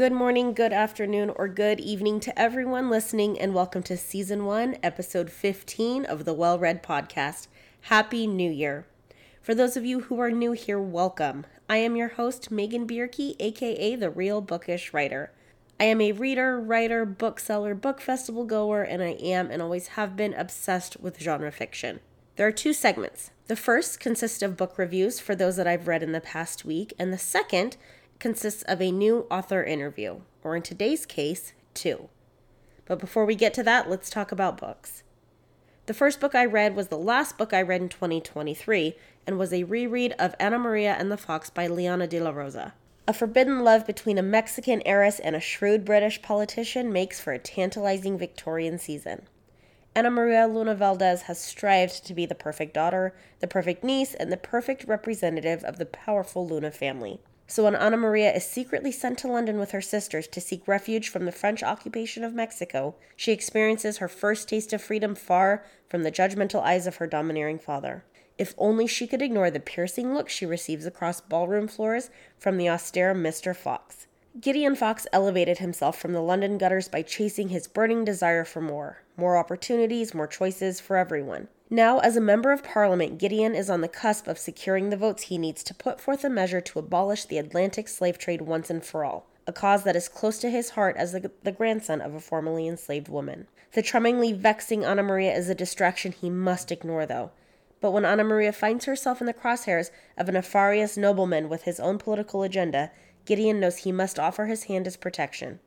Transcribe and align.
Good 0.00 0.12
morning, 0.12 0.54
good 0.54 0.72
afternoon, 0.72 1.30
or 1.36 1.46
good 1.46 1.78
evening 1.78 2.20
to 2.20 2.38
everyone 2.40 2.88
listening, 2.88 3.38
and 3.38 3.52
welcome 3.52 3.82
to 3.82 3.98
Season 3.98 4.46
1, 4.46 4.78
Episode 4.82 5.30
15 5.30 6.06
of 6.06 6.24
the 6.24 6.32
Well 6.32 6.58
Read 6.58 6.82
Podcast. 6.82 7.48
Happy 7.82 8.26
New 8.26 8.50
Year. 8.50 8.86
For 9.42 9.54
those 9.54 9.76
of 9.76 9.84
you 9.84 10.00
who 10.00 10.18
are 10.18 10.30
new 10.30 10.52
here, 10.52 10.80
welcome. 10.80 11.44
I 11.68 11.76
am 11.76 11.96
your 11.96 12.08
host, 12.08 12.50
Megan 12.50 12.86
Bierke, 12.86 13.36
aka 13.38 13.94
The 13.94 14.08
Real 14.08 14.40
Bookish 14.40 14.94
Writer. 14.94 15.32
I 15.78 15.84
am 15.84 16.00
a 16.00 16.12
reader, 16.12 16.58
writer, 16.58 17.04
bookseller, 17.04 17.74
book 17.74 18.00
festival 18.00 18.46
goer, 18.46 18.82
and 18.82 19.02
I 19.02 19.18
am 19.20 19.50
and 19.50 19.60
always 19.60 19.88
have 19.88 20.16
been 20.16 20.32
obsessed 20.32 20.98
with 20.98 21.20
genre 21.20 21.52
fiction. 21.52 22.00
There 22.36 22.46
are 22.46 22.52
two 22.52 22.72
segments. 22.72 23.32
The 23.48 23.56
first 23.56 24.00
consists 24.00 24.40
of 24.40 24.56
book 24.56 24.78
reviews 24.78 25.20
for 25.20 25.34
those 25.34 25.56
that 25.56 25.66
I've 25.66 25.88
read 25.88 26.02
in 26.02 26.12
the 26.12 26.22
past 26.22 26.64
week, 26.64 26.94
and 26.98 27.12
the 27.12 27.18
second 27.18 27.76
consists 28.20 28.62
of 28.64 28.80
a 28.80 28.92
new 28.92 29.26
author 29.30 29.64
interview, 29.64 30.20
or 30.44 30.54
in 30.54 30.62
today's 30.62 31.06
case, 31.06 31.52
two. 31.74 32.08
But 32.84 33.00
before 33.00 33.24
we 33.24 33.34
get 33.34 33.54
to 33.54 33.62
that, 33.64 33.90
let's 33.90 34.10
talk 34.10 34.30
about 34.30 34.60
books. 34.60 35.02
The 35.86 35.94
first 35.94 36.20
book 36.20 36.34
I 36.34 36.44
read 36.44 36.76
was 36.76 36.88
the 36.88 36.98
last 36.98 37.36
book 37.36 37.52
I 37.52 37.62
read 37.62 37.80
in 37.80 37.88
2023 37.88 38.94
and 39.26 39.38
was 39.38 39.52
a 39.52 39.64
reread 39.64 40.14
of 40.18 40.36
Anna 40.38 40.58
Maria 40.58 40.94
and 40.96 41.10
the 41.10 41.16
Fox 41.16 41.50
by 41.50 41.66
Liana 41.66 42.06
de 42.06 42.20
la 42.20 42.30
Rosa. 42.30 42.74
A 43.08 43.12
forbidden 43.12 43.64
love 43.64 43.86
between 43.86 44.18
a 44.18 44.22
Mexican 44.22 44.82
heiress 44.84 45.18
and 45.18 45.34
a 45.34 45.40
shrewd 45.40 45.84
British 45.84 46.22
politician 46.22 46.92
makes 46.92 47.18
for 47.18 47.32
a 47.32 47.38
tantalizing 47.38 48.18
Victorian 48.18 48.78
season. 48.78 49.22
Anna 49.96 50.10
Maria 50.10 50.46
Luna 50.46 50.76
Valdez 50.76 51.22
has 51.22 51.40
strived 51.40 52.06
to 52.06 52.14
be 52.14 52.24
the 52.24 52.36
perfect 52.36 52.74
daughter, 52.74 53.12
the 53.40 53.48
perfect 53.48 53.82
niece, 53.82 54.14
and 54.14 54.30
the 54.30 54.36
perfect 54.36 54.84
representative 54.84 55.64
of 55.64 55.78
the 55.78 55.86
powerful 55.86 56.46
Luna 56.46 56.70
family. 56.70 57.20
So 57.50 57.64
when 57.64 57.74
Anna 57.74 57.96
Maria 57.96 58.32
is 58.32 58.44
secretly 58.44 58.92
sent 58.92 59.18
to 59.18 59.28
London 59.28 59.58
with 59.58 59.72
her 59.72 59.80
sisters 59.80 60.28
to 60.28 60.40
seek 60.40 60.68
refuge 60.68 61.08
from 61.08 61.24
the 61.24 61.32
French 61.32 61.64
occupation 61.64 62.22
of 62.22 62.32
Mexico, 62.32 62.94
she 63.16 63.32
experiences 63.32 63.98
her 63.98 64.06
first 64.06 64.48
taste 64.48 64.72
of 64.72 64.80
freedom 64.80 65.16
far 65.16 65.64
from 65.88 66.04
the 66.04 66.12
judgmental 66.12 66.62
eyes 66.62 66.86
of 66.86 66.96
her 66.96 67.08
domineering 67.08 67.58
father. 67.58 68.04
If 68.38 68.54
only 68.56 68.86
she 68.86 69.08
could 69.08 69.20
ignore 69.20 69.50
the 69.50 69.58
piercing 69.58 70.14
look 70.14 70.28
she 70.28 70.46
receives 70.46 70.86
across 70.86 71.20
ballroom 71.20 71.66
floors 71.66 72.10
from 72.38 72.56
the 72.56 72.70
austere 72.70 73.16
Mr. 73.16 73.54
Fox. 73.54 74.06
Gideon 74.40 74.76
Fox 74.76 75.08
elevated 75.12 75.58
himself 75.58 75.98
from 75.98 76.12
the 76.12 76.22
London 76.22 76.56
gutters 76.56 76.86
by 76.86 77.02
chasing 77.02 77.48
his 77.48 77.66
burning 77.66 78.04
desire 78.04 78.44
for 78.44 78.60
more 78.60 79.02
more 79.16 79.36
opportunities, 79.36 80.14
more 80.14 80.28
choices 80.28 80.78
for 80.78 80.96
everyone. 80.96 81.48
Now, 81.72 82.00
as 82.00 82.16
a 82.16 82.20
member 82.20 82.50
of 82.50 82.64
parliament, 82.64 83.18
Gideon 83.18 83.54
is 83.54 83.70
on 83.70 83.80
the 83.80 83.86
cusp 83.86 84.26
of 84.26 84.40
securing 84.40 84.90
the 84.90 84.96
votes 84.96 85.24
he 85.24 85.38
needs 85.38 85.62
to 85.62 85.72
put 85.72 86.00
forth 86.00 86.24
a 86.24 86.28
measure 86.28 86.60
to 86.60 86.80
abolish 86.80 87.26
the 87.26 87.38
Atlantic 87.38 87.86
slave 87.86 88.18
trade 88.18 88.42
once 88.42 88.70
and 88.70 88.84
for 88.84 89.04
all, 89.04 89.28
a 89.46 89.52
cause 89.52 89.84
that 89.84 89.94
is 89.94 90.08
close 90.08 90.40
to 90.40 90.50
his 90.50 90.70
heart 90.70 90.96
as 90.96 91.12
the, 91.12 91.30
the 91.44 91.52
grandson 91.52 92.00
of 92.00 92.12
a 92.12 92.18
formerly 92.18 92.66
enslaved 92.66 93.06
woman. 93.06 93.46
The 93.72 93.82
charmingly 93.82 94.32
vexing 94.32 94.84
Anna 94.84 95.04
Maria 95.04 95.32
is 95.32 95.48
a 95.48 95.54
distraction 95.54 96.10
he 96.10 96.28
must 96.28 96.72
ignore, 96.72 97.06
though. 97.06 97.30
But 97.80 97.92
when 97.92 98.04
Anna 98.04 98.24
Maria 98.24 98.52
finds 98.52 98.86
herself 98.86 99.20
in 99.20 99.28
the 99.28 99.32
crosshairs 99.32 99.92
of 100.18 100.28
a 100.28 100.32
nefarious 100.32 100.96
nobleman 100.96 101.48
with 101.48 101.62
his 101.62 101.78
own 101.78 101.98
political 101.98 102.42
agenda, 102.42 102.90
Gideon 103.24 103.60
knows 103.60 103.78
he 103.78 103.92
must 103.92 104.18
offer 104.18 104.46
his 104.46 104.64
hand 104.64 104.88
as 104.88 104.96
protection. 104.96 105.60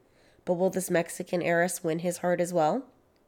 But 0.44 0.56
will 0.56 0.70
this 0.70 0.92
Mexican 0.92 1.42
heiress 1.42 1.82
win 1.82 2.00
his 2.00 2.18
heart 2.18 2.42
as 2.42 2.52
well? 2.52 2.84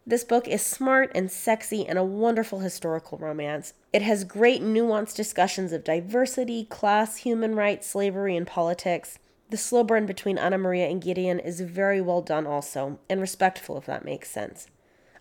This 0.07 0.23
book 0.23 0.47
is 0.47 0.61
smart 0.61 1.11
and 1.15 1.31
sexy 1.31 1.87
and 1.87 1.97
a 1.97 2.03
wonderful 2.03 2.59
historical 2.59 3.17
romance. 3.17 3.73
It 3.91 4.03
has 4.03 4.23
great 4.23 4.61
nuanced 4.61 5.15
discussions 5.15 5.73
of 5.73 5.83
diversity, 5.83 6.65
class, 6.65 7.17
human 7.17 7.55
rights, 7.55 7.87
slavery, 7.87 8.37
and 8.37 8.45
politics. 8.45 9.17
The 9.49 9.57
slow 9.57 9.83
burn 9.83 10.05
between 10.05 10.37
Anna 10.37 10.59
Maria 10.59 10.87
and 10.87 11.01
Gideon 11.01 11.39
is 11.39 11.61
very 11.61 12.01
well 12.01 12.21
done, 12.21 12.45
also, 12.45 12.99
and 13.09 13.19
respectful, 13.19 13.77
if 13.77 13.87
that 13.87 14.05
makes 14.05 14.29
sense. 14.29 14.67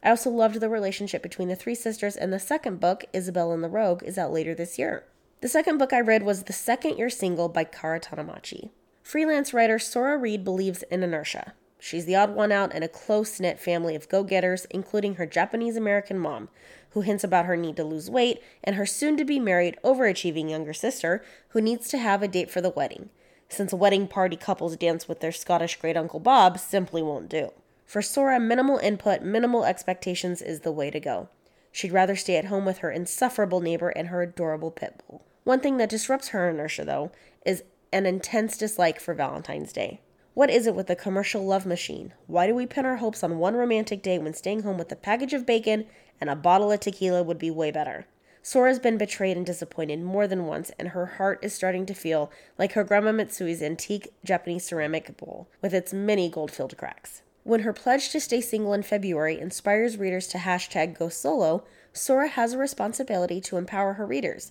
I 0.03 0.11
also 0.11 0.29
loved 0.29 0.61
the 0.61 0.69
relationship 0.69 1.23
between 1.23 1.49
the 1.49 1.57
three 1.57 1.75
sisters, 1.75 2.15
and 2.15 2.31
the 2.31 2.39
second 2.39 2.79
book, 2.79 3.07
Isabel 3.15 3.53
and 3.53 3.65
the 3.65 3.71
Rogue, 3.71 4.03
is 4.03 4.19
out 4.19 4.33
later 4.33 4.55
this 4.55 4.79
year. 4.79 5.05
The 5.41 5.49
second 5.49 5.79
book 5.79 5.95
I 5.95 6.01
read 6.01 6.23
was 6.23 6.43
The 6.43 6.53
Second 6.53 6.99
Year 6.99 7.09
Single 7.09 7.49
by 7.49 7.65
Kara 7.65 8.01
Tanamachi. 8.01 8.69
Freelance 9.03 9.55
writer 9.55 9.79
Sora 9.79 10.19
Reed 10.19 10.45
believes 10.45 10.83
in 10.85 11.03
inertia. 11.03 11.55
She's 11.85 12.07
the 12.07 12.17
odd 12.17 12.35
one 12.35 12.51
out 12.51 12.75
in 12.75 12.83
a 12.83 12.89
close 12.89 13.39
knit 13.39 13.61
family 13.61 13.95
of 13.95 14.09
go 14.09 14.25
getters, 14.25 14.65
including 14.71 15.17
her 15.17 15.27
Japanese 15.27 15.77
American 15.77 16.19
mom, 16.19 16.49
who 16.93 17.03
hints 17.03 17.23
about 17.23 17.45
her 17.45 17.59
need 17.59 17.77
to 17.77 17.85
lose 17.85 18.09
weight, 18.09 18.43
and 18.63 18.77
her 18.77 18.87
soon 18.87 19.19
to 19.19 19.25
be 19.27 19.39
married, 19.39 19.77
overachieving 19.85 20.49
younger 20.49 20.73
sister, 20.73 21.23
who 21.49 21.61
needs 21.61 21.89
to 21.89 21.99
have 21.99 22.23
a 22.23 22.27
date 22.27 22.51
for 22.51 22.63
the 22.63 22.71
wedding, 22.71 23.11
since 23.51 23.75
wedding 23.75 24.09
party 24.09 24.35
couples 24.35 24.79
dance 24.79 25.07
with 25.07 25.21
their 25.21 25.31
Scottish 25.31 25.77
great 25.77 25.95
uncle 25.95 26.21
Bob 26.21 26.59
simply 26.59 27.03
won't 27.03 27.29
do. 27.29 27.53
For 27.85 28.01
Sora, 28.01 28.41
minimal 28.41 28.79
input, 28.79 29.21
minimal 29.21 29.67
expectations 29.67 30.41
is 30.41 30.61
the 30.61 30.73
way 30.73 30.91
to 30.91 30.99
go. 30.99 31.29
She'd 31.71 31.93
rather 31.93 32.17
stay 32.17 32.39
at 32.39 32.47
home 32.47 32.65
with 32.65 32.79
her 32.79 32.91
insufferable 32.91 33.61
neighbor 33.61 33.91
and 33.91 34.09
her 34.09 34.23
adorable 34.23 34.71
pit 34.71 35.03
bull. 35.07 35.23
One 35.43 35.61
thing 35.61 35.77
that 35.77 35.91
disrupts 35.91 36.29
her 36.29 36.49
inertia, 36.49 36.87
though, 36.87 37.13
is 37.45 37.63
an 37.93 38.07
intense 38.07 38.57
dislike 38.57 39.01
for 39.01 39.13
Valentine's 39.13 39.71
Day. 39.71 40.01
What 40.35 40.51
is 40.51 40.67
it 40.67 40.75
with 40.75 40.89
the 40.89 40.97
commercial 40.97 41.47
love 41.47 41.65
machine? 41.65 42.13
Why 42.27 42.49
do 42.49 42.57
we 42.57 42.67
pin 42.67 42.85
our 42.85 42.97
hopes 42.97 43.23
on 43.23 43.39
one 43.39 43.55
romantic 43.55 44.03
day 44.03 44.19
when 44.19 44.35
staying 44.35 44.65
home 44.65 44.77
with 44.77 44.91
a 44.91 44.97
package 44.97 45.33
of 45.33 45.47
bacon 45.47 45.87
and 46.21 46.29
a 46.29 46.35
bottle 46.35 46.73
of 46.73 46.81
tequila 46.81 47.23
would 47.23 47.39
be 47.39 47.53
way 47.53 47.71
better? 47.71 48.07
Sora's 48.43 48.81
been 48.81 48.99
betrayed 48.99 49.37
and 49.37 49.47
disappointed 49.47 50.03
more 50.03 50.27
than 50.27 50.47
once, 50.47 50.73
and 50.77 50.89
her 50.89 51.07
heart 51.07 51.39
is 51.43 51.55
starting 51.55 51.87
to 51.87 51.95
feel 51.95 52.33
like 52.59 52.73
her 52.73 52.83
grandma 52.83 53.13
Mitsui's 53.13 53.63
antique 53.63 54.13
Japanese 54.25 54.65
ceramic 54.65 55.17
bowl 55.17 55.47
with 55.63 55.73
its 55.73 55.93
many 55.93 56.29
gold 56.29 56.51
filled 56.51 56.77
cracks. 56.77 57.23
When 57.45 57.61
her 57.61 57.73
pledge 57.73 58.11
to 58.11 58.19
stay 58.19 58.41
single 58.41 58.73
in 58.73 58.83
February 58.83 59.39
inspires 59.39 59.99
readers 59.99 60.27
to 60.29 60.39
hashtag 60.39 60.99
go 60.99 61.09
solo, 61.09 61.63
Sora 61.93 62.27
has 62.27 62.55
a 62.55 62.59
responsibility 62.59 63.41
to 63.43 63.57
empower 63.57 63.93
her 63.93 64.05
readers. 64.05 64.51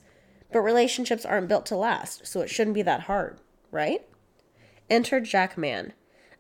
But 0.50 0.62
relationships 0.62 1.26
aren't 1.26 1.50
built 1.50 1.66
to 1.66 1.76
last, 1.76 2.26
so 2.26 2.40
it 2.40 2.50
shouldn't 2.50 2.76
be 2.76 2.84
that 2.84 3.02
hard, 3.02 3.42
right? 3.70 4.06
Enter 4.90 5.20
Jack 5.20 5.58
Mann. 5.58 5.94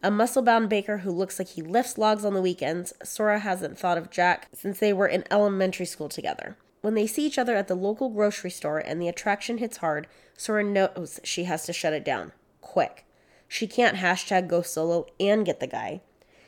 A 0.03 0.11
muscle 0.11 0.41
bound 0.41 0.67
baker 0.67 0.99
who 0.99 1.11
looks 1.11 1.39
like 1.39 1.49
he 1.49 1.61
lifts 1.61 1.97
logs 1.97 2.25
on 2.25 2.33
the 2.33 2.41
weekends, 2.41 2.93
Sora 3.03 3.39
hasn't 3.39 3.77
thought 3.77 3.97
of 3.97 4.09
Jack 4.09 4.49
since 4.53 4.79
they 4.79 4.91
were 4.91 5.07
in 5.07 5.23
elementary 5.31 5.85
school 5.85 6.09
together. 6.09 6.57
When 6.81 6.93
they 6.93 7.07
see 7.07 7.25
each 7.25 7.39
other 7.39 7.55
at 7.55 7.69
the 7.69 7.75
local 7.75 8.09
grocery 8.09 8.49
store 8.49 8.79
and 8.79 9.01
the 9.01 9.07
attraction 9.07 9.59
hits 9.59 9.77
hard, 9.77 10.07
Sora 10.35 10.65
knows 10.65 11.21
she 11.23 11.45
has 11.45 11.63
to 11.65 11.73
shut 11.73 11.93
it 11.93 12.03
down. 12.03 12.33
Quick. 12.59 13.05
She 13.47 13.65
can't 13.65 13.97
hashtag 13.97 14.49
go 14.49 14.61
solo 14.61 15.05
and 15.21 15.45
get 15.45 15.61
the 15.61 15.67
guy. 15.67 16.01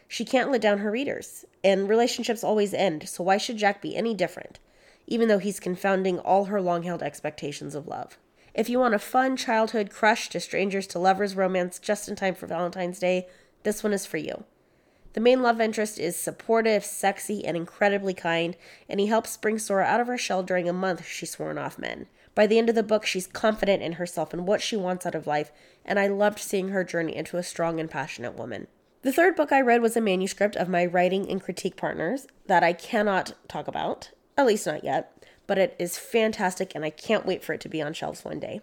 She 0.09 0.25
can't 0.25 0.51
let 0.51 0.62
down 0.62 0.79
her 0.79 0.91
readers. 0.91 1.45
And 1.63 1.88
relationships 1.88 2.44
always 2.44 2.73
end, 2.73 3.07
so 3.07 3.23
why 3.23 3.38
should 3.38 3.57
Jack 3.57 3.81
be 3.81 3.95
any 3.95 4.13
different? 4.13 4.59
Even 5.07 5.29
though 5.29 5.39
he's 5.39 5.62
confounding 5.62 6.19
all 6.19 6.45
her 6.45 6.62
long 6.62 6.83
held 6.83 7.01
expectations 7.01 7.73
of 7.73 7.88
love. 7.88 8.17
If 8.56 8.70
you 8.70 8.80
want 8.80 8.94
a 8.94 9.00
fun 9.00 9.36
childhood 9.36 9.90
crush 9.90 10.30
to 10.30 10.40
strangers 10.40 10.88
to 10.88 11.00
lovers 11.00 11.36
romance 11.36 11.78
just 11.78 12.08
in 12.08 12.16
time 12.16 12.36
for 12.36 12.48
Valentine's 12.48 13.00
Day, 13.00 13.28
this 13.64 13.84
one 13.84 13.92
is 13.92 14.06
for 14.06 14.16
you. 14.16 14.46
The 15.12 15.20
main 15.20 15.44
love 15.44 15.60
interest 15.60 16.00
is 16.00 16.16
supportive, 16.16 16.86
sexy, 16.86 17.44
and 17.44 17.58
incredibly 17.58 18.14
kind, 18.14 18.56
and 18.88 19.02
he 19.02 19.08
helps 19.08 19.36
bring 19.36 19.60
Sora 19.60 19.84
out 19.84 20.00
of 20.00 20.08
her 20.08 20.18
shell 20.18 20.42
during 20.42 20.70
a 20.70 20.74
month 20.74 21.06
she's 21.06 21.32
sworn 21.32 21.58
off 21.58 21.78
men. 21.78 22.08
By 22.34 22.48
the 22.48 22.58
end 22.58 22.70
of 22.70 22.76
the 22.76 22.84
book, 22.84 23.06
she's 23.06 23.28
confident 23.28 23.84
in 23.84 23.94
herself 23.94 24.32
and 24.32 24.48
what 24.48 24.62
she 24.62 24.78
wants 24.78 25.06
out 25.06 25.16
of 25.16 25.28
life, 25.28 25.51
and 25.84 26.00
I 26.00 26.08
loved 26.08 26.40
seeing 26.40 26.69
her 26.69 26.86
journey 26.86 27.13
into 27.13 27.36
a 27.36 27.44
strong 27.44 27.81
and 27.81 27.92
passionate 27.92 28.36
woman. 28.36 28.68
The 29.01 29.12
third 29.12 29.36
book 29.36 29.51
I 29.51 29.60
read 29.60 29.81
was 29.81 29.98
a 29.98 30.01
manuscript 30.01 30.56
of 30.56 30.69
my 30.69 30.86
writing 30.86 31.30
and 31.30 31.44
critique 31.44 31.75
partners 31.75 32.25
that 32.48 32.63
I 32.63 32.72
cannot 32.72 33.34
talk 33.50 33.68
about, 33.68 34.12
at 34.38 34.46
least 34.46 34.66
not 34.66 34.86
yet 34.86 35.12
but 35.47 35.57
it 35.57 35.75
is 35.80 35.97
fantastic 35.97 36.74
and 36.75 36.83
I 36.83 36.89
can't 36.89 37.25
wait 37.25 37.44
for 37.44 37.53
it 37.53 37.62
to 37.62 37.69
be 37.69 37.81
on 37.81 37.94
shelves 37.94 38.24
one 38.24 38.39
day. 38.39 38.62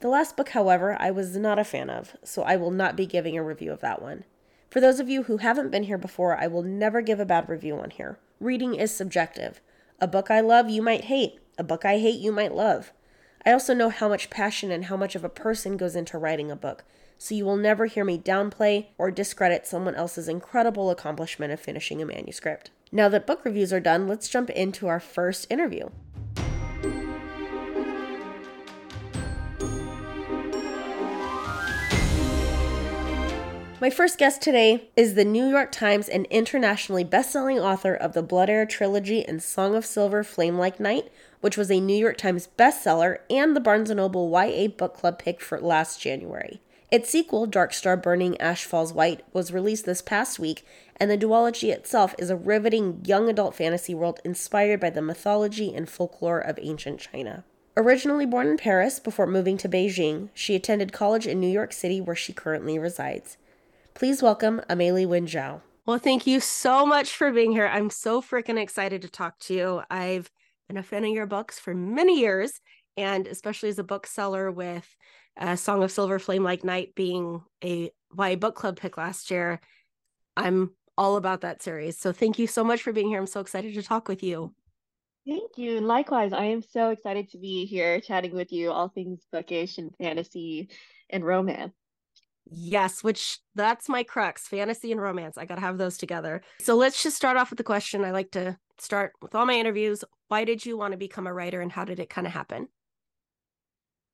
The 0.00 0.08
last 0.08 0.36
book, 0.36 0.50
however, 0.50 0.96
I 1.00 1.10
was 1.10 1.36
not 1.36 1.58
a 1.58 1.64
fan 1.64 1.88
of, 1.88 2.16
so 2.24 2.42
I 2.42 2.56
will 2.56 2.70
not 2.70 2.96
be 2.96 3.06
giving 3.06 3.38
a 3.38 3.42
review 3.42 3.72
of 3.72 3.80
that 3.80 4.02
one. 4.02 4.24
For 4.70 4.80
those 4.80 5.00
of 5.00 5.08
you 5.08 5.24
who 5.24 5.38
haven't 5.38 5.70
been 5.70 5.84
here 5.84 5.98
before, 5.98 6.36
I 6.36 6.46
will 6.46 6.62
never 6.62 7.00
give 7.00 7.20
a 7.20 7.24
bad 7.24 7.48
review 7.48 7.76
on 7.76 7.90
here. 7.90 8.18
Reading 8.40 8.74
is 8.74 8.94
subjective. 8.94 9.60
A 10.00 10.08
book 10.08 10.30
I 10.30 10.40
love, 10.40 10.68
you 10.68 10.82
might 10.82 11.04
hate. 11.04 11.38
A 11.56 11.64
book 11.64 11.84
I 11.84 11.98
hate, 11.98 12.20
you 12.20 12.32
might 12.32 12.54
love. 12.54 12.92
I 13.46 13.52
also 13.52 13.74
know 13.74 13.88
how 13.88 14.08
much 14.08 14.30
passion 14.30 14.70
and 14.70 14.86
how 14.86 14.96
much 14.96 15.14
of 15.14 15.24
a 15.24 15.28
person 15.28 15.76
goes 15.76 15.94
into 15.94 16.18
writing 16.18 16.50
a 16.50 16.56
book, 16.56 16.84
so 17.18 17.34
you 17.34 17.44
will 17.44 17.56
never 17.56 17.86
hear 17.86 18.04
me 18.04 18.18
downplay 18.18 18.86
or 18.98 19.10
discredit 19.10 19.66
someone 19.66 19.94
else's 19.94 20.28
incredible 20.28 20.90
accomplishment 20.90 21.52
of 21.52 21.60
finishing 21.60 22.02
a 22.02 22.06
manuscript. 22.06 22.70
Now 22.96 23.08
that 23.08 23.26
book 23.26 23.44
reviews 23.44 23.72
are 23.72 23.80
done, 23.80 24.06
let's 24.06 24.28
jump 24.28 24.50
into 24.50 24.86
our 24.86 25.00
first 25.00 25.48
interview. 25.50 25.88
My 33.80 33.90
first 33.90 34.16
guest 34.16 34.40
today 34.40 34.90
is 34.96 35.14
the 35.14 35.24
New 35.24 35.48
York 35.48 35.72
Times 35.72 36.08
and 36.08 36.26
internationally 36.26 37.02
best-selling 37.02 37.58
author 37.58 37.94
of 37.94 38.12
the 38.12 38.22
Blood 38.22 38.48
Heir 38.48 38.64
trilogy 38.64 39.26
and 39.26 39.42
Song 39.42 39.74
of 39.74 39.84
Silver 39.84 40.22
Flame 40.22 40.56
Like 40.56 40.78
Night, 40.78 41.10
which 41.40 41.56
was 41.56 41.72
a 41.72 41.80
New 41.80 41.98
York 41.98 42.16
Times 42.16 42.48
bestseller 42.56 43.18
and 43.28 43.56
the 43.56 43.60
Barnes 43.60 43.90
& 43.90 43.94
Noble 43.94 44.30
YA 44.30 44.68
Book 44.68 44.94
Club 44.94 45.18
pick 45.18 45.40
for 45.40 45.60
last 45.60 46.00
January. 46.00 46.60
Its 46.94 47.10
sequel, 47.10 47.46
Dark 47.46 47.74
Star 47.74 47.96
Burning 47.96 48.40
Ash 48.40 48.64
Falls 48.64 48.92
White, 48.92 49.24
was 49.32 49.52
released 49.52 49.84
this 49.84 50.00
past 50.00 50.38
week, 50.38 50.64
and 50.96 51.10
the 51.10 51.18
duology 51.18 51.72
itself 51.72 52.14
is 52.18 52.30
a 52.30 52.36
riveting 52.36 53.02
young 53.04 53.28
adult 53.28 53.56
fantasy 53.56 53.92
world 53.96 54.20
inspired 54.24 54.78
by 54.78 54.90
the 54.90 55.02
mythology 55.02 55.74
and 55.74 55.90
folklore 55.90 56.38
of 56.38 56.56
ancient 56.62 57.00
China. 57.00 57.44
Originally 57.76 58.26
born 58.26 58.46
in 58.46 58.56
Paris 58.56 59.00
before 59.00 59.26
moving 59.26 59.56
to 59.58 59.68
Beijing, 59.68 60.28
she 60.34 60.54
attended 60.54 60.92
college 60.92 61.26
in 61.26 61.40
New 61.40 61.48
York 61.48 61.72
City 61.72 62.00
where 62.00 62.14
she 62.14 62.32
currently 62.32 62.78
resides. 62.78 63.38
Please 63.94 64.22
welcome 64.22 64.60
Amélie 64.70 65.04
Wen 65.04 65.26
Zhao. 65.26 65.62
Well, 65.86 65.98
thank 65.98 66.28
you 66.28 66.38
so 66.38 66.86
much 66.86 67.10
for 67.10 67.32
being 67.32 67.50
here. 67.50 67.66
I'm 67.66 67.90
so 67.90 68.22
freaking 68.22 68.56
excited 68.56 69.02
to 69.02 69.08
talk 69.08 69.40
to 69.40 69.54
you. 69.54 69.82
I've 69.90 70.30
been 70.68 70.76
a 70.76 70.84
fan 70.84 71.04
of 71.04 71.10
your 71.10 71.26
books 71.26 71.58
for 71.58 71.74
many 71.74 72.20
years, 72.20 72.60
and 72.96 73.26
especially 73.26 73.70
as 73.70 73.80
a 73.80 73.82
bookseller 73.82 74.48
with 74.52 74.94
uh, 75.38 75.56
Song 75.56 75.82
of 75.82 75.90
Silver 75.90 76.18
Flame 76.18 76.44
Like 76.44 76.64
Night 76.64 76.94
being 76.94 77.42
a 77.62 77.90
YA 78.16 78.36
book 78.36 78.54
club 78.54 78.76
pick 78.76 78.96
last 78.96 79.30
year. 79.30 79.60
I'm 80.36 80.70
all 80.96 81.16
about 81.16 81.40
that 81.42 81.62
series. 81.62 81.98
So 81.98 82.12
thank 82.12 82.38
you 82.38 82.46
so 82.46 82.64
much 82.64 82.82
for 82.82 82.92
being 82.92 83.08
here. 83.08 83.18
I'm 83.18 83.26
so 83.26 83.40
excited 83.40 83.74
to 83.74 83.82
talk 83.82 84.08
with 84.08 84.22
you. 84.22 84.54
Thank 85.26 85.56
you. 85.56 85.78
And 85.78 85.88
likewise, 85.88 86.32
I 86.32 86.44
am 86.44 86.62
so 86.62 86.90
excited 86.90 87.30
to 87.30 87.38
be 87.38 87.64
here 87.64 88.00
chatting 88.00 88.34
with 88.34 88.52
you 88.52 88.70
all 88.70 88.88
things 88.88 89.26
bookish 89.32 89.78
and 89.78 89.90
fantasy 89.96 90.68
and 91.10 91.24
romance. 91.24 91.72
Yes, 92.50 93.02
which 93.02 93.38
that's 93.54 93.88
my 93.88 94.02
crux 94.02 94.46
fantasy 94.46 94.92
and 94.92 95.00
romance. 95.00 95.38
I 95.38 95.46
got 95.46 95.54
to 95.54 95.62
have 95.62 95.78
those 95.78 95.96
together. 95.96 96.42
So 96.60 96.76
let's 96.76 97.02
just 97.02 97.16
start 97.16 97.38
off 97.38 97.50
with 97.50 97.56
the 97.56 97.64
question 97.64 98.04
I 98.04 98.10
like 98.10 98.32
to 98.32 98.58
start 98.78 99.12
with 99.22 99.34
all 99.34 99.46
my 99.46 99.54
interviews. 99.54 100.04
Why 100.28 100.44
did 100.44 100.64
you 100.66 100.76
want 100.76 100.92
to 100.92 100.98
become 100.98 101.26
a 101.26 101.32
writer 101.32 101.62
and 101.62 101.72
how 101.72 101.86
did 101.86 102.00
it 102.00 102.10
kind 102.10 102.26
of 102.26 102.34
happen? 102.34 102.68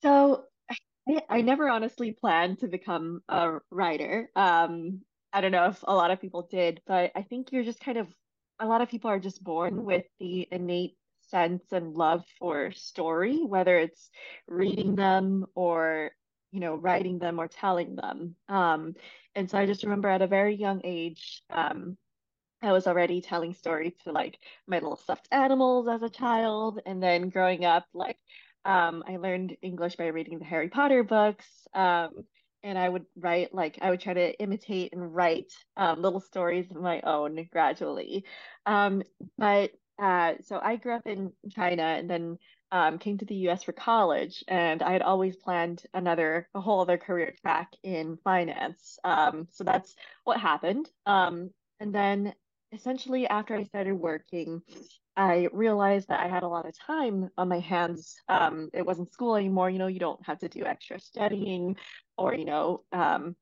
So 0.02 0.44
I, 1.29 1.41
never 1.43 1.69
honestly 1.69 2.12
planned 2.12 2.61
to 2.61 2.69
become 2.69 3.23
a 3.29 3.59
writer. 3.71 4.31
Um, 4.37 5.01
I 5.33 5.41
don't 5.41 5.53
know 5.53 5.67
if 5.67 5.83
a 5.87 5.95
lot 5.95 6.11
of 6.11 6.21
people 6.21 6.49
did, 6.51 6.81
but 6.87 7.12
I 7.15 7.23
think 7.23 7.53
you're 7.53 7.65
just 7.65 7.81
kind 7.81 7.99
of, 7.99 8.09
a 8.59 8.67
lot 8.67 8.83
of 8.83 8.89
people 8.89 9.11
are 9.11 9.21
just 9.21 9.43
born 9.43 9.85
with 9.85 10.05
the 10.19 10.49
innate 10.51 10.97
sense 11.29 11.65
and 11.73 11.95
love 11.95 12.25
for 12.39 12.73
story, 12.73 13.43
whether 13.45 13.79
it's 13.79 14.11
reading 14.49 14.97
them 14.97 15.47
or 15.55 16.11
you 16.53 16.61
know, 16.61 16.75
writing 16.75 17.19
them 17.19 17.39
or 17.39 17.49
telling 17.49 17.97
them. 17.97 18.35
Um, 18.49 18.95
and 19.35 19.49
so 19.49 19.59
I 19.59 19.67
just 19.67 19.85
remember 19.85 20.09
at 20.09 20.23
a 20.23 20.27
very 20.27 20.55
young 20.55 20.81
age, 20.85 21.43
um, 21.51 21.97
I 22.63 22.73
was 22.73 22.87
already 22.87 23.21
telling 23.21 23.55
stories 23.55 23.95
to 24.05 24.13
like 24.13 24.39
my 24.67 24.77
little 24.77 24.97
stuffed 24.97 25.29
animals 25.31 25.89
as 25.89 26.03
a 26.03 26.11
child. 26.11 26.81
And 26.85 27.03
then 27.03 27.31
growing 27.31 27.65
up, 27.65 27.87
like, 27.95 28.19
um, 28.65 29.05
I 29.07 29.17
learned 29.17 29.57
English 29.62 29.97
by 29.97 30.07
reading 30.09 30.39
the 30.39 30.45
Harry 30.45 30.69
Potter 30.69 31.03
books. 31.05 31.47
Um, 31.75 32.11
and 32.62 32.79
I 32.79 32.89
would 32.89 33.07
write, 33.17 33.55
like, 33.55 33.79
I 33.81 33.91
would 33.91 34.01
try 34.01 34.12
to 34.12 34.39
imitate 34.39 34.93
and 34.93 35.15
write 35.15 35.53
um, 35.77 36.03
little 36.03 36.21
stories 36.21 36.71
of 36.71 36.77
my 36.77 37.01
own 37.01 37.49
gradually. 37.51 38.25
Um, 38.67 39.03
but 39.39 39.71
uh, 39.99 40.35
so 40.43 40.61
I 40.62 40.77
grew 40.77 40.95
up 40.95 41.07
in 41.07 41.33
China 41.51 41.83
and 41.83 42.09
then 42.09 42.39
um, 42.73 42.99
came 42.99 43.19
to 43.19 43.25
the 43.25 43.49
US 43.49 43.62
for 43.62 43.73
college, 43.73 44.45
and 44.47 44.83
I 44.83 44.93
had 44.93 45.03
always 45.03 45.37
planned 45.37 45.83
another, 45.93 46.49
a 46.55 46.61
whole 46.61 46.81
other 46.81 46.99
career 46.99 47.35
track 47.41 47.73
in 47.83 48.19
finance. 48.23 48.99
Um, 49.05 49.49
so 49.51 49.65
that's 49.65 49.95
what 50.25 50.39
happened. 50.39 50.89
And 51.81 51.95
then 51.95 52.35
essentially, 52.73 53.27
after 53.27 53.56
I 53.56 53.65
started 53.65 53.95
working, 53.95 54.63
I 55.17 55.49
realized 55.53 56.09
that 56.09 56.21
I 56.21 56.29
had 56.29 56.43
a 56.43 56.49
lot 56.49 56.67
of 56.67 56.79
time 56.79 57.31
on 57.37 57.49
my 57.49 57.59
hands. 57.59 58.17
Um, 58.29 58.71
it 58.73 58.87
wasn't 58.87 59.12
school 59.12 59.37
anymore. 59.37 59.69
You 59.71 59.79
know, 59.79 59.87
you 59.87 60.01
don't 60.01 60.25
have 60.25 60.39
to 60.39 60.49
do 60.49 60.65
extra 60.65 60.99
studying 61.01 61.77
or, 62.17 62.35
you 62.35 62.45
know, 62.45 62.85
um, 62.93 63.37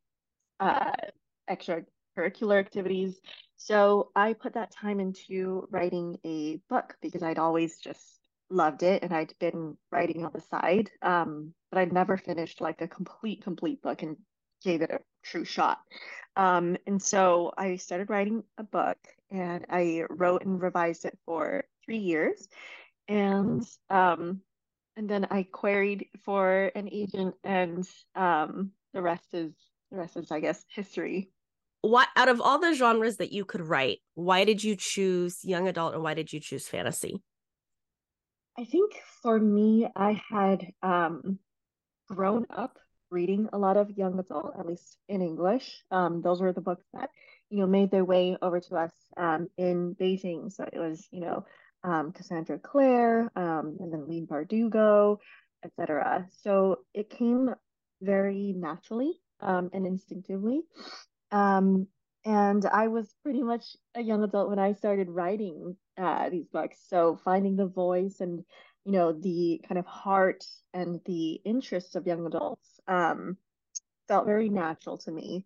uh, 0.61 0.93
extra 1.47 1.83
curricular 2.17 2.59
activities. 2.59 3.21
So 3.57 4.11
I 4.17 4.33
put 4.33 4.55
that 4.55 4.71
time 4.71 5.01
into 5.01 5.69
writing 5.71 6.19
a 6.25 6.61
book 6.69 6.97
because 7.01 7.23
I'd 7.23 7.39
always 7.39 7.79
just 7.79 8.21
loved 8.51 8.83
it 8.83 9.03
and 9.03 9.13
I'd 9.13 9.35
been 9.39 9.77
writing 9.93 10.25
on 10.25 10.33
the 10.35 10.41
side. 10.41 10.91
Um, 11.03 11.53
but 11.71 11.79
I'd 11.79 11.93
never 11.93 12.17
finished 12.17 12.61
like 12.61 12.81
a 12.81 12.89
complete, 12.89 13.43
complete 13.43 13.83
book 13.83 14.03
and 14.03 14.17
gave 14.65 14.83
it 14.83 14.91
a 14.91 15.01
true 15.31 15.45
shot. 15.45 15.79
Um, 16.37 16.77
and 16.87 17.03
so 17.03 17.53
I 17.59 17.77
started 17.77 18.11
writing 18.11 18.43
a 18.59 18.63
book 18.63 18.99
and 19.31 19.67
I 19.69 20.05
wrote 20.09 20.45
and 20.45 20.61
revised 20.61 21.05
it 21.05 21.19
for 21.25 21.65
three 21.85 21.99
years. 21.99 22.49
And 23.09 23.67
um, 23.91 24.41
and 24.97 25.09
then 25.09 25.27
I 25.31 25.45
queried 25.45 26.07
for 26.25 26.71
an 26.75 26.89
agent 26.91 27.35
and 27.45 27.89
um, 28.15 28.73
the 28.93 29.03
rest 29.03 29.33
is 29.33 29.53
the 29.91 29.99
rest 29.99 30.17
is 30.17 30.31
I 30.31 30.41
guess 30.41 30.65
history. 30.73 31.31
What 31.83 32.09
out 32.17 32.29
of 32.29 32.41
all 32.41 32.59
the 32.59 32.75
genres 32.75 33.17
that 33.19 33.33
you 33.33 33.45
could 33.45 33.61
write, 33.61 33.99
why 34.15 34.45
did 34.45 34.63
you 34.63 34.77
choose 34.77 35.45
young 35.45 35.69
adult 35.69 35.95
and 35.95 36.03
why 36.03 36.15
did 36.15 36.33
you 36.33 36.41
choose 36.41 36.69
fantasy? 36.69 37.23
I 38.59 38.65
think 38.65 38.95
for 39.23 39.39
me, 39.39 39.89
I 39.95 40.21
had 40.31 40.73
um, 40.83 41.39
grown 42.09 42.47
up 42.51 42.79
reading 43.11 43.49
a 43.53 43.59
lot 43.59 43.77
of 43.77 43.91
young 43.91 44.19
adult, 44.19 44.55
at 44.59 44.67
least 44.67 44.99
in 45.09 45.23
English. 45.23 45.83
Um, 45.91 46.23
those 46.23 46.41
were 46.41 46.53
the 46.53 46.61
books 46.61 46.85
that 46.95 47.11
you 47.51 47.61
know 47.61 47.67
made 47.67 47.91
their 47.91 48.05
way 48.05 48.37
over 48.41 48.61
to 48.61 48.77
us 48.77 48.93
um, 49.17 49.49
in 49.57 49.95
Beijing. 49.95 50.53
So 50.53 50.69
it 50.73 50.79
was 50.79 51.07
you 51.11 51.21
know 51.21 51.45
um, 51.85 52.13
Cassandra 52.13 52.59
Clare, 52.59 53.31
um, 53.37 53.77
and 53.81 53.93
then 53.93 54.09
Leigh 54.09 54.27
Bardugo, 54.27 55.19
etc. 55.65 56.27
So 56.43 56.81
it 56.95 57.11
came 57.11 57.55
very 58.01 58.55
naturally 58.57 59.15
um, 59.41 59.71
and 59.73 59.87
instinctively. 59.87 60.63
Um, 61.31 61.87
and 62.25 62.67
I 62.67 62.89
was 62.89 63.15
pretty 63.23 63.43
much 63.43 63.65
a 63.95 64.03
young 64.03 64.23
adult 64.23 64.51
when 64.51 64.59
I 64.59 64.73
started 64.73 65.09
writing 65.09 65.77
uh, 65.97 66.29
these 66.31 66.47
books. 66.47 66.79
So 66.89 67.19
finding 67.25 67.57
the 67.57 67.67
voice 67.67 68.21
and 68.21 68.45
you 68.85 68.93
know 68.93 69.13
the 69.13 69.61
kind 69.69 69.79
of 69.79 69.87
heart 69.87 70.45
and 70.73 71.01
the 71.05 71.41
interests 71.45 71.95
of 71.95 72.07
young 72.07 72.27
adults 72.27 72.78
um, 72.89 73.37
felt 74.09 74.27
very 74.27 74.49
natural 74.49 74.99
to 74.99 75.13
me. 75.13 75.45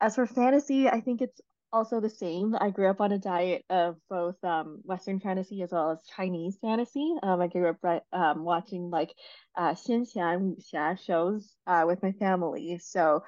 As 0.00 0.14
for 0.14 0.26
fantasy, 0.26 0.88
I 0.88 1.00
think 1.00 1.20
it's 1.20 1.40
also 1.72 2.00
the 2.00 2.08
same. 2.08 2.54
I 2.58 2.70
grew 2.70 2.88
up 2.88 3.00
on 3.00 3.10
a 3.10 3.18
diet 3.18 3.64
of 3.68 3.96
both 4.08 4.36
um, 4.44 4.80
Western 4.84 5.18
fantasy 5.18 5.62
as 5.62 5.72
well 5.72 5.90
as 5.90 6.06
Chinese 6.16 6.56
fantasy. 6.60 7.14
Um, 7.22 7.40
I 7.40 7.48
grew 7.48 7.68
up 7.68 8.04
um, 8.12 8.44
watching 8.44 8.90
like 8.90 9.12
uh, 9.56 9.74
Wuxia 9.74 11.04
shows 11.04 11.52
uh, 11.66 11.84
with 11.86 12.00
my 12.02 12.12
family. 12.12 12.78
So 12.78 13.24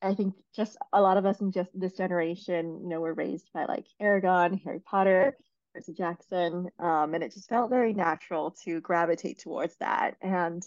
I 0.00 0.14
think 0.14 0.34
just 0.54 0.76
a 0.92 1.02
lot 1.02 1.16
of 1.16 1.26
us 1.26 1.40
in 1.40 1.50
just 1.50 1.70
this 1.74 1.96
generation, 1.96 2.80
you 2.82 2.88
know, 2.88 3.00
were 3.00 3.14
raised 3.14 3.50
by 3.52 3.64
like 3.64 3.86
Eragon, 4.00 4.62
Harry 4.62 4.80
Potter, 4.80 5.36
Percy 5.74 5.92
Jackson, 5.92 6.68
um, 6.78 7.14
and 7.14 7.24
it 7.24 7.34
just 7.34 7.48
felt 7.48 7.70
very 7.70 7.94
natural 7.94 8.54
to 8.64 8.80
gravitate 8.80 9.40
towards 9.40 9.76
that. 9.80 10.14
And 10.22 10.62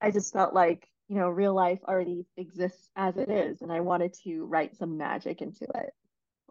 I 0.00 0.10
just 0.10 0.32
felt 0.32 0.54
like, 0.54 0.88
you 1.10 1.16
know, 1.16 1.28
real 1.28 1.52
life 1.52 1.80
already 1.88 2.24
exists 2.36 2.88
as 2.94 3.16
it 3.16 3.28
is, 3.28 3.62
and 3.62 3.72
I 3.72 3.80
wanted 3.80 4.14
to 4.22 4.44
write 4.44 4.76
some 4.76 4.96
magic 4.96 5.42
into 5.42 5.64
it. 5.74 5.90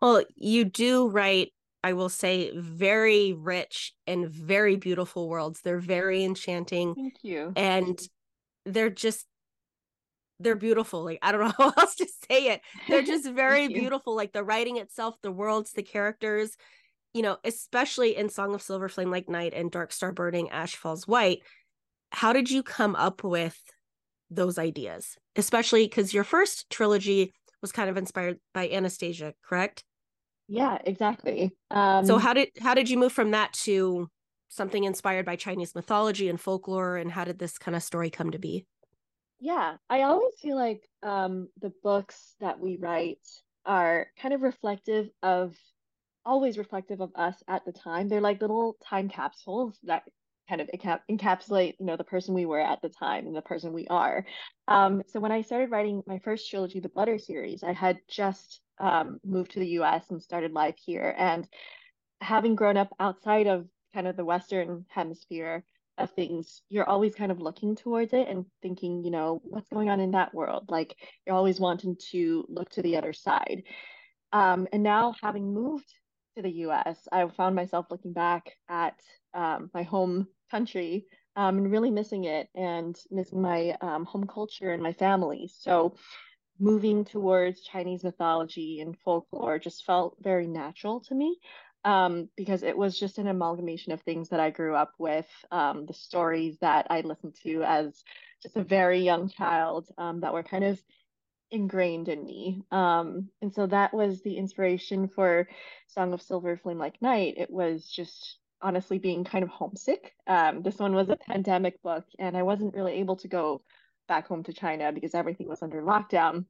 Well, 0.01 0.21
you 0.35 0.65
do 0.65 1.07
write, 1.07 1.53
I 1.81 1.93
will 1.93 2.09
say, 2.09 2.51
very 2.53 3.31
rich 3.31 3.93
and 4.05 4.29
very 4.29 4.75
beautiful 4.75 5.29
worlds. 5.29 5.61
They're 5.61 5.79
very 5.79 6.25
enchanting. 6.25 6.93
Thank 6.93 7.13
you. 7.21 7.53
And 7.55 7.97
they're 8.65 8.89
just 8.89 9.25
they're 10.41 10.57
beautiful. 10.57 11.05
Like 11.05 11.19
I 11.21 11.31
don't 11.31 11.39
know 11.39 11.53
how 11.57 11.73
else 11.77 11.95
to 11.95 12.07
say 12.29 12.47
it. 12.47 12.61
They're 12.89 13.01
just 13.01 13.29
very 13.33 13.69
beautiful. 13.69 14.13
Like 14.13 14.33
the 14.33 14.43
writing 14.43 14.75
itself, 14.75 15.15
the 15.23 15.31
worlds, 15.31 15.71
the 15.71 15.83
characters, 15.83 16.57
you 17.13 17.21
know, 17.21 17.37
especially 17.45 18.17
in 18.17 18.27
Song 18.27 18.53
of 18.53 18.61
Silver 18.61 18.89
Flame 18.89 19.09
Like 19.09 19.29
Night 19.29 19.53
and 19.53 19.71
Dark 19.71 19.93
Star 19.93 20.11
Burning 20.11 20.49
Ash 20.49 20.75
Falls 20.75 21.07
White. 21.07 21.39
How 22.11 22.33
did 22.33 22.51
you 22.51 22.61
come 22.61 22.97
up 22.97 23.23
with 23.23 23.57
those 24.29 24.57
ideas? 24.57 25.17
Especially 25.35 25.85
because 25.85 26.13
your 26.13 26.23
first 26.23 26.69
trilogy 26.69 27.33
was 27.61 27.71
kind 27.71 27.89
of 27.89 27.97
inspired 27.97 28.39
by 28.53 28.69
Anastasia, 28.69 29.33
correct? 29.47 29.83
Yeah, 30.47 30.77
exactly. 30.83 31.51
Um, 31.71 32.05
so 32.05 32.17
how 32.17 32.33
did 32.33 32.49
how 32.59 32.73
did 32.73 32.89
you 32.89 32.97
move 32.97 33.11
from 33.11 33.31
that 33.31 33.53
to 33.65 34.09
something 34.47 34.83
inspired 34.83 35.25
by 35.25 35.35
Chinese 35.35 35.75
mythology 35.75 36.27
and 36.27 36.41
folklore, 36.41 36.97
and 36.97 37.11
how 37.11 37.23
did 37.23 37.37
this 37.37 37.57
kind 37.57 37.75
of 37.75 37.83
story 37.83 38.09
come 38.09 38.31
to 38.31 38.39
be? 38.39 38.65
Yeah, 39.39 39.77
I 39.89 40.01
always 40.01 40.33
feel 40.41 40.55
like 40.55 40.81
um, 41.03 41.49
the 41.61 41.71
books 41.83 42.35
that 42.41 42.59
we 42.59 42.77
write 42.77 43.25
are 43.65 44.07
kind 44.21 44.33
of 44.33 44.41
reflective 44.41 45.09
of, 45.21 45.55
always 46.25 46.57
reflective 46.57 46.99
of 46.99 47.11
us 47.15 47.41
at 47.47 47.63
the 47.65 47.71
time. 47.71 48.09
They're 48.09 48.21
like 48.21 48.41
little 48.41 48.75
time 48.83 49.07
capsules 49.07 49.77
that 49.83 50.03
kind 50.49 50.61
of 50.61 50.69
encap- 50.75 51.01
encapsulate, 51.09 51.75
you 51.79 51.85
know, 51.85 51.95
the 51.95 52.03
person 52.03 52.33
we 52.33 52.47
were 52.47 52.59
at 52.59 52.81
the 52.81 52.89
time 52.89 53.27
and 53.27 53.35
the 53.35 53.41
person 53.41 53.71
we 53.71 53.87
are. 53.87 54.25
Um, 54.67 55.03
so 55.07 55.19
when 55.19 55.31
I 55.31 55.43
started 55.43 55.71
writing 55.71 56.01
my 56.07 56.19
first 56.19 56.49
trilogy, 56.49 56.79
the 56.79 56.89
Butter 56.89 57.19
series, 57.19 57.63
I 57.63 57.73
had 57.73 57.99
just 58.09 58.61
um, 58.79 59.19
moved 59.23 59.51
to 59.51 59.59
the 59.59 59.67
U.S. 59.67 60.09
and 60.09 60.21
started 60.21 60.51
life 60.51 60.75
here, 60.83 61.13
and 61.17 61.47
having 62.21 62.55
grown 62.55 62.77
up 62.77 62.89
outside 62.99 63.47
of 63.47 63.67
kind 63.93 64.07
of 64.07 64.17
the 64.17 64.25
Western 64.25 64.85
hemisphere 64.89 65.63
of 65.97 66.11
things, 66.11 66.61
you're 66.69 66.87
always 66.87 67.13
kind 67.13 67.31
of 67.31 67.41
looking 67.41 67.75
towards 67.75 68.13
it 68.13 68.27
and 68.27 68.45
thinking, 68.61 69.03
you 69.03 69.11
know, 69.11 69.41
what's 69.43 69.69
going 69.69 69.89
on 69.89 69.99
in 69.99 70.11
that 70.11 70.33
world? 70.33 70.65
Like 70.69 70.95
you're 71.25 71.35
always 71.35 71.59
wanting 71.59 71.97
to 72.11 72.45
look 72.47 72.69
to 72.71 72.81
the 72.81 72.97
other 72.97 73.13
side. 73.13 73.63
Um, 74.31 74.67
and 74.71 74.81
now 74.81 75.13
having 75.21 75.53
moved 75.53 75.93
to 76.35 76.41
the 76.41 76.51
US, 76.67 77.07
I 77.11 77.27
found 77.27 77.55
myself 77.55 77.87
looking 77.89 78.13
back 78.13 78.51
at 78.69 78.97
um, 79.33 79.69
my 79.73 79.83
home 79.83 80.27
country 80.49 81.05
um, 81.35 81.57
and 81.57 81.71
really 81.71 81.91
missing 81.91 82.25
it 82.25 82.49
and 82.55 82.97
missing 83.11 83.41
my 83.41 83.75
um, 83.81 84.05
home 84.05 84.27
culture 84.27 84.71
and 84.71 84.83
my 84.83 84.93
family. 84.93 85.49
So 85.59 85.95
moving 86.59 87.05
towards 87.05 87.61
Chinese 87.61 88.03
mythology 88.03 88.81
and 88.81 88.97
folklore 88.99 89.59
just 89.59 89.85
felt 89.85 90.17
very 90.21 90.47
natural 90.47 90.99
to 91.01 91.15
me 91.15 91.37
um, 91.85 92.29
because 92.35 92.63
it 92.63 92.77
was 92.77 92.99
just 92.99 93.17
an 93.17 93.27
amalgamation 93.27 93.93
of 93.93 94.01
things 94.01 94.29
that 94.29 94.39
I 94.39 94.49
grew 94.49 94.75
up 94.75 94.93
with, 94.97 95.27
um, 95.51 95.85
the 95.85 95.93
stories 95.93 96.57
that 96.59 96.87
I 96.89 97.01
listened 97.01 97.35
to 97.43 97.63
as 97.63 98.03
just 98.43 98.57
a 98.57 98.63
very 98.63 98.99
young 98.99 99.29
child 99.29 99.87
um, 99.97 100.21
that 100.21 100.33
were 100.33 100.43
kind 100.43 100.65
of 100.65 100.81
ingrained 101.51 102.09
in 102.09 102.25
me. 102.25 102.61
Um, 102.71 103.29
and 103.41 103.53
so 103.53 103.67
that 103.67 103.93
was 103.93 104.21
the 104.21 104.37
inspiration 104.37 105.07
for 105.07 105.47
Song 105.87 106.13
of 106.13 106.21
Silver 106.21 106.57
Flame 106.57 106.77
Like 106.77 107.01
Night. 107.01 107.35
It 107.37 107.49
was 107.49 107.87
just 107.87 108.37
honestly 108.61 108.99
being 108.99 109.23
kind 109.23 109.43
of 109.43 109.49
homesick. 109.49 110.13
Um, 110.27 110.61
this 110.61 110.77
one 110.77 110.93
was 110.93 111.09
a 111.09 111.15
pandemic 111.15 111.81
book, 111.81 112.05
and 112.17 112.35
I 112.35 112.43
wasn't 112.43 112.75
really 112.75 112.93
able 112.93 113.15
to 113.17 113.27
go 113.27 113.61
back 114.07 114.27
home 114.27 114.43
to 114.43 114.53
China 114.53 114.91
because 114.91 115.15
everything 115.15 115.47
was 115.47 115.61
under 115.61 115.81
lockdown. 115.81 116.45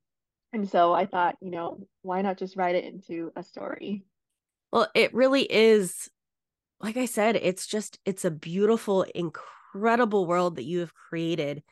And 0.54 0.68
so 0.68 0.94
I 0.94 1.06
thought, 1.06 1.36
you 1.42 1.51
know, 1.51 1.86
why 2.01 2.22
not 2.22 2.38
just 2.38 2.56
write 2.56 2.75
it 2.75 2.86
into 2.86 3.32
a 3.36 3.44
story? 3.44 4.04
Well, 4.72 4.88
it 4.96 5.13
really 5.13 5.44
is, 5.44 6.10
like 6.80 6.98
I 6.98 7.06
said, 7.06 7.36
it's 7.36 7.68
just, 7.68 8.00
it's 8.06 8.25
a 8.25 8.32
beautiful, 8.32 9.04
incredible 9.13 10.25
world 10.25 10.56
that 10.56 10.63
you 10.63 10.80
have 10.80 10.94
created. 10.94 11.63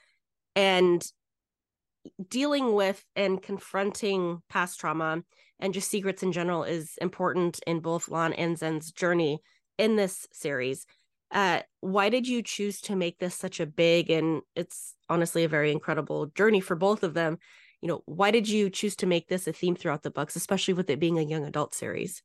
And 0.56 1.04
dealing 2.30 2.74
with 2.74 3.04
and 3.16 3.42
confronting 3.42 4.42
past 4.50 4.80
trauma 4.80 5.24
and 5.60 5.74
just 5.74 5.90
secrets 5.90 6.24
in 6.24 6.32
general 6.32 6.64
is 6.64 6.98
important 7.02 7.60
in 7.66 7.80
both 7.80 8.10
Lan 8.10 8.34
and 8.34 8.58
Zen's 8.58 8.92
journey 8.92 9.42
in 9.78 9.96
this 9.96 10.28
series. 10.32 10.86
Uh, 11.32 11.62
why 11.82 12.10
did 12.10 12.28
you 12.28 12.42
choose 12.42 12.80
to 12.82 12.96
make 12.96 13.20
this 13.20 13.36
such 13.36 13.60
a 13.60 13.66
big 13.66 14.10
and 14.10 14.42
it's 14.56 14.96
honestly 15.10 15.44
a 15.44 15.50
very 15.50 15.72
incredible 15.72 16.28
journey 16.28 16.62
for 16.62 16.76
both 16.76 17.04
of 17.04 17.14
them? 17.14 17.38
You 17.82 17.90
know, 17.90 18.02
why 18.06 18.32
did 18.32 18.48
you 18.48 18.70
choose 18.70 18.96
to 18.98 19.06
make 19.06 19.28
this 19.28 19.48
a 19.48 19.54
theme 19.54 19.76
throughout 19.76 20.04
the 20.04 20.12
books, 20.12 20.36
especially 20.36 20.74
with 20.74 20.90
it 20.90 21.00
being 21.00 21.20
a 21.20 21.24
young 21.24 21.46
adult 21.46 21.76
series? 21.76 22.24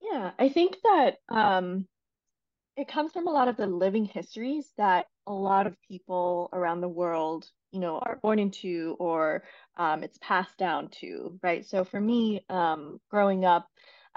Yeah, 0.00 0.30
I 0.38 0.48
think 0.48 0.76
that 0.84 1.16
um, 1.28 1.86
it 2.76 2.88
comes 2.88 3.12
from 3.12 3.26
a 3.26 3.32
lot 3.32 3.48
of 3.48 3.56
the 3.56 3.66
living 3.66 4.04
histories 4.04 4.72
that 4.78 5.06
a 5.26 5.32
lot 5.32 5.66
of 5.66 5.76
people 5.82 6.48
around 6.52 6.80
the 6.80 6.88
world, 6.88 7.50
you 7.72 7.80
know, 7.80 7.98
are 7.98 8.16
born 8.22 8.38
into 8.38 8.96
or 8.98 9.42
um, 9.76 10.02
it's 10.02 10.18
passed 10.22 10.56
down 10.56 10.88
to, 11.00 11.38
right? 11.42 11.66
So 11.66 11.84
for 11.84 12.00
me, 12.00 12.44
um, 12.48 13.00
growing 13.10 13.44
up, 13.44 13.66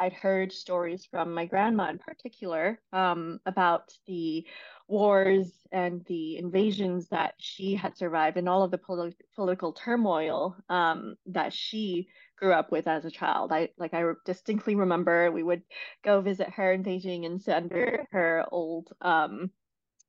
I'd 0.01 0.13
heard 0.13 0.51
stories 0.51 1.05
from 1.05 1.31
my 1.31 1.45
grandma 1.45 1.91
in 1.91 1.99
particular 1.99 2.79
um, 2.91 3.39
about 3.45 3.93
the 4.07 4.47
wars 4.87 5.51
and 5.71 6.03
the 6.07 6.37
invasions 6.37 7.07
that 7.09 7.35
she 7.37 7.75
had 7.75 7.95
survived 7.95 8.35
and 8.37 8.49
all 8.49 8.63
of 8.63 8.71
the 8.71 8.79
pol- 8.79 9.13
political 9.35 9.73
turmoil 9.73 10.55
um, 10.69 11.17
that 11.27 11.53
she 11.53 12.07
grew 12.35 12.51
up 12.51 12.71
with 12.71 12.87
as 12.87 13.05
a 13.05 13.11
child. 13.11 13.51
I 13.51 13.69
like 13.77 13.93
I 13.93 14.03
distinctly 14.25 14.73
remember 14.73 15.31
we 15.31 15.43
would 15.43 15.61
go 16.03 16.19
visit 16.19 16.49
her 16.49 16.73
in 16.73 16.83
Beijing 16.83 17.27
and 17.27 17.39
sit 17.39 17.53
under 17.53 18.07
her 18.11 18.43
old 18.51 18.89
um, 19.01 19.51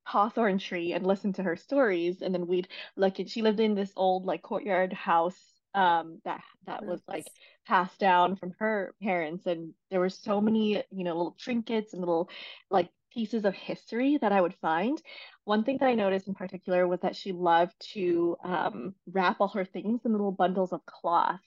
hawthorn 0.05 0.59
tree 0.59 0.95
and 0.95 1.07
listen 1.07 1.35
to 1.35 1.43
her 1.43 1.55
stories 1.55 2.23
and 2.23 2.35
then 2.35 2.47
we'd 2.47 2.69
look 2.97 3.21
at 3.21 3.29
she 3.29 3.43
lived 3.43 3.61
in 3.61 3.75
this 3.75 3.93
old 3.95 4.25
like 4.25 4.43
courtyard 4.43 4.93
house 4.93 5.39
um 5.75 6.21
that 6.25 6.43
that 6.67 6.85
was 6.85 7.01
like 7.07 7.27
passed 7.67 7.99
down 7.99 8.37
from 8.37 8.53
her 8.59 8.95
parents 9.03 9.47
and 9.47 9.73
there 9.91 10.01
were 10.01 10.09
so 10.09 10.41
many 10.41 10.83
you 10.91 11.05
know 11.05 11.17
little 11.17 11.37
trinkets 11.39 11.93
and 11.93 12.01
little 12.01 12.29
like 12.71 12.89
pieces 13.13 13.45
of 13.45 13.55
history 13.55 14.19
that 14.19 14.33
I 14.33 14.41
would 14.41 14.55
find. 14.55 15.01
One 15.45 15.65
thing 15.65 15.79
that 15.79 15.89
I 15.89 15.95
noticed 15.95 16.29
in 16.29 16.35
particular 16.35 16.87
was 16.87 17.01
that 17.01 17.17
she 17.17 17.33
loved 17.33 17.75
to 17.93 18.37
um, 18.45 18.95
wrap 19.11 19.37
all 19.41 19.49
her 19.49 19.65
things 19.65 20.01
in 20.05 20.13
little 20.13 20.33
bundles 20.33 20.73
of 20.73 20.85
cloth. 20.87 21.41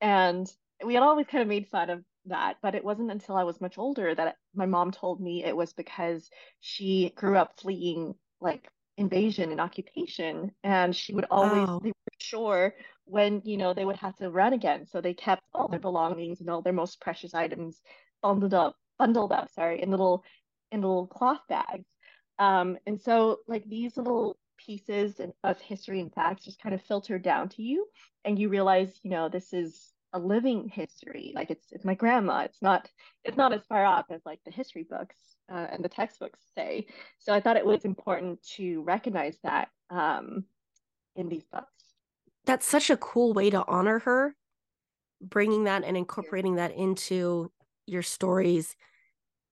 And 0.00 0.50
we 0.84 0.94
had 0.94 1.02
always 1.02 1.26
kind 1.26 1.42
of 1.42 1.48
made 1.48 1.68
fun 1.68 1.90
of 1.90 2.02
that, 2.26 2.56
but 2.62 2.74
it 2.74 2.84
wasn't 2.84 3.10
until 3.10 3.36
I 3.36 3.44
was 3.44 3.60
much 3.60 3.78
older 3.78 4.14
that 4.14 4.36
my 4.54 4.66
mom 4.66 4.90
told 4.90 5.20
me 5.20 5.44
it 5.44 5.56
was 5.56 5.72
because 5.72 6.28
she 6.60 7.12
grew 7.16 7.36
up 7.36 7.60
fleeing 7.60 8.14
like 8.40 8.68
invasion 8.96 9.50
and 9.50 9.60
occupation 9.60 10.52
and 10.62 10.94
she 10.94 11.12
would 11.12 11.26
always 11.30 11.68
oh. 11.68 11.80
they 11.82 11.88
were 11.88 12.18
sure 12.20 12.74
when 13.06 13.42
you 13.44 13.56
know 13.56 13.74
they 13.74 13.84
would 13.84 13.96
have 13.96 14.16
to 14.16 14.30
run 14.30 14.52
again. 14.52 14.86
So 14.86 15.00
they 15.00 15.14
kept 15.14 15.42
all 15.52 15.68
their 15.68 15.80
belongings 15.80 16.40
and 16.40 16.50
all 16.50 16.62
their 16.62 16.72
most 16.72 17.00
precious 17.00 17.34
items 17.34 17.80
bundled 18.22 18.54
up 18.54 18.76
bundled 18.98 19.32
up 19.32 19.50
sorry 19.50 19.82
in 19.82 19.90
little 19.90 20.24
in 20.72 20.80
little 20.80 21.06
cloth 21.06 21.40
bags. 21.48 21.88
Um 22.38 22.78
and 22.86 23.00
so 23.00 23.38
like 23.46 23.64
these 23.68 23.96
little 23.96 24.38
pieces 24.56 25.20
of 25.42 25.60
history 25.60 26.00
and 26.00 26.12
facts 26.14 26.44
just 26.44 26.62
kind 26.62 26.74
of 26.74 26.82
filter 26.82 27.18
down 27.18 27.48
to 27.50 27.62
you 27.62 27.86
and 28.24 28.38
you 28.38 28.48
realize 28.48 29.00
you 29.02 29.10
know 29.10 29.28
this 29.28 29.52
is 29.52 29.92
a 30.14 30.18
living 30.18 30.68
history. 30.68 31.32
Like 31.34 31.50
it's 31.50 31.66
it's 31.72 31.84
my 31.84 31.94
grandma. 31.94 32.40
It's 32.40 32.62
not 32.62 32.88
it's 33.24 33.36
not 33.36 33.52
as 33.52 33.66
far 33.66 33.84
off 33.84 34.06
as 34.10 34.22
like 34.24 34.40
the 34.44 34.52
history 34.52 34.86
books 34.88 35.16
uh, 35.52 35.66
and 35.70 35.84
the 35.84 35.88
textbooks 35.88 36.40
say. 36.54 36.86
So 37.18 37.34
i 37.34 37.40
thought 37.40 37.56
it 37.56 37.66
was 37.66 37.84
important 37.84 38.42
to 38.56 38.82
recognize 38.82 39.36
that 39.42 39.68
um, 39.90 40.44
in 41.16 41.28
these 41.28 41.44
books 41.52 41.83
that's 42.46 42.66
such 42.66 42.90
a 42.90 42.96
cool 42.96 43.32
way 43.32 43.50
to 43.50 43.64
honor 43.66 44.00
her 44.00 44.34
bringing 45.20 45.64
that 45.64 45.84
and 45.84 45.96
incorporating 45.96 46.56
that 46.56 46.74
into 46.76 47.50
your 47.86 48.02
stories 48.02 48.76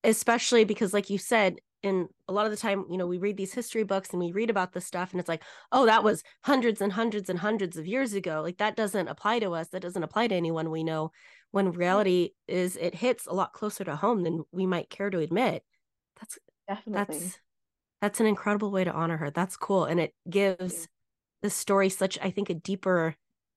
especially 0.05 0.65
because 0.65 0.93
like 0.93 1.11
you 1.11 1.19
said 1.19 1.57
and 1.85 2.09
a 2.29 2.33
lot 2.33 2.45
of 2.47 2.51
the 2.51 2.57
time 2.57 2.85
you 2.91 2.97
know 2.97 3.07
we 3.07 3.19
read 3.19 3.37
these 3.37 3.55
history 3.55 3.83
books 3.83 4.11
and 4.11 4.21
we 4.21 4.33
read 4.33 4.51
about 4.51 4.73
this 4.73 4.87
stuff 4.87 5.11
and 5.13 5.21
it's 5.21 5.29
like 5.29 5.43
oh 5.73 5.87
that 5.87 6.05
was 6.05 6.23
hundreds 6.45 6.81
and 6.81 6.93
hundreds 6.93 7.29
and 7.29 7.39
hundreds 7.39 7.77
of 7.77 7.87
years 7.87 8.15
ago. 8.15 8.41
Like 8.43 8.59
that 8.59 8.77
doesn't 8.77 9.09
apply 9.09 9.41
to 9.41 9.53
us. 9.53 9.69
That 9.69 9.83
doesn't 9.83 10.03
apply 10.03 10.29
to 10.29 10.35
anyone 10.35 10.71
we 10.71 10.85
know. 10.85 11.11
When 11.51 11.73
reality 11.73 12.31
is 12.49 12.77
it 12.77 12.95
hits 12.95 13.27
a 13.27 13.33
lot 13.33 13.53
closer 13.53 13.85
to 13.85 13.97
home 13.97 14.23
than 14.23 14.45
we 14.53 14.67
might 14.67 14.91
care 14.91 15.11
to 15.11 15.19
admit. 15.19 15.65
That's 16.21 16.39
Definitely. 16.69 17.19
that's 17.19 17.39
that's 18.01 18.21
an 18.21 18.27
incredible 18.27 18.71
way 18.71 18.85
to 18.85 18.93
honor 18.93 19.17
her. 19.17 19.31
That's 19.31 19.57
cool. 19.57 19.85
And 19.85 20.01
it 20.01 20.15
gives 20.29 20.89
the 21.43 21.51
story 21.51 21.89
such 21.89 22.19
i 22.23 22.31
think 22.31 22.51
a 22.51 22.55
deeper 22.55 23.15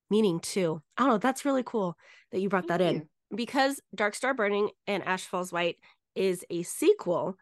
meaning 0.09 0.39
too. 0.39 0.81
I 0.97 1.03
don't 1.03 1.09
know 1.09 1.17
that's 1.17 1.45
really 1.45 1.63
cool 1.63 1.97
that 2.31 2.39
you 2.39 2.49
brought 2.49 2.67
Thank 2.67 2.79
that 2.79 2.93
in 2.93 3.09
because 3.35 3.81
dark 3.93 4.15
star 4.15 4.33
burning 4.33 4.69
and 4.87 5.03
ash 5.03 5.25
falls 5.25 5.51
white 5.51 5.77
is 6.13 6.45
a 6.49 6.63
sequel 6.63 7.37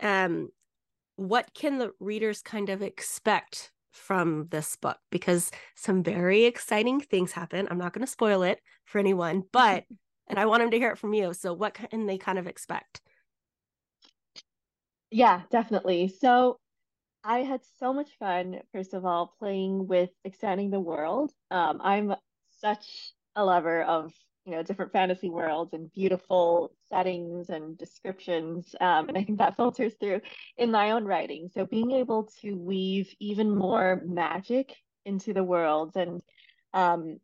um 0.00 0.48
what 1.16 1.52
can 1.54 1.78
the 1.78 1.92
readers 2.00 2.42
kind 2.42 2.70
of 2.70 2.82
expect 2.82 3.70
from 3.92 4.48
this 4.50 4.74
book? 4.74 4.98
Because 5.10 5.52
some 5.76 6.02
very 6.02 6.46
exciting 6.46 7.00
things 7.00 7.30
happen. 7.30 7.68
I'm 7.70 7.78
not 7.78 7.92
going 7.92 8.04
to 8.04 8.10
spoil 8.10 8.42
it 8.42 8.60
for 8.84 8.98
anyone 8.98 9.44
but 9.52 9.84
and 10.26 10.38
i 10.38 10.46
want 10.46 10.62
them 10.62 10.70
to 10.70 10.78
hear 10.78 10.90
it 10.90 10.98
from 10.98 11.14
you. 11.14 11.34
So 11.34 11.52
what 11.52 11.74
can 11.74 12.06
they 12.06 12.18
kind 12.18 12.38
of 12.38 12.46
expect? 12.46 13.00
Yeah 15.10 15.42
definitely. 15.50 16.08
So 16.08 16.58
I 17.24 17.38
had 17.38 17.62
so 17.78 17.92
much 17.92 18.10
fun, 18.18 18.60
first 18.72 18.92
of 18.92 19.06
all, 19.06 19.34
playing 19.38 19.86
with 19.88 20.10
expanding 20.24 20.70
the 20.70 20.80
world. 20.80 21.32
Um, 21.50 21.80
I'm 21.82 22.14
such 22.60 23.14
a 23.34 23.44
lover 23.44 23.82
of 23.82 24.12
you 24.44 24.52
know 24.52 24.62
different 24.62 24.92
fantasy 24.92 25.30
worlds 25.30 25.72
and 25.72 25.90
beautiful 25.92 26.70
settings 26.90 27.48
and 27.48 27.78
descriptions 27.78 28.74
um, 28.80 29.08
and 29.08 29.16
i 29.16 29.24
think 29.24 29.38
that 29.38 29.56
filters 29.56 29.94
through 29.98 30.20
in 30.58 30.70
my 30.70 30.90
own 30.90 31.04
writing 31.04 31.48
so 31.52 31.64
being 31.64 31.90
able 31.92 32.30
to 32.42 32.52
weave 32.52 33.12
even 33.20 33.54
more 33.56 34.02
magic 34.04 34.74
into 35.06 35.32
the 35.32 35.42
worlds 35.42 35.96
and 35.96 36.22
um, 36.74 37.20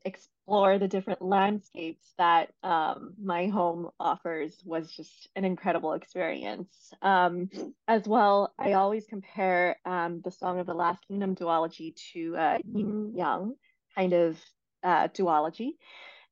explore 0.51 0.81
the 0.81 0.89
different 0.89 1.23
landscapes 1.23 2.13
that 2.19 2.51
um, 2.65 3.15
my 3.23 3.47
home 3.47 3.89
offers 4.01 4.61
was 4.65 4.91
just 4.91 5.29
an 5.37 5.45
incredible 5.45 5.93
experience. 5.93 6.93
Um, 7.03 7.51
as 7.87 8.09
well, 8.09 8.53
I 8.59 8.73
always 8.73 9.07
compare 9.07 9.77
um, 9.85 10.23
the 10.25 10.33
Song 10.33 10.59
of 10.59 10.67
the 10.67 10.75
Last 10.75 11.07
Kingdom 11.07 11.37
duology 11.37 11.95
to 12.13 12.37
uh, 12.37 12.59
yin 12.65 13.13
yang 13.15 13.55
kind 13.95 14.13
of 14.13 14.41
uh, 14.83 15.07
duology. 15.09 15.75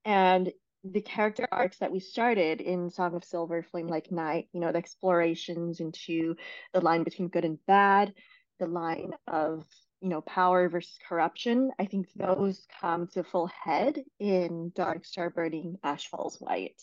And 0.04 0.52
the 0.82 1.00
character 1.00 1.46
arcs 1.52 1.78
that 1.78 1.92
we 1.92 2.00
started 2.00 2.60
in 2.60 2.90
Song 2.90 3.14
of 3.14 3.22
Silver, 3.22 3.62
Flame 3.62 3.86
Like 3.86 4.10
Night, 4.10 4.48
you 4.52 4.58
know, 4.58 4.72
the 4.72 4.78
explorations 4.78 5.78
into 5.78 6.34
the 6.72 6.80
line 6.80 7.04
between 7.04 7.28
good 7.28 7.44
and 7.44 7.64
bad, 7.68 8.14
the 8.58 8.66
line 8.66 9.12
of, 9.28 9.64
you 10.00 10.08
know, 10.08 10.20
power 10.20 10.68
versus 10.68 10.98
corruption, 11.08 11.70
I 11.78 11.86
think 11.86 12.08
those 12.14 12.66
come 12.80 13.08
to 13.08 13.24
full 13.24 13.48
head 13.48 14.02
in 14.20 14.72
Dark 14.74 15.04
Star 15.04 15.30
Burning 15.30 15.78
Ash 15.82 16.08
Falls 16.08 16.36
White. 16.38 16.80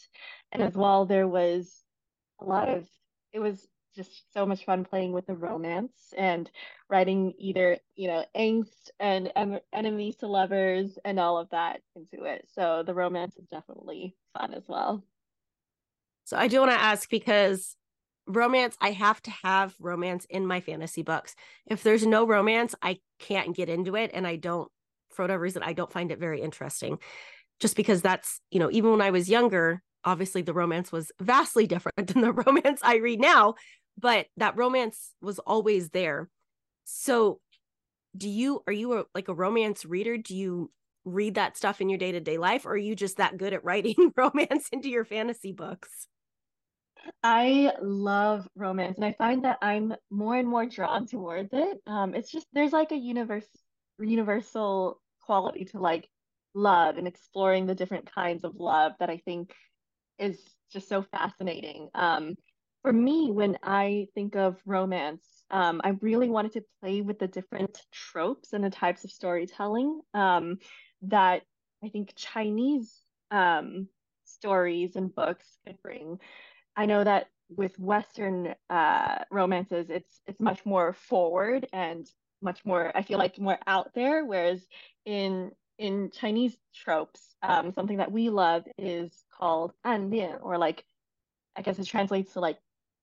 And 0.52 0.62
as 0.62 0.76
well, 0.76 1.06
there 1.06 1.28
was 1.28 1.84
a 2.42 2.46
lot 2.46 2.68
of, 2.70 2.88
it 3.32 3.40
was 3.40 3.68
just 3.96 4.34
so 4.34 4.46
much 4.46 4.66
fun 4.66 4.84
playing 4.84 5.14
with 5.14 5.26
the 5.26 5.34
romance 5.34 6.14
and 6.18 6.52
writing 6.90 7.34
either, 7.40 7.78
you 7.96 8.10
know, 8.10 8.26
angst 8.36 8.90
and 9.00 9.32
em 9.36 9.60
enemies 9.72 10.18
to 10.18 10.28
lovers 10.28 10.98
and 11.06 11.18
all 11.18 11.38
of 11.38 11.50
that 11.52 11.82
into 11.96 12.26
it. 12.26 12.46
So 12.54 12.84
the 12.86 12.94
romance 12.94 13.38
is 13.38 13.48
definitely 13.48 14.16
fun 14.38 14.54
as 14.54 14.64
well. 14.68 15.04
So 16.26 16.36
I 16.36 16.50
do 16.50 16.60
want 16.60 16.72
to 16.72 16.82
ask 16.82 17.10
because 17.10 17.78
romance, 18.28 18.76
I 18.82 18.92
have 18.92 19.22
to 19.24 19.32
have 19.44 19.76
romance 19.80 20.26
in 20.30 20.48
my 20.48 20.60
fantasy 20.60 21.04
books. 21.04 21.36
If 21.66 21.84
there's 21.84 22.06
no 22.06 22.26
romance, 22.26 22.76
I 22.82 23.00
can't 23.20 23.56
get 23.56 23.70
into 23.70 23.96
it. 23.96 24.12
And 24.14 24.26
I 24.26 24.36
don't, 24.36 24.70
for 25.12 25.24
whatever 25.24 25.44
reason, 25.44 25.64
I 25.64 25.74
don't 25.74 25.92
find 25.92 26.12
it 26.12 26.20
very 26.20 26.42
interesting. 26.42 27.00
Just 27.60 27.76
because 27.76 28.02
that's, 28.02 28.42
you 28.52 28.60
know, 28.60 28.70
even 28.72 28.92
when 28.92 29.02
I 29.02 29.12
was 29.12 29.30
younger, 29.30 29.82
obviously 30.04 30.42
the 30.42 30.54
romance 30.54 30.92
was 30.92 31.12
vastly 31.22 31.68
different 31.68 32.08
than 32.14 32.22
the 32.22 32.34
romance 32.34 32.82
I 32.84 32.98
read 32.98 33.20
now, 33.20 33.56
but 33.98 34.28
that 34.38 34.58
romance 34.58 35.14
was 35.22 35.40
always 35.40 35.90
there. 35.90 36.30
So, 36.86 37.40
do 38.16 38.30
you 38.30 38.62
are 38.66 38.74
you 38.74 39.00
a, 39.00 39.06
like 39.14 39.28
a 39.28 39.34
romance 39.34 39.84
reader? 39.84 40.18
Do 40.18 40.36
you 40.36 40.72
read 41.04 41.36
that 41.36 41.58
stuff 41.58 41.82
in 41.82 41.90
your 41.90 42.00
day-to-day 42.00 42.38
life 42.38 42.66
or 42.66 42.72
are 42.72 42.78
you 42.78 42.96
just 42.96 43.18
that 43.18 43.38
good 43.38 43.54
at 43.54 43.64
writing 43.64 44.14
romance 44.18 44.70
into 44.72 44.90
your 44.90 45.06
fantasy 45.06 45.52
books? 45.52 46.08
I 47.24 47.74
love 47.82 48.48
romance 48.56 48.98
and 48.98 49.06
I 49.06 49.14
find 49.14 49.46
that 49.46 49.58
I'm 49.62 49.94
more 50.10 50.36
and 50.36 50.48
more 50.48 50.66
drawn 50.66 51.08
towards 51.08 51.50
it. 51.54 51.80
Um, 51.88 52.16
it's 52.16 52.32
just 52.32 52.48
there's 52.54 52.74
like 52.74 52.92
a 52.92 52.98
universe 52.98 53.48
universal 54.00 55.02
quality 55.22 55.66
to 55.66 55.80
like 55.80 56.10
love 56.54 56.98
and 56.98 57.08
exploring 57.08 57.66
the 57.66 57.76
different 57.76 58.12
kinds 58.14 58.44
of 58.44 58.56
love 58.56 58.94
that 59.00 59.10
I 59.10 59.18
think 59.18 59.54
is 60.18 60.40
just 60.72 60.88
so 60.88 61.02
fascinating. 61.02 61.90
Um, 61.94 62.36
for 62.82 62.94
me, 62.94 63.32
when 63.32 63.58
I 63.64 64.08
think 64.14 64.36
of 64.36 64.58
romance, 64.66 65.26
um, 65.50 65.82
I 65.84 65.90
really 66.02 66.30
wanted 66.30 66.54
to 66.54 66.64
play 66.82 67.02
with 67.02 67.20
the 67.20 67.28
different 67.28 67.80
tropes 67.92 68.54
and 68.54 68.64
the 68.64 68.70
types 68.70 69.04
of 69.04 69.12
storytelling 69.12 70.02
um, 70.14 70.58
that 71.04 71.42
I 71.84 71.90
think 71.90 72.14
Chinese 72.16 73.02
um, 73.32 73.88
stories 74.26 74.96
and 74.96 75.14
books 75.14 75.58
could 75.66 75.78
bring. 75.82 76.20
I 76.76 76.86
know 76.86 77.04
that 77.04 77.28
with 77.56 77.78
Western 77.80 78.56
uh, 78.70 79.20
romances, 79.32 79.90
it's 79.90 80.22
it's 80.28 80.40
much 80.40 80.66
more 80.66 80.94
forward 80.94 81.68
and 81.72 82.08
much 82.42 82.66
more. 82.66 82.92
I 82.96 83.04
feel 83.04 83.18
like 83.18 83.40
more 83.40 83.60
out 83.68 83.94
there, 83.94 84.26
whereas 84.26 84.66
in 85.06 85.52
in 85.78 86.12
Chinese 86.12 86.58
tropes, 86.74 87.36
um, 87.44 87.74
something 87.74 87.98
that 87.98 88.12
we 88.12 88.30
love 88.30 88.66
is 88.78 89.24
called 89.38 89.74
anlian, 89.86 90.40
or 90.42 90.58
like 90.58 90.84
I 91.56 91.62
guess 91.62 91.80
it 91.80 91.86
translates 91.86 92.34
to 92.34 92.40
like 92.40 92.58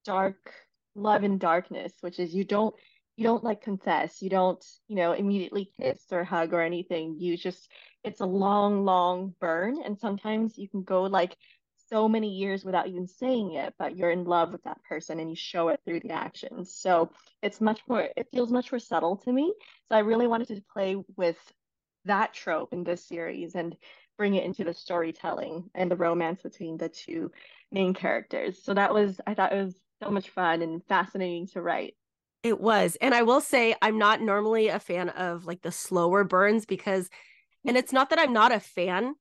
dark 0.04 0.52
love 0.94 1.24
in 1.24 1.38
darkness, 1.38 1.92
which 2.00 2.18
is 2.18 2.34
you 2.34 2.44
don't 2.44 2.74
you 3.16 3.24
don't 3.24 3.44
like 3.44 3.62
confess, 3.62 4.22
you 4.22 4.30
don't 4.30 4.64
you 4.88 4.96
know 4.96 5.12
immediately 5.12 5.70
kiss 5.80 6.02
or 6.10 6.24
hug 6.24 6.52
or 6.52 6.60
anything. 6.62 7.16
You 7.18 7.36
just 7.36 7.70
it's 8.04 8.20
a 8.20 8.26
long, 8.26 8.84
long 8.84 9.34
burn, 9.40 9.80
and 9.84 9.98
sometimes 9.98 10.58
you 10.58 10.68
can 10.68 10.82
go 10.82 11.04
like 11.04 11.36
so 11.92 12.08
many 12.08 12.28
years 12.28 12.64
without 12.64 12.88
even 12.88 13.06
saying 13.06 13.52
it, 13.52 13.74
but 13.78 13.96
you're 13.96 14.10
in 14.10 14.24
love 14.24 14.50
with 14.50 14.62
that 14.64 14.82
person 14.82 15.20
and 15.20 15.28
you 15.28 15.36
show 15.36 15.68
it 15.68 15.80
through 15.84 16.00
the 16.00 16.12
actions. 16.12 16.74
So 16.74 17.10
it's 17.42 17.60
much 17.60 17.82
more, 17.86 18.08
it 18.16 18.28
feels 18.32 18.50
much 18.50 18.72
more 18.72 18.78
subtle 18.78 19.16
to 19.18 19.32
me. 19.32 19.52
So 19.88 19.96
I 19.96 19.98
really 19.98 20.26
wanted 20.26 20.48
to 20.48 20.62
play 20.72 20.96
with 21.16 21.36
that 22.06 22.32
trope 22.32 22.72
in 22.72 22.82
this 22.82 23.06
series 23.06 23.54
and 23.54 23.76
bring 24.16 24.34
it 24.34 24.44
into 24.44 24.64
the 24.64 24.72
storytelling 24.72 25.68
and 25.74 25.90
the 25.90 25.96
romance 25.96 26.42
between 26.42 26.78
the 26.78 26.88
two 26.88 27.30
main 27.70 27.92
characters. 27.92 28.62
So 28.62 28.72
that 28.72 28.94
was, 28.94 29.20
I 29.26 29.34
thought 29.34 29.52
it 29.52 29.62
was 29.62 29.74
so 30.02 30.10
much 30.10 30.30
fun 30.30 30.62
and 30.62 30.82
fascinating 30.86 31.46
to 31.48 31.60
write. 31.60 31.94
It 32.42 32.58
was. 32.58 32.96
And 33.00 33.14
I 33.14 33.22
will 33.22 33.40
say, 33.40 33.74
I'm 33.82 33.98
not 33.98 34.20
normally 34.20 34.68
a 34.68 34.80
fan 34.80 35.10
of 35.10 35.44
like 35.44 35.62
the 35.62 35.70
slower 35.70 36.24
burns 36.24 36.64
because, 36.64 37.10
and 37.66 37.76
it's 37.76 37.92
not 37.92 38.10
that 38.10 38.18
I'm 38.18 38.32
not 38.32 38.50
a 38.50 38.60
fan, 38.60 39.14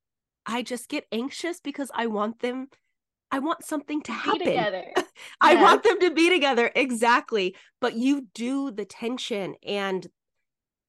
I 0.45 0.63
just 0.63 0.89
get 0.89 1.05
anxious 1.11 1.59
because 1.59 1.91
I 1.93 2.07
want 2.07 2.39
them, 2.39 2.67
I 3.31 3.39
want 3.39 3.63
something 3.63 4.01
to 4.03 4.11
happen. 4.11 4.39
together. 4.39 4.85
I 5.41 5.61
want 5.61 5.83
them 5.83 5.99
to 5.99 6.11
be 6.11 6.29
together. 6.29 6.71
Exactly. 6.75 7.55
But 7.79 7.95
you 7.95 8.27
do 8.33 8.71
the 8.71 8.85
tension 8.85 9.55
and 9.65 10.05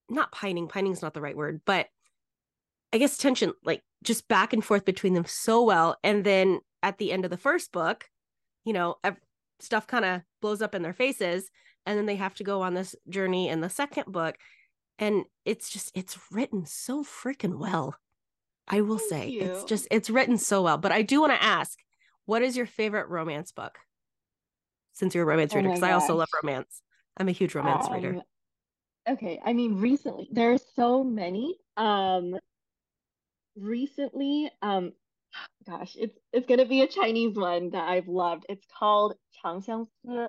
not 0.09 0.33
pining, 0.33 0.69
pining 0.69 0.93
is 0.93 1.03
not 1.03 1.15
the 1.15 1.21
right 1.21 1.37
word, 1.37 1.61
but 1.65 1.87
I 2.93 2.99
guess 2.99 3.17
tension, 3.17 3.53
like 3.65 3.83
just 4.03 4.29
back 4.29 4.53
and 4.53 4.65
forth 4.65 4.85
between 4.85 5.15
them 5.15 5.25
so 5.27 5.63
well. 5.63 5.97
And 6.03 6.25
then 6.25 6.61
at 6.83 6.99
the 6.99 7.13
end 7.13 7.25
of 7.25 7.31
the 7.31 7.37
first 7.37 7.73
book, 7.73 8.09
you 8.65 8.73
know, 8.73 8.97
stuff 9.61 9.87
kind 9.87 10.05
of 10.05 10.23
blows 10.41 10.61
up 10.61 10.75
in 10.75 10.83
their 10.83 10.93
faces. 10.93 11.51
And 11.87 11.99
then 11.99 12.07
they 12.07 12.17
have 12.17 12.35
to 12.35 12.45
go 12.45 12.63
on 12.63 12.75
this 12.75 12.95
journey 13.09 13.49
in 13.49 13.61
the 13.61 13.71
second 13.71 14.13
book. 14.13 14.37
And 14.99 15.25
it's 15.45 15.71
just, 15.71 15.91
it's 15.95 16.19
written 16.31 16.65
so 16.67 17.03
freaking 17.03 17.59
well. 17.59 17.97
I 18.73 18.81
will 18.81 18.99
Thank 18.99 19.11
say 19.11 19.29
you. 19.29 19.43
it's 19.43 19.65
just, 19.65 19.87
it's 19.91 20.11
written 20.11 20.39
so 20.39 20.63
well. 20.63 20.79
But 20.79 20.91
I 20.91 21.03
do 21.03 21.21
want 21.21 21.33
to 21.33 21.43
ask, 21.43 21.79
what 22.25 22.43
is 22.43 22.57
your 22.57 22.67
favorite 22.67 23.09
romance 23.09 23.53
book? 23.53 23.79
Since 24.95 25.15
you're 25.15 25.25
a 25.25 25.27
romance 25.27 25.53
oh 25.53 25.57
reader, 25.57 25.69
because 25.69 25.83
I 25.83 25.93
also 25.93 26.17
love 26.17 26.29
romance. 26.43 26.83
I'm 27.17 27.29
a 27.29 27.33
huge 27.33 27.55
romance 27.55 27.87
um, 27.87 27.95
reader. 27.95 28.23
Okay, 29.09 29.41
I 29.45 29.53
mean 29.53 29.77
recently 29.79 30.29
there 30.31 30.53
are 30.53 30.59
so 30.77 31.03
many. 31.03 31.57
Um 31.77 32.37
recently, 33.57 34.51
um 34.61 34.93
gosh, 35.67 35.97
it's 35.99 36.19
it's 36.33 36.47
gonna 36.47 36.67
be 36.67 36.83
a 36.83 36.87
Chinese 36.87 37.37
one 37.37 37.71
that 37.71 37.89
I've 37.89 38.09
loved. 38.09 38.47
It's 38.49 38.67
called 38.79 39.15
Changxiangsi. 39.45 40.29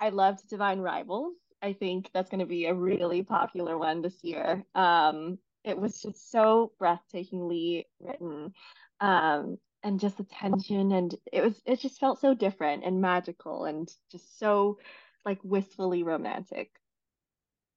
I 0.00 0.08
loved 0.08 0.48
Divine 0.48 0.80
Rivals. 0.80 1.34
I 1.62 1.72
think 1.72 2.10
that's 2.14 2.30
gonna 2.30 2.46
be 2.46 2.66
a 2.66 2.74
really 2.74 3.22
popular 3.22 3.78
one 3.78 4.02
this 4.02 4.18
year. 4.22 4.64
Um 4.74 5.38
it 5.68 5.78
was 5.78 6.00
just 6.00 6.30
so 6.30 6.72
breathtakingly 6.80 7.84
written. 8.00 8.52
Um 9.00 9.58
and 9.84 10.00
just 10.00 10.16
the 10.16 10.24
tension 10.24 10.90
and 10.90 11.14
it 11.32 11.42
was 11.42 11.60
it 11.64 11.78
just 11.78 12.00
felt 12.00 12.20
so 12.20 12.34
different 12.34 12.84
and 12.84 13.00
magical 13.00 13.64
and 13.64 13.88
just 14.10 14.38
so 14.38 14.78
like 15.24 15.38
wistfully 15.44 16.02
romantic. 16.02 16.70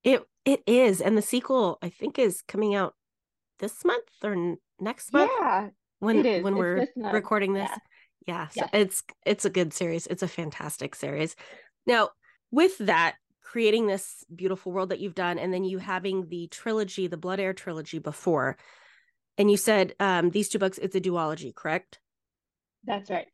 It 0.04 0.23
it 0.45 0.63
is, 0.65 1.01
and 1.01 1.15
the 1.15 1.21
sequel 1.21 1.77
I 1.82 1.89
think 1.89 2.17
is 2.17 2.41
coming 2.41 2.73
out 2.73 2.95
this 3.60 3.86
month 3.86 4.08
or 4.23 4.56
next 4.80 5.13
month. 5.13 5.32
Yeah, 5.39 5.69
when 5.99 6.23
when 6.23 6.58
it's 6.58 6.91
we're 6.95 7.12
recording 7.12 7.54
this. 7.54 7.69
Yeah, 8.25 8.47
yeah 8.47 8.47
so 8.47 8.62
yeah. 8.62 8.80
it's 8.80 9.04
it's 9.25 9.45
a 9.45 9.49
good 9.49 9.73
series. 9.73 10.08
It's 10.08 10.23
a 10.23 10.27
fantastic 10.27 10.95
series. 10.95 11.36
Now, 11.86 12.10
with 12.51 12.77
that, 12.80 13.15
creating 13.52 13.86
this 13.86 14.24
beautiful 14.34 14.72
world 14.72 14.88
that 14.88 15.02
you've 15.02 15.14
done, 15.14 15.38
and 15.38 15.54
then 15.54 15.66
you 15.66 15.78
having 15.78 16.30
the 16.30 16.48
trilogy, 16.48 17.08
the 17.08 17.18
Blood 17.18 17.38
Heir 17.38 17.52
trilogy 17.52 18.00
before, 18.00 18.56
and 19.38 19.52
you 19.52 19.58
said 19.58 19.94
um, 20.00 20.30
these 20.30 20.48
two 20.48 20.58
books, 20.58 20.78
it's 20.78 20.96
a 20.96 21.02
duology, 21.02 21.54
correct? 21.54 22.00
That's 22.86 23.10
right. 23.10 23.28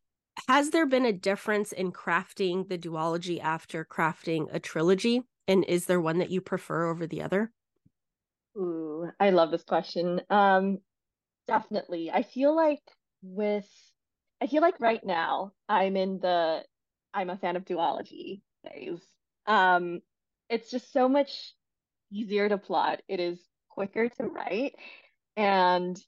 Has 0.48 0.70
there 0.70 0.86
been 0.86 1.04
a 1.04 1.12
difference 1.12 1.70
in 1.70 1.92
crafting 1.92 2.68
the 2.68 2.76
duology 2.76 3.40
after 3.40 3.84
crafting 3.84 4.48
a 4.52 4.58
trilogy? 4.58 5.22
And 5.46 5.64
is 5.64 5.86
there 5.86 6.00
one 6.00 6.18
that 6.18 6.30
you 6.30 6.40
prefer 6.40 6.90
over 6.90 7.06
the 7.06 7.22
other? 7.22 7.52
Ooh, 8.56 9.08
I 9.20 9.30
love 9.30 9.52
this 9.52 9.62
question. 9.62 10.20
Um, 10.30 10.78
definitely. 11.46 12.10
I 12.10 12.24
feel 12.24 12.56
like 12.56 12.82
with, 13.22 13.68
I 14.40 14.48
feel 14.48 14.62
like 14.62 14.80
right 14.80 15.04
now 15.04 15.52
I'm 15.68 15.96
in 15.96 16.18
the, 16.20 16.64
I'm 17.14 17.30
a 17.30 17.36
fan 17.36 17.54
of 17.54 17.64
duology 17.64 18.40
phase. 18.64 19.04
Um, 19.46 20.00
it's 20.48 20.70
just 20.70 20.92
so 20.92 21.08
much 21.08 21.52
easier 22.10 22.48
to 22.48 22.58
plot. 22.58 23.02
It 23.08 23.20
is 23.20 23.40
quicker 23.68 24.08
to 24.08 24.24
write. 24.24 24.74
And 25.36 26.00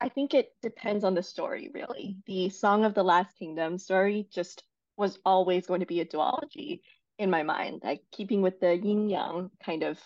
I 0.00 0.08
think 0.08 0.34
it 0.34 0.50
depends 0.62 1.04
on 1.04 1.14
the 1.14 1.22
story, 1.22 1.70
really. 1.72 2.18
The 2.26 2.50
Song 2.50 2.84
of 2.84 2.94
the 2.94 3.02
Last 3.02 3.38
Kingdom 3.38 3.78
story 3.78 4.28
just 4.30 4.62
was 4.96 5.18
always 5.24 5.66
going 5.66 5.80
to 5.80 5.86
be 5.86 6.00
a 6.00 6.06
duology 6.06 6.80
in 7.18 7.30
my 7.30 7.42
mind, 7.42 7.80
like 7.82 8.02
keeping 8.12 8.42
with 8.42 8.60
the 8.60 8.76
yin 8.76 9.08
yang 9.08 9.50
kind 9.64 9.82
of 9.82 9.98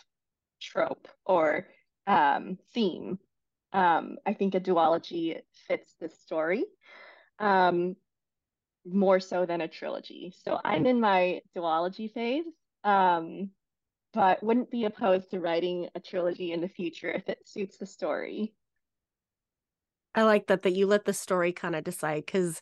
trope 0.60 1.08
or 1.24 1.66
um, 2.06 2.58
theme. 2.72 3.18
Um, 3.72 4.18
I 4.26 4.34
think 4.34 4.54
a 4.54 4.60
duology 4.60 5.40
fits 5.66 5.94
the 6.00 6.08
story 6.08 6.64
um, 7.38 7.96
more 8.84 9.20
so 9.20 9.46
than 9.46 9.60
a 9.60 9.68
trilogy. 9.68 10.32
So 10.44 10.60
I'm 10.64 10.86
in 10.86 11.00
my 11.00 11.40
duology 11.56 12.12
phase, 12.12 12.44
um, 12.84 13.50
but 14.12 14.42
wouldn't 14.42 14.70
be 14.70 14.84
opposed 14.84 15.30
to 15.30 15.40
writing 15.40 15.88
a 15.94 16.00
trilogy 16.00 16.52
in 16.52 16.60
the 16.60 16.68
future 16.68 17.10
if 17.10 17.28
it 17.28 17.38
suits 17.46 17.76
the 17.78 17.86
story. 17.86 18.54
I 20.14 20.22
like 20.24 20.48
that 20.48 20.62
that 20.62 20.72
you 20.72 20.86
let 20.86 21.04
the 21.04 21.12
story 21.12 21.52
kind 21.52 21.76
of 21.76 21.84
decide 21.84 22.26
because 22.26 22.60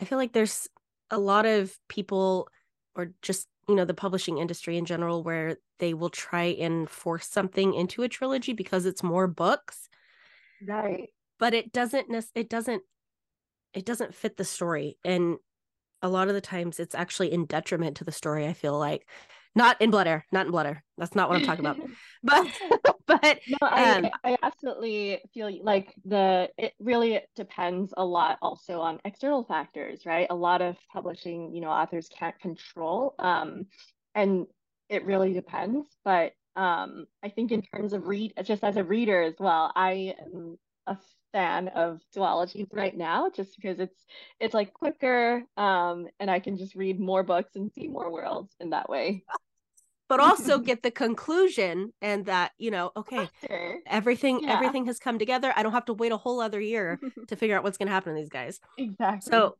I 0.00 0.04
feel 0.04 0.18
like 0.18 0.32
there's 0.32 0.68
a 1.10 1.18
lot 1.18 1.46
of 1.46 1.76
people 1.88 2.48
or 2.96 3.12
just 3.22 3.46
you 3.68 3.76
know 3.76 3.84
the 3.84 3.94
publishing 3.94 4.38
industry 4.38 4.76
in 4.76 4.84
general 4.84 5.22
where 5.22 5.56
they 5.78 5.94
will 5.94 6.10
try 6.10 6.44
and 6.44 6.90
force 6.90 7.28
something 7.28 7.74
into 7.74 8.02
a 8.02 8.08
trilogy 8.08 8.52
because 8.52 8.86
it's 8.86 9.02
more 9.02 9.28
books. 9.28 9.88
Right. 10.66 11.10
But 11.38 11.54
it 11.54 11.72
doesn't 11.72 12.06
it 12.34 12.48
doesn't 12.48 12.82
it 13.72 13.84
doesn't 13.84 14.14
fit 14.14 14.36
the 14.36 14.44
story 14.44 14.98
and 15.04 15.36
a 16.02 16.08
lot 16.08 16.28
of 16.28 16.34
the 16.34 16.40
times 16.40 16.80
it's 16.80 16.94
actually 16.94 17.32
in 17.32 17.44
detriment 17.44 17.96
to 17.98 18.04
the 18.04 18.12
story 18.12 18.46
i 18.46 18.52
feel 18.52 18.78
like 18.78 19.06
not 19.54 19.80
in 19.80 19.90
Blood 19.90 20.06
Heir 20.06 20.26
not 20.32 20.46
in 20.46 20.52
Blood 20.52 20.66
Heir. 20.66 20.84
That's 20.98 21.14
not 21.14 21.28
what 21.28 21.36
i'm 21.36 21.42
talking 21.42 21.64
about. 21.64 21.78
But 22.22 22.46
but 23.06 23.40
no 23.48 23.56
I, 23.62 23.92
um, 23.92 24.10
I 24.22 24.36
absolutely 24.42 25.22
feel 25.32 25.50
like 25.62 25.94
the 26.04 26.50
it 26.58 26.74
really 26.78 27.20
depends 27.34 27.94
a 27.96 28.04
lot 28.04 28.36
also 28.42 28.80
on 28.80 29.00
external 29.06 29.42
factors 29.44 30.04
right? 30.04 30.26
A 30.28 30.34
lot 30.34 30.60
of 30.60 30.76
publishing 30.92 31.54
you 31.54 31.62
know 31.62 31.70
authors 31.70 32.08
can't 32.08 32.38
control 32.40 33.14
um 33.18 33.66
and 34.14 34.46
it 34.88 35.06
really 35.06 35.32
depends. 35.32 35.86
But 36.04 36.32
um 36.56 37.06
i 37.22 37.28
think 37.28 37.52
in 37.52 37.62
terms 37.62 37.92
of 37.92 38.08
read 38.08 38.32
just 38.42 38.64
as 38.64 38.76
a 38.76 38.82
reader 38.82 39.22
as 39.22 39.34
well 39.38 39.72
i 39.76 40.14
am 40.20 40.58
a 40.88 40.96
fan 41.32 41.68
of 41.68 42.00
duologies 42.14 42.68
right 42.72 42.96
now 42.96 43.30
just 43.30 43.56
because 43.56 43.78
it's 43.78 44.04
it's 44.40 44.54
like 44.54 44.72
quicker 44.72 45.42
um 45.56 46.06
and 46.18 46.30
I 46.30 46.40
can 46.40 46.56
just 46.56 46.74
read 46.74 46.98
more 46.98 47.22
books 47.22 47.56
and 47.56 47.70
see 47.72 47.88
more 47.88 48.10
worlds 48.12 48.54
in 48.60 48.70
that 48.70 48.88
way. 48.88 49.24
But 50.08 50.18
also 50.18 50.58
get 50.70 50.82
the 50.82 50.90
conclusion 50.90 51.92
and 52.02 52.26
that, 52.26 52.50
you 52.58 52.72
know, 52.72 52.90
okay, 52.96 53.28
everything 53.86 54.40
yeah. 54.42 54.54
everything 54.56 54.86
has 54.86 54.98
come 54.98 55.20
together. 55.20 55.52
I 55.54 55.62
don't 55.62 55.70
have 55.70 55.84
to 55.84 55.94
wait 55.94 56.10
a 56.10 56.16
whole 56.16 56.40
other 56.40 56.60
year 56.60 56.98
to 57.28 57.36
figure 57.36 57.56
out 57.56 57.62
what's 57.62 57.78
going 57.78 57.86
to 57.86 57.92
happen 57.92 58.14
to 58.14 58.20
these 58.20 58.28
guys. 58.28 58.58
Exactly. 58.76 59.30
So 59.30 59.56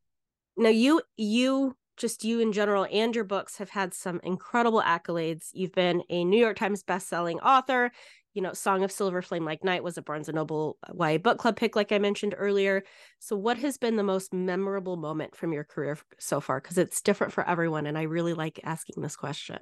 now 0.57 0.71
you 0.71 1.03
you 1.17 1.77
just 1.97 2.25
you 2.25 2.41
in 2.41 2.53
general 2.53 2.87
and 2.91 3.15
your 3.15 3.25
books 3.25 3.59
have 3.59 3.71
had 3.71 3.95
some 3.95 4.21
incredible 4.25 4.83
accolades. 4.83 5.51
You've 5.53 5.75
been 5.75 6.03
a 6.09 6.25
New 6.25 6.41
York 6.41 6.57
Times 6.57 6.83
best-selling 6.83 7.39
author 7.41 7.93
you 8.35 8.43
know, 8.43 8.53
Song 8.53 8.85
of 8.85 8.93
Silver 8.93 9.23
Flame 9.23 9.45
Like 9.45 9.65
Night 9.65 9.83
was 9.83 9.99
a 9.99 10.03
Barnes 10.03 10.29
and 10.29 10.37
Noble 10.37 10.79
uh, 10.89 10.93
YA 10.95 11.19
book 11.19 11.39
club 11.39 11.57
pick, 11.57 11.75
like 11.77 11.93
I 11.93 11.99
mentioned 11.99 12.35
earlier. 12.37 12.85
So, 13.19 13.37
what 13.37 13.59
has 13.59 13.77
been 13.77 13.97
the 13.97 14.03
most 14.03 14.33
memorable 14.33 14.97
moment 14.97 15.37
from 15.37 15.53
your 15.53 15.65
career 15.65 15.99
so 16.19 16.41
far? 16.41 16.61
Because 16.61 16.79
it's 16.79 17.01
different 17.01 17.33
for 17.33 17.49
everyone, 17.49 17.87
and 17.87 17.99
I 17.99 18.03
really 18.03 18.35
like 18.35 18.61
asking 18.65 19.03
this 19.03 19.17
question. 19.17 19.59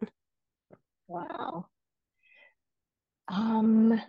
Wow. 1.07 1.67
Um. 3.29 4.01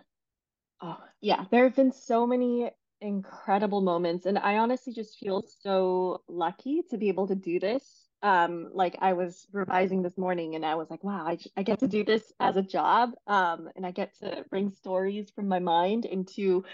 Oh, 0.80 0.98
yeah. 1.20 1.44
There 1.50 1.64
have 1.64 1.76
been 1.76 1.92
so 1.92 2.26
many 2.26 2.70
incredible 3.00 3.80
moments, 3.80 4.26
and 4.26 4.38
I 4.38 4.58
honestly 4.58 4.92
just 4.92 5.18
feel 5.18 5.42
so 5.62 6.22
lucky 6.28 6.82
to 6.90 6.98
be 6.98 7.08
able 7.08 7.28
to 7.28 7.34
do 7.34 7.60
this 7.60 7.99
um 8.22 8.70
like 8.74 8.96
I 9.00 9.14
was 9.14 9.46
revising 9.52 10.02
this 10.02 10.18
morning 10.18 10.54
and 10.54 10.64
I 10.64 10.74
was 10.74 10.90
like 10.90 11.02
wow 11.04 11.26
I, 11.26 11.38
I 11.56 11.62
get 11.62 11.80
to 11.80 11.88
do 11.88 12.04
this 12.04 12.32
as 12.40 12.56
a 12.56 12.62
job 12.62 13.12
um 13.26 13.68
and 13.76 13.86
I 13.86 13.90
get 13.92 14.14
to 14.20 14.44
bring 14.50 14.70
stories 14.70 15.30
from 15.30 15.48
my 15.48 15.58
mind 15.58 16.04
into 16.04 16.64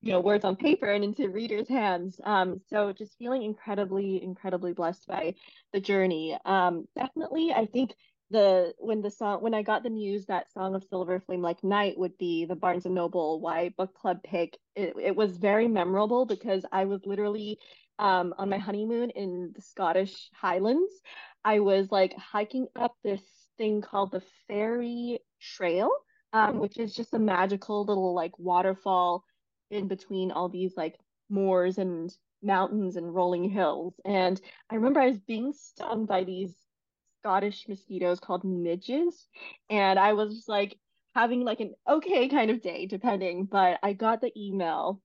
you 0.00 0.12
know 0.12 0.20
words 0.20 0.44
on 0.44 0.56
paper 0.56 0.86
and 0.86 1.04
into 1.04 1.28
readers 1.28 1.68
hands. 1.68 2.20
Um 2.24 2.60
so 2.70 2.92
just 2.92 3.18
feeling 3.18 3.42
incredibly 3.42 4.22
incredibly 4.22 4.72
blessed 4.72 5.06
by 5.06 5.34
the 5.72 5.80
journey. 5.80 6.36
Um 6.44 6.86
definitely 6.96 7.52
I 7.52 7.66
think 7.66 7.94
the 8.30 8.74
when 8.78 9.00
the 9.02 9.10
song 9.10 9.42
when 9.42 9.54
I 9.54 9.62
got 9.62 9.82
the 9.82 9.90
news 9.90 10.26
that 10.26 10.52
Song 10.52 10.74
of 10.74 10.84
Silver 10.84 11.20
Flame 11.20 11.42
Like 11.42 11.64
Night 11.64 11.98
would 11.98 12.16
be 12.18 12.44
the 12.44 12.56
Barnes 12.56 12.86
and 12.86 12.94
Noble 12.94 13.40
YA 13.42 13.70
book 13.76 13.94
club 13.94 14.22
pick 14.22 14.58
it, 14.76 14.94
it 15.00 15.16
was 15.16 15.38
very 15.38 15.66
memorable 15.68 16.26
because 16.26 16.64
I 16.70 16.84
was 16.84 17.06
literally 17.06 17.58
um, 17.98 18.34
on 18.38 18.48
my 18.48 18.58
honeymoon 18.58 19.10
in 19.10 19.52
the 19.54 19.62
Scottish 19.62 20.30
Highlands, 20.34 20.92
I 21.44 21.60
was 21.60 21.90
like 21.90 22.14
hiking 22.16 22.68
up 22.76 22.96
this 23.02 23.22
thing 23.58 23.80
called 23.82 24.12
the 24.12 24.22
Fairy 24.46 25.20
Trail, 25.40 25.90
um, 26.32 26.58
which 26.58 26.78
is 26.78 26.94
just 26.94 27.14
a 27.14 27.18
magical 27.18 27.84
little 27.84 28.14
like 28.14 28.38
waterfall 28.38 29.24
in 29.70 29.88
between 29.88 30.30
all 30.32 30.48
these 30.48 30.76
like 30.76 30.96
moors 31.28 31.78
and 31.78 32.14
mountains 32.42 32.96
and 32.96 33.14
rolling 33.14 33.50
hills. 33.50 33.94
And 34.04 34.40
I 34.70 34.76
remember 34.76 35.00
I 35.00 35.08
was 35.08 35.18
being 35.20 35.52
stung 35.52 36.06
by 36.06 36.24
these 36.24 36.54
Scottish 37.20 37.66
mosquitoes 37.68 38.20
called 38.20 38.44
midges. 38.44 39.28
And 39.70 39.98
I 39.98 40.12
was 40.12 40.44
like 40.48 40.78
having 41.14 41.44
like 41.44 41.60
an 41.60 41.74
okay 41.88 42.28
kind 42.28 42.50
of 42.50 42.62
day, 42.62 42.86
depending. 42.86 43.44
But 43.46 43.78
I 43.82 43.92
got 43.92 44.20
the 44.20 44.32
email 44.36 45.00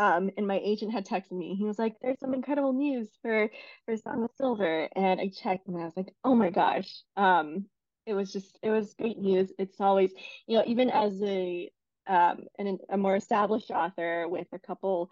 um, 0.00 0.30
and 0.38 0.46
my 0.48 0.58
agent 0.64 0.92
had 0.92 1.06
texted 1.06 1.32
me. 1.32 1.54
He 1.56 1.64
was 1.66 1.78
like, 1.78 1.96
"There's 2.00 2.18
some 2.20 2.34
incredible 2.34 2.72
news 2.72 3.10
for 3.22 3.50
for 3.86 3.96
Song 3.98 4.24
of 4.24 4.30
Silver," 4.38 4.88
and 4.96 5.20
I 5.20 5.28
checked, 5.28 5.68
and 5.68 5.76
I 5.78 5.84
was 5.84 5.96
like, 5.96 6.14
"Oh 6.24 6.34
my 6.34 6.50
gosh!" 6.50 7.02
Um, 7.16 7.66
it 8.06 8.14
was 8.14 8.32
just 8.32 8.58
it 8.62 8.70
was 8.70 8.94
great 8.94 9.18
news. 9.18 9.52
It's 9.58 9.80
always 9.80 10.12
you 10.46 10.58
know 10.58 10.64
even 10.66 10.90
as 10.90 11.22
a 11.22 11.70
um 12.08 12.44
an, 12.58 12.78
a 12.90 12.96
more 12.98 13.16
established 13.16 13.70
author 13.70 14.26
with 14.28 14.48
a 14.52 14.58
couple 14.58 15.10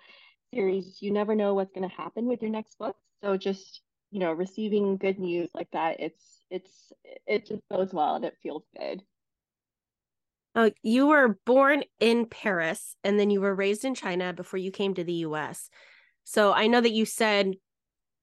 series, 0.54 1.02
you 1.02 1.12
never 1.12 1.34
know 1.34 1.54
what's 1.54 1.72
going 1.72 1.88
to 1.88 1.94
happen 1.94 2.26
with 2.26 2.42
your 2.42 2.50
next 2.50 2.78
book. 2.78 2.96
So 3.22 3.36
just 3.36 3.82
you 4.10 4.20
know 4.20 4.32
receiving 4.32 4.96
good 4.96 5.18
news 5.18 5.50
like 5.54 5.70
that, 5.72 6.00
it's 6.00 6.42
it's 6.50 6.92
it 7.26 7.46
just 7.46 7.62
goes 7.70 7.92
well 7.92 8.16
and 8.16 8.24
it 8.24 8.36
feels 8.42 8.64
good. 8.78 9.02
Uh, 10.58 10.70
you 10.82 11.06
were 11.06 11.38
born 11.46 11.84
in 12.00 12.26
Paris 12.26 12.96
and 13.04 13.18
then 13.18 13.30
you 13.30 13.40
were 13.40 13.54
raised 13.54 13.84
in 13.84 13.94
China 13.94 14.32
before 14.32 14.58
you 14.58 14.72
came 14.72 14.92
to 14.92 15.04
the 15.04 15.22
US. 15.28 15.70
So 16.24 16.52
I 16.52 16.66
know 16.66 16.80
that 16.80 16.90
you 16.90 17.04
said, 17.04 17.54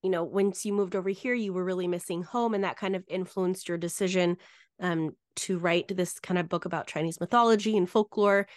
you 0.04 0.10
know, 0.10 0.26
once 0.26 0.65
you 0.65 0.74
moved 0.74 0.98
over 0.98 1.08
here, 1.08 1.34
you 1.34 1.54
were 1.54 1.63
really 1.63 1.88
missing 1.88 2.24
home 2.24 2.54
and 2.54 2.65
that 2.65 2.76
kind 2.76 2.93
of 2.93 3.06
influenced 3.08 3.69
your 3.69 3.78
decision 3.78 4.36
um, 4.82 5.12
to 5.38 5.58
write 5.58 5.88
this 5.95 6.19
kind 6.19 6.38
of 6.38 6.50
book 6.50 6.65
about 6.65 6.88
Chinese 6.88 7.21
mythology 7.21 7.78
and 7.78 7.89
folklore. 7.89 8.48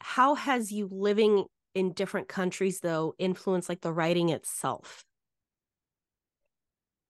How 0.00 0.34
has 0.34 0.72
you 0.72 0.88
living 0.90 1.44
in 1.74 1.92
different 1.92 2.26
countries, 2.26 2.80
though, 2.80 3.12
influenced 3.18 3.68
like 3.68 3.82
the 3.82 3.92
writing 3.92 4.30
itself? 4.30 5.04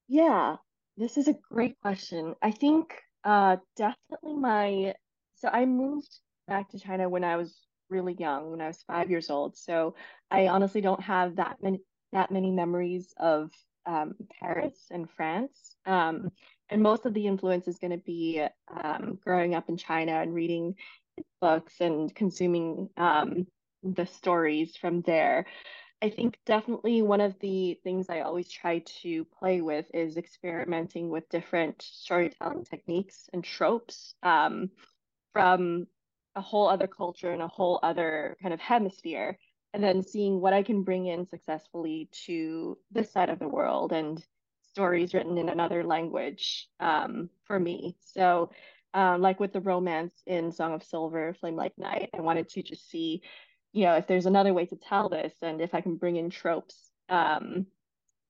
Yeah, 0.08 0.56
this 0.96 1.16
is 1.16 1.28
a 1.28 1.36
great 1.52 1.78
question. 1.80 2.34
I 2.42 2.50
think 2.50 3.00
uh, 3.22 3.58
definitely 3.76 4.34
my 4.34 4.94
so 5.40 5.48
I 5.48 5.64
moved 5.64 6.20
back 6.46 6.70
to 6.70 6.78
China 6.78 7.08
when 7.08 7.24
I 7.24 7.36
was 7.36 7.54
really 7.88 8.14
young, 8.14 8.50
when 8.50 8.60
I 8.60 8.66
was 8.66 8.82
five 8.86 9.10
years 9.10 9.30
old. 9.30 9.56
So 9.56 9.94
I 10.30 10.48
honestly 10.48 10.80
don't 10.80 11.02
have 11.02 11.36
that 11.36 11.56
many 11.62 11.80
that 12.12 12.30
many 12.30 12.50
memories 12.50 13.14
of 13.18 13.50
um, 13.86 14.14
Paris 14.40 14.86
and 14.90 15.08
France. 15.10 15.76
Um, 15.86 16.30
and 16.68 16.82
most 16.82 17.06
of 17.06 17.14
the 17.14 17.26
influence 17.26 17.68
is 17.68 17.78
going 17.78 17.92
to 17.92 18.04
be 18.04 18.44
um, 18.82 19.18
growing 19.24 19.54
up 19.54 19.68
in 19.68 19.76
China 19.76 20.12
and 20.12 20.34
reading 20.34 20.74
books 21.40 21.74
and 21.80 22.14
consuming 22.14 22.88
um, 22.96 23.46
the 23.82 24.06
stories 24.06 24.76
from 24.76 25.02
there. 25.02 25.46
I 26.02 26.10
think 26.10 26.38
definitely 26.46 27.02
one 27.02 27.20
of 27.20 27.38
the 27.40 27.78
things 27.84 28.08
I 28.08 28.20
always 28.20 28.50
try 28.50 28.78
to 29.02 29.24
play 29.38 29.60
with 29.60 29.86
is 29.92 30.16
experimenting 30.16 31.10
with 31.10 31.28
different 31.28 31.82
storytelling 31.82 32.64
techniques 32.64 33.28
and 33.32 33.44
tropes. 33.44 34.14
Um, 34.22 34.70
from 35.32 35.86
a 36.36 36.40
whole 36.40 36.68
other 36.68 36.86
culture 36.86 37.32
and 37.32 37.42
a 37.42 37.48
whole 37.48 37.80
other 37.82 38.36
kind 38.40 38.54
of 38.54 38.60
hemisphere 38.60 39.36
and 39.72 39.82
then 39.82 40.02
seeing 40.02 40.40
what 40.40 40.52
I 40.52 40.62
can 40.62 40.82
bring 40.82 41.06
in 41.06 41.26
successfully 41.26 42.08
to 42.26 42.76
this 42.90 43.12
side 43.12 43.28
of 43.28 43.38
the 43.38 43.48
world 43.48 43.92
and 43.92 44.24
stories 44.62 45.14
written 45.14 45.38
in 45.38 45.48
another 45.48 45.84
language 45.84 46.68
um, 46.80 47.28
for 47.44 47.58
me. 47.58 47.96
So, 48.00 48.50
um, 48.94 49.20
like 49.20 49.38
with 49.38 49.52
the 49.52 49.60
romance 49.60 50.14
in 50.26 50.50
Song 50.50 50.74
of 50.74 50.82
Silver, 50.82 51.34
Flame 51.34 51.54
Like 51.54 51.78
Night, 51.78 52.10
I 52.16 52.20
wanted 52.20 52.48
to 52.50 52.62
just 52.62 52.90
see, 52.90 53.22
you 53.72 53.84
know, 53.84 53.94
if 53.94 54.08
there's 54.08 54.26
another 54.26 54.52
way 54.52 54.66
to 54.66 54.76
tell 54.76 55.08
this 55.08 55.32
and 55.42 55.60
if 55.60 55.74
I 55.74 55.80
can 55.80 55.96
bring 55.96 56.16
in 56.16 56.30
tropes 56.30 56.90
um, 57.08 57.66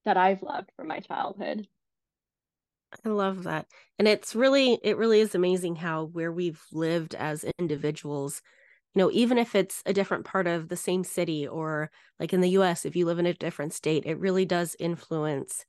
that 0.05 0.19
I've 0.19 0.43
loved 0.43 0.71
from 0.77 0.89
my 0.89 1.01
childhood. 1.01 1.67
I 3.05 3.09
love 3.09 3.45
that. 3.45 3.67
And 3.99 4.09
it's 4.09 4.35
really 4.35 4.79
it 4.83 4.97
really 4.97 5.21
is 5.21 5.35
amazing 5.35 5.77
how 5.77 6.05
where 6.07 6.33
we've 6.33 6.63
lived 6.73 7.15
as 7.15 7.45
individuals, 7.59 8.43
you 8.95 9.01
know, 9.01 9.11
even 9.13 9.39
if 9.39 9.55
it's 9.55 9.83
a 9.87 9.93
different 9.93 10.25
part 10.25 10.47
of 10.47 10.69
the 10.69 10.77
same 10.77 11.05
city 11.05 11.47
or 11.47 11.91
like 12.19 12.33
in 12.33 12.41
the 12.41 12.51
US 12.51 12.85
if 12.85 12.97
you 12.97 13.07
live 13.07 13.19
in 13.19 13.27
a 13.27 13.35
different 13.35 13.73
state, 13.73 14.05
it 14.07 14.19
really 14.19 14.45
does 14.45 14.77
influence 14.81 15.65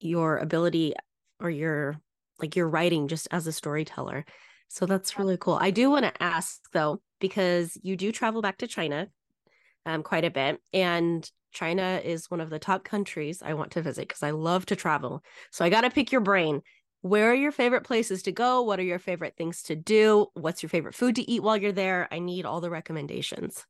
your 0.00 0.38
ability 0.38 0.94
or 1.40 1.50
your 1.50 1.98
like 2.40 2.56
your 2.56 2.68
writing 2.68 3.08
just 3.08 3.28
as 3.30 3.46
a 3.46 3.52
storyteller. 3.52 4.24
So 4.68 4.86
that's 4.86 5.18
really 5.18 5.36
cool. 5.38 5.58
I 5.60 5.70
do 5.70 5.90
want 5.90 6.04
to 6.04 6.22
ask 6.22 6.60
though 6.72 7.00
because 7.20 7.78
you 7.82 7.96
do 7.96 8.12
travel 8.12 8.42
back 8.42 8.58
to 8.58 8.66
China 8.66 9.08
um 9.86 10.02
quite 10.02 10.24
a 10.24 10.30
bit 10.30 10.60
and 10.72 11.30
China 11.52 12.00
is 12.04 12.30
one 12.30 12.40
of 12.40 12.50
the 12.50 12.58
top 12.58 12.84
countries 12.84 13.40
I 13.42 13.54
want 13.54 13.70
to 13.72 13.82
visit 13.82 14.08
because 14.08 14.22
I 14.22 14.30
love 14.32 14.66
to 14.66 14.76
travel. 14.76 15.22
So 15.52 15.64
I 15.64 15.70
got 15.70 15.82
to 15.82 15.90
pick 15.90 16.10
your 16.10 16.20
brain. 16.20 16.62
Where 17.02 17.30
are 17.30 17.34
your 17.34 17.52
favorite 17.52 17.84
places 17.84 18.22
to 18.24 18.32
go? 18.32 18.62
What 18.62 18.80
are 18.80 18.84
your 18.84 18.98
favorite 18.98 19.36
things 19.36 19.62
to 19.64 19.76
do? 19.76 20.26
What's 20.34 20.62
your 20.62 20.70
favorite 20.70 20.94
food 20.94 21.14
to 21.16 21.30
eat 21.30 21.42
while 21.42 21.56
you're 21.56 21.70
there? 21.72 22.08
I 22.10 22.18
need 22.18 22.44
all 22.44 22.60
the 22.60 22.70
recommendations. 22.70 23.66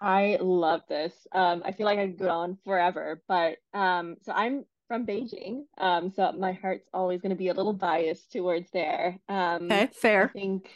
I 0.00 0.38
love 0.40 0.82
this. 0.88 1.26
Um, 1.32 1.62
I 1.64 1.72
feel 1.72 1.86
like 1.86 1.98
I 1.98 2.06
could 2.06 2.18
go 2.18 2.28
on 2.28 2.58
forever, 2.64 3.22
but 3.28 3.58
um, 3.72 4.16
so 4.22 4.32
I'm 4.32 4.66
from 4.88 5.06
Beijing, 5.06 5.64
um, 5.78 6.12
so 6.14 6.32
my 6.32 6.52
heart's 6.52 6.88
always 6.92 7.20
going 7.20 7.30
to 7.30 7.36
be 7.36 7.48
a 7.48 7.54
little 7.54 7.72
biased 7.72 8.30
towards 8.30 8.70
there. 8.70 9.18
Um, 9.28 9.64
okay, 9.64 9.88
fair. 9.92 10.24
I 10.34 10.38
think 10.38 10.70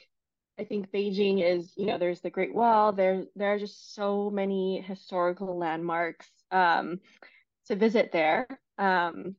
I 0.61 0.65
think 0.65 0.93
Beijing 0.93 1.43
is, 1.43 1.73
you 1.77 1.87
know, 1.87 1.99
there's 1.99 2.21
the 2.21 2.31
Great 2.31 2.55
Wall. 2.55 2.93
There, 2.93 3.25
there 3.35 3.55
are 3.55 3.59
just 3.59 3.95
so 3.95 4.31
many 4.31 4.83
historical 4.83 5.59
landmarks. 5.59 6.29
Um, 6.51 7.01
to 7.71 7.77
visit 7.77 8.11
there. 8.13 8.47
Um, 8.79 9.37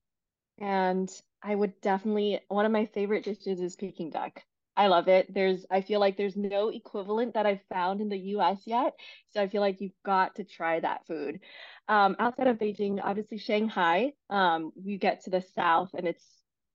and 0.59 1.09
I 1.43 1.53
would 1.53 1.79
definitely 1.81 2.39
one 2.47 2.65
of 2.65 2.71
my 2.71 2.85
favorite 2.85 3.25
dishes 3.25 3.59
is 3.59 3.75
Peking 3.75 4.09
duck. 4.09 4.41
I 4.77 4.87
love 4.87 5.09
it. 5.09 5.33
There's 5.33 5.65
I 5.69 5.81
feel 5.81 5.99
like 5.99 6.17
there's 6.17 6.37
no 6.37 6.69
equivalent 6.69 7.33
that 7.33 7.45
I've 7.45 7.63
found 7.73 7.99
in 7.99 8.07
the 8.09 8.17
US 8.35 8.61
yet. 8.65 8.93
So 9.31 9.41
I 9.41 9.49
feel 9.49 9.61
like 9.61 9.81
you've 9.81 9.91
got 10.05 10.35
to 10.35 10.45
try 10.45 10.79
that 10.79 11.05
food. 11.07 11.41
Um, 11.89 12.15
outside 12.19 12.47
of 12.47 12.57
Beijing, 12.57 13.01
obviously 13.03 13.37
Shanghai, 13.37 14.13
um, 14.29 14.71
you 14.81 14.97
get 14.97 15.25
to 15.25 15.29
the 15.29 15.41
south 15.41 15.89
and 15.93 16.07
it's 16.07 16.25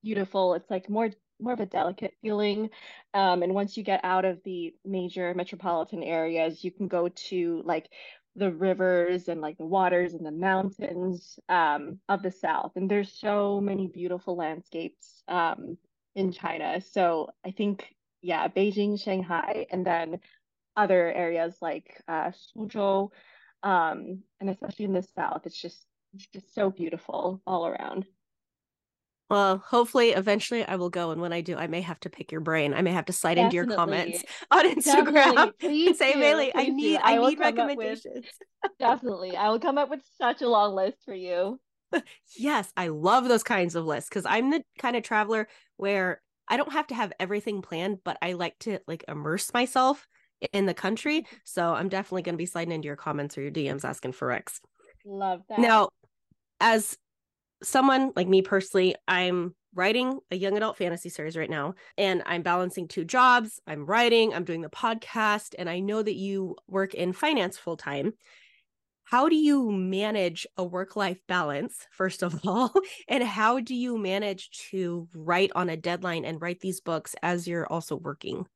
beautiful. 0.02 0.54
It's 0.54 0.70
like 0.70 0.90
more 0.90 1.10
more 1.40 1.52
of 1.52 1.60
a 1.60 1.66
delicate 1.66 2.14
feeling. 2.22 2.70
Um, 3.14 3.42
and 3.42 3.54
once 3.54 3.76
you 3.76 3.82
get 3.82 4.00
out 4.04 4.24
of 4.24 4.42
the 4.44 4.74
major 4.84 5.34
metropolitan 5.34 6.02
areas, 6.02 6.64
you 6.64 6.70
can 6.70 6.88
go 6.88 7.08
to 7.08 7.62
like 7.64 7.88
the 8.36 8.52
rivers 8.52 9.28
and 9.28 9.40
like 9.40 9.56
the 9.58 9.64
waters 9.64 10.14
and 10.14 10.24
the 10.24 10.30
mountains 10.30 11.38
um, 11.48 11.98
of 12.08 12.22
the 12.22 12.30
south. 12.30 12.72
And 12.76 12.90
there's 12.90 13.12
so 13.12 13.60
many 13.60 13.86
beautiful 13.86 14.36
landscapes 14.36 15.22
um, 15.28 15.78
in 16.14 16.32
China. 16.32 16.80
So 16.80 17.30
I 17.44 17.50
think, 17.50 17.94
yeah, 18.22 18.48
Beijing, 18.48 19.00
Shanghai, 19.02 19.66
and 19.70 19.86
then 19.86 20.20
other 20.76 21.12
areas 21.12 21.56
like 21.62 22.02
uh, 22.08 22.30
Suzhou, 22.56 23.10
um, 23.62 24.22
and 24.40 24.50
especially 24.50 24.84
in 24.84 24.92
the 24.92 25.02
south, 25.02 25.42
it's 25.44 25.60
just 25.60 25.86
it's 26.14 26.26
just 26.28 26.54
so 26.54 26.70
beautiful 26.70 27.42
all 27.46 27.66
around. 27.66 28.06
Well, 29.28 29.58
hopefully, 29.66 30.10
eventually 30.10 30.64
I 30.64 30.76
will 30.76 30.90
go, 30.90 31.10
and 31.10 31.20
when 31.20 31.32
I 31.32 31.40
do, 31.40 31.56
I 31.56 31.66
may 31.66 31.80
have 31.80 31.98
to 32.00 32.10
pick 32.10 32.30
your 32.30 32.40
brain. 32.40 32.72
I 32.72 32.82
may 32.82 32.92
have 32.92 33.06
to 33.06 33.12
slide 33.12 33.34
Definitely. 33.34 33.58
into 33.58 33.68
your 33.68 33.76
comments 33.76 34.24
on 34.52 34.70
Instagram 34.70 35.52
and 35.60 35.96
say, 35.96 36.14
Bailey, 36.14 36.52
I 36.54 36.66
need, 36.66 36.98
I, 36.98 37.16
I 37.16 37.28
need 37.28 37.40
recommendations. 37.40 38.24
With, 38.62 38.72
definitely, 38.78 39.36
I 39.36 39.48
will 39.50 39.58
come 39.58 39.78
up 39.78 39.90
with 39.90 40.00
such 40.20 40.42
a 40.42 40.48
long 40.48 40.76
list 40.76 40.98
for 41.04 41.14
you. 41.14 41.58
yes, 42.38 42.72
I 42.76 42.88
love 42.88 43.26
those 43.26 43.42
kinds 43.42 43.74
of 43.74 43.84
lists 43.84 44.08
because 44.08 44.26
I'm 44.26 44.50
the 44.50 44.62
kind 44.78 44.94
of 44.94 45.02
traveler 45.02 45.48
where 45.76 46.20
I 46.48 46.56
don't 46.56 46.72
have 46.72 46.86
to 46.88 46.94
have 46.94 47.12
everything 47.18 47.62
planned, 47.62 47.98
but 48.04 48.18
I 48.22 48.34
like 48.34 48.58
to 48.60 48.78
like 48.86 49.04
immerse 49.08 49.52
myself 49.52 50.06
in 50.52 50.66
the 50.66 50.74
country. 50.74 51.22
Mm-hmm. 51.22 51.36
So 51.44 51.74
I'm 51.74 51.88
definitely 51.88 52.22
going 52.22 52.34
to 52.34 52.38
be 52.38 52.46
sliding 52.46 52.72
into 52.72 52.86
your 52.86 52.96
comments 52.96 53.36
or 53.36 53.42
your 53.42 53.50
DMs 53.50 53.84
asking 53.84 54.12
for 54.12 54.28
Rex. 54.28 54.60
Love 55.04 55.42
that. 55.48 55.58
Now, 55.58 55.88
as 56.60 56.96
someone 57.62 58.12
like 58.16 58.28
me 58.28 58.42
personally, 58.42 58.94
I'm 59.08 59.54
writing 59.74 60.18
a 60.30 60.36
young 60.36 60.56
adult 60.56 60.78
fantasy 60.78 61.08
series 61.08 61.36
right 61.36 61.50
now 61.50 61.74
and 61.98 62.22
I'm 62.26 62.42
balancing 62.42 62.88
two 62.88 63.04
jobs. 63.04 63.60
I'm 63.66 63.84
writing, 63.84 64.34
I'm 64.34 64.44
doing 64.44 64.62
the 64.62 64.70
podcast, 64.70 65.54
and 65.58 65.68
I 65.68 65.80
know 65.80 66.02
that 66.02 66.14
you 66.14 66.56
work 66.66 66.94
in 66.94 67.12
finance 67.12 67.58
full 67.58 67.76
time. 67.76 68.14
How 69.04 69.28
do 69.28 69.36
you 69.36 69.70
manage 69.70 70.48
a 70.56 70.64
work 70.64 70.96
life 70.96 71.20
balance, 71.28 71.86
first 71.92 72.22
of 72.22 72.40
all? 72.46 72.72
And 73.06 73.22
how 73.22 73.60
do 73.60 73.74
you 73.74 73.98
manage 73.98 74.50
to 74.70 75.08
write 75.14 75.52
on 75.54 75.68
a 75.68 75.76
deadline 75.76 76.24
and 76.24 76.40
write 76.40 76.60
these 76.60 76.80
books 76.80 77.14
as 77.22 77.46
you're 77.46 77.66
also 77.66 77.96
working? 77.96 78.46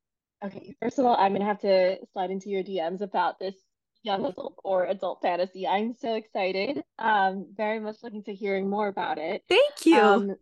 Okay, 0.43 0.75
first 0.81 0.99
of 0.99 1.05
all, 1.05 1.17
I'm 1.17 1.33
going 1.33 1.43
to 1.43 1.47
have 1.47 1.61
to 1.61 1.99
slide 2.13 2.31
into 2.31 2.49
your 2.49 2.65
DMs 2.65 3.03
about 3.03 3.39
this 3.39 3.55
young 4.03 4.25
adult 4.25 4.55
or 4.65 4.85
adult 4.85 5.21
fantasy. 5.23 5.67
I'm 5.67 5.95
so 5.95 6.15
excited. 6.15 6.83
Um, 6.99 7.47
very 7.55 7.81
much 7.81 7.97
looking 8.03 8.23
to 8.25 8.35
hearing 8.35 8.69
more 8.69 8.89
about 8.89 9.19
it. 9.19 9.43
Thank 9.49 9.87
you. 9.87 10.01
Um, 10.01 10.37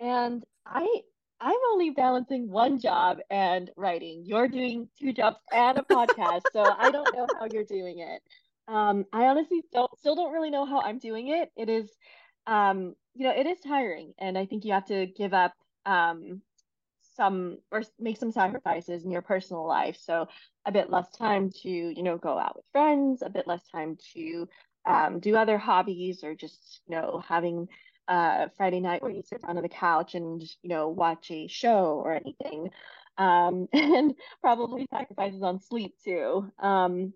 and 0.00 0.44
I 0.66 0.86
I'm 1.40 1.58
only 1.72 1.90
balancing 1.90 2.50
one 2.50 2.80
job 2.80 3.18
and 3.30 3.70
writing. 3.76 4.24
You're 4.26 4.48
doing 4.48 4.88
two 4.98 5.12
jobs 5.12 5.36
and 5.52 5.78
a 5.78 5.82
podcast, 5.82 6.42
so 6.52 6.64
I 6.76 6.90
don't 6.92 7.14
know 7.14 7.26
how 7.38 7.46
you're 7.50 7.64
doing 7.64 8.00
it. 8.00 8.22
Um, 8.66 9.06
I 9.12 9.26
honestly 9.26 9.62
don't 9.72 9.90
still 9.98 10.14
don't 10.14 10.32
really 10.32 10.50
know 10.50 10.66
how 10.66 10.80
I'm 10.80 10.98
doing 10.98 11.28
it. 11.28 11.50
It 11.56 11.68
is, 11.68 11.90
um, 12.46 12.94
you 13.14 13.24
know, 13.24 13.32
it 13.34 13.46
is 13.46 13.60
tiring, 13.60 14.14
and 14.18 14.36
I 14.36 14.46
think 14.46 14.64
you 14.64 14.72
have 14.72 14.86
to 14.86 15.06
give 15.06 15.32
up 15.32 15.54
um, 15.86 16.42
some 17.16 17.58
or 17.70 17.82
make 17.98 18.16
some 18.16 18.32
sacrifices 18.32 19.04
in 19.04 19.10
your 19.10 19.22
personal 19.22 19.66
life. 19.66 19.98
So 20.02 20.26
a 20.68 20.72
bit 20.72 20.90
less 20.90 21.10
time 21.10 21.50
to, 21.62 21.68
you 21.70 22.02
know, 22.02 22.18
go 22.18 22.38
out 22.38 22.54
with 22.54 22.64
friends, 22.72 23.22
a 23.22 23.30
bit 23.30 23.46
less 23.46 23.66
time 23.72 23.96
to 24.14 24.46
um, 24.86 25.18
do 25.18 25.34
other 25.34 25.56
hobbies 25.56 26.22
or 26.22 26.34
just, 26.34 26.82
you 26.86 26.94
know, 26.94 27.22
having 27.26 27.68
a 28.06 28.50
Friday 28.56 28.80
night 28.80 29.02
where 29.02 29.10
you 29.10 29.22
sit 29.22 29.40
down 29.40 29.56
on 29.56 29.62
the 29.62 29.68
couch 29.70 30.14
and, 30.14 30.42
you 30.42 30.68
know, 30.68 30.88
watch 30.88 31.30
a 31.30 31.48
show 31.48 32.02
or 32.04 32.12
anything. 32.12 32.70
Um, 33.16 33.66
and 33.72 34.14
probably 34.42 34.86
sacrifices 34.90 35.42
on 35.42 35.58
sleep 35.58 35.94
too. 36.04 36.52
Um, 36.58 37.14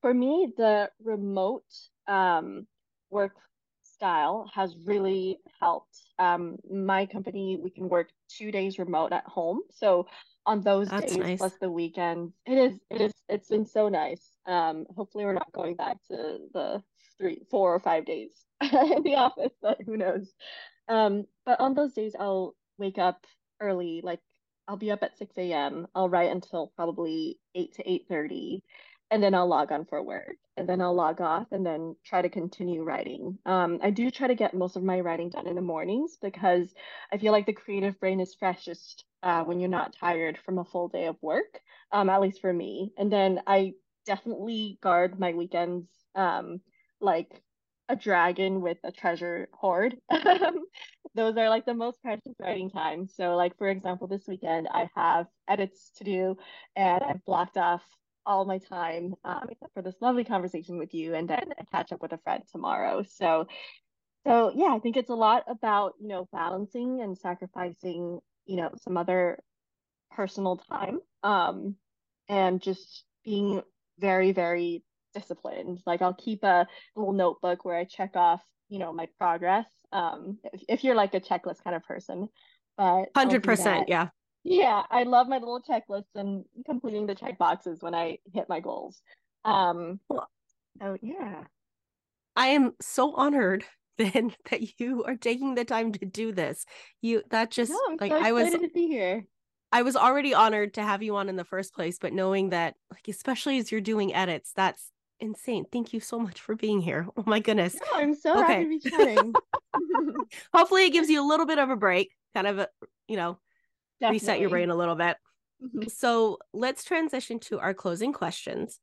for 0.00 0.12
me, 0.12 0.54
the 0.56 0.90
remote 1.04 1.64
um, 2.08 2.66
work 3.10 3.36
style 3.82 4.50
has 4.54 4.74
really 4.86 5.38
helped. 5.60 5.98
Um, 6.18 6.56
my 6.70 7.04
company, 7.04 7.58
we 7.62 7.70
can 7.70 7.90
work 7.90 8.08
two 8.28 8.50
days 8.50 8.78
remote 8.78 9.12
at 9.12 9.24
home. 9.24 9.60
So 9.70 10.06
on 10.46 10.62
those 10.62 10.88
That's 10.88 11.12
days 11.12 11.22
nice. 11.22 11.38
plus 11.38 11.52
the 11.60 11.70
weekends, 11.70 12.32
it 12.46 12.56
is 12.56 12.78
it 12.90 13.00
is 13.00 13.12
it's 13.28 13.48
been 13.48 13.66
so 13.66 13.88
nice. 13.88 14.22
Um, 14.46 14.86
hopefully 14.96 15.24
we're 15.24 15.34
not 15.34 15.52
going 15.52 15.74
back 15.76 15.98
to 16.08 16.38
the 16.54 16.82
three, 17.18 17.42
four 17.50 17.74
or 17.74 17.80
five 17.80 18.06
days 18.06 18.30
in 18.62 19.02
the 19.02 19.16
office, 19.16 19.52
but 19.60 19.78
who 19.84 19.96
knows. 19.96 20.32
Um, 20.88 21.26
but 21.44 21.60
on 21.60 21.74
those 21.74 21.92
days 21.92 22.14
I'll 22.18 22.54
wake 22.78 22.98
up 22.98 23.26
early, 23.60 24.00
like 24.04 24.20
I'll 24.68 24.76
be 24.76 24.90
up 24.90 25.02
at 25.02 25.18
6 25.18 25.34
a.m. 25.38 25.86
I'll 25.94 26.08
write 26.08 26.30
until 26.30 26.72
probably 26.76 27.38
8 27.54 27.74
to 27.74 27.90
8:30 27.90 28.62
and 29.10 29.22
then 29.22 29.34
I'll 29.34 29.46
log 29.46 29.70
on 29.70 29.84
for 29.84 30.02
work 30.02 30.36
and 30.56 30.68
then 30.68 30.80
I'll 30.80 30.94
log 30.94 31.20
off 31.20 31.46
and 31.52 31.64
then 31.64 31.94
try 32.04 32.22
to 32.22 32.28
continue 32.28 32.82
writing. 32.82 33.38
Um, 33.46 33.78
I 33.82 33.90
do 33.90 34.10
try 34.10 34.26
to 34.28 34.34
get 34.34 34.54
most 34.54 34.76
of 34.76 34.82
my 34.82 35.00
writing 35.00 35.30
done 35.30 35.46
in 35.46 35.54
the 35.54 35.60
mornings 35.60 36.16
because 36.20 36.74
I 37.12 37.18
feel 37.18 37.32
like 37.32 37.46
the 37.46 37.52
creative 37.52 38.00
brain 38.00 38.20
is 38.20 38.34
freshest 38.34 39.04
uh, 39.26 39.42
when 39.42 39.58
you're 39.58 39.68
not 39.68 39.92
tired 39.92 40.38
from 40.38 40.58
a 40.58 40.64
full 40.64 40.86
day 40.86 41.06
of 41.06 41.16
work, 41.20 41.60
um, 41.90 42.08
at 42.08 42.20
least 42.20 42.40
for 42.40 42.52
me. 42.52 42.92
And 42.96 43.12
then 43.12 43.40
I 43.44 43.72
definitely 44.06 44.78
guard 44.80 45.18
my 45.18 45.32
weekends 45.32 45.88
um, 46.14 46.60
like 47.00 47.42
a 47.88 47.96
dragon 47.96 48.60
with 48.60 48.78
a 48.84 48.92
treasure 48.92 49.48
hoard. 49.52 49.96
Those 51.16 51.36
are 51.36 51.48
like 51.48 51.66
the 51.66 51.74
most 51.74 52.00
precious 52.02 52.34
writing 52.38 52.70
times. 52.70 53.14
So, 53.16 53.34
like 53.34 53.58
for 53.58 53.68
example, 53.68 54.06
this 54.06 54.28
weekend 54.28 54.68
I 54.72 54.88
have 54.94 55.26
edits 55.48 55.90
to 55.96 56.04
do, 56.04 56.36
and 56.76 57.02
I've 57.02 57.24
blocked 57.24 57.56
off 57.56 57.82
all 58.26 58.44
my 58.44 58.58
time 58.58 59.14
um, 59.24 59.48
for 59.74 59.82
this 59.82 59.96
lovely 60.00 60.24
conversation 60.24 60.78
with 60.78 60.94
you 60.94 61.14
and 61.14 61.28
then 61.28 61.46
catch 61.72 61.90
up 61.90 62.02
with 62.02 62.12
a 62.12 62.18
friend 62.18 62.42
tomorrow 62.50 63.04
so 63.06 63.46
so 64.26 64.52
yeah 64.56 64.74
i 64.74 64.80
think 64.80 64.96
it's 64.96 65.10
a 65.10 65.14
lot 65.14 65.44
about 65.46 65.92
you 66.00 66.08
know 66.08 66.28
balancing 66.32 67.02
and 67.02 67.16
sacrificing 67.16 68.18
you 68.46 68.56
know 68.56 68.70
some 68.82 68.96
other 68.96 69.38
personal 70.10 70.56
time 70.56 71.00
um 71.22 71.76
and 72.28 72.60
just 72.60 73.04
being 73.24 73.62
very 73.98 74.32
very 74.32 74.82
disciplined 75.14 75.80
like 75.86 76.02
i'll 76.02 76.14
keep 76.14 76.42
a 76.44 76.66
little 76.94 77.12
notebook 77.12 77.64
where 77.64 77.76
i 77.76 77.84
check 77.84 78.14
off 78.14 78.42
you 78.68 78.78
know 78.78 78.92
my 78.92 79.08
progress 79.18 79.66
um 79.92 80.38
if, 80.52 80.62
if 80.68 80.84
you're 80.84 80.94
like 80.94 81.14
a 81.14 81.20
checklist 81.20 81.62
kind 81.64 81.76
of 81.76 81.82
person 81.84 82.28
but 82.76 83.12
100% 83.14 83.84
yeah 83.88 84.08
yeah, 84.48 84.84
I 84.92 85.02
love 85.02 85.26
my 85.26 85.38
little 85.38 85.60
checklist 85.60 86.04
and 86.14 86.44
completing 86.66 87.08
the 87.08 87.16
check 87.16 87.36
boxes 87.36 87.78
when 87.80 87.96
I 87.96 88.18
hit 88.32 88.48
my 88.48 88.60
goals. 88.60 89.02
Um, 89.44 89.98
oh 90.08 90.96
yeah. 91.02 91.42
I 92.36 92.46
am 92.48 92.74
so 92.80 93.12
honored 93.16 93.64
then 94.12 94.34
that 94.50 94.80
you 94.80 95.04
are 95.04 95.16
taking 95.16 95.54
the 95.54 95.64
time 95.64 95.92
to 95.92 96.06
do 96.06 96.32
this. 96.32 96.64
You 97.00 97.22
that 97.30 97.50
just 97.50 97.70
no, 97.70 97.96
like 98.00 98.12
so 98.12 98.18
I 98.18 98.32
was 98.32 98.50
to 98.50 98.70
be 98.74 98.88
here. 98.88 99.26
I 99.72 99.82
was 99.82 99.96
already 99.96 100.32
honored 100.32 100.74
to 100.74 100.82
have 100.82 101.02
you 101.02 101.16
on 101.16 101.28
in 101.28 101.36
the 101.36 101.44
first 101.44 101.74
place, 101.74 101.98
but 102.00 102.12
knowing 102.12 102.50
that 102.50 102.74
like 102.90 103.08
especially 103.08 103.58
as 103.58 103.72
you're 103.72 103.80
doing 103.80 104.14
edits, 104.14 104.52
that's 104.54 104.90
insane. 105.20 105.64
Thank 105.70 105.92
you 105.92 106.00
so 106.00 106.18
much 106.18 106.40
for 106.40 106.54
being 106.54 106.80
here. 106.80 107.06
Oh 107.16 107.24
my 107.26 107.40
goodness. 107.40 107.74
No, 107.74 107.98
I'm 107.98 108.14
so 108.14 108.42
okay. 108.42 108.52
happy 108.52 108.64
to 108.64 108.68
be 108.68 108.90
chatting. 108.90 109.34
Hopefully 110.54 110.84
it 110.84 110.90
gives 110.90 111.08
you 111.08 111.22
a 111.22 111.26
little 111.26 111.46
bit 111.46 111.58
of 111.58 111.70
a 111.70 111.76
break, 111.76 112.12
kind 112.34 112.46
of 112.46 112.58
a, 112.58 112.68
you 113.08 113.16
know, 113.16 113.38
Definitely. 114.00 114.14
reset 114.14 114.40
your 114.40 114.50
brain 114.50 114.70
a 114.70 114.76
little 114.76 114.94
bit. 114.94 115.16
Mm-hmm. 115.62 115.88
So 115.88 116.38
let's 116.52 116.84
transition 116.84 117.38
to 117.40 117.58
our 117.58 117.74
closing 117.74 118.12
questions. 118.12 118.78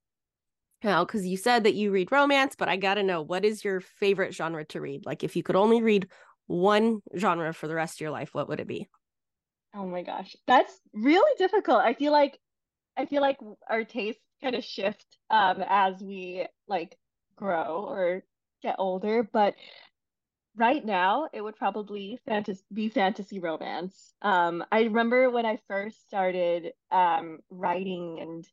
Now, 0.83 1.05
because 1.05 1.25
you 1.25 1.37
said 1.37 1.63
that 1.63 1.75
you 1.75 1.91
read 1.91 2.11
romance, 2.11 2.55
but 2.57 2.69
I 2.69 2.75
got 2.77 2.95
to 2.95 3.03
know 3.03 3.21
what 3.21 3.45
is 3.45 3.63
your 3.63 3.79
favorite 3.79 4.33
genre 4.33 4.65
to 4.65 4.81
read? 4.81 5.05
Like, 5.05 5.23
if 5.23 5.35
you 5.35 5.43
could 5.43 5.55
only 5.55 5.81
read 5.81 6.09
one 6.47 6.99
genre 7.17 7.53
for 7.53 7.67
the 7.67 7.75
rest 7.75 7.95
of 7.97 8.01
your 8.01 8.11
life, 8.11 8.33
what 8.33 8.49
would 8.49 8.59
it 8.59 8.67
be? 8.67 8.89
Oh 9.73 9.85
my 9.85 10.03
gosh, 10.03 10.35
that's 10.45 10.79
really 10.93 11.35
difficult. 11.37 11.79
I 11.79 11.93
feel 11.93 12.11
like 12.11 12.37
I 12.95 13.05
feel 13.05 13.21
like 13.21 13.37
our 13.69 13.83
tastes 13.83 14.21
kind 14.41 14.55
of 14.55 14.63
shift 14.63 15.17
um, 15.29 15.63
as 15.67 16.01
we 16.01 16.45
like 16.67 16.97
grow 17.35 17.87
or 17.89 18.23
get 18.61 18.75
older. 18.77 19.23
But 19.23 19.55
right 20.55 20.85
now 20.85 21.27
it 21.33 21.41
would 21.41 21.55
probably 21.55 22.19
fantasy 22.25 22.63
be 22.71 22.87
fantasy 22.87 23.39
romance 23.39 24.13
um 24.21 24.63
i 24.71 24.83
remember 24.83 25.29
when 25.29 25.45
i 25.45 25.57
first 25.67 26.05
started 26.07 26.73
um 26.91 27.39
writing 27.49 28.19
and 28.21 28.45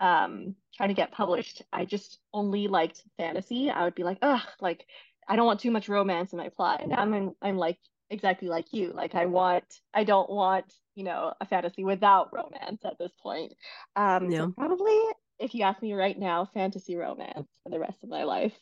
um 0.00 0.54
trying 0.76 0.88
to 0.88 0.94
get 0.94 1.12
published 1.12 1.62
i 1.72 1.84
just 1.84 2.18
only 2.32 2.68
liked 2.68 3.02
fantasy 3.16 3.70
i 3.70 3.84
would 3.84 3.94
be 3.94 4.02
like 4.02 4.18
ugh 4.22 4.40
like 4.60 4.86
I 5.30 5.36
don't 5.36 5.46
want 5.46 5.60
too 5.60 5.70
much 5.70 5.88
romance 5.88 6.32
in 6.32 6.38
my 6.38 6.48
plot. 6.48 6.82
And 6.82 6.92
I'm 6.92 7.32
I'm 7.40 7.56
like 7.56 7.78
exactly 8.10 8.48
like 8.48 8.72
you. 8.72 8.92
Like 8.92 9.14
I 9.14 9.26
want 9.26 9.64
I 9.94 10.02
don't 10.02 10.28
want, 10.28 10.64
you 10.96 11.04
know, 11.04 11.32
a 11.40 11.46
fantasy 11.46 11.84
without 11.84 12.32
romance 12.32 12.84
at 12.84 12.98
this 12.98 13.12
point. 13.22 13.52
Um 13.94 14.28
yeah. 14.28 14.38
so 14.38 14.50
probably 14.50 14.98
if 15.38 15.54
you 15.54 15.62
ask 15.62 15.80
me 15.80 15.94
right 15.94 16.18
now, 16.18 16.50
fantasy 16.52 16.96
romance 16.96 17.48
for 17.62 17.70
the 17.70 17.78
rest 17.78 18.02
of 18.02 18.08
my 18.08 18.24
life. 18.24 18.52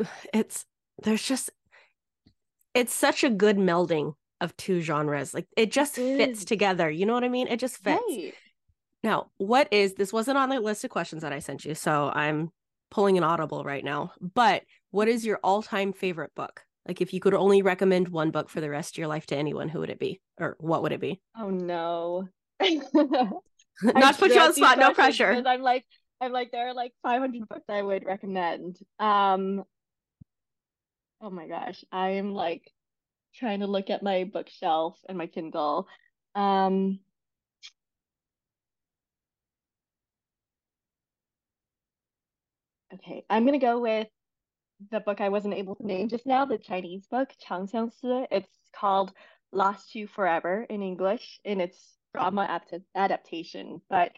It's 0.34 0.66
there's 1.04 1.22
just 1.22 1.50
it's 2.74 2.92
such 2.92 3.22
a 3.22 3.30
good 3.30 3.56
melding 3.56 4.14
of 4.40 4.56
two 4.56 4.80
genres. 4.80 5.32
Like 5.32 5.46
it 5.56 5.70
just 5.70 5.98
it 5.98 6.16
fits 6.16 6.44
together. 6.44 6.90
You 6.90 7.06
know 7.06 7.14
what 7.14 7.22
I 7.22 7.28
mean? 7.28 7.46
It 7.46 7.60
just 7.60 7.76
fits. 7.76 8.02
Right. 8.08 8.34
Now, 9.02 9.30
what 9.36 9.72
is 9.72 9.94
this 9.94 10.12
wasn't 10.12 10.38
on 10.38 10.48
the 10.48 10.60
list 10.60 10.84
of 10.84 10.90
questions 10.90 11.22
that 11.22 11.32
I 11.32 11.40
sent 11.40 11.64
you, 11.64 11.74
so 11.74 12.10
I'm 12.14 12.50
pulling 12.90 13.16
an 13.18 13.24
audible 13.24 13.64
right 13.64 13.84
now. 13.84 14.12
But 14.20 14.62
what 14.90 15.08
is 15.08 15.24
your 15.24 15.40
all-time 15.42 15.92
favorite 15.92 16.34
book? 16.34 16.64
Like 16.86 17.00
if 17.00 17.12
you 17.12 17.20
could 17.20 17.34
only 17.34 17.62
recommend 17.62 18.08
one 18.08 18.30
book 18.30 18.48
for 18.48 18.60
the 18.60 18.70
rest 18.70 18.94
of 18.94 18.98
your 18.98 19.08
life 19.08 19.26
to 19.26 19.36
anyone, 19.36 19.68
who 19.68 19.80
would 19.80 19.90
it 19.90 19.98
be? 19.98 20.20
Or 20.38 20.56
what 20.58 20.82
would 20.82 20.92
it 20.92 21.00
be? 21.00 21.20
Oh 21.38 21.50
no. 21.50 22.28
Not 23.82 24.18
put 24.18 24.32
you 24.32 24.40
on 24.40 24.52
spot, 24.52 24.78
no 24.78 24.92
pressure. 24.92 25.42
I'm 25.46 25.62
like 25.62 25.84
I'm 26.20 26.32
like 26.32 26.52
there 26.52 26.68
are 26.68 26.74
like 26.74 26.92
500 27.02 27.48
books 27.48 27.64
I 27.68 27.82
would 27.82 28.04
recommend. 28.04 28.78
Um 28.98 29.64
Oh 31.20 31.30
my 31.30 31.46
gosh, 31.46 31.84
I 31.92 32.10
am 32.10 32.34
like 32.34 32.68
trying 33.34 33.60
to 33.60 33.66
look 33.66 33.90
at 33.90 34.02
my 34.02 34.24
bookshelf 34.24 34.98
and 35.08 35.16
my 35.16 35.28
Kindle. 35.28 35.86
Um 36.34 36.98
Okay, 42.94 43.24
I'm 43.30 43.46
gonna 43.46 43.58
go 43.58 43.80
with 43.80 44.08
the 44.90 45.00
book 45.00 45.20
I 45.20 45.30
wasn't 45.30 45.54
able 45.54 45.76
to 45.76 45.86
name 45.86 46.08
just 46.08 46.26
now, 46.26 46.44
the 46.44 46.58
Chinese 46.58 47.06
book, 47.06 47.30
Changxiangsi. 47.42 48.26
It's 48.30 48.58
called 48.74 49.12
Lost 49.52 49.94
You 49.94 50.06
Forever 50.06 50.66
in 50.68 50.82
English, 50.82 51.40
and 51.44 51.62
it's 51.62 51.96
drama 52.12 52.42
apt- 52.42 52.74
adaptation, 52.94 53.80
but 53.88 54.12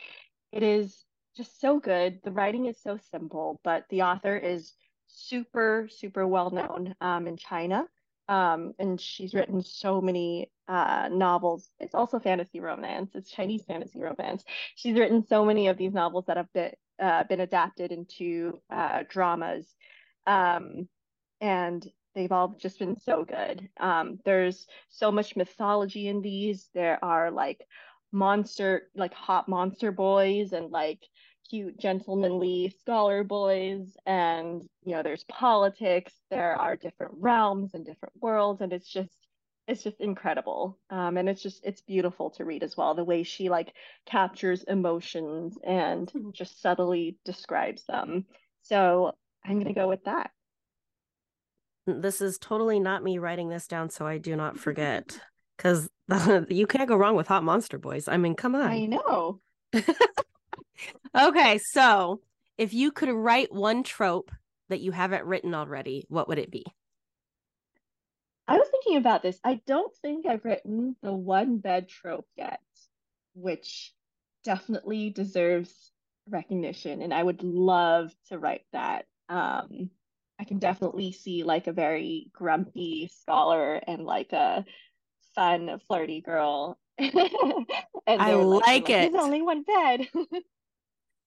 it 0.51 0.63
is 0.63 1.05
just 1.37 1.61
so 1.61 1.79
good. 1.79 2.21
The 2.25 2.33
writing 2.33 2.67
is 2.67 2.81
so 2.83 2.99
simple, 3.11 3.61
but 3.63 3.85
the 3.91 4.03
author 4.03 4.37
is 4.37 4.73
super, 5.07 5.89
super 5.91 6.27
well 6.27 6.51
known 6.51 6.97
um, 7.01 7.27
in 7.29 7.37
China. 7.37 7.87
Um, 8.29 8.73
and 8.79 8.99
she's 8.99 9.35
written 9.35 9.63
so 9.63 10.01
many 10.01 10.51
uh, 10.67 11.11
novels. 11.13 11.71
It's 11.79 11.95
also 11.95 12.19
fantasy 12.19 12.59
romance, 12.59 13.15
it's 13.15 13.31
Chinese 13.31 13.65
fantasy 13.65 14.01
romance. 14.01 14.45
She's 14.77 14.99
written 14.99 15.27
so 15.27 15.45
many 15.45 15.69
of 15.69 15.77
these 15.77 15.93
novels 15.93 16.25
that 16.27 16.39
have 16.39 16.51
been 16.55 16.73
uh, 17.01 17.25
been 17.25 17.41
adapted 17.41 17.93
into 17.93 18.61
uh, 18.71 19.03
dramas, 19.09 19.75
um, 20.27 20.89
and 21.41 21.87
they've 22.15 22.33
all 22.33 22.57
just 22.61 22.79
been 22.79 22.99
so 22.99 23.25
good. 23.25 23.69
Um, 23.79 24.19
there's 24.25 24.67
so 24.89 25.11
much 25.11 25.37
mythology 25.37 26.09
in 26.09 26.23
these. 26.23 26.69
There 26.75 27.05
are 27.05 27.31
like 27.31 27.61
monster, 28.13 28.89
like 28.95 29.15
hot 29.15 29.49
monster 29.49 29.93
boys, 29.93 30.53
and 30.53 30.71
like 30.71 31.01
cute 31.51 31.79
gentlemanly 31.79 32.75
scholar 32.81 33.23
boys 33.23 33.97
and 34.07 34.63
you 34.85 34.95
know 34.95 35.03
there's 35.03 35.25
politics 35.25 36.13
there 36.31 36.57
are 36.57 36.77
different 36.77 37.13
realms 37.19 37.75
and 37.75 37.85
different 37.85 38.15
worlds 38.21 38.61
and 38.63 38.73
it's 38.73 38.89
just 38.89 39.24
it's 39.67 39.83
just 39.83 40.01
incredible. 40.01 40.79
Um, 40.91 41.17
and 41.17 41.29
it's 41.29 41.43
just 41.43 41.65
it's 41.65 41.81
beautiful 41.81 42.31
to 42.31 42.45
read 42.45 42.63
as 42.63 42.77
well 42.77 42.95
the 42.95 43.05
way 43.05 43.23
she 43.23 43.49
like 43.49 43.73
captures 44.07 44.63
emotions 44.65 45.59
and 45.65 46.09
mm-hmm. 46.09 46.31
just 46.33 46.61
subtly 46.61 47.17
describes 47.25 47.85
them. 47.85 48.27
So 48.63 49.13
i'm 49.45 49.55
going 49.55 49.67
to 49.67 49.79
go 49.79 49.89
with 49.89 50.05
that. 50.05 50.31
This 51.87 52.23
is 52.23 52.39
totally 52.39 52.81
not 52.81 53.05
me 53.05 53.19
writing 53.19 53.51
this 53.51 53.67
down 53.67 53.91
so 53.91 54.07
i 54.07 54.17
do 54.19 54.37
not 54.37 54.59
forget 54.59 55.21
because 55.57 55.89
you 56.49 56.67
can't 56.67 56.89
go 56.89 56.97
wrong 56.97 57.17
with 57.17 57.29
hot 57.29 57.45
monster 57.45 57.79
boys. 57.79 58.09
I 58.09 58.17
mean 58.17 58.35
come 58.35 58.55
on. 58.55 58.71
I 58.71 58.87
know. 58.87 59.41
Okay, 61.17 61.59
so 61.59 62.21
if 62.59 62.75
you 62.75 62.91
could 62.91 63.09
write 63.09 63.53
one 63.53 63.85
trope 63.85 64.33
that 64.69 64.81
you 64.81 64.91
haven't 64.91 65.25
written 65.25 65.55
already, 65.55 66.05
what 66.09 66.27
would 66.27 66.39
it 66.39 66.51
be? 66.51 66.65
Thinking 68.85 68.99
about 68.99 69.23
this. 69.23 69.39
I 69.43 69.61
don't 69.67 69.95
think 70.03 70.27
I've 70.27 70.45
written 70.45 70.95
the 71.03 71.13
one 71.13 71.59
bed 71.59 71.89
trope 71.89 72.29
yet, 72.37 72.61
which 73.35 73.95
definitely 74.45 75.09
deserves 75.09 75.93
recognition, 76.29 77.01
and 77.01 77.15
I 77.15 77.23
would 77.23 77.43
love 77.43 78.15
to 78.29 78.39
write 78.39 78.67
that. 78.73 79.07
Um, 79.31 79.91
I 80.39 80.45
can 80.45 80.59
definitely 80.59 81.13
see 81.13 81.45
like 81.45 81.67
a 81.67 81.73
very 81.73 82.31
grumpy 82.35 83.09
scholar 83.09 83.81
and 83.87 84.05
like 84.05 84.33
a 84.33 84.67
fun, 85.35 85.81
flirty 85.87 86.21
girl. 86.21 86.79
I 87.01 88.35
like, 88.35 88.67
like 88.67 88.91
it. 88.91 89.13
There's 89.13 89.25
only 89.25 89.43
one 89.43 89.63
bed. 89.63 90.09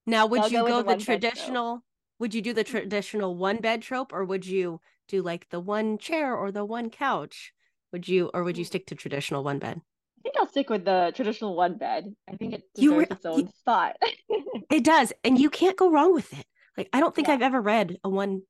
Now, 0.10 0.26
would 0.28 0.39
I'll 0.39 0.50
you 0.50 0.60
go, 0.60 0.67
go 0.67 0.84
the, 0.84 0.96
the 0.96 1.04
traditional? 1.04 1.84
Would 2.19 2.34
you 2.34 2.41
do 2.41 2.53
the 2.53 2.63
traditional 2.63 3.36
one 3.36 3.58
bed 3.58 3.82
trope, 3.82 4.12
or 4.12 4.25
would 4.25 4.45
you 4.45 4.82
do 5.08 5.21
like 5.21 5.49
the 5.49 5.60
one 5.60 5.97
chair 5.97 6.36
or 6.36 6.51
the 6.51 6.65
one 6.65 6.89
couch? 6.89 7.53
Would 7.91 8.08
you, 8.08 8.30
or 8.34 8.43
would 8.43 8.58
you 8.58 8.63
mm. 8.63 8.67
stick 8.67 8.88
to 8.88 8.95
traditional 8.95 9.43
one 9.43 9.60
bed? 9.60 9.80
I 9.80 10.21
think 10.21 10.36
I'll 10.38 10.47
stick 10.47 10.69
with 10.69 10.84
the 10.84 11.12
traditional 11.15 11.56
one 11.56 11.77
bed. 11.77 12.13
I 12.30 12.36
think 12.36 12.53
it 12.53 12.63
deserves 12.75 12.95
you, 12.95 12.99
its 12.99 13.25
own 13.25 13.39
you, 13.39 13.49
spot. 13.60 13.95
it 14.71 14.84
does, 14.84 15.13
and 15.23 15.39
you 15.39 15.49
can't 15.49 15.77
go 15.77 15.91
wrong 15.91 16.13
with 16.13 16.34
it. 16.34 16.45
Like 16.75 16.89
I 16.93 16.99
don't 16.99 17.15
think 17.15 17.27
yeah. 17.27 17.36
I've 17.36 17.41
ever 17.41 17.62
read 17.62 17.97
a 18.03 18.10
one 18.10 18.41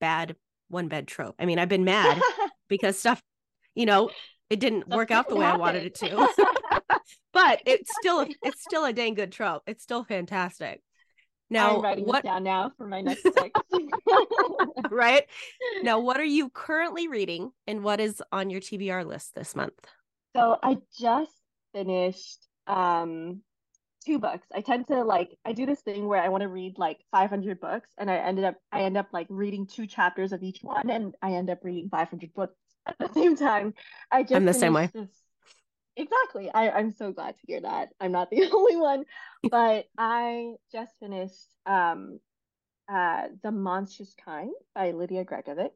bad 0.00 0.36
one 0.68 0.88
bed 0.88 1.08
trope. 1.08 1.34
I 1.38 1.46
mean, 1.46 1.58
I've 1.58 1.68
been 1.68 1.84
mad 1.84 2.20
because 2.68 2.98
stuff, 2.98 3.22
you 3.74 3.86
know, 3.86 4.10
it 4.50 4.60
didn't 4.60 4.86
Stuff 4.86 4.96
work 4.96 5.10
out 5.10 5.28
the 5.28 5.36
way 5.36 5.44
happen. 5.44 5.60
I 5.60 5.64
wanted 5.64 5.84
it 5.84 5.94
to. 5.96 6.28
but 7.32 7.60
it's 7.66 7.90
still 7.98 8.26
it's 8.42 8.62
still 8.62 8.84
a 8.84 8.92
dang 8.92 9.14
good 9.14 9.32
trope. 9.32 9.62
It's 9.66 9.82
still 9.82 10.04
fantastic. 10.04 10.82
Now, 11.50 11.76
I'm 11.76 11.82
writing 11.82 12.04
what... 12.04 12.22
this 12.22 12.30
down 12.30 12.44
now 12.44 12.72
for 12.76 12.86
my 12.86 13.00
next 13.00 13.22
book. 13.34 13.52
right 14.90 15.24
now, 15.82 15.98
what 15.98 16.18
are 16.18 16.24
you 16.24 16.50
currently 16.50 17.08
reading, 17.08 17.52
and 17.66 17.82
what 17.82 18.00
is 18.00 18.22
on 18.32 18.50
your 18.50 18.60
TBR 18.60 19.06
list 19.06 19.34
this 19.34 19.56
month? 19.56 19.74
So 20.36 20.58
I 20.62 20.78
just 20.98 21.32
finished 21.72 22.46
um 22.66 23.40
two 24.04 24.18
books. 24.18 24.46
I 24.54 24.60
tend 24.60 24.86
to 24.88 25.04
like 25.04 25.36
I 25.44 25.52
do 25.52 25.66
this 25.66 25.80
thing 25.80 26.06
where 26.06 26.22
I 26.22 26.28
want 26.28 26.42
to 26.42 26.48
read 26.48 26.78
like 26.78 26.98
500 27.12 27.60
books, 27.60 27.88
and 27.98 28.10
I 28.10 28.16
ended 28.16 28.44
up 28.44 28.56
I 28.72 28.82
end 28.82 28.96
up 28.96 29.08
like 29.12 29.26
reading 29.30 29.66
two 29.66 29.86
chapters 29.86 30.32
of 30.32 30.42
each 30.42 30.60
one, 30.62 30.90
and 30.90 31.14
I 31.22 31.32
end 31.32 31.50
up 31.50 31.60
reading 31.62 31.88
500 31.88 32.34
books 32.34 32.56
at 32.86 32.98
the 32.98 33.12
same 33.12 33.36
time. 33.36 33.74
I 34.10 34.22
just 34.22 34.34
I'm 34.34 34.44
the 34.44 34.54
same 34.54 34.74
way. 34.74 34.90
This, 34.92 35.08
exactly. 35.98 36.50
I, 36.54 36.70
I'm 36.70 36.92
so 36.92 37.12
glad 37.12 37.36
to 37.36 37.42
hear 37.46 37.62
that. 37.62 37.90
I'm 38.00 38.12
not 38.12 38.30
the 38.30 38.50
only 38.54 38.76
one. 38.76 39.04
But 39.50 39.86
I 39.98 40.54
just 40.72 40.94
finished 41.00 41.54
um 41.66 42.20
uh 42.92 43.28
The 43.42 43.52
Monstrous 43.52 44.14
Kind 44.24 44.52
by 44.74 44.92
Lydia 44.92 45.24
Gregovic. 45.24 45.72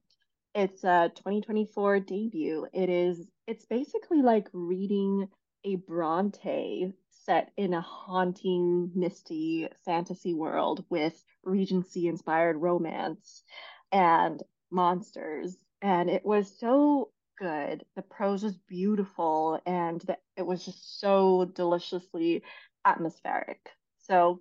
It's 0.55 0.85
a 0.85 1.13
2024 1.17 2.01
debut. 2.01 2.67
It 2.75 2.91
is 2.91 3.27
it's 3.47 3.67
basically 3.67 4.23
like 4.23 4.49
reading 4.55 5.29
a 5.65 5.77
Bronte 5.77 6.93
set 7.11 7.53
in 7.57 7.75
a 7.75 7.83
haunting, 7.83 8.93
misty 8.97 9.69
fantasy 9.87 10.35
world 10.35 10.85
with 10.91 11.25
Regency 11.45 12.09
inspired 12.09 12.57
romance 12.59 13.45
and 13.93 14.43
monsters. 14.73 15.57
And 15.83 16.11
it 16.11 16.25
was 16.27 16.59
so 16.59 17.12
good. 17.39 17.85
The 17.97 18.03
prose 18.03 18.43
was 18.43 18.57
beautiful 18.69 19.61
and 19.67 20.01
the, 20.03 20.17
it 20.37 20.47
was 20.47 20.65
just 20.65 21.01
so 21.01 21.51
deliciously 21.55 22.43
atmospheric. 22.85 23.61
So 23.99 24.41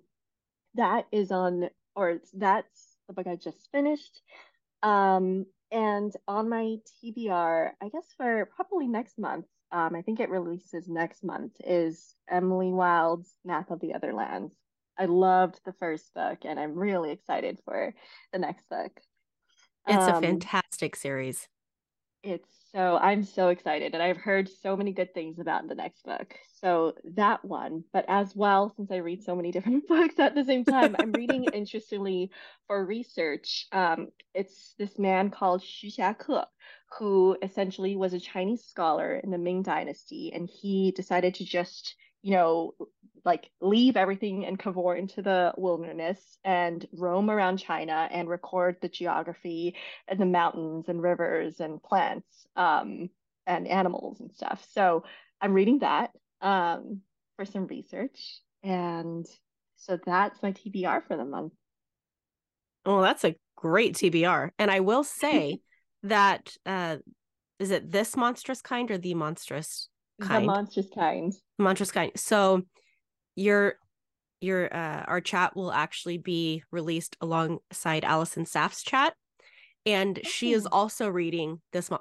that 0.74 1.06
is 1.12 1.30
on, 1.30 1.68
or 1.94 2.20
that's 2.34 2.96
the 3.06 3.14
book 3.14 3.26
I 3.26 3.36
just 3.36 3.68
finished. 3.72 4.20
Um, 4.82 5.46
and 5.70 6.12
on 6.28 6.48
my 6.48 6.76
TBR, 7.02 7.70
I 7.80 7.88
guess 7.88 8.06
for 8.16 8.48
probably 8.54 8.88
next 8.88 9.18
month, 9.18 9.46
um, 9.70 9.94
I 9.94 10.02
think 10.02 10.20
it 10.20 10.28
releases 10.28 10.86
next 10.86 11.24
month, 11.24 11.52
is 11.64 12.14
Emily 12.30 12.72
Wilde's 12.72 13.34
Map 13.44 13.70
of 13.70 13.80
the 13.80 13.94
Other 13.94 14.12
Lands. 14.12 14.54
I 14.98 15.06
loved 15.06 15.60
the 15.64 15.72
first 15.72 16.12
book 16.14 16.40
and 16.44 16.60
I'm 16.60 16.74
really 16.74 17.10
excited 17.10 17.58
for 17.64 17.94
the 18.32 18.38
next 18.38 18.68
book. 18.68 18.92
It's 19.88 20.04
um, 20.04 20.16
a 20.16 20.20
fantastic 20.20 20.94
series. 20.94 21.48
It's 22.22 22.61
so 22.74 22.96
I'm 22.96 23.22
so 23.22 23.48
excited 23.48 23.92
and 23.92 24.02
I've 24.02 24.16
heard 24.16 24.48
so 24.48 24.76
many 24.76 24.92
good 24.92 25.12
things 25.12 25.38
about 25.38 25.68
the 25.68 25.74
next 25.74 26.04
book. 26.04 26.34
So 26.60 26.94
that 27.16 27.44
one, 27.44 27.84
but 27.92 28.06
as 28.08 28.34
well, 28.34 28.72
since 28.76 28.90
I 28.90 28.96
read 28.96 29.22
so 29.22 29.36
many 29.36 29.52
different 29.52 29.86
books 29.86 30.18
at 30.18 30.34
the 30.34 30.44
same 30.44 30.64
time, 30.64 30.96
I'm 30.98 31.12
reading 31.12 31.44
interestingly 31.52 32.30
for 32.66 32.84
research. 32.84 33.66
Um, 33.72 34.08
it's 34.34 34.74
this 34.78 34.98
man 34.98 35.30
called 35.30 35.60
Xu 35.60 35.94
Xiake, 35.94 36.46
who 36.98 37.36
essentially 37.42 37.94
was 37.94 38.14
a 38.14 38.20
Chinese 38.20 38.64
scholar 38.64 39.16
in 39.16 39.30
the 39.30 39.38
Ming 39.38 39.62
Dynasty, 39.62 40.32
and 40.34 40.48
he 40.48 40.92
decided 40.92 41.34
to 41.34 41.44
just, 41.44 41.94
you 42.22 42.32
know, 42.32 42.74
like 43.24 43.50
leave 43.60 43.96
everything 43.96 44.44
and 44.46 44.58
cavort 44.58 44.98
into 44.98 45.22
the 45.22 45.52
wilderness 45.56 46.38
and 46.44 46.86
roam 46.92 47.30
around 47.30 47.58
China 47.58 48.08
and 48.10 48.28
record 48.28 48.76
the 48.80 48.88
geography 48.88 49.76
and 50.08 50.18
the 50.18 50.26
mountains 50.26 50.88
and 50.88 51.02
rivers 51.02 51.60
and 51.60 51.82
plants 51.82 52.46
um, 52.56 53.08
and 53.46 53.68
animals 53.68 54.20
and 54.20 54.32
stuff. 54.32 54.66
So 54.72 55.04
I'm 55.40 55.52
reading 55.52 55.80
that 55.80 56.10
um, 56.40 57.02
for 57.36 57.44
some 57.44 57.66
research. 57.66 58.40
And 58.62 59.26
so 59.76 59.98
that's 60.04 60.42
my 60.42 60.52
TBR 60.52 61.06
for 61.06 61.16
the 61.16 61.24
month. 61.24 61.52
Well, 62.84 63.02
that's 63.02 63.24
a 63.24 63.36
great 63.56 63.94
TBR. 63.94 64.50
And 64.58 64.70
I 64.70 64.80
will 64.80 65.04
say 65.04 65.60
that 66.02 66.56
uh, 66.66 66.96
is 67.58 67.70
it 67.70 67.92
this 67.92 68.16
monstrous 68.16 68.60
kind 68.60 68.90
or 68.90 68.98
the 68.98 69.14
monstrous 69.14 69.88
kind? 70.26 70.42
The 70.42 70.46
monstrous 70.46 70.88
kind. 70.94 71.32
Monstrous 71.58 71.92
kind. 71.92 72.12
So 72.16 72.62
your 73.36 73.74
your 74.40 74.74
uh 74.74 75.04
our 75.06 75.20
chat 75.20 75.54
will 75.54 75.72
actually 75.72 76.18
be 76.18 76.62
released 76.70 77.16
alongside 77.20 78.04
Allison 78.04 78.44
Saft's 78.44 78.82
chat. 78.82 79.14
And 79.84 80.20
she 80.24 80.52
is 80.52 80.64
oh. 80.66 80.68
also 80.70 81.08
reading 81.08 81.60
this 81.72 81.90
uh, 81.90 81.98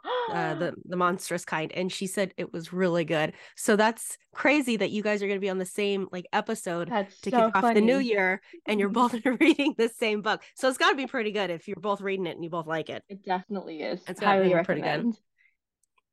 the 0.54 0.76
the 0.86 0.96
monstrous 0.96 1.46
kind. 1.46 1.72
And 1.72 1.92
she 1.92 2.06
said 2.06 2.32
it 2.38 2.54
was 2.54 2.72
really 2.72 3.06
good. 3.06 3.34
So 3.56 3.76
that's 3.76 4.18
crazy 4.34 4.78
that 4.78 4.92
you 4.92 5.02
guys 5.02 5.24
are 5.24 5.28
going 5.28 5.40
to 5.40 5.44
be 5.44 5.50
on 5.50 5.58
the 5.58 5.66
same 5.66 6.08
like 6.12 6.26
episode 6.32 6.90
that's 6.90 7.20
to 7.22 7.32
so 7.32 7.46
kick 7.48 7.56
off 7.56 7.74
the 7.74 7.82
new 7.82 7.98
year 7.98 8.42
and 8.68 8.80
you're 8.80 8.90
both 9.02 9.16
reading 9.40 9.74
the 9.78 9.90
same 9.90 10.22
book. 10.22 10.44
So 10.56 10.70
it's 10.70 10.78
got 10.78 10.92
to 10.92 10.96
be 10.96 11.08
pretty 11.08 11.32
good 11.32 11.50
if 11.50 11.68
you're 11.68 11.76
both 11.78 12.02
reading 12.02 12.28
it 12.28 12.36
and 12.36 12.44
you 12.44 12.52
both 12.52 12.68
like 12.68 12.90
it. 12.90 13.04
It 13.10 13.26
definitely 13.26 13.82
is. 13.82 14.02
It's 14.08 14.22
highly 14.22 14.54
pretty 14.64 14.82
good 14.82 15.16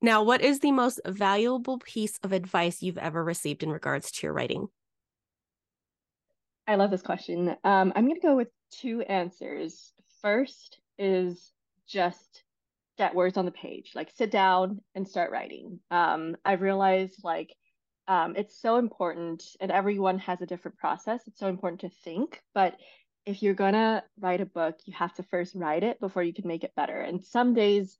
now 0.01 0.22
what 0.22 0.40
is 0.40 0.61
the 0.61 0.72
most 0.72 1.01
valuable 1.07 1.78
piece 1.78 2.18
of 2.22 2.32
advice 2.32 2.82
you've 2.82 2.99
ever 2.99 3.22
received 3.22 3.62
in 3.62 3.70
regards 3.70 4.11
to 4.12 4.26
your 4.26 4.32
writing? 4.32 4.68
I 6.66 6.74
love 6.74 6.90
this 6.90 7.03
question. 7.03 7.57
Um, 7.64 7.92
i'm 7.96 8.05
going 8.05 8.20
to 8.20 8.26
go 8.26 8.36
with 8.36 8.49
two 8.70 9.01
answers. 9.03 9.92
First 10.20 10.78
is 10.99 11.53
just 11.88 12.44
get 12.99 13.14
words 13.14 13.36
on 13.36 13.44
the 13.44 13.53
page 13.53 13.92
like 13.94 14.11
sit 14.11 14.30
down 14.30 14.80
and 14.94 15.09
start 15.09 15.30
writing. 15.30 15.80
Um, 15.90 16.36
i 16.44 16.53
realized 16.53 17.20
like 17.24 17.55
um, 18.07 18.34
it's 18.36 18.61
so 18.61 18.76
important 18.76 19.44
and 19.61 19.70
everyone 19.70 20.18
has 20.20 20.40
a 20.40 20.46
different 20.46 20.78
process. 20.78 21.22
It's 21.26 21.40
so 21.40 21.49
important 21.49 21.80
to 21.82 21.90
think 22.05 22.40
but 22.55 22.76
if 23.26 23.42
you're 23.42 23.55
gonna 23.55 24.03
write 24.20 24.40
a 24.40 24.46
book 24.46 24.76
you 24.84 24.92
have 24.94 25.14
to 25.14 25.22
first 25.22 25.55
write 25.55 25.82
it 25.82 26.01
before 26.01 26.22
you 26.22 26.34
can 26.34 26.46
make 26.46 26.64
it 26.64 26.74
better. 26.76 27.01
And 27.01 27.24
some 27.24 27.55
days 27.55 27.96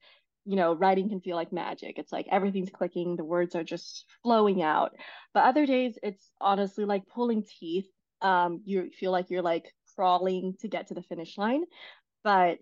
you 0.49 0.57
know 0.57 0.72
writing 0.72 1.11
can 1.11 1.20
feel 1.20 1.36
like 1.36 1.53
magic. 1.53 1.99
It's 1.99 2.11
like 2.11 2.26
everything's 2.32 2.70
clicking 2.70 3.16
the 3.16 3.24
words 3.24 3.55
are 3.55 3.64
just 3.64 4.07
flowing 4.22 4.62
out. 4.62 4.92
But 5.34 5.44
other 5.44 5.66
days 5.66 5.99
it's 6.03 6.30
honestly 6.40 6.86
like 6.86 7.07
pulling 7.07 7.44
teeth. 7.44 7.86
Um, 8.22 8.62
you 8.64 8.90
feel 8.99 9.12
like 9.12 9.28
you're 9.28 9.42
like 9.42 9.74
crawling 9.94 10.55
to 10.61 10.68
get 10.68 10.88
to 10.88 10.94
the 10.94 11.03
finish 11.03 11.36
line. 11.36 11.64
But 12.24 12.59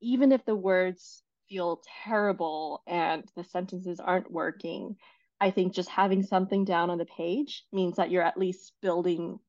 even 0.00 0.30
if 0.30 0.44
the 0.44 0.54
words 0.54 1.24
feel 1.48 1.82
terrible 2.04 2.82
and 2.86 3.24
the 3.36 3.42
sentences 3.42 3.98
aren't 3.98 4.30
working, 4.30 4.94
I 5.40 5.50
think 5.50 5.74
just 5.74 5.88
having 5.88 6.22
something 6.22 6.64
down 6.64 6.90
on 6.90 6.98
the 6.98 7.06
page 7.06 7.64
means 7.72 7.96
that 7.96 8.12
you're 8.12 8.22
at 8.22 8.38
least 8.38 8.72
building, 8.80 9.40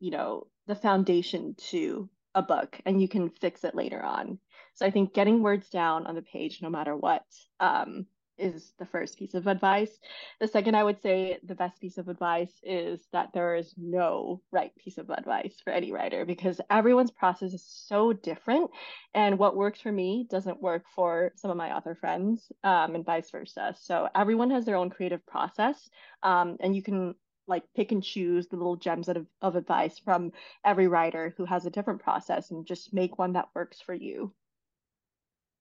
you 0.00 0.10
know, 0.10 0.48
the 0.66 0.74
foundation 0.74 1.54
to 1.70 2.10
a 2.34 2.42
book 2.42 2.80
and 2.86 3.00
you 3.00 3.08
can 3.08 3.30
fix 3.30 3.64
it 3.64 3.74
later 3.74 4.02
on. 4.02 4.38
So 4.74 4.86
I 4.86 4.90
think 4.90 5.14
getting 5.14 5.42
words 5.42 5.68
down 5.68 6.06
on 6.06 6.14
the 6.14 6.22
page, 6.22 6.60
no 6.62 6.70
matter 6.70 6.96
what, 6.96 7.24
um, 7.60 8.06
is 8.38 8.72
the 8.78 8.86
first 8.86 9.18
piece 9.18 9.34
of 9.34 9.46
advice. 9.46 9.98
The 10.40 10.48
second, 10.48 10.74
I 10.74 10.84
would 10.84 11.00
say 11.00 11.38
the 11.44 11.54
best 11.54 11.80
piece 11.80 11.98
of 11.98 12.08
advice 12.08 12.52
is 12.62 13.06
that 13.12 13.30
there 13.32 13.54
is 13.54 13.74
no 13.76 14.40
right 14.50 14.72
piece 14.76 14.98
of 14.98 15.10
advice 15.10 15.54
for 15.62 15.70
any 15.70 15.92
writer 15.92 16.24
because 16.24 16.60
everyone's 16.70 17.10
process 17.10 17.52
is 17.52 17.64
so 17.64 18.12
different. 18.12 18.70
And 19.14 19.38
what 19.38 19.56
works 19.56 19.80
for 19.80 19.92
me 19.92 20.26
doesn't 20.30 20.62
work 20.62 20.84
for 20.94 21.32
some 21.36 21.50
of 21.50 21.56
my 21.56 21.76
author 21.76 21.94
friends 21.94 22.50
um, 22.64 22.94
and 22.94 23.04
vice 23.04 23.30
versa. 23.30 23.74
So 23.78 24.08
everyone 24.14 24.50
has 24.50 24.64
their 24.64 24.76
own 24.76 24.90
creative 24.90 25.24
process. 25.26 25.90
Um, 26.22 26.56
and 26.60 26.74
you 26.74 26.82
can 26.82 27.14
like 27.46 27.64
pick 27.74 27.92
and 27.92 28.02
choose 28.02 28.46
the 28.46 28.56
little 28.56 28.76
gems 28.76 29.08
of, 29.08 29.26
of 29.40 29.56
advice 29.56 29.98
from 29.98 30.32
every 30.64 30.88
writer 30.88 31.34
who 31.36 31.44
has 31.44 31.66
a 31.66 31.70
different 31.70 32.02
process 32.02 32.50
and 32.50 32.66
just 32.66 32.92
make 32.92 33.18
one 33.18 33.32
that 33.32 33.48
works 33.54 33.80
for 33.80 33.94
you. 33.94 34.32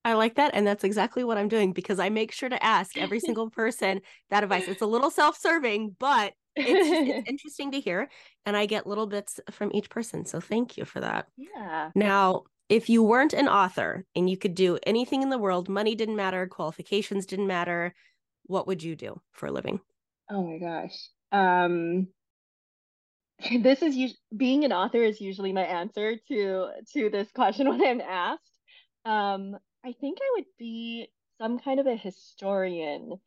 I 0.03 0.13
like 0.13 0.35
that. 0.35 0.51
And 0.53 0.65
that's 0.65 0.83
exactly 0.83 1.23
what 1.23 1.37
I'm 1.37 1.47
doing 1.47 1.73
because 1.73 1.99
I 1.99 2.09
make 2.09 2.31
sure 2.31 2.49
to 2.49 2.63
ask 2.63 2.97
every 2.97 3.19
single 3.19 3.49
person 3.49 4.01
that 4.29 4.43
advice. 4.43 4.67
It's 4.67 4.81
a 4.81 4.87
little 4.87 5.11
self 5.11 5.37
serving, 5.37 5.95
but 5.99 6.33
it's, 6.55 7.09
it's, 7.09 7.29
interesting 7.29 7.71
to 7.71 7.79
hear. 7.79 8.09
And 8.45 8.57
I 8.57 8.65
get 8.65 8.87
little 8.87 9.07
bits 9.07 9.39
from 9.51 9.71
each 9.73 9.89
person. 9.89 10.25
So 10.25 10.39
thank 10.39 10.77
you 10.77 10.85
for 10.85 10.99
that. 11.01 11.27
Yeah. 11.37 11.91
Now, 11.93 12.43
if 12.69 12.89
you 12.89 13.03
weren't 13.03 13.33
an 13.33 13.47
author 13.47 14.05
and 14.15 14.29
you 14.29 14.37
could 14.37 14.55
do 14.55 14.79
anything 14.83 15.21
in 15.21 15.29
the 15.29 15.37
world, 15.37 15.69
money 15.69 15.93
didn't 15.93 16.15
matter, 16.15 16.47
qualifications 16.47 17.25
didn't 17.25 17.47
matter, 17.47 17.93
what 18.45 18.65
would 18.67 18.81
you 18.81 18.95
do 18.95 19.19
for 19.33 19.47
a 19.47 19.51
living? 19.51 19.79
Oh 20.29 20.43
my 20.43 20.57
gosh. 20.57 21.09
Um, 21.31 22.07
this 23.61 23.81
is 23.81 23.95
us- 23.95 24.17
being 24.35 24.63
an 24.65 24.73
author 24.73 25.01
is 25.03 25.21
usually 25.21 25.53
my 25.53 25.63
answer 25.63 26.17
to 26.27 26.67
to 26.93 27.09
this 27.09 27.31
question 27.31 27.69
when 27.69 27.83
I'm 27.83 28.01
asked. 28.01 28.57
Um, 29.05 29.57
I 29.83 29.93
think 29.93 30.19
I 30.21 30.31
would 30.35 30.45
be 30.59 31.09
some 31.39 31.59
kind 31.59 31.79
of 31.79 31.87
a 31.87 31.95
historian 31.95 33.19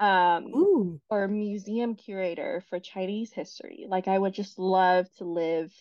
um 0.00 0.52
Ooh. 0.54 1.00
or 1.10 1.28
museum 1.28 1.94
curator 1.96 2.62
for 2.68 2.80
Chinese 2.80 3.32
history. 3.32 3.86
Like 3.88 4.08
I 4.08 4.18
would 4.18 4.34
just 4.34 4.58
love 4.58 5.06
to 5.18 5.24
live 5.24 5.72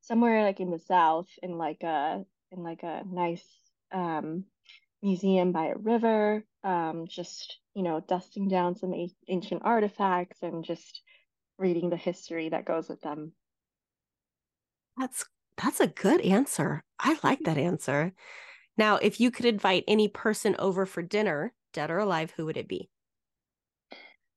somewhere 0.00 0.42
like 0.44 0.60
in 0.60 0.70
the 0.70 0.78
South 0.78 1.28
in 1.42 1.58
like 1.58 1.82
a 1.82 2.24
in 2.50 2.62
like 2.62 2.82
a 2.82 3.02
nice 3.06 3.46
um 3.92 4.44
museum 5.04 5.52
by 5.52 5.66
a 5.68 5.76
river, 5.76 6.44
um 6.64 7.06
just, 7.08 7.60
you 7.74 7.84
know, 7.84 8.00
dusting 8.00 8.48
down 8.48 8.76
some 8.76 8.94
a- 8.94 9.16
ancient 9.28 9.62
artifacts 9.64 10.42
and 10.42 10.64
just 10.64 11.02
reading 11.58 11.90
the 11.90 11.96
history 11.98 12.50
that 12.50 12.66
goes 12.66 12.88
with 12.88 13.02
them. 13.02 13.34
That's 14.96 15.24
that's 15.56 15.78
a 15.80 15.86
good 15.86 16.20
answer. 16.22 16.82
I 16.98 17.16
like 17.22 17.44
that 17.44 17.56
answer. 17.58 18.12
Now, 18.78 18.96
if 18.96 19.20
you 19.20 19.30
could 19.30 19.46
invite 19.46 19.84
any 19.88 20.08
person 20.08 20.56
over 20.58 20.86
for 20.86 21.02
dinner, 21.02 21.54
dead 21.72 21.90
or 21.90 21.98
alive, 21.98 22.32
who 22.32 22.46
would 22.46 22.56
it 22.58 22.68
be? 22.68 22.90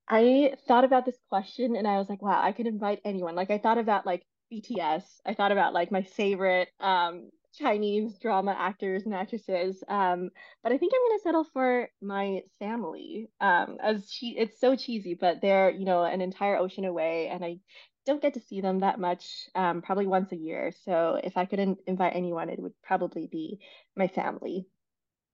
I 0.09 0.55
thought 0.68 0.84
about 0.86 1.05
this 1.05 1.20
question 1.30 1.76
and 1.76 1.88
I 1.88 1.97
was 1.97 2.09
like, 2.09 2.22
wow, 2.22 2.41
I 2.41 2.51
could 2.53 2.68
invite 2.68 3.01
anyone. 3.03 3.36
Like 3.36 3.51
I 3.51 3.57
thought 3.57 3.78
about 3.78 4.05
like 4.05 4.26
BTS. 4.49 5.22
I 5.26 5.34
thought 5.34 5.51
about 5.51 5.74
like 5.74 5.91
my 5.91 6.01
favorite 6.03 6.70
um 6.80 7.30
Chinese 7.54 8.18
drama 8.20 8.56
actors 8.58 9.06
and 9.06 9.14
actresses. 9.14 9.84
Um, 9.88 10.30
but 10.64 10.72
I 10.72 10.78
think 10.78 10.93
I'm 10.95 11.10
gonna 11.10 11.20
settle 11.22 11.43
for 11.45 11.89
my 12.02 12.41
family. 12.60 13.30
Um, 13.41 13.78
as 13.82 14.12
she 14.12 14.38
it's 14.38 14.60
so 14.60 14.76
cheesy, 14.76 15.14
but 15.16 15.41
they're, 15.41 15.70
you 15.72 15.86
know, 15.86 16.04
an 16.04 16.22
entire 16.22 16.58
ocean 16.58 16.86
away 16.86 17.28
and 17.28 17.43
I 17.43 17.60
don't 18.06 18.22
get 18.22 18.36
to 18.36 18.39
see 18.39 18.62
them 18.62 18.80
that 18.80 19.00
much, 19.00 19.50
um, 19.54 19.82
probably 19.82 20.08
once 20.08 20.32
a 20.32 20.38
year. 20.38 20.72
So 20.86 21.20
if 21.22 21.36
I 21.36 21.45
could 21.45 21.60
in- 21.60 21.78
invite 21.86 22.16
anyone, 22.16 22.50
it 22.50 22.60
would 22.60 22.74
probably 22.82 23.28
be 23.28 23.60
my 23.98 24.08
family. 24.08 24.66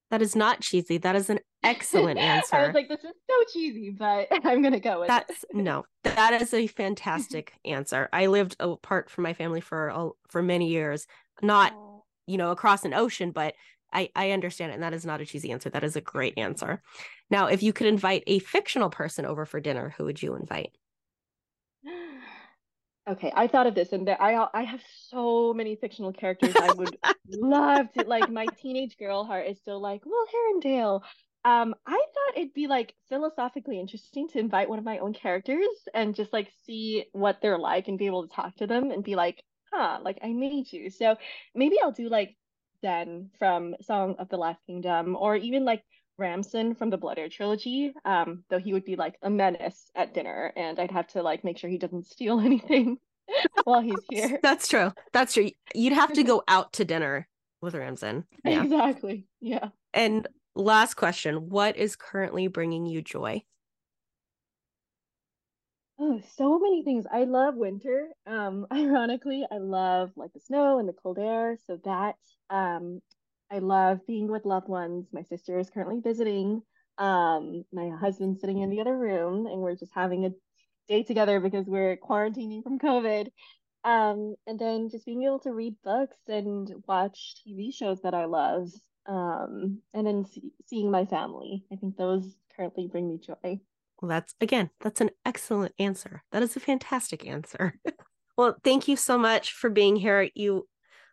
That 0.10 0.22
is 0.22 0.36
not 0.36 0.62
cheesy. 0.62 0.98
That 0.98 1.16
is 1.16 1.30
an 1.30 1.40
excellent 1.64 2.20
answer. 2.20 2.56
I 2.56 2.66
was 2.66 2.76
like, 2.76 2.90
this 2.90 3.04
is 3.04 3.14
so 3.30 3.36
cheesy, 3.52 3.90
but 3.92 4.28
I'm 4.44 4.62
gonna 4.62 4.80
go 4.80 5.00
with 5.02 5.10
That's 5.10 5.44
it. 5.44 5.56
no, 5.56 5.86
that 6.04 6.40
is 6.42 6.54
a 6.54 6.68
fantastic 6.80 7.54
answer. 7.66 8.10
I 8.14 8.28
lived 8.28 8.56
apart 8.60 9.10
from 9.10 9.24
my 9.24 9.34
family 9.34 9.62
for 9.62 9.90
all 9.90 10.18
for 10.30 10.42
many 10.42 10.70
years, 10.70 11.08
not 11.42 11.74
you 12.28 12.38
know 12.38 12.52
across 12.52 12.86
an 12.86 12.94
ocean, 12.94 13.32
but 13.32 13.56
I 13.92 14.10
I 14.16 14.32
understand 14.32 14.72
it, 14.72 14.76
and 14.76 14.84
that 14.84 14.94
is 14.94 15.06
not 15.06 15.22
a 15.22 15.26
cheesy 15.26 15.52
answer. 15.52 15.70
That 15.70 15.84
is 15.84 15.96
a 15.96 16.02
great 16.02 16.38
answer. 16.38 16.82
Now, 17.30 17.48
if 17.48 17.64
you 17.64 17.74
could 17.74 17.88
invite 17.88 18.24
a 18.28 18.40
fictional 18.40 18.90
person 18.90 19.26
over 19.26 19.46
for 19.46 19.60
dinner, 19.60 19.94
who 19.98 20.06
would 20.06 20.22
you 20.22 20.36
invite? 20.36 20.72
Okay, 23.06 23.34
I 23.36 23.48
thought 23.48 23.68
of 23.68 23.76
this, 23.76 23.92
and 23.92 24.08
there, 24.08 24.22
I 24.22 24.48
I 24.54 24.64
have 24.64 24.82
so 25.10 25.54
many 25.54 25.76
fictional 25.76 26.14
characters 26.14 26.56
I 26.56 26.72
would 26.72 26.98
love 27.28 27.92
to 27.98 28.06
like. 28.06 28.30
My 28.30 28.46
teenage 28.62 28.98
girl 28.98 29.26
heart 29.26 29.46
is 29.46 29.60
still 29.60 29.82
like 29.82 30.06
Will 30.06 30.26
Herondale. 30.34 31.02
Um, 31.46 31.76
I 31.86 31.92
thought 31.92 32.38
it'd 32.38 32.54
be 32.54 32.68
like 32.68 32.96
philosophically 33.10 33.78
interesting 33.78 34.30
to 34.30 34.40
invite 34.40 34.70
one 34.70 34.80
of 34.80 34.86
my 34.86 35.00
own 35.00 35.14
characters 35.14 35.68
and 35.94 36.16
just 36.16 36.32
like 36.32 36.50
see 36.66 37.06
what 37.12 37.42
they're 37.42 37.60
like 37.60 37.90
and 37.90 37.98
be 37.98 38.06
able 38.06 38.26
to 38.26 38.34
talk 38.34 38.56
to 38.56 38.68
them 38.68 38.92
and 38.92 39.04
be 39.04 39.16
like, 39.16 39.44
huh, 39.74 40.00
like 40.04 40.20
I 40.24 40.30
made 40.30 40.72
you. 40.72 40.90
So 40.90 41.16
maybe 41.56 41.78
I'll 41.82 41.92
do 41.92 42.10
like 42.10 42.36
Zen 42.82 43.32
from 43.40 43.76
Song 43.82 44.16
of 44.20 44.30
the 44.30 44.38
Last 44.38 44.60
Kingdom, 44.68 45.16
or 45.20 45.36
even 45.36 45.66
like 45.66 45.84
Ramson 46.18 46.76
from 46.76 46.90
the 46.90 46.98
Blood 46.98 47.18
Heir 47.18 47.30
trilogy, 47.30 47.94
um, 48.06 48.44
though 48.50 48.60
he 48.60 48.74
would 48.74 48.86
be 48.86 48.96
like 48.96 49.16
a 49.22 49.30
menace 49.30 49.90
at 49.96 50.14
dinner, 50.14 50.54
and 50.56 50.80
I'd 50.80 50.92
have 50.92 51.08
to 51.10 51.24
like 51.24 51.44
make 51.44 51.58
sure 51.58 51.70
he 51.70 51.78
doesn't 51.78 52.06
steal 52.06 52.40
anything 52.50 52.98
while 53.64 53.82
he's 53.82 54.06
here. 54.10 54.40
That's 54.44 54.68
true. 54.68 54.92
That's 55.12 55.34
true. 55.34 55.50
You'd 55.74 55.94
have 55.94 56.14
to 56.14 56.24
go 56.32 56.44
out 56.48 56.74
to 56.74 56.86
dinner 56.86 57.28
with 57.62 57.76
Ramson. 57.76 58.26
Yeah. 58.44 58.64
Exactly. 58.64 59.26
Yeah. 59.42 59.70
And 59.94 60.28
last 60.56 60.96
question: 60.96 61.50
What 61.50 61.78
is 61.78 61.96
currently 61.96 62.48
bringing 62.48 62.86
you 62.86 63.02
joy? 63.02 63.44
Oh, 66.06 66.20
so 66.36 66.60
many 66.60 66.84
things. 66.84 67.06
I 67.10 67.24
love 67.24 67.56
winter. 67.56 68.10
Um, 68.28 68.68
ironically, 68.74 69.46
I 69.50 69.58
love 69.60 70.12
like 70.18 70.34
the 70.34 70.42
snow 70.42 70.78
and 70.78 70.88
the 70.90 70.92
cold 70.92 71.18
air. 71.18 71.58
So 71.66 71.80
that 71.86 72.16
um, 72.50 73.02
I 73.50 73.60
love 73.60 74.06
being 74.06 74.28
with 74.28 74.44
loved 74.44 74.68
ones. 74.68 75.08
My 75.14 75.22
sister 75.24 75.58
is 75.58 75.70
currently 75.70 76.02
visiting. 76.02 76.62
Um, 76.98 77.64
my 77.72 77.90
husband's 77.90 78.42
sitting 78.42 78.60
in 78.60 78.70
the 78.70 78.82
other 78.82 78.98
room, 78.98 79.46
and 79.46 79.62
we're 79.62 79.78
just 79.78 79.94
having 79.96 80.26
a 80.26 80.32
day 80.90 81.04
together 81.04 81.40
because 81.40 81.68
we're 81.68 81.96
quarantining 81.96 82.64
from 82.64 82.80
COVID. 82.80 83.28
Um, 83.86 84.36
and 84.46 84.60
then 84.60 84.90
just 84.90 85.06
being 85.06 85.24
able 85.24 85.40
to 85.40 85.54
read 85.54 85.76
books 85.86 86.18
and 86.28 86.70
watch 86.86 87.36
TV 87.48 87.72
shows 87.72 88.02
that 88.02 88.14
I 88.14 88.26
love. 88.26 88.68
Um, 89.06 89.80
and 89.94 90.06
then 90.06 90.26
see, 90.26 90.52
seeing 90.66 90.92
my 90.92 91.06
family. 91.06 91.64
I 91.72 91.78
think 91.78 91.96
those 91.96 92.36
currently 92.58 92.88
bring 92.88 93.08
me 93.08 93.20
joy. 93.20 93.62
Well, 94.04 94.10
that's 94.10 94.36
again, 94.42 94.70
that's 94.82 95.00
an 95.00 95.12
excellent 95.26 95.74
answer. 95.80 96.24
That 96.34 96.44
is 96.44 96.58
a 96.58 96.60
fantastic 96.60 97.26
answer. 97.26 97.80
well, 98.38 98.58
thank 98.62 98.90
you 98.90 98.98
so 98.98 99.18
much 99.18 99.54
for 99.54 99.70
being 99.70 99.96
here. 99.96 100.30
You 100.36 100.68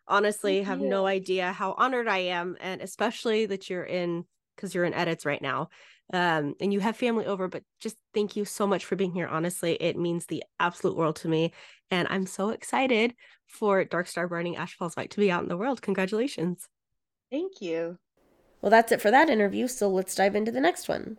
honestly 0.09 0.57
thank 0.57 0.67
have 0.67 0.81
you. 0.81 0.89
no 0.89 1.05
idea 1.05 1.53
how 1.53 1.73
honored 1.77 2.09
I 2.09 2.17
am, 2.17 2.57
and 2.59 2.81
especially 2.81 3.45
that 3.45 3.69
you're 3.69 3.85
in 3.85 4.25
because 4.57 4.75
you're 4.75 4.83
in 4.83 4.93
edits 4.93 5.25
right 5.25 5.41
now. 5.41 5.69
Um, 6.11 6.55
and 6.59 6.73
you 6.73 6.81
have 6.81 6.97
family 6.97 7.25
over, 7.25 7.47
but 7.47 7.63
just 7.79 7.95
thank 8.13 8.35
you 8.35 8.43
so 8.43 8.67
much 8.67 8.83
for 8.83 8.97
being 8.97 9.13
here. 9.13 9.29
Honestly, 9.29 9.75
it 9.75 9.97
means 9.97 10.25
the 10.25 10.43
absolute 10.59 10.97
world 10.97 11.15
to 11.17 11.29
me. 11.29 11.53
And 11.91 12.09
I'm 12.09 12.25
so 12.25 12.49
excited 12.49 13.15
for 13.47 13.85
Dark 13.85 14.07
Star 14.07 14.27
Burning 14.27 14.57
Ash 14.57 14.75
Falls 14.75 14.95
White 14.95 15.11
to 15.11 15.21
be 15.21 15.31
out 15.31 15.43
in 15.43 15.47
the 15.47 15.55
world. 15.55 15.81
Congratulations. 15.81 16.67
Thank 17.31 17.61
you. 17.61 17.99
Well, 18.61 18.69
that's 18.69 18.91
it 18.91 19.01
for 19.01 19.11
that 19.11 19.29
interview. 19.29 19.69
So 19.69 19.87
let's 19.87 20.13
dive 20.13 20.35
into 20.35 20.51
the 20.51 20.59
next 20.59 20.89
one. 20.89 21.17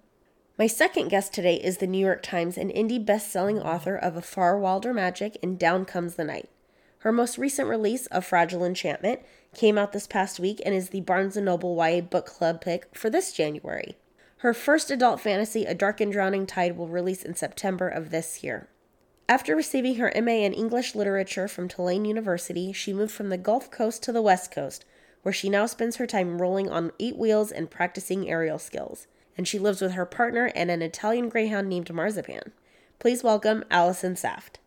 My 0.58 0.66
second 0.66 1.08
guest 1.08 1.32
today 1.32 1.56
is 1.56 1.78
the 1.78 1.86
New 1.86 1.98
York 1.98 2.22
Times 2.22 2.58
and 2.58 2.70
indie 2.70 3.04
best-selling 3.04 3.58
author 3.58 3.96
of 3.96 4.16
A 4.18 4.22
Far 4.22 4.58
Wilder 4.58 4.92
Magic 4.92 5.38
and 5.42 5.58
Down 5.58 5.86
Comes 5.86 6.16
the 6.16 6.24
Night. 6.24 6.50
Her 6.98 7.10
most 7.10 7.38
recent 7.38 7.68
release, 7.68 8.06
A 8.10 8.20
Fragile 8.20 8.62
Enchantment, 8.62 9.20
came 9.54 9.78
out 9.78 9.92
this 9.92 10.06
past 10.06 10.38
week 10.38 10.60
and 10.66 10.74
is 10.74 10.90
the 10.90 11.00
Barnes 11.00 11.36
& 11.36 11.38
Noble 11.38 11.74
YA 11.74 12.02
Book 12.02 12.26
Club 12.26 12.60
pick 12.60 12.94
for 12.94 13.08
this 13.08 13.32
January. 13.32 13.96
Her 14.38 14.52
first 14.52 14.90
adult 14.90 15.20
fantasy, 15.20 15.64
A 15.64 15.74
Dark 15.74 16.02
and 16.02 16.12
Drowning 16.12 16.46
Tide, 16.46 16.76
will 16.76 16.86
release 16.86 17.22
in 17.22 17.34
September 17.34 17.88
of 17.88 18.10
this 18.10 18.44
year. 18.44 18.68
After 19.30 19.56
receiving 19.56 19.96
her 19.96 20.12
MA 20.20 20.44
in 20.44 20.52
English 20.52 20.94
Literature 20.94 21.48
from 21.48 21.66
Tulane 21.66 22.04
University, 22.04 22.74
she 22.74 22.92
moved 22.92 23.12
from 23.12 23.30
the 23.30 23.38
Gulf 23.38 23.70
Coast 23.70 24.02
to 24.02 24.12
the 24.12 24.20
West 24.20 24.50
Coast, 24.50 24.84
where 25.22 25.32
she 25.32 25.48
now 25.48 25.64
spends 25.64 25.96
her 25.96 26.06
time 26.06 26.42
rolling 26.42 26.68
on 26.68 26.92
eight 27.00 27.16
wheels 27.16 27.50
and 27.50 27.70
practicing 27.70 28.28
aerial 28.28 28.58
skills 28.58 29.06
and 29.36 29.46
she 29.46 29.58
lives 29.58 29.80
with 29.80 29.92
her 29.92 30.06
partner 30.06 30.52
and 30.54 30.70
an 30.70 30.82
Italian 30.82 31.28
greyhound 31.28 31.68
named 31.68 31.92
Marzipan. 31.92 32.52
Please 32.98 33.22
welcome 33.22 33.64
Allison 33.70 34.16
Saft. 34.16 34.58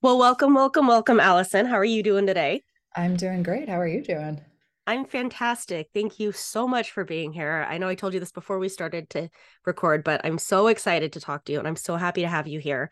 Well, 0.00 0.18
welcome, 0.18 0.54
welcome, 0.54 0.86
welcome, 0.86 1.20
Allison. 1.20 1.66
How 1.66 1.76
are 1.76 1.84
you 1.84 2.02
doing 2.02 2.26
today? 2.26 2.62
I'm 2.96 3.16
doing 3.16 3.42
great. 3.42 3.68
How 3.68 3.80
are 3.80 3.86
you 3.86 4.02
doing? 4.02 4.40
I'm 4.86 5.04
fantastic. 5.04 5.88
Thank 5.94 6.18
you 6.18 6.32
so 6.32 6.66
much 6.66 6.90
for 6.90 7.04
being 7.04 7.32
here. 7.32 7.64
I 7.68 7.78
know 7.78 7.88
I 7.88 7.94
told 7.94 8.14
you 8.14 8.20
this 8.20 8.32
before 8.32 8.58
we 8.58 8.68
started 8.68 9.08
to 9.10 9.28
record, 9.64 10.02
but 10.02 10.22
I'm 10.24 10.38
so 10.38 10.66
excited 10.66 11.12
to 11.12 11.20
talk 11.20 11.44
to 11.44 11.52
you 11.52 11.58
and 11.58 11.68
I'm 11.68 11.76
so 11.76 11.96
happy 11.96 12.22
to 12.22 12.28
have 12.28 12.48
you 12.48 12.58
here. 12.58 12.90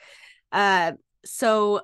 Uh, 0.53 0.93
so, 1.25 1.81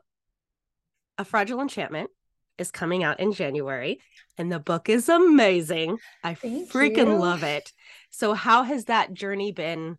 A 1.19 1.25
Fragile 1.25 1.61
Enchantment 1.61 2.11
is 2.57 2.71
coming 2.71 3.03
out 3.03 3.19
in 3.19 3.33
January 3.33 3.99
and 4.39 4.51
the 4.51 4.61
book 4.61 4.89
is 4.89 5.09
amazing. 5.09 5.99
I 6.23 6.35
Thank 6.35 6.71
freaking 6.71 7.09
you. 7.09 7.17
love 7.17 7.43
it. 7.43 7.73
So 8.17 8.33
how 8.33 8.63
has 8.63 8.87
that 8.87 9.13
journey 9.13 9.53
been 9.53 9.99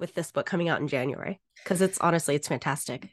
with 0.00 0.16
this 0.16 0.32
book 0.32 0.46
coming 0.46 0.68
out 0.68 0.80
in 0.80 0.88
January? 0.88 1.40
Because 1.62 1.80
it's 1.80 1.96
honestly, 2.00 2.34
it's 2.34 2.48
fantastic. 2.48 3.10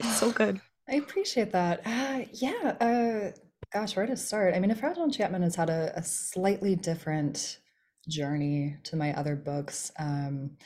It's 0.00 0.18
so 0.18 0.32
good. 0.32 0.60
I 0.90 0.96
appreciate 0.96 1.52
that. 1.52 1.80
Uh, 1.86 2.24
yeah. 2.32 2.74
Uh, 2.80 3.30
gosh, 3.72 3.94
where 3.94 4.04
to 4.04 4.16
start? 4.16 4.52
I 4.52 4.58
mean, 4.58 4.72
A 4.72 4.74
Fragile 4.74 5.04
Enchantment 5.04 5.44
has 5.44 5.54
had 5.54 5.70
a, 5.70 5.92
a 5.94 6.02
slightly 6.02 6.74
different 6.74 7.60
journey 8.08 8.78
to 8.82 8.96
my 8.96 9.14
other 9.14 9.36
books. 9.36 9.92
Um, 9.96 10.56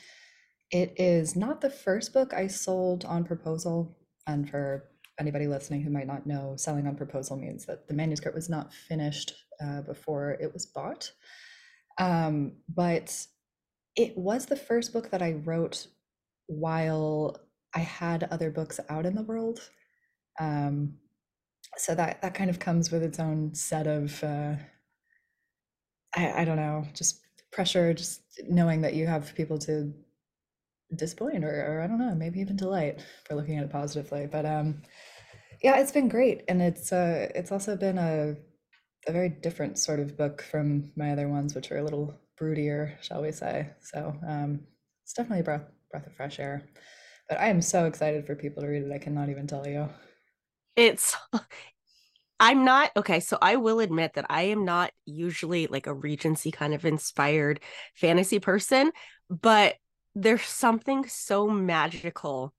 it 0.71 0.95
is 0.97 1.35
not 1.35 1.61
the 1.61 1.69
first 1.69 2.13
book 2.13 2.33
I 2.33 2.47
sold 2.47 3.05
on 3.05 3.25
proposal. 3.25 3.95
And 4.25 4.49
for 4.49 4.85
anybody 5.19 5.45
listening 5.45 5.83
who 5.83 5.91
might 5.91 6.07
not 6.07 6.25
know, 6.25 6.55
selling 6.57 6.87
on 6.87 6.95
proposal 6.95 7.37
means 7.37 7.67
that 7.67 7.87
the 7.87 7.93
manuscript 7.93 8.33
was 8.33 8.49
not 8.49 8.73
finished 8.73 9.33
uh, 9.63 9.81
before 9.81 10.31
it 10.41 10.51
was 10.51 10.65
bought. 10.65 11.11
Um, 11.99 12.53
but 12.73 13.27
it 13.95 14.17
was 14.17 14.45
the 14.47 14.55
first 14.55 14.93
book 14.93 15.11
that 15.11 15.21
I 15.21 15.33
wrote 15.33 15.87
while 16.47 17.37
I 17.75 17.79
had 17.79 18.23
other 18.31 18.49
books 18.51 18.79
out 18.89 19.05
in 19.05 19.15
the 19.15 19.23
world. 19.23 19.69
Um, 20.39 20.95
so 21.77 21.95
that 21.95 22.21
that 22.21 22.33
kind 22.33 22.49
of 22.49 22.59
comes 22.59 22.91
with 22.91 23.03
its 23.03 23.19
own 23.19 23.53
set 23.55 23.87
of 23.87 24.23
uh, 24.23 24.55
I, 26.15 26.41
I 26.41 26.45
don't 26.45 26.57
know, 26.57 26.85
just 26.93 27.21
pressure, 27.51 27.93
just 27.93 28.21
knowing 28.47 28.81
that 28.81 28.93
you 28.95 29.07
have 29.07 29.35
people 29.35 29.57
to 29.59 29.93
disappoint 30.95 31.43
or, 31.43 31.49
or 31.49 31.81
I 31.81 31.87
don't 31.87 31.99
know, 31.99 32.15
maybe 32.15 32.39
even 32.39 32.55
delight 32.55 33.01
for 33.25 33.35
looking 33.35 33.57
at 33.57 33.63
it 33.65 33.71
positively. 33.71 34.27
But 34.27 34.45
um, 34.45 34.81
yeah, 35.63 35.79
it's 35.79 35.91
been 35.91 36.09
great, 36.09 36.43
and 36.47 36.61
it's 36.61 36.91
uh, 36.91 37.29
it's 37.35 37.51
also 37.51 37.75
been 37.77 37.97
a 37.97 38.35
a 39.09 39.13
very 39.13 39.29
different 39.29 39.77
sort 39.77 39.99
of 39.99 40.15
book 40.15 40.41
from 40.41 40.91
my 40.95 41.11
other 41.11 41.27
ones, 41.27 41.55
which 41.55 41.71
are 41.71 41.79
a 41.79 41.83
little 41.83 42.13
broodier, 42.39 42.93
shall 43.01 43.21
we 43.21 43.31
say. 43.31 43.69
So 43.81 44.15
um, 44.27 44.61
it's 45.03 45.13
definitely 45.13 45.41
a 45.41 45.43
breath, 45.43 45.65
breath 45.91 46.07
of 46.07 46.13
fresh 46.13 46.39
air. 46.39 46.63
But 47.27 47.39
I 47.39 47.49
am 47.49 47.61
so 47.61 47.85
excited 47.85 48.25
for 48.25 48.35
people 48.35 48.61
to 48.61 48.69
read 48.69 48.83
it. 48.83 48.91
I 48.91 48.99
cannot 48.99 49.29
even 49.29 49.47
tell 49.47 49.67
you. 49.67 49.89
It's, 50.75 51.15
I'm 52.39 52.63
not, 52.63 52.91
okay, 52.95 53.19
so 53.19 53.37
I 53.41 53.57
will 53.57 53.79
admit 53.79 54.13
that 54.13 54.27
I 54.29 54.43
am 54.43 54.63
not 54.63 54.91
usually 55.05 55.67
like 55.67 55.87
a 55.87 55.93
Regency 55.93 56.51
kind 56.51 56.73
of 56.73 56.85
inspired 56.85 57.59
fantasy 57.95 58.39
person, 58.39 58.91
but 59.29 59.75
there's 60.15 60.43
something 60.43 61.07
so 61.07 61.49
magical 61.49 62.53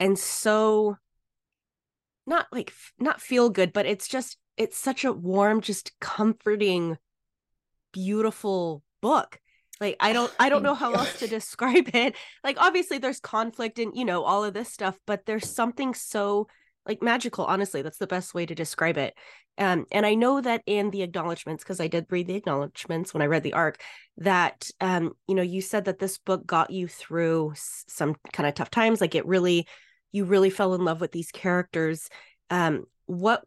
and 0.00 0.18
so 0.18 0.96
not 2.26 2.46
like 2.52 2.72
not 2.98 3.20
feel 3.20 3.48
good 3.48 3.72
but 3.72 3.86
it's 3.86 4.06
just 4.06 4.36
it's 4.58 4.76
such 4.78 5.04
a 5.04 5.12
warm 5.12 5.60
just 5.60 5.98
comforting 6.00 6.98
beautiful 7.92 8.82
book. 9.00 9.40
Like 9.80 9.96
i 10.00 10.12
don't 10.12 10.32
i 10.40 10.48
don't 10.48 10.64
know 10.64 10.74
how 10.74 10.92
else 10.92 11.20
to 11.20 11.28
describe 11.28 11.88
it. 11.94 12.16
Like 12.42 12.56
obviously 12.60 12.98
there's 12.98 13.20
conflict 13.20 13.78
and 13.78 13.96
you 13.96 14.04
know 14.04 14.24
all 14.24 14.44
of 14.44 14.54
this 14.54 14.72
stuff 14.72 14.98
but 15.06 15.24
there's 15.24 15.48
something 15.48 15.94
so 15.94 16.48
like 16.84 17.02
magical 17.02 17.44
honestly 17.44 17.82
that's 17.82 17.98
the 17.98 18.06
best 18.06 18.34
way 18.34 18.44
to 18.44 18.54
describe 18.54 18.98
it. 18.98 19.14
Um, 19.56 19.86
and 19.92 20.04
i 20.04 20.14
know 20.14 20.40
that 20.40 20.62
in 20.66 20.90
the 20.90 21.02
acknowledgments 21.02 21.64
because 21.64 21.80
i 21.80 21.88
did 21.88 22.06
read 22.10 22.26
the 22.26 22.36
acknowledgments 22.36 23.12
when 23.12 23.22
i 23.22 23.26
read 23.26 23.42
the 23.42 23.54
arc 23.54 23.80
that 24.18 24.68
um, 24.80 25.12
you 25.28 25.34
know 25.34 25.42
you 25.42 25.60
said 25.60 25.84
that 25.84 25.98
this 25.98 26.18
book 26.18 26.46
got 26.46 26.70
you 26.70 26.88
through 26.88 27.52
some 27.56 28.16
kind 28.32 28.48
of 28.48 28.54
tough 28.54 28.70
times. 28.70 29.00
Like 29.00 29.14
it 29.14 29.26
really 29.26 29.66
you 30.12 30.24
really 30.24 30.50
fell 30.50 30.74
in 30.74 30.84
love 30.84 31.00
with 31.00 31.12
these 31.12 31.30
characters. 31.30 32.08
Um, 32.50 32.84
what 33.08 33.42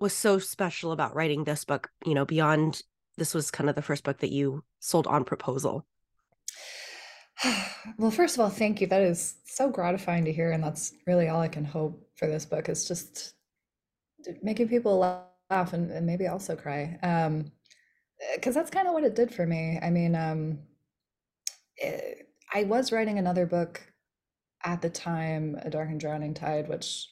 was 0.00 0.14
so 0.14 0.38
special 0.38 0.90
about 0.90 1.14
writing 1.14 1.44
this 1.44 1.64
book 1.66 1.90
you 2.04 2.14
know 2.14 2.24
beyond 2.24 2.82
this 3.18 3.34
was 3.34 3.50
kind 3.50 3.68
of 3.68 3.76
the 3.76 3.82
first 3.82 4.04
book 4.04 4.18
that 4.18 4.32
you 4.32 4.64
sold 4.80 5.06
on 5.06 5.24
proposal? 5.24 5.86
Well 7.98 8.12
first 8.12 8.36
of 8.36 8.40
all 8.40 8.48
thank 8.48 8.80
you. 8.80 8.86
That 8.86 9.02
is 9.02 9.34
so 9.44 9.68
gratifying 9.68 10.24
to 10.24 10.32
hear 10.32 10.52
and 10.52 10.62
that's 10.62 10.94
really 11.06 11.28
all 11.28 11.40
i 11.40 11.48
can 11.48 11.64
hope 11.64 12.08
for 12.16 12.28
this 12.28 12.44
book 12.44 12.68
is 12.68 12.86
just 12.86 13.34
making 14.40 14.68
people 14.68 14.98
laugh 15.50 15.72
and, 15.72 15.90
and 15.90 16.06
maybe 16.06 16.28
also 16.28 16.56
cry. 16.56 16.98
Um 17.02 17.52
because 18.36 18.54
that's 18.54 18.70
kind 18.70 18.86
of 18.86 18.94
what 18.94 19.02
it 19.04 19.16
did 19.16 19.34
for 19.34 19.44
me. 19.44 19.78
I 19.82 19.90
mean 19.90 20.14
um 20.14 20.60
it, 21.76 22.18
eh, 22.18 22.22
i 22.54 22.64
was 22.64 22.92
writing 22.92 23.18
another 23.18 23.46
book 23.46 23.80
at 24.64 24.80
the 24.80 24.90
time 24.90 25.58
a 25.60 25.68
dark 25.68 25.88
and 25.88 26.00
drowning 26.00 26.34
tide 26.34 26.68
which 26.68 27.08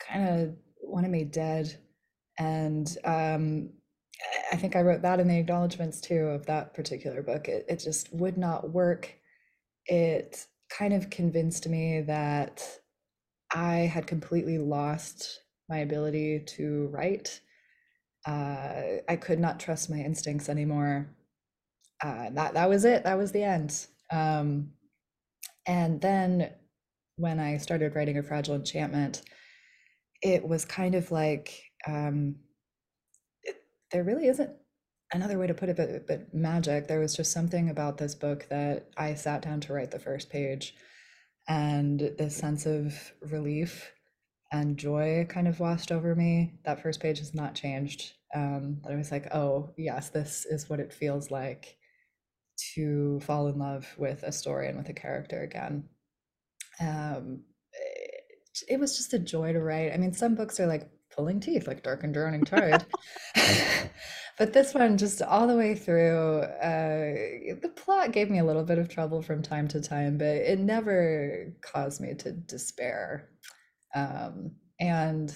kind 0.00 0.28
of 0.28 0.56
wanted 0.86 1.10
me 1.10 1.24
dead 1.24 1.76
and 2.38 2.96
um, 3.04 3.70
I 4.52 4.56
think 4.56 4.76
I 4.76 4.82
wrote 4.82 5.02
that 5.02 5.20
in 5.20 5.28
the 5.28 5.38
acknowledgments 5.38 6.00
too 6.00 6.26
of 6.28 6.46
that 6.46 6.74
particular 6.74 7.22
book. 7.22 7.48
It, 7.48 7.66
it 7.68 7.76
just 7.76 8.12
would 8.14 8.38
not 8.38 8.70
work. 8.70 9.14
It 9.86 10.46
kind 10.70 10.92
of 10.92 11.10
convinced 11.10 11.68
me 11.68 12.02
that 12.02 12.62
I 13.54 13.74
had 13.74 14.06
completely 14.06 14.58
lost 14.58 15.40
my 15.68 15.78
ability 15.78 16.40
to 16.40 16.88
write. 16.92 17.40
Uh, 18.26 19.02
I 19.08 19.16
could 19.16 19.38
not 19.38 19.60
trust 19.60 19.90
my 19.90 19.98
instincts 19.98 20.48
anymore. 20.48 21.08
Uh, 22.02 22.30
that 22.30 22.54
that 22.54 22.68
was 22.68 22.84
it. 22.84 23.04
That 23.04 23.18
was 23.18 23.32
the 23.32 23.42
end. 23.42 23.86
Um, 24.10 24.72
and 25.66 26.00
then 26.00 26.50
when 27.16 27.40
I 27.40 27.56
started 27.56 27.94
writing 27.94 28.18
a 28.18 28.22
fragile 28.22 28.54
enchantment, 28.54 29.22
it 30.26 30.46
was 30.46 30.64
kind 30.64 30.94
of 30.94 31.10
like 31.10 31.62
um, 31.86 32.36
it, 33.42 33.56
there 33.92 34.04
really 34.04 34.26
isn't 34.26 34.50
another 35.12 35.38
way 35.38 35.46
to 35.46 35.54
put 35.54 35.68
it 35.68 35.76
but, 35.76 36.06
but 36.08 36.34
magic 36.34 36.88
there 36.88 36.98
was 36.98 37.14
just 37.14 37.30
something 37.30 37.70
about 37.70 37.96
this 37.96 38.12
book 38.12 38.44
that 38.50 38.88
i 38.96 39.14
sat 39.14 39.40
down 39.40 39.60
to 39.60 39.72
write 39.72 39.92
the 39.92 40.00
first 40.00 40.28
page 40.30 40.74
and 41.48 42.00
this 42.18 42.36
sense 42.36 42.66
of 42.66 43.12
relief 43.30 43.92
and 44.52 44.76
joy 44.76 45.26
kind 45.28 45.48
of 45.48 45.60
washed 45.60 45.92
over 45.92 46.14
me. 46.14 46.54
That 46.64 46.82
first 46.82 47.00
page 47.00 47.18
has 47.18 47.34
not 47.34 47.54
changed. 47.54 48.12
Um, 48.34 48.80
I 48.88 48.94
was 48.94 49.10
like, 49.10 49.34
oh, 49.34 49.70
yes, 49.76 50.10
this 50.10 50.44
is 50.44 50.68
what 50.68 50.80
it 50.80 50.92
feels 50.92 51.30
like 51.30 51.76
to 52.74 53.20
fall 53.20 53.48
in 53.48 53.58
love 53.58 53.86
with 53.98 54.22
a 54.22 54.32
story 54.32 54.68
and 54.68 54.78
with 54.78 54.88
a 54.88 54.94
character 54.94 55.42
again. 55.42 55.88
Um, 56.80 57.44
it, 58.68 58.80
was 58.80 58.96
just 58.96 59.12
a 59.12 59.18
joy 59.18 59.52
to 59.52 59.60
write. 59.60 59.92
I 59.92 59.96
mean, 59.96 60.12
some 60.12 60.34
books 60.34 60.60
are 60.60 60.66
like 60.66 60.88
pulling 61.10 61.40
teeth, 61.40 61.66
like 61.66 61.82
Dark 61.82 62.04
and 62.04 62.12
Drowning 62.12 62.44
Tide. 62.44 62.84
but 64.38 64.52
this 64.52 64.74
one, 64.74 64.98
just 64.98 65.22
all 65.22 65.46
the 65.46 65.56
way 65.56 65.74
through, 65.74 66.40
uh, 66.40 67.54
the 67.60 67.72
plot 67.74 68.12
gave 68.12 68.30
me 68.30 68.38
a 68.38 68.44
little 68.44 68.64
bit 68.64 68.78
of 68.78 68.88
trouble 68.88 69.22
from 69.22 69.42
time 69.42 69.68
to 69.68 69.80
time, 69.80 70.18
but 70.18 70.26
it 70.26 70.58
never 70.58 71.52
caused 71.62 72.00
me 72.00 72.14
to 72.14 72.32
despair. 72.32 73.28
Um, 73.94 74.52
and 74.78 75.34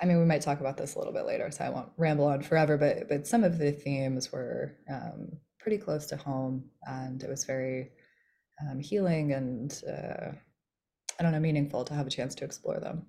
I 0.00 0.06
mean, 0.06 0.18
we 0.18 0.24
might 0.24 0.42
talk 0.42 0.60
about 0.60 0.76
this 0.76 0.94
a 0.94 0.98
little 0.98 1.12
bit 1.12 1.26
later, 1.26 1.50
so 1.50 1.64
I 1.64 1.68
won't 1.68 1.90
ramble 1.96 2.26
on 2.26 2.42
forever. 2.42 2.76
But 2.76 3.08
but 3.08 3.26
some 3.26 3.44
of 3.44 3.58
the 3.58 3.70
themes 3.70 4.32
were 4.32 4.76
um, 4.90 5.28
pretty 5.60 5.78
close 5.78 6.06
to 6.06 6.16
home, 6.16 6.64
and 6.82 7.22
it 7.22 7.28
was 7.28 7.44
very 7.44 7.90
um, 8.60 8.80
healing 8.80 9.32
and 9.32 9.82
uh, 9.88 10.32
I 11.18 11.22
don't 11.22 11.32
know, 11.32 11.40
meaningful 11.40 11.84
to 11.84 11.94
have 11.94 12.06
a 12.06 12.10
chance 12.10 12.34
to 12.36 12.44
explore 12.44 12.78
them. 12.80 13.06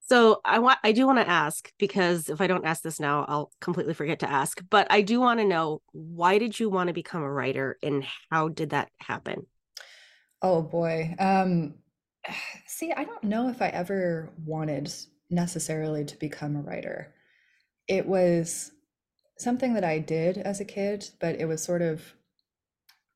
So 0.00 0.40
I 0.44 0.58
want 0.58 0.78
I 0.84 0.92
do 0.92 1.06
want 1.06 1.18
to 1.20 1.28
ask 1.28 1.72
because 1.78 2.28
if 2.28 2.40
I 2.40 2.46
don't 2.46 2.66
ask 2.66 2.82
this 2.82 3.00
now, 3.00 3.24
I'll 3.28 3.50
completely 3.60 3.94
forget 3.94 4.18
to 4.20 4.30
ask. 4.30 4.60
But 4.68 4.86
I 4.90 5.00
do 5.02 5.20
want 5.20 5.40
to 5.40 5.46
know 5.46 5.80
why 5.92 6.38
did 6.38 6.58
you 6.58 6.68
want 6.68 6.88
to 6.88 6.92
become 6.92 7.22
a 7.22 7.32
writer 7.32 7.78
and 7.82 8.04
how 8.30 8.48
did 8.48 8.70
that 8.70 8.90
happen? 8.98 9.46
Oh 10.42 10.62
boy. 10.62 11.14
Um 11.18 11.74
see, 12.66 12.92
I 12.92 13.04
don't 13.04 13.24
know 13.24 13.48
if 13.48 13.62
I 13.62 13.68
ever 13.68 14.30
wanted 14.44 14.92
necessarily 15.30 16.04
to 16.04 16.16
become 16.18 16.56
a 16.56 16.62
writer. 16.62 17.14
It 17.88 18.06
was 18.06 18.72
something 19.38 19.74
that 19.74 19.84
I 19.84 19.98
did 19.98 20.38
as 20.38 20.60
a 20.60 20.64
kid, 20.64 21.10
but 21.20 21.36
it 21.36 21.46
was 21.46 21.62
sort 21.62 21.82
of 21.82 22.14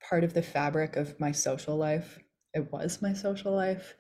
part 0.08 0.24
of 0.24 0.34
the 0.34 0.42
fabric 0.42 0.96
of 0.96 1.18
my 1.20 1.32
social 1.32 1.76
life. 1.76 2.18
It 2.56 2.72
was 2.72 3.02
my 3.02 3.12
social 3.12 3.54
life. 3.54 3.94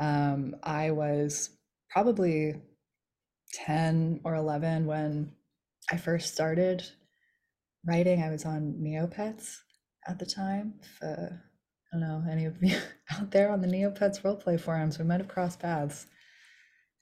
Um, 0.00 0.54
I 0.62 0.92
was 0.92 1.50
probably 1.90 2.54
10 3.52 4.20
or 4.22 4.36
11 4.36 4.86
when 4.86 5.32
I 5.90 5.96
first 5.96 6.32
started 6.32 6.86
writing. 7.84 8.22
I 8.22 8.30
was 8.30 8.44
on 8.44 8.76
Neopets 8.80 9.56
at 10.06 10.20
the 10.20 10.24
time. 10.24 10.74
If, 10.80 11.02
uh, 11.02 11.34
I 11.34 11.98
don't 11.98 12.00
know 12.00 12.22
any 12.30 12.44
of 12.44 12.62
you 12.62 12.78
out 13.10 13.32
there 13.32 13.50
on 13.50 13.60
the 13.60 13.66
Neopets 13.66 14.22
roleplay 14.22 14.60
forums, 14.60 15.00
we 15.00 15.04
might 15.04 15.18
have 15.18 15.28
crossed 15.28 15.58
paths. 15.58 16.06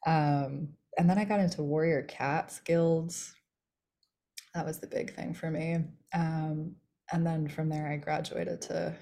Um, 0.07 0.71
and 0.97 1.09
then 1.09 1.19
I 1.19 1.27
got 1.27 1.41
into 1.41 1.63
Warrior 1.63 2.03
Cats 2.05 2.61
guilds. 2.61 3.35
That 4.55 4.65
was 4.65 4.79
the 4.79 4.87
big 4.87 5.15
thing 5.15 5.35
for 5.35 5.51
me. 5.51 5.85
Um, 6.15 6.77
and 7.13 7.27
then 7.27 7.47
from 7.47 7.69
there, 7.69 7.87
I 7.87 7.97
graduated 7.97 8.63
to 8.63 8.95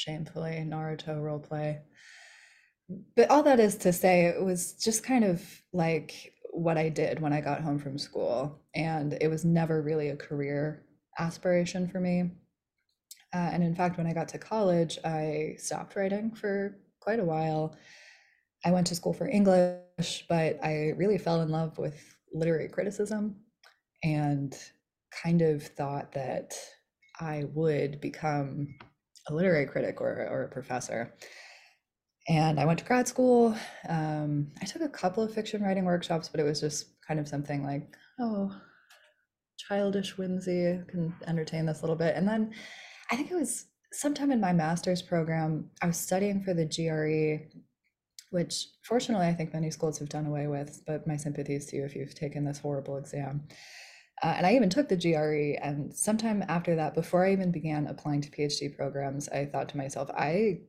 shamefully 0.00 0.64
Naruto 0.66 1.20
roleplay. 1.20 1.80
But 3.16 3.30
all 3.30 3.42
that 3.42 3.60
is 3.60 3.76
to 3.78 3.92
say, 3.92 4.24
it 4.24 4.42
was 4.42 4.72
just 4.72 5.04
kind 5.04 5.24
of 5.24 5.42
like 5.72 6.32
what 6.52 6.78
I 6.78 6.88
did 6.88 7.20
when 7.20 7.32
I 7.32 7.40
got 7.40 7.60
home 7.60 7.78
from 7.78 7.98
school. 7.98 8.60
And 8.74 9.16
it 9.20 9.28
was 9.28 9.44
never 9.44 9.82
really 9.82 10.08
a 10.08 10.16
career 10.16 10.84
aspiration 11.18 11.86
for 11.86 12.00
me. 12.00 12.30
Uh, 13.32 13.50
and 13.52 13.62
in 13.62 13.74
fact, 13.74 13.96
when 13.98 14.06
I 14.06 14.12
got 14.12 14.28
to 14.28 14.38
college, 14.38 14.98
I 15.04 15.54
stopped 15.58 15.94
writing 15.94 16.32
for 16.34 16.78
quite 16.98 17.20
a 17.20 17.24
while. 17.24 17.76
I 18.64 18.72
went 18.72 18.86
to 18.88 18.94
school 18.94 19.12
for 19.12 19.28
English, 19.28 20.24
but 20.28 20.58
I 20.64 20.94
really 20.96 21.18
fell 21.18 21.42
in 21.42 21.50
love 21.50 21.78
with 21.78 22.02
literary 22.32 22.68
criticism 22.68 23.36
and 24.02 24.56
kind 25.22 25.42
of 25.42 25.62
thought 25.62 26.12
that 26.12 26.54
I 27.20 27.44
would 27.52 28.00
become 28.00 28.74
a 29.30 29.34
literary 29.34 29.66
critic 29.66 30.00
or, 30.00 30.28
or 30.30 30.44
a 30.44 30.48
professor. 30.48 31.14
And 32.28 32.60
I 32.60 32.64
went 32.64 32.78
to 32.80 32.84
grad 32.84 33.08
school. 33.08 33.56
Um, 33.88 34.52
I 34.60 34.64
took 34.66 34.82
a 34.82 34.88
couple 34.88 35.22
of 35.22 35.32
fiction 35.32 35.62
writing 35.62 35.84
workshops, 35.84 36.28
but 36.28 36.40
it 36.40 36.44
was 36.44 36.60
just 36.60 36.86
kind 37.06 37.18
of 37.18 37.26
something 37.26 37.64
like, 37.64 37.96
oh, 38.20 38.54
childish 39.58 40.16
whimsy, 40.16 40.80
can 40.88 41.14
entertain 41.26 41.66
this 41.66 41.78
a 41.78 41.82
little 41.82 41.96
bit. 41.96 42.14
And 42.16 42.28
then 42.28 42.52
I 43.10 43.16
think 43.16 43.30
it 43.30 43.34
was 43.34 43.66
sometime 43.92 44.30
in 44.30 44.40
my 44.40 44.52
master's 44.52 45.02
program, 45.02 45.70
I 45.82 45.86
was 45.86 45.96
studying 45.96 46.42
for 46.42 46.54
the 46.54 46.66
GRE, 46.66 47.48
which 48.30 48.66
fortunately 48.82 49.26
I 49.26 49.34
think 49.34 49.52
many 49.52 49.70
schools 49.70 49.98
have 49.98 50.08
done 50.08 50.26
away 50.26 50.46
with, 50.46 50.82
but 50.86 51.06
my 51.06 51.16
sympathies 51.16 51.66
to 51.66 51.76
you 51.76 51.84
if 51.84 51.96
you've 51.96 52.14
taken 52.14 52.44
this 52.44 52.58
horrible 52.58 52.96
exam. 52.96 53.48
Uh, 54.22 54.34
and 54.36 54.46
I 54.46 54.54
even 54.54 54.68
took 54.68 54.88
the 54.88 54.96
GRE. 54.96 55.58
And 55.64 55.94
sometime 55.94 56.44
after 56.48 56.76
that, 56.76 56.94
before 56.94 57.24
I 57.24 57.32
even 57.32 57.50
began 57.50 57.86
applying 57.86 58.20
to 58.22 58.30
PhD 58.30 58.74
programs, 58.74 59.28
I 59.28 59.46
thought 59.46 59.70
to 59.70 59.78
myself, 59.78 60.10
I, 60.10 60.60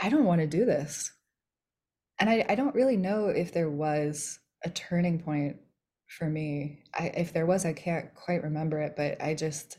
I 0.00 0.08
don't 0.08 0.24
want 0.24 0.40
to 0.40 0.46
do 0.46 0.64
this. 0.64 1.12
And 2.18 2.28
I, 2.28 2.44
I 2.48 2.54
don't 2.54 2.74
really 2.74 2.96
know 2.96 3.28
if 3.28 3.52
there 3.52 3.70
was 3.70 4.38
a 4.64 4.70
turning 4.70 5.20
point 5.20 5.56
for 6.08 6.28
me. 6.28 6.80
I, 6.98 7.06
if 7.16 7.32
there 7.32 7.46
was, 7.46 7.64
I 7.64 7.72
can't 7.72 8.12
quite 8.14 8.42
remember 8.42 8.80
it, 8.80 8.94
but 8.96 9.22
I 9.22 9.34
just 9.34 9.78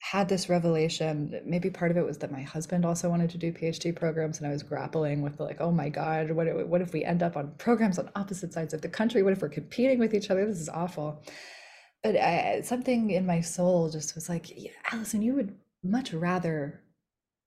had 0.00 0.28
this 0.28 0.50
revelation. 0.50 1.40
Maybe 1.46 1.70
part 1.70 1.90
of 1.90 1.96
it 1.96 2.04
was 2.04 2.18
that 2.18 2.32
my 2.32 2.42
husband 2.42 2.84
also 2.84 3.08
wanted 3.08 3.30
to 3.30 3.38
do 3.38 3.52
PhD 3.52 3.96
programs, 3.96 4.38
and 4.38 4.46
I 4.46 4.50
was 4.50 4.62
grappling 4.62 5.22
with 5.22 5.40
like, 5.40 5.60
oh 5.60 5.70
my 5.70 5.88
God, 5.88 6.30
what, 6.30 6.68
what 6.68 6.82
if 6.82 6.92
we 6.92 7.04
end 7.04 7.22
up 7.22 7.36
on 7.36 7.52
programs 7.56 7.98
on 7.98 8.10
opposite 8.14 8.52
sides 8.52 8.74
of 8.74 8.82
the 8.82 8.88
country? 8.88 9.22
What 9.22 9.32
if 9.32 9.40
we're 9.40 9.48
competing 9.48 9.98
with 9.98 10.12
each 10.12 10.30
other? 10.30 10.44
This 10.44 10.60
is 10.60 10.68
awful 10.68 11.22
but 12.04 12.16
I, 12.16 12.60
something 12.60 13.10
in 13.10 13.24
my 13.24 13.40
soul 13.40 13.88
just 13.88 14.14
was 14.14 14.28
like, 14.28 14.52
yeah, 14.54 14.70
Allison, 14.92 15.22
you 15.22 15.34
would 15.34 15.56
much 15.82 16.12
rather 16.12 16.82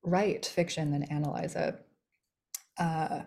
write 0.03 0.47
fiction 0.47 0.91
than 0.91 1.03
analyze 1.03 1.55
it. 1.55 1.79
Uh, 2.79 3.21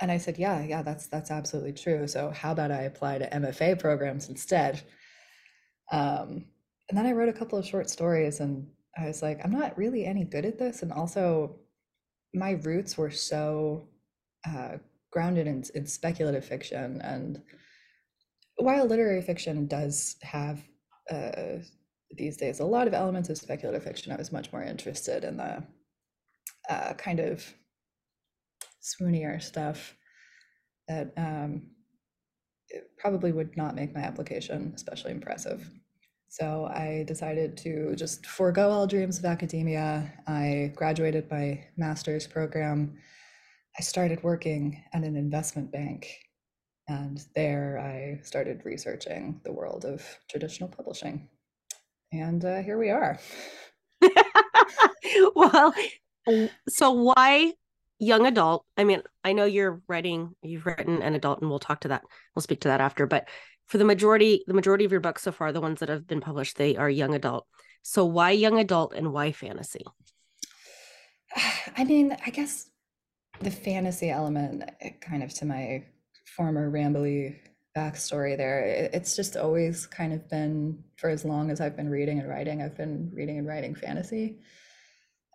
and 0.00 0.10
I 0.10 0.16
said, 0.16 0.38
yeah, 0.38 0.62
yeah, 0.64 0.80
that's 0.82 1.08
that's 1.08 1.30
absolutely 1.30 1.74
true. 1.74 2.08
So 2.08 2.30
how 2.30 2.52
about 2.52 2.72
I 2.72 2.82
apply 2.82 3.18
to 3.18 3.28
MFA 3.28 3.78
programs 3.78 4.30
instead? 4.30 4.82
Um, 5.92 6.46
and 6.88 6.96
then 6.96 7.06
I 7.06 7.12
wrote 7.12 7.28
a 7.28 7.34
couple 7.34 7.58
of 7.58 7.66
short 7.66 7.90
stories, 7.90 8.40
and 8.40 8.66
I 8.96 9.06
was 9.06 9.22
like, 9.22 9.40
I'm 9.44 9.52
not 9.52 9.76
really 9.76 10.06
any 10.06 10.24
good 10.24 10.46
at 10.46 10.58
this. 10.58 10.82
And 10.82 10.92
also, 10.92 11.56
my 12.34 12.52
roots 12.52 12.96
were 12.96 13.10
so 13.10 13.88
uh, 14.46 14.76
grounded 15.10 15.46
in, 15.46 15.64
in 15.74 15.86
speculative 15.86 16.44
fiction 16.44 17.00
and 17.02 17.42
while 18.56 18.86
literary 18.86 19.22
fiction 19.22 19.66
does 19.66 20.16
have 20.22 20.62
uh, 21.10 21.58
these 22.10 22.36
days 22.36 22.60
a 22.60 22.64
lot 22.64 22.86
of 22.86 22.94
elements 22.94 23.28
of 23.28 23.38
speculative 23.38 23.84
fiction, 23.84 24.12
I 24.12 24.16
was 24.16 24.32
much 24.32 24.52
more 24.52 24.62
interested 24.62 25.24
in 25.24 25.36
the 25.36 25.62
uh, 26.68 26.94
kind 26.94 27.20
of 27.20 27.44
swoonier 28.82 29.42
stuff 29.42 29.96
that 30.88 31.12
um, 31.16 31.70
probably 32.98 33.32
would 33.32 33.56
not 33.56 33.74
make 33.74 33.94
my 33.94 34.00
application 34.00 34.72
especially 34.74 35.12
impressive. 35.12 35.68
So 36.28 36.66
I 36.66 37.04
decided 37.06 37.56
to 37.58 37.94
just 37.96 38.26
forego 38.26 38.70
all 38.70 38.86
dreams 38.86 39.18
of 39.18 39.24
academia. 39.24 40.12
I 40.26 40.72
graduated 40.74 41.30
my 41.30 41.64
master's 41.76 42.26
program. 42.26 42.98
I 43.78 43.82
started 43.82 44.22
working 44.22 44.82
at 44.92 45.04
an 45.04 45.16
investment 45.16 45.70
bank 45.70 46.08
and 46.88 47.24
there 47.34 47.78
I 47.78 48.22
started 48.24 48.62
researching 48.64 49.40
the 49.44 49.52
world 49.52 49.84
of 49.84 50.02
traditional 50.28 50.68
publishing. 50.68 51.28
And 52.12 52.44
uh, 52.44 52.62
here 52.62 52.78
we 52.78 52.90
are. 52.90 53.18
well, 55.34 55.74
so 56.68 56.92
why 56.92 57.52
young 57.98 58.26
adult? 58.26 58.64
I 58.76 58.84
mean, 58.84 59.02
I 59.24 59.32
know 59.32 59.44
you're 59.44 59.80
writing, 59.88 60.34
you've 60.42 60.66
written 60.66 61.02
an 61.02 61.14
adult, 61.14 61.40
and 61.40 61.50
we'll 61.50 61.58
talk 61.58 61.80
to 61.80 61.88
that. 61.88 62.02
We'll 62.34 62.42
speak 62.42 62.60
to 62.60 62.68
that 62.68 62.80
after. 62.80 63.06
But 63.06 63.28
for 63.66 63.78
the 63.78 63.84
majority, 63.84 64.44
the 64.46 64.54
majority 64.54 64.84
of 64.84 64.92
your 64.92 65.00
books 65.00 65.22
so 65.22 65.32
far, 65.32 65.52
the 65.52 65.60
ones 65.60 65.80
that 65.80 65.88
have 65.88 66.06
been 66.06 66.20
published, 66.20 66.56
they 66.56 66.76
are 66.76 66.88
young 66.88 67.14
adult. 67.14 67.46
So 67.82 68.04
why 68.04 68.30
young 68.30 68.58
adult 68.58 68.94
and 68.94 69.12
why 69.12 69.32
fantasy? 69.32 69.84
I 71.76 71.84
mean, 71.84 72.16
I 72.24 72.30
guess 72.30 72.70
the 73.40 73.50
fantasy 73.50 74.10
element 74.10 74.64
eh, 74.80 74.90
kind 75.00 75.22
of 75.22 75.34
to 75.34 75.44
my 75.44 75.84
former 76.36 76.70
rambly 76.70 77.36
backstory 77.76 78.36
there. 78.36 78.90
It's 78.92 79.16
just 79.16 79.36
always 79.36 79.86
kind 79.86 80.12
of 80.12 80.28
been, 80.28 80.82
for 80.96 81.10
as 81.10 81.24
long 81.24 81.50
as 81.50 81.60
I've 81.60 81.76
been 81.76 81.90
reading 81.90 82.18
and 82.18 82.28
writing, 82.28 82.62
I've 82.62 82.76
been 82.76 83.10
reading 83.12 83.38
and 83.38 83.46
writing 83.46 83.74
fantasy. 83.74 84.38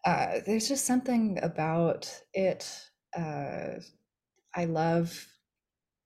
Uh, 0.06 0.40
there's 0.46 0.68
just 0.68 0.86
something 0.86 1.40
about 1.44 2.12
it. 2.34 2.70
Uh, 3.16 3.80
I 4.56 4.66
love, 4.66 5.28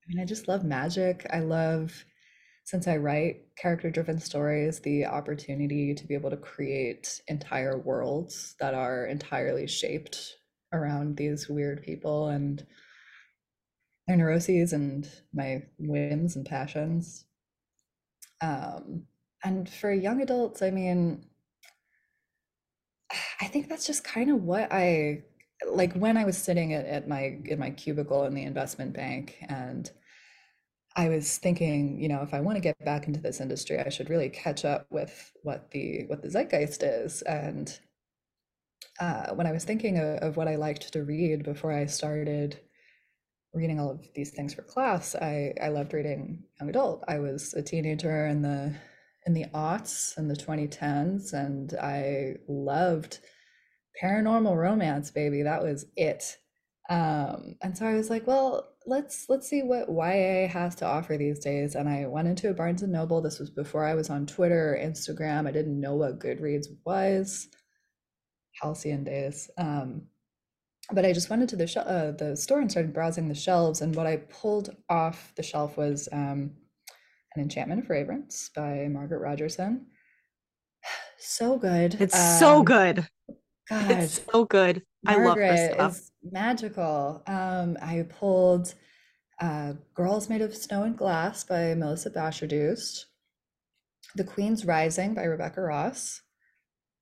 I 0.02 0.04
mean, 0.08 0.20
I 0.20 0.26
just 0.26 0.48
love 0.48 0.64
magic. 0.64 1.26
I 1.30 1.40
love 1.40 2.04
since 2.64 2.88
I 2.88 2.96
write 2.96 3.42
character 3.56 3.90
driven 3.90 4.18
stories, 4.18 4.80
the 4.80 5.06
opportunity 5.06 5.94
to 5.94 6.06
be 6.06 6.14
able 6.14 6.30
to 6.30 6.36
create 6.36 7.22
entire 7.28 7.78
worlds 7.78 8.56
that 8.58 8.74
are 8.74 9.06
entirely 9.06 9.68
shaped 9.68 10.34
around 10.72 11.16
these 11.16 11.48
weird 11.48 11.82
people 11.82 12.28
and 12.28 12.66
their 14.06 14.16
neuroses 14.16 14.72
and 14.72 15.08
my 15.32 15.62
whims 15.78 16.36
and 16.36 16.46
passions. 16.46 17.24
Um, 18.40 19.04
and 19.44 19.68
for 19.68 19.92
young 19.92 20.20
adults, 20.22 20.62
I 20.62 20.70
mean, 20.70 21.24
I 23.40 23.46
think 23.46 23.68
that's 23.68 23.86
just 23.86 24.04
kind 24.04 24.30
of 24.30 24.42
what 24.42 24.72
I 24.72 25.24
like 25.70 25.94
when 25.94 26.16
I 26.16 26.24
was 26.24 26.36
sitting 26.36 26.74
at, 26.74 26.86
at 26.86 27.08
my 27.08 27.38
in 27.44 27.58
my 27.58 27.70
cubicle 27.70 28.24
in 28.24 28.34
the 28.34 28.42
investment 28.42 28.92
bank 28.92 29.36
and 29.48 29.90
I 30.96 31.10
was 31.10 31.36
thinking, 31.36 32.00
you 32.00 32.08
know, 32.08 32.22
if 32.22 32.32
I 32.32 32.40
want 32.40 32.56
to 32.56 32.62
get 32.62 32.82
back 32.82 33.06
into 33.06 33.20
this 33.20 33.40
industry, 33.40 33.78
I 33.78 33.90
should 33.90 34.08
really 34.08 34.30
catch 34.30 34.64
up 34.64 34.86
with 34.90 35.32
what 35.42 35.70
the 35.70 36.04
what 36.06 36.22
the 36.22 36.30
zeitgeist 36.30 36.82
is. 36.82 37.20
And 37.22 37.78
uh, 38.98 39.34
when 39.34 39.46
I 39.46 39.52
was 39.52 39.64
thinking 39.64 39.98
of, 39.98 40.18
of 40.20 40.36
what 40.38 40.48
I 40.48 40.56
liked 40.56 40.90
to 40.92 41.04
read 41.04 41.44
before 41.44 41.70
I 41.70 41.84
started 41.84 42.60
reading 43.56 43.80
all 43.80 43.90
of 43.90 44.06
these 44.14 44.30
things 44.30 44.54
for 44.54 44.62
class, 44.62 45.14
I 45.14 45.54
I 45.60 45.68
loved 45.68 45.94
reading 45.94 46.44
young 46.60 46.68
adult. 46.70 47.04
I 47.08 47.18
was 47.18 47.54
a 47.54 47.62
teenager 47.62 48.26
in 48.26 48.42
the 48.42 48.74
in 49.26 49.34
the 49.34 49.46
aughts 49.54 50.16
and 50.16 50.30
the 50.30 50.36
2010s, 50.36 51.32
and 51.32 51.74
I 51.74 52.36
loved 52.46 53.18
paranormal 54.02 54.56
romance, 54.56 55.10
baby. 55.10 55.42
That 55.42 55.62
was 55.62 55.86
it. 55.96 56.36
Um, 56.88 57.56
and 57.62 57.76
so 57.76 57.86
I 57.86 57.94
was 57.94 58.10
like, 58.10 58.26
well, 58.26 58.68
let's 58.86 59.26
let's 59.28 59.48
see 59.48 59.62
what 59.62 59.88
YA 59.88 60.48
has 60.48 60.76
to 60.76 60.86
offer 60.86 61.16
these 61.16 61.40
days. 61.40 61.74
And 61.74 61.88
I 61.88 62.06
went 62.06 62.28
into 62.28 62.50
a 62.50 62.54
Barnes 62.54 62.82
and 62.82 62.92
Noble. 62.92 63.20
This 63.20 63.40
was 63.40 63.50
before 63.50 63.84
I 63.84 63.94
was 63.94 64.10
on 64.10 64.26
Twitter, 64.26 64.78
Instagram. 64.80 65.48
I 65.48 65.52
didn't 65.52 65.80
know 65.80 65.96
what 65.96 66.20
Goodreads 66.20 66.66
was. 66.84 67.48
Halcyon 68.62 69.04
days. 69.04 69.50
Um, 69.58 70.02
but 70.92 71.04
I 71.04 71.12
just 71.12 71.30
went 71.30 71.42
into 71.42 71.56
the 71.56 71.64
uh, 71.80 72.12
the 72.12 72.36
store 72.36 72.60
and 72.60 72.70
started 72.70 72.92
browsing 72.92 73.28
the 73.28 73.34
shelves. 73.34 73.80
And 73.80 73.94
what 73.94 74.06
I 74.06 74.16
pulled 74.16 74.74
off 74.88 75.32
the 75.36 75.42
shelf 75.42 75.76
was 75.76 76.08
um, 76.12 76.52
an 77.34 77.42
Enchantment 77.42 77.82
of 77.82 77.90
Ravens 77.90 78.50
by 78.54 78.88
Margaret 78.90 79.20
Rogerson. 79.20 79.86
So 81.18 81.56
good. 81.56 81.96
It's 81.98 82.14
um, 82.14 82.38
so 82.38 82.62
good. 82.62 83.08
God, 83.68 83.90
it's 83.90 84.20
so 84.30 84.44
good. 84.44 84.82
Margaret 85.02 85.24
I 85.24 85.26
love 85.26 85.38
her 85.38 85.74
stuff. 85.74 85.92
Is 85.96 86.12
magical. 86.22 87.22
Um, 87.26 87.76
I 87.82 88.06
pulled 88.08 88.74
uh, 89.40 89.74
Girls 89.94 90.28
Made 90.28 90.42
of 90.42 90.54
Snow 90.54 90.84
and 90.84 90.96
Glass 90.96 91.44
by 91.44 91.74
Melissa 91.74 92.10
Bashardoust, 92.10 93.06
The 94.14 94.24
Queen's 94.24 94.64
Rising 94.64 95.14
by 95.14 95.24
Rebecca 95.24 95.60
Ross, 95.60 96.22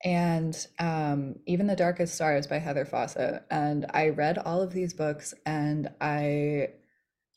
and 0.05 0.67
um, 0.79 1.37
Even 1.47 1.67
the 1.67 1.77
Darkest 1.77 2.15
Stars 2.15 2.47
by 2.47 2.59
Heather 2.59 2.85
Fawcett. 2.85 3.43
And 3.51 3.87
I 3.95 4.11
read 4.11 4.39
all 4.39 4.63
of 4.63 4.73
these 4.73 4.93
books 4.93 5.33
and 5.47 5.89
I 6.01 6.69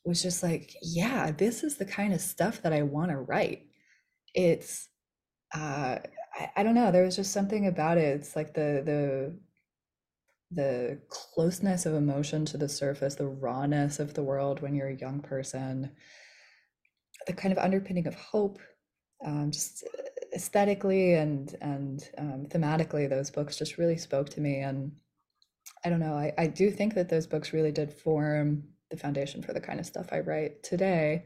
was 0.04 0.22
just 0.22 0.42
like, 0.42 0.74
yeah, 0.82 1.30
this 1.30 1.64
is 1.64 1.76
the 1.76 1.84
kind 1.84 2.12
of 2.12 2.20
stuff 2.20 2.62
that 2.62 2.72
I 2.72 2.82
want 2.82 3.10
to 3.10 3.16
write. 3.18 3.66
It's 4.34 4.88
uh 5.54 5.98
I, 6.38 6.50
I 6.56 6.62
don't 6.62 6.74
know, 6.74 6.92
there 6.92 7.04
was 7.04 7.16
just 7.16 7.32
something 7.32 7.66
about 7.66 7.98
it. 7.98 8.20
It's 8.20 8.36
like 8.36 8.54
the 8.54 8.82
the 8.84 9.38
the 10.50 10.98
closeness 11.08 11.84
of 11.86 11.94
emotion 11.94 12.44
to 12.46 12.56
the 12.56 12.68
surface, 12.68 13.14
the 13.14 13.26
rawness 13.26 13.98
of 14.00 14.14
the 14.14 14.22
world 14.22 14.60
when 14.60 14.74
you're 14.74 14.88
a 14.88 14.96
young 14.96 15.20
person, 15.20 15.90
the 17.26 17.32
kind 17.34 17.52
of 17.52 17.58
underpinning 17.58 18.06
of 18.06 18.14
hope, 18.14 18.58
um, 19.24 19.50
just 19.50 19.84
aesthetically 20.34 21.14
and 21.14 21.54
and 21.60 22.08
um, 22.18 22.46
thematically, 22.48 23.08
those 23.08 23.30
books 23.30 23.56
just 23.56 23.78
really 23.78 23.96
spoke 23.96 24.28
to 24.30 24.40
me. 24.40 24.60
And 24.60 24.92
I 25.84 25.90
don't 25.90 26.00
know, 26.00 26.14
I, 26.14 26.32
I 26.38 26.46
do 26.46 26.70
think 26.70 26.94
that 26.94 27.08
those 27.08 27.26
books 27.26 27.52
really 27.52 27.72
did 27.72 27.92
form 27.92 28.64
the 28.90 28.96
foundation 28.96 29.42
for 29.42 29.52
the 29.52 29.60
kind 29.60 29.80
of 29.80 29.86
stuff 29.86 30.08
I 30.12 30.20
write 30.20 30.62
today. 30.62 31.24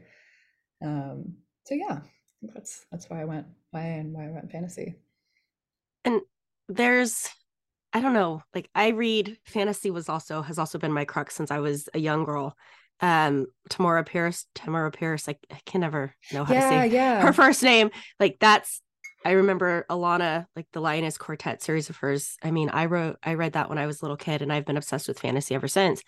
Um, 0.83 1.35
so 1.65 1.75
yeah, 1.75 1.99
that's 2.41 2.85
that's 2.91 3.09
why 3.09 3.21
I 3.21 3.25
went 3.25 3.47
why 3.71 3.81
and 3.81 4.13
why 4.13 4.27
I 4.27 4.31
went 4.31 4.51
fantasy. 4.51 4.95
And 6.05 6.21
there's 6.67 7.29
I 7.93 8.01
don't 8.01 8.13
know, 8.13 8.41
like 8.53 8.69
I 8.75 8.89
read 8.89 9.37
fantasy 9.45 9.91
was 9.91 10.09
also 10.09 10.41
has 10.41 10.59
also 10.59 10.77
been 10.77 10.93
my 10.93 11.05
crux 11.05 11.35
since 11.35 11.51
I 11.51 11.59
was 11.59 11.87
a 11.93 11.99
young 11.99 12.25
girl. 12.25 12.55
Um 12.99 13.47
Tamora 13.69 14.05
Pierce, 14.05 14.45
Tamora 14.55 14.93
Pierce, 14.93 15.27
like 15.27 15.39
I 15.51 15.59
can 15.65 15.81
never 15.81 16.13
know 16.31 16.43
how 16.43 16.53
yeah, 16.53 16.61
to 16.61 16.67
say 16.67 16.95
yeah. 16.95 17.21
her 17.21 17.33
first 17.33 17.63
name. 17.63 17.91
Like 18.19 18.37
that's 18.39 18.81
I 19.25 19.31
remember 19.31 19.85
Alanna, 19.89 20.45
like 20.55 20.67
the 20.73 20.81
Lioness 20.81 21.17
Quartet 21.17 21.61
series 21.61 21.89
of 21.89 21.97
hers. 21.97 22.37
I 22.43 22.51
mean, 22.51 22.69
I 22.69 22.85
wrote 22.85 23.17
I 23.23 23.33
read 23.35 23.53
that 23.53 23.69
when 23.69 23.77
I 23.77 23.85
was 23.85 24.01
a 24.01 24.05
little 24.05 24.17
kid 24.17 24.41
and 24.41 24.51
I've 24.51 24.65
been 24.65 24.77
obsessed 24.77 25.07
with 25.07 25.19
fantasy 25.19 25.55
ever 25.55 25.67
since. 25.67 26.03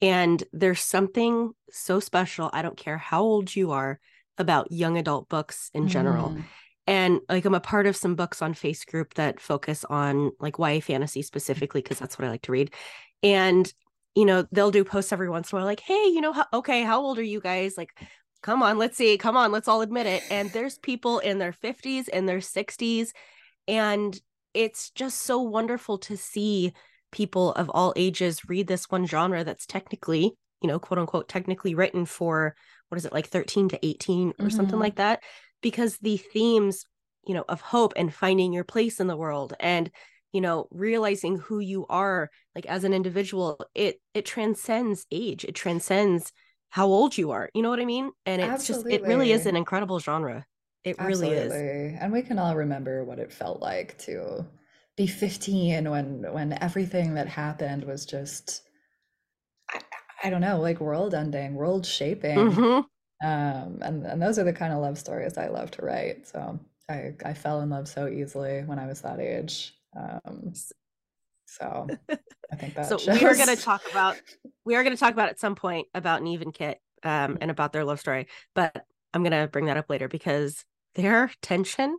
And 0.00 0.42
there's 0.52 0.80
something 0.80 1.52
so 1.70 1.98
special, 1.98 2.50
I 2.52 2.62
don't 2.62 2.76
care 2.76 2.98
how 2.98 3.22
old 3.22 3.54
you 3.54 3.72
are, 3.72 3.98
about 4.36 4.70
young 4.70 4.96
adult 4.96 5.28
books 5.28 5.70
in 5.74 5.88
general. 5.88 6.30
Mm 6.30 6.44
and 6.88 7.20
like 7.28 7.44
i'm 7.44 7.54
a 7.54 7.60
part 7.60 7.86
of 7.86 7.94
some 7.94 8.16
books 8.16 8.42
on 8.42 8.54
face 8.54 8.84
group 8.84 9.14
that 9.14 9.38
focus 9.38 9.84
on 9.88 10.32
like 10.40 10.58
ya 10.58 10.80
fantasy 10.80 11.22
specifically 11.22 11.80
because 11.80 11.98
that's 11.98 12.18
what 12.18 12.26
i 12.26 12.30
like 12.30 12.42
to 12.42 12.50
read 12.50 12.74
and 13.22 13.72
you 14.16 14.24
know 14.24 14.44
they'll 14.50 14.72
do 14.72 14.82
posts 14.82 15.12
every 15.12 15.28
once 15.28 15.52
in 15.52 15.56
a 15.56 15.60
while 15.60 15.66
like 15.66 15.80
hey 15.80 16.06
you 16.06 16.20
know 16.20 16.32
how, 16.32 16.46
okay 16.52 16.82
how 16.82 17.00
old 17.00 17.18
are 17.18 17.22
you 17.22 17.40
guys 17.40 17.76
like 17.76 17.90
come 18.42 18.62
on 18.62 18.78
let's 18.78 18.96
see 18.96 19.18
come 19.18 19.36
on 19.36 19.52
let's 19.52 19.68
all 19.68 19.80
admit 19.80 20.06
it 20.06 20.22
and 20.30 20.50
there's 20.52 20.78
people 20.78 21.18
in 21.18 21.38
their 21.38 21.52
50s 21.52 22.08
and 22.12 22.28
their 22.28 22.38
60s 22.38 23.10
and 23.66 24.20
it's 24.54 24.90
just 24.90 25.20
so 25.22 25.40
wonderful 25.40 25.98
to 25.98 26.16
see 26.16 26.72
people 27.12 27.52
of 27.52 27.70
all 27.70 27.92
ages 27.96 28.48
read 28.48 28.66
this 28.66 28.90
one 28.90 29.06
genre 29.06 29.44
that's 29.44 29.66
technically 29.66 30.32
you 30.62 30.68
know 30.68 30.78
quote 30.78 30.98
unquote 30.98 31.28
technically 31.28 31.74
written 31.74 32.04
for 32.04 32.54
what 32.88 32.98
is 32.98 33.04
it 33.04 33.12
like 33.12 33.26
13 33.26 33.70
to 33.70 33.86
18 33.86 34.28
or 34.28 34.32
mm-hmm. 34.32 34.48
something 34.48 34.78
like 34.78 34.96
that 34.96 35.20
because 35.62 35.98
the 35.98 36.16
themes 36.16 36.84
you 37.26 37.34
know 37.34 37.44
of 37.48 37.60
hope 37.60 37.92
and 37.96 38.12
finding 38.14 38.52
your 38.52 38.64
place 38.64 39.00
in 39.00 39.06
the 39.06 39.16
world 39.16 39.54
and 39.60 39.90
you 40.32 40.40
know 40.40 40.66
realizing 40.70 41.38
who 41.38 41.58
you 41.58 41.86
are 41.88 42.30
like 42.54 42.66
as 42.66 42.84
an 42.84 42.92
individual 42.92 43.58
it 43.74 44.00
it 44.14 44.24
transcends 44.24 45.06
age 45.10 45.44
it 45.44 45.54
transcends 45.54 46.32
how 46.70 46.86
old 46.86 47.16
you 47.16 47.30
are 47.30 47.48
you 47.54 47.62
know 47.62 47.70
what 47.70 47.80
i 47.80 47.84
mean? 47.84 48.10
And 48.26 48.40
it's 48.40 48.66
Absolutely. 48.66 48.92
just 48.92 49.02
it 49.02 49.08
really 49.08 49.32
is 49.32 49.46
an 49.46 49.56
incredible 49.56 49.98
genre. 49.98 50.46
It 50.84 50.96
Absolutely. 50.98 51.36
really 51.36 51.42
is. 51.42 51.98
And 52.00 52.12
we 52.12 52.22
can 52.22 52.38
all 52.38 52.56
remember 52.56 53.04
what 53.04 53.18
it 53.18 53.32
felt 53.32 53.60
like 53.60 53.98
to 53.98 54.46
be 54.96 55.06
15 55.06 55.90
when 55.90 56.32
when 56.32 56.52
everything 56.62 57.14
that 57.14 57.28
happened 57.28 57.84
was 57.84 58.06
just 58.06 58.62
I, 59.70 59.80
I 60.24 60.30
don't 60.30 60.40
know 60.40 60.60
like 60.60 60.80
world 60.80 61.14
ending 61.14 61.54
world 61.54 61.86
shaping. 61.86 62.36
Mm-hmm. 62.48 63.26
Um 63.26 63.78
and 63.82 64.06
and 64.06 64.22
those 64.22 64.38
are 64.38 64.44
the 64.44 64.52
kind 64.52 64.72
of 64.72 64.80
love 64.80 64.98
stories 64.98 65.38
i 65.38 65.48
love 65.48 65.70
to 65.72 65.82
write. 65.84 66.28
So 66.28 66.58
i 66.88 67.14
i 67.24 67.34
fell 67.34 67.60
in 67.60 67.70
love 67.70 67.88
so 67.88 68.08
easily 68.08 68.62
when 68.64 68.78
i 68.78 68.86
was 68.86 69.00
that 69.02 69.20
age. 69.20 69.74
Um 69.96 70.52
so 71.48 71.86
i 72.52 72.56
think 72.56 72.74
that 72.74 72.86
so 72.88 72.98
shows. 72.98 73.20
we 73.20 73.26
are 73.26 73.34
going 73.34 73.54
to 73.54 73.62
talk 73.62 73.82
about 73.90 74.16
we 74.64 74.76
are 74.76 74.82
going 74.82 74.94
to 74.94 75.00
talk 75.00 75.12
about 75.12 75.28
at 75.28 75.40
some 75.40 75.54
point 75.54 75.86
about 75.94 76.22
Niamh 76.22 76.42
and 76.42 76.54
kit 76.54 76.78
um 77.02 77.38
and 77.40 77.50
about 77.50 77.72
their 77.72 77.84
love 77.84 78.00
story 78.00 78.26
but 78.54 78.84
i'm 79.14 79.22
going 79.22 79.32
to 79.32 79.48
bring 79.48 79.66
that 79.66 79.76
up 79.76 79.88
later 79.88 80.08
because 80.08 80.64
their 80.94 81.30
tension 81.42 81.96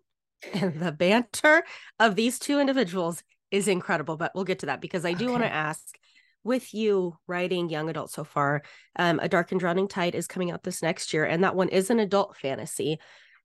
and 0.54 0.80
the 0.80 0.92
banter 0.92 1.64
of 2.00 2.16
these 2.16 2.40
two 2.40 2.60
individuals 2.60 3.24
is 3.52 3.68
incredible 3.68 4.18
but 4.18 4.32
we'll 4.36 4.44
get 4.44 4.60
to 4.60 4.68
that 4.68 4.82
because 4.82 5.06
i 5.06 5.14
do 5.14 5.26
okay. 5.26 5.32
want 5.32 5.44
to 5.44 5.52
ask 5.52 5.98
with 6.44 6.74
you 6.74 7.18
writing 7.28 7.70
young 7.70 7.90
adult 7.90 8.12
so 8.12 8.24
far. 8.24 8.64
Um, 8.96 9.20
A 9.20 9.28
Dark 9.28 9.52
and 9.52 9.60
Drowning 9.60 9.88
Tide 9.88 10.16
is 10.16 10.28
coming 10.28 10.52
out 10.52 10.64
this 10.64 10.82
next 10.82 11.14
year, 11.14 11.26
and 11.26 11.44
that 11.44 11.56
one 11.56 11.70
is 11.70 11.90
an 11.90 12.00
adult 12.00 12.38
fantasy. 12.38 12.98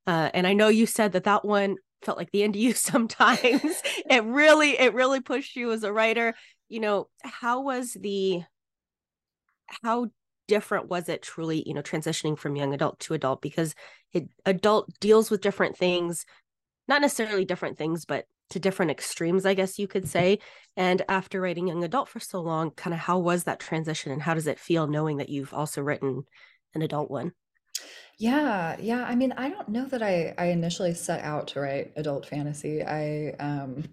Uh, 0.06 0.30
and 0.34 0.46
I 0.46 0.52
know 0.52 0.68
you 0.68 0.86
said 0.86 1.12
that 1.12 1.24
that 1.24 1.44
one 1.44 1.76
felt 2.04 2.18
like 2.18 2.30
the 2.30 2.42
end 2.42 2.54
of 2.54 2.60
you 2.60 2.72
sometimes. 2.74 3.40
it 3.42 4.24
really, 4.24 4.78
it 4.78 4.94
really 4.94 5.20
pushed 5.20 5.56
you 5.56 5.72
as 5.72 5.82
a 5.82 5.92
writer. 5.92 6.34
You 6.68 6.80
know, 6.80 7.08
how 7.22 7.62
was 7.62 7.92
the, 7.92 8.42
how 9.82 10.08
different 10.48 10.88
was 10.88 11.08
it 11.08 11.22
truly, 11.22 11.62
you 11.66 11.74
know, 11.74 11.82
transitioning 11.82 12.38
from 12.38 12.56
young 12.56 12.74
adult 12.74 13.00
to 13.00 13.14
adult? 13.14 13.42
Because 13.42 13.74
it 14.12 14.28
adult 14.46 14.88
deals 15.00 15.30
with 15.30 15.40
different 15.40 15.76
things, 15.76 16.24
not 16.88 17.00
necessarily 17.00 17.44
different 17.44 17.78
things, 17.78 18.04
but 18.04 18.26
to 18.50 18.60
different 18.60 18.90
extremes, 18.90 19.46
I 19.46 19.54
guess 19.54 19.78
you 19.78 19.88
could 19.88 20.08
say. 20.08 20.38
And 20.76 21.02
after 21.08 21.40
writing 21.40 21.68
young 21.68 21.82
adult 21.84 22.08
for 22.08 22.20
so 22.20 22.40
long, 22.40 22.70
kind 22.70 22.92
of 22.94 23.00
how 23.00 23.18
was 23.18 23.44
that 23.44 23.60
transition 23.60 24.12
and 24.12 24.22
how 24.22 24.34
does 24.34 24.46
it 24.46 24.58
feel 24.58 24.86
knowing 24.86 25.16
that 25.18 25.28
you've 25.28 25.54
also 25.54 25.82
written 25.82 26.24
an 26.74 26.82
adult 26.82 27.10
one? 27.10 27.32
Yeah, 28.18 28.76
yeah. 28.80 29.04
I 29.04 29.14
mean, 29.14 29.32
I 29.36 29.48
don't 29.50 29.68
know 29.68 29.86
that 29.86 30.02
I 30.02 30.34
I 30.38 30.46
initially 30.46 30.94
set 30.94 31.22
out 31.24 31.48
to 31.48 31.60
write 31.60 31.92
adult 31.96 32.26
fantasy. 32.26 32.82
I 32.82 33.34
um 33.40 33.84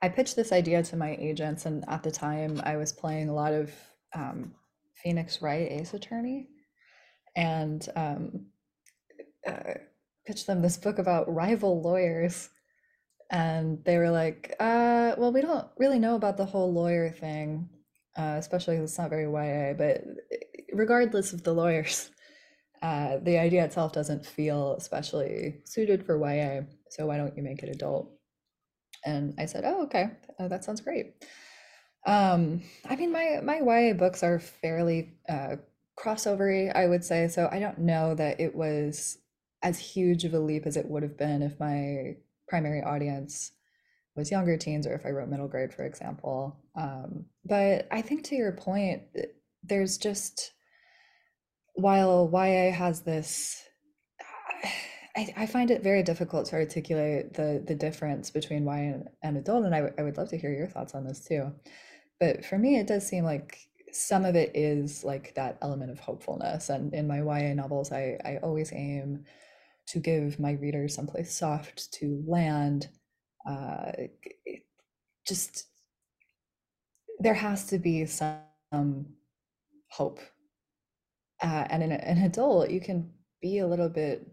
I 0.00 0.08
pitched 0.08 0.36
this 0.36 0.52
idea 0.52 0.82
to 0.84 0.96
my 0.96 1.16
agents 1.18 1.66
and 1.66 1.84
at 1.88 2.02
the 2.02 2.10
time 2.10 2.60
I 2.64 2.76
was 2.76 2.92
playing 2.92 3.28
a 3.28 3.34
lot 3.34 3.52
of 3.52 3.72
um 4.14 4.54
Phoenix 5.02 5.42
Wright 5.42 5.70
Ace 5.70 5.94
Attorney 5.94 6.48
and 7.36 7.88
um 7.96 8.46
uh, 9.46 9.74
pitched 10.26 10.46
them 10.46 10.62
this 10.62 10.76
book 10.76 10.98
about 10.98 11.32
rival 11.32 11.80
lawyers. 11.82 12.50
And 13.30 13.84
they 13.84 13.98
were 13.98 14.10
like, 14.10 14.54
uh, 14.60 15.14
well, 15.18 15.32
we 15.32 15.42
don't 15.42 15.66
really 15.78 15.98
know 15.98 16.16
about 16.16 16.36
the 16.36 16.46
whole 16.46 16.72
lawyer 16.72 17.10
thing, 17.10 17.68
uh, 18.16 18.36
especially 18.38 18.76
it's 18.76 18.98
not 18.98 19.10
very 19.10 19.24
YA, 19.24 19.74
but 19.74 20.02
regardless 20.72 21.32
of 21.32 21.44
the 21.44 21.52
lawyers, 21.54 22.10
uh, 22.82 23.18
the 23.22 23.38
idea 23.38 23.64
itself 23.64 23.92
doesn't 23.92 24.24
feel 24.24 24.74
especially 24.74 25.60
suited 25.64 26.04
for 26.04 26.16
YA. 26.16 26.62
So 26.90 27.06
why 27.06 27.16
don't 27.16 27.36
you 27.36 27.42
make 27.42 27.62
it 27.62 27.68
adult? 27.68 28.10
And 29.04 29.34
I 29.38 29.46
said, 29.46 29.64
oh, 29.64 29.84
okay, 29.84 30.10
uh, 30.38 30.48
that 30.48 30.64
sounds 30.64 30.80
great. 30.80 31.14
Um, 32.06 32.62
I 32.88 32.96
mean, 32.96 33.12
my 33.12 33.40
my 33.42 33.60
YA 33.60 33.92
books 33.94 34.22
are 34.22 34.38
fairly 34.38 35.14
uh, 35.28 35.56
crossovery, 35.98 36.74
I 36.74 36.86
would 36.86 37.04
say. 37.04 37.28
So 37.28 37.48
I 37.50 37.58
don't 37.58 37.78
know 37.78 38.14
that 38.14 38.40
it 38.40 38.54
was 38.54 39.18
as 39.62 39.78
huge 39.78 40.24
of 40.24 40.34
a 40.34 40.38
leap 40.38 40.66
as 40.66 40.76
it 40.76 40.86
would 40.86 41.02
have 41.02 41.18
been 41.18 41.42
if 41.42 41.58
my 41.58 42.16
primary 42.48 42.82
audience 42.82 43.52
was 44.16 44.30
younger 44.30 44.56
teens 44.56 44.86
or 44.86 44.94
if 44.94 45.04
I 45.04 45.10
wrote 45.10 45.28
middle 45.28 45.48
grade, 45.48 45.72
for 45.72 45.84
example. 45.84 46.56
Um, 46.76 47.26
but 47.44 47.86
I 47.90 48.02
think 48.02 48.24
to 48.24 48.36
your 48.36 48.52
point, 48.52 49.02
there's 49.62 49.98
just 49.98 50.52
while 51.78 52.28
YA 52.32 52.72
has 52.72 53.02
this. 53.02 53.62
I, 55.16 55.32
I 55.36 55.46
find 55.46 55.70
it 55.70 55.82
very 55.82 56.02
difficult 56.02 56.46
to 56.46 56.56
articulate 56.56 57.34
the 57.34 57.62
the 57.66 57.74
difference 57.74 58.30
between 58.30 58.64
YA 58.64 59.00
and, 59.22 59.36
adult, 59.36 59.64
and 59.64 59.74
I, 59.74 59.90
I 59.98 60.02
would 60.02 60.16
love 60.16 60.28
to 60.30 60.38
hear 60.38 60.52
your 60.52 60.66
thoughts 60.66 60.94
on 60.94 61.04
this 61.04 61.24
too. 61.24 61.52
But 62.20 62.44
for 62.44 62.58
me, 62.58 62.78
it 62.78 62.88
does 62.88 63.06
seem 63.06 63.24
like 63.24 63.56
some 63.92 64.24
of 64.24 64.34
it 64.34 64.50
is 64.54 65.04
like 65.04 65.34
that 65.34 65.56
element 65.62 65.90
of 65.90 66.00
hopefulness. 66.00 66.68
And 66.68 66.92
in 66.92 67.06
my 67.06 67.18
YA 67.18 67.54
novels, 67.54 67.92
I, 67.92 68.18
I 68.24 68.38
always 68.42 68.72
aim 68.72 69.24
to 69.88 69.98
give 70.00 70.38
my 70.38 70.52
readers 70.52 70.94
someplace 70.94 71.34
soft 71.34 71.92
to 71.94 72.22
land. 72.26 72.88
Uh, 73.48 73.92
just 75.26 75.68
there 77.20 77.34
has 77.34 77.66
to 77.66 77.78
be 77.78 78.04
some 78.04 79.06
hope. 79.90 80.20
Uh, 81.42 81.66
and 81.70 81.82
in 81.82 81.92
a, 81.92 81.96
an 81.96 82.18
adult, 82.18 82.70
you 82.70 82.80
can 82.80 83.10
be 83.40 83.58
a 83.58 83.66
little 83.66 83.88
bit 83.88 84.26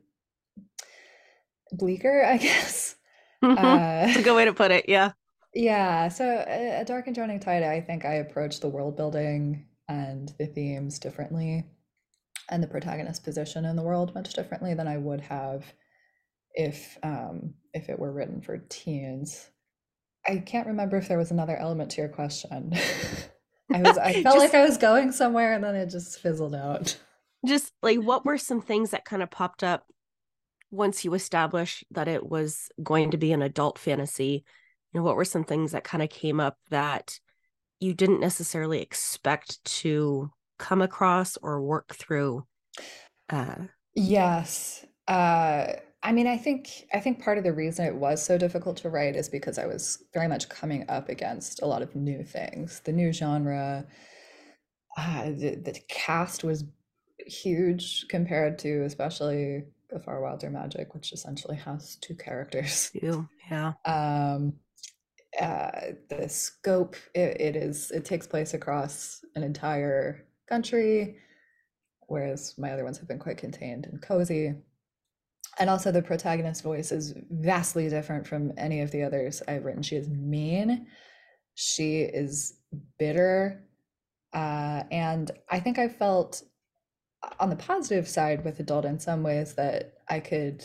bleaker, 1.71 2.23
I 2.23 2.37
guess. 2.37 2.95
Mm-hmm. 3.43 3.57
Uh, 3.57 3.61
That's 3.63 4.17
a 4.17 4.23
good 4.23 4.35
way 4.35 4.45
to 4.45 4.53
put 4.53 4.71
it. 4.71 4.85
Yeah. 4.87 5.11
Yeah, 5.53 6.09
so 6.09 6.43
a, 6.47 6.83
Dark 6.85 7.07
and 7.07 7.15
Drowning 7.15 7.39
Tide, 7.39 7.63
I 7.63 7.79
think 7.79 8.03
I 8.03 8.15
approach 8.15 8.59
the 8.59 8.67
world 8.67 8.97
building 8.97 9.67
and 9.87 10.33
the 10.37 10.47
themes 10.47 10.99
differently 10.99 11.65
and 12.49 12.61
the 12.61 12.67
protagonist 12.67 13.23
position 13.23 13.65
in 13.65 13.75
the 13.75 13.81
world 13.81 14.13
much 14.13 14.33
differently 14.33 14.73
than 14.73 14.87
I 14.87 14.97
would 14.97 15.21
have 15.21 15.73
if 16.53 16.97
um 17.03 17.53
if 17.73 17.89
it 17.89 17.99
were 17.99 18.11
written 18.11 18.41
for 18.41 18.57
teens. 18.69 19.49
I 20.27 20.37
can't 20.37 20.67
remember 20.67 20.97
if 20.97 21.07
there 21.07 21.17
was 21.17 21.31
another 21.31 21.55
element 21.55 21.91
to 21.91 22.01
your 22.01 22.09
question. 22.09 22.73
I 23.73 23.81
was 23.81 23.97
I 23.97 24.13
felt 24.23 24.35
just, 24.35 24.39
like 24.39 24.55
I 24.55 24.63
was 24.63 24.77
going 24.77 25.11
somewhere 25.11 25.53
and 25.53 25.63
then 25.63 25.75
it 25.75 25.89
just 25.89 26.19
fizzled 26.19 26.55
out. 26.55 26.97
Just 27.45 27.71
like 27.81 27.99
what 27.99 28.25
were 28.25 28.37
some 28.37 28.61
things 28.61 28.91
that 28.91 29.05
kind 29.05 29.21
of 29.21 29.29
popped 29.29 29.63
up 29.63 29.85
once 30.71 31.05
you 31.05 31.13
established 31.13 31.85
that 31.91 32.07
it 32.07 32.27
was 32.27 32.69
going 32.81 33.11
to 33.11 33.17
be 33.17 33.31
an 33.31 33.41
adult 33.41 33.77
fantasy 33.77 34.43
You 34.93 34.99
know 34.99 35.03
what 35.03 35.15
were 35.15 35.25
some 35.25 35.43
things 35.43 35.71
that 35.71 35.83
kind 35.83 36.03
of 36.03 36.09
came 36.09 36.39
up 36.39 36.57
that 36.69 37.19
you 37.79 37.93
didn't 37.93 38.19
necessarily 38.19 38.81
expect 38.81 39.63
to 39.65 40.31
come 40.57 40.81
across 40.81 41.37
or 41.37 41.61
work 41.61 41.93
through 41.95 42.45
uh 43.29 43.55
yes 43.93 44.85
uh 45.07 45.67
I 46.05 46.11
mean, 46.11 46.27
I 46.27 46.37
think 46.37 46.85
I 46.93 46.99
think 46.99 47.19
part 47.19 47.39
of 47.39 47.43
the 47.43 47.51
reason 47.51 47.83
it 47.83 47.95
was 47.95 48.23
so 48.23 48.37
difficult 48.37 48.77
to 48.77 48.89
write 48.89 49.15
is 49.15 49.27
because 49.27 49.57
I 49.57 49.65
was 49.65 50.03
very 50.13 50.27
much 50.27 50.47
coming 50.49 50.85
up 50.87 51.09
against 51.09 51.63
a 51.63 51.65
lot 51.65 51.81
of 51.81 51.95
new 51.95 52.23
things, 52.23 52.79
the 52.85 52.91
new 52.91 53.11
genre. 53.11 53.87
Uh, 54.95 55.25
the, 55.25 55.55
the 55.55 55.79
cast 55.89 56.43
was 56.43 56.63
huge 57.25 58.05
compared 58.07 58.59
to 58.59 58.83
especially 58.83 59.63
the 59.89 59.99
Far 59.99 60.21
Wilder 60.21 60.51
Magic, 60.51 60.93
which 60.93 61.11
essentially 61.11 61.57
has 61.57 61.95
two 61.95 62.13
characters. 62.13 62.91
Two, 63.01 63.27
yeah. 63.49 63.73
Um, 63.83 64.53
uh, 65.41 65.71
the 66.09 66.29
scope 66.29 66.95
it, 67.15 67.41
it 67.41 67.55
is 67.55 67.89
it 67.89 68.05
takes 68.05 68.27
place 68.27 68.53
across 68.53 69.25
an 69.35 69.41
entire 69.41 70.27
country 70.47 71.17
whereas 72.07 72.53
my 72.59 72.71
other 72.71 72.83
ones 72.83 72.99
have 72.99 73.07
been 73.07 73.19
quite 73.19 73.37
contained 73.37 73.85
and 73.87 74.01
cozy 74.01 74.53
and 75.59 75.69
also 75.69 75.91
the 75.91 76.01
protagonist's 76.01 76.61
voice 76.61 76.91
is 76.91 77.13
vastly 77.29 77.89
different 77.89 78.27
from 78.27 78.51
any 78.57 78.81
of 78.81 78.91
the 78.91 79.03
others 79.03 79.41
i've 79.47 79.65
written 79.65 79.83
she 79.83 79.95
is 79.95 80.09
mean 80.09 80.87
she 81.55 82.01
is 82.01 82.59
bitter 82.99 83.63
uh, 84.33 84.83
and 84.91 85.31
i 85.49 85.59
think 85.59 85.79
i 85.79 85.87
felt 85.87 86.43
on 87.39 87.49
the 87.49 87.55
positive 87.55 88.07
side 88.07 88.43
with 88.43 88.59
adult 88.59 88.85
in 88.85 88.99
some 88.99 89.23
ways 89.23 89.53
that 89.53 89.93
i 90.09 90.19
could 90.19 90.63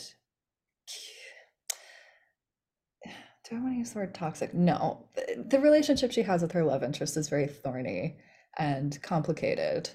do 3.49 3.55
I 3.55 3.59
want 3.59 3.73
to 3.73 3.77
use 3.79 3.91
the 3.91 3.99
word 3.99 4.13
toxic? 4.13 4.53
No. 4.53 5.07
The 5.35 5.59
relationship 5.59 6.11
she 6.11 6.21
has 6.23 6.41
with 6.41 6.51
her 6.53 6.63
love 6.63 6.83
interest 6.83 7.17
is 7.17 7.27
very 7.29 7.47
thorny 7.47 8.17
and 8.57 9.01
complicated. 9.01 9.89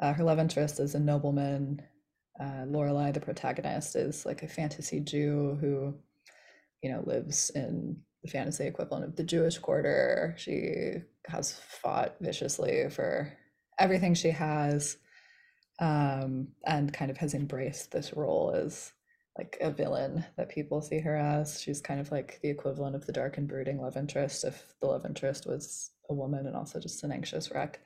Uh, 0.00 0.12
her 0.12 0.24
love 0.24 0.38
interest 0.38 0.80
is 0.80 0.94
a 0.94 0.98
nobleman. 0.98 1.82
Uh, 2.40 2.64
Lorelei, 2.66 3.12
the 3.12 3.20
protagonist, 3.20 3.96
is 3.96 4.26
like 4.26 4.42
a 4.42 4.48
fantasy 4.48 5.00
Jew 5.00 5.56
who, 5.60 5.94
you 6.82 6.90
know, 6.90 7.02
lives 7.04 7.50
in 7.54 7.96
the 8.22 8.30
fantasy 8.30 8.66
equivalent 8.66 9.04
of 9.04 9.16
the 9.16 9.24
Jewish 9.24 9.58
quarter. 9.58 10.34
She 10.36 11.02
has 11.26 11.52
fought 11.52 12.16
viciously 12.20 12.88
for 12.90 13.32
everything 13.78 14.14
she 14.14 14.30
has 14.30 14.98
um, 15.78 16.48
and 16.64 16.92
kind 16.92 17.10
of 17.10 17.16
has 17.18 17.34
embraced 17.34 17.92
this 17.92 18.14
role 18.14 18.52
as 18.54 18.92
like 19.38 19.58
a 19.60 19.70
villain 19.70 20.24
that 20.36 20.48
people 20.48 20.80
see 20.80 20.98
her 21.00 21.14
as. 21.14 21.60
She's 21.60 21.80
kind 21.80 22.00
of 22.00 22.10
like 22.10 22.38
the 22.42 22.48
equivalent 22.48 22.96
of 22.96 23.06
the 23.06 23.12
dark 23.12 23.36
and 23.36 23.46
brooding 23.46 23.80
love 23.80 23.96
interest 23.96 24.44
if 24.44 24.74
the 24.80 24.86
love 24.86 25.04
interest 25.04 25.46
was 25.46 25.90
a 26.08 26.14
woman 26.14 26.46
and 26.46 26.56
also 26.56 26.80
just 26.80 27.04
an 27.04 27.12
anxious 27.12 27.50
wreck. 27.50 27.80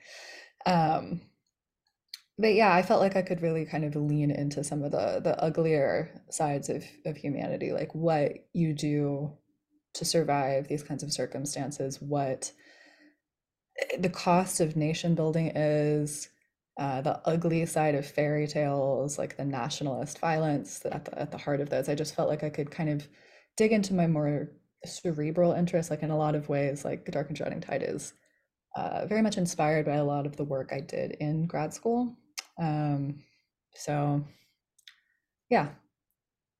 Um, 0.66 1.22
but 2.40 2.54
yeah, 2.54 2.74
I 2.74 2.82
felt 2.82 3.00
like 3.00 3.16
I 3.16 3.22
could 3.22 3.42
really 3.42 3.66
kind 3.66 3.84
of 3.84 3.94
lean 3.96 4.30
into 4.30 4.64
some 4.64 4.82
of 4.82 4.92
the 4.92 5.20
the 5.22 5.42
uglier 5.42 6.10
sides 6.30 6.68
of 6.68 6.84
of 7.04 7.16
humanity, 7.16 7.72
like 7.72 7.94
what 7.94 8.32
you 8.52 8.72
do 8.72 9.32
to 9.94 10.04
survive 10.04 10.68
these 10.68 10.82
kinds 10.82 11.02
of 11.02 11.12
circumstances, 11.12 12.00
what 12.00 12.52
eh, 13.80 13.96
the 13.98 14.08
cost 14.08 14.60
of 14.60 14.76
nation 14.76 15.14
building 15.14 15.48
is, 15.54 16.28
uh, 16.78 17.00
the 17.02 17.20
ugly 17.26 17.66
side 17.66 17.94
of 17.94 18.06
fairy 18.06 18.46
tales, 18.46 19.18
like 19.18 19.36
the 19.36 19.44
nationalist 19.44 20.18
violence 20.20 20.84
at 20.86 21.04
the, 21.04 21.18
at 21.20 21.30
the 21.32 21.38
heart 21.38 21.60
of 21.60 21.70
those. 21.70 21.88
I 21.88 21.94
just 21.94 22.14
felt 22.14 22.28
like 22.28 22.44
I 22.44 22.50
could 22.50 22.70
kind 22.70 22.88
of 22.88 23.06
dig 23.56 23.72
into 23.72 23.94
my 23.94 24.06
more 24.06 24.48
cerebral 24.86 25.52
interests, 25.52 25.90
like 25.90 26.02
in 26.02 26.10
a 26.10 26.16
lot 26.16 26.34
of 26.34 26.48
ways, 26.48 26.84
like 26.84 27.04
Dark 27.10 27.28
and 27.28 27.36
Drowning 27.36 27.60
Tide 27.60 27.82
is 27.82 28.14
uh, 28.76 29.06
very 29.06 29.22
much 29.22 29.36
inspired 29.36 29.86
by 29.86 29.96
a 29.96 30.04
lot 30.04 30.26
of 30.26 30.36
the 30.36 30.44
work 30.44 30.72
I 30.72 30.80
did 30.80 31.12
in 31.20 31.46
grad 31.46 31.74
school. 31.74 32.16
Um, 32.60 33.22
so, 33.74 34.24
yeah, 35.48 35.68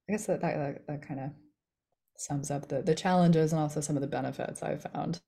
I 0.09 0.13
guess 0.13 0.27
that 0.27 0.41
that, 0.41 0.57
that, 0.57 0.87
that 0.87 1.07
kind 1.07 1.21
of 1.21 1.31
sums 2.17 2.51
up 2.51 2.69
the 2.69 2.83
the 2.83 2.95
challenges 2.95 3.53
and 3.53 3.61
also 3.61 3.81
some 3.81 3.97
of 3.97 4.03
the 4.03 4.09
benefits 4.09 4.63
I've 4.63 4.83
found. 4.93 5.21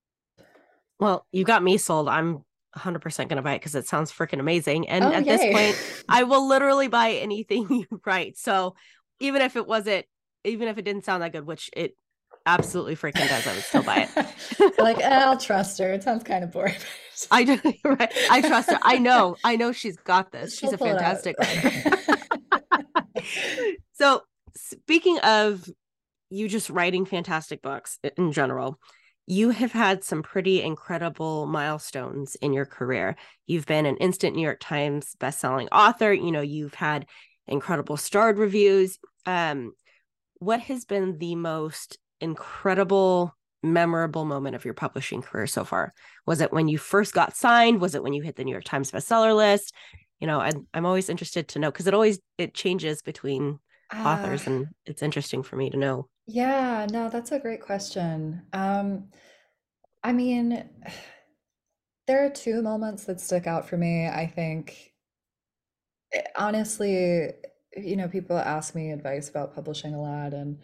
Well, 0.98 1.26
you 1.32 1.44
got 1.44 1.62
me 1.62 1.78
sold. 1.78 2.08
I'm 2.08 2.44
100% 2.76 3.02
going 3.16 3.36
to 3.36 3.42
buy 3.42 3.54
it 3.54 3.58
because 3.58 3.74
it 3.74 3.86
sounds 3.86 4.12
freaking 4.12 4.40
amazing. 4.40 4.88
And 4.88 5.04
oh, 5.04 5.12
at 5.12 5.26
yay. 5.26 5.36
this 5.36 5.54
point, 5.54 6.04
I 6.08 6.22
will 6.22 6.46
literally 6.46 6.88
buy 6.88 7.12
anything 7.12 7.66
you 7.70 8.00
write. 8.06 8.38
So 8.38 8.74
even 9.20 9.42
if 9.42 9.56
it 9.56 9.66
wasn't, 9.66 10.06
even 10.44 10.68
if 10.68 10.78
it 10.78 10.82
didn't 10.82 11.04
sound 11.04 11.22
that 11.22 11.32
good, 11.32 11.46
which 11.46 11.70
it 11.74 11.94
absolutely 12.47 12.97
freaking 12.97 13.28
does, 13.28 13.47
I 13.47 13.55
would 13.55 13.62
still 13.62 13.82
buy 13.82 14.09
it. 14.09 14.78
like, 14.78 14.99
eh, 14.99 15.24
I'll 15.24 15.38
trust 15.38 15.78
her. 15.78 15.93
It 15.93 16.03
sounds 16.03 16.24
kind 16.24 16.45
of 16.45 16.53
boring. 16.53 16.74
I 17.30 17.45
do. 17.45 17.59
Right. 17.84 18.12
I 18.30 18.40
trust 18.40 18.70
her. 18.70 18.78
I 18.82 18.99
know. 18.99 19.36
I 19.45 19.57
know 19.57 19.72
she's 19.72 19.97
got 19.97 20.32
this. 20.32 20.59
She's 20.59 20.70
She'll 20.70 20.74
a 20.74 20.78
fantastic 20.78 21.36
writer. 21.38 21.99
so 23.93 24.22
speaking 24.57 25.18
of 25.20 25.68
you 26.30 26.49
just 26.49 26.70
writing 26.70 27.05
fantastic 27.05 27.61
books 27.62 27.99
in 28.16 28.32
general, 28.32 28.78
you 29.26 29.51
have 29.51 29.72
had 29.72 30.03
some 30.03 30.22
pretty 30.22 30.62
incredible 30.62 31.47
milestones 31.47 32.34
in 32.36 32.53
your 32.53 32.66
career. 32.66 33.16
You've 33.47 33.66
been 33.66 33.86
an 33.86 33.97
instant 33.99 34.34
New 34.34 34.43
York 34.43 34.61
Times 34.61 35.14
bestselling 35.20 35.68
author. 35.70 36.12
You 36.12 36.32
know, 36.32 36.40
you've 36.40 36.74
had 36.74 37.07
incredible 37.47 37.97
starred 37.97 38.38
reviews. 38.38 38.99
Um, 39.26 39.72
what 40.38 40.61
has 40.61 40.84
been 40.84 41.18
the 41.18 41.36
most 41.36 41.99
incredible, 42.22 43.36
memorable 43.62 44.24
moment 44.24 44.56
of 44.56 44.64
your 44.64 44.74
publishing 44.74 45.22
career 45.22 45.46
so 45.46 45.64
far? 45.64 45.92
Was 46.26 46.40
it 46.40 46.52
when 46.52 46.68
you 46.68 46.78
first 46.78 47.12
got 47.12 47.36
signed? 47.36 47.80
Was 47.80 47.94
it 47.94 48.02
when 48.02 48.12
you 48.12 48.22
hit 48.22 48.36
the 48.36 48.44
New 48.44 48.52
York 48.52 48.64
Times 48.64 48.90
bestseller 48.90 49.36
list? 49.36 49.74
You 50.20 50.26
know, 50.26 50.40
I'm, 50.40 50.66
I'm 50.72 50.86
always 50.86 51.08
interested 51.08 51.48
to 51.48 51.58
know 51.58 51.70
because 51.70 51.86
it 51.86 51.94
always 51.94 52.20
it 52.38 52.54
changes 52.54 53.02
between 53.02 53.58
authors 53.92 54.46
and 54.46 54.68
it's 54.86 55.02
interesting 55.02 55.42
for 55.42 55.56
me 55.56 55.70
to 55.70 55.76
know. 55.76 56.08
Yeah, 56.26 56.86
no, 56.90 57.08
that's 57.08 57.32
a 57.32 57.38
great 57.38 57.60
question. 57.60 58.42
Um, 58.52 59.08
I 60.02 60.12
mean, 60.12 60.68
there 62.06 62.24
are 62.24 62.30
two 62.30 62.62
moments 62.62 63.04
that 63.04 63.20
stick 63.20 63.46
out 63.46 63.68
for 63.68 63.76
me. 63.76 64.06
I 64.06 64.26
think, 64.26 64.92
eh, 66.12 66.22
honestly, 66.36 67.30
you 67.76 67.96
know, 67.96 68.08
people 68.08 68.36
ask 68.36 68.74
me 68.74 68.90
advice 68.90 69.28
about 69.28 69.54
publishing 69.54 69.94
a 69.94 70.00
lot, 70.00 70.34
and 70.34 70.58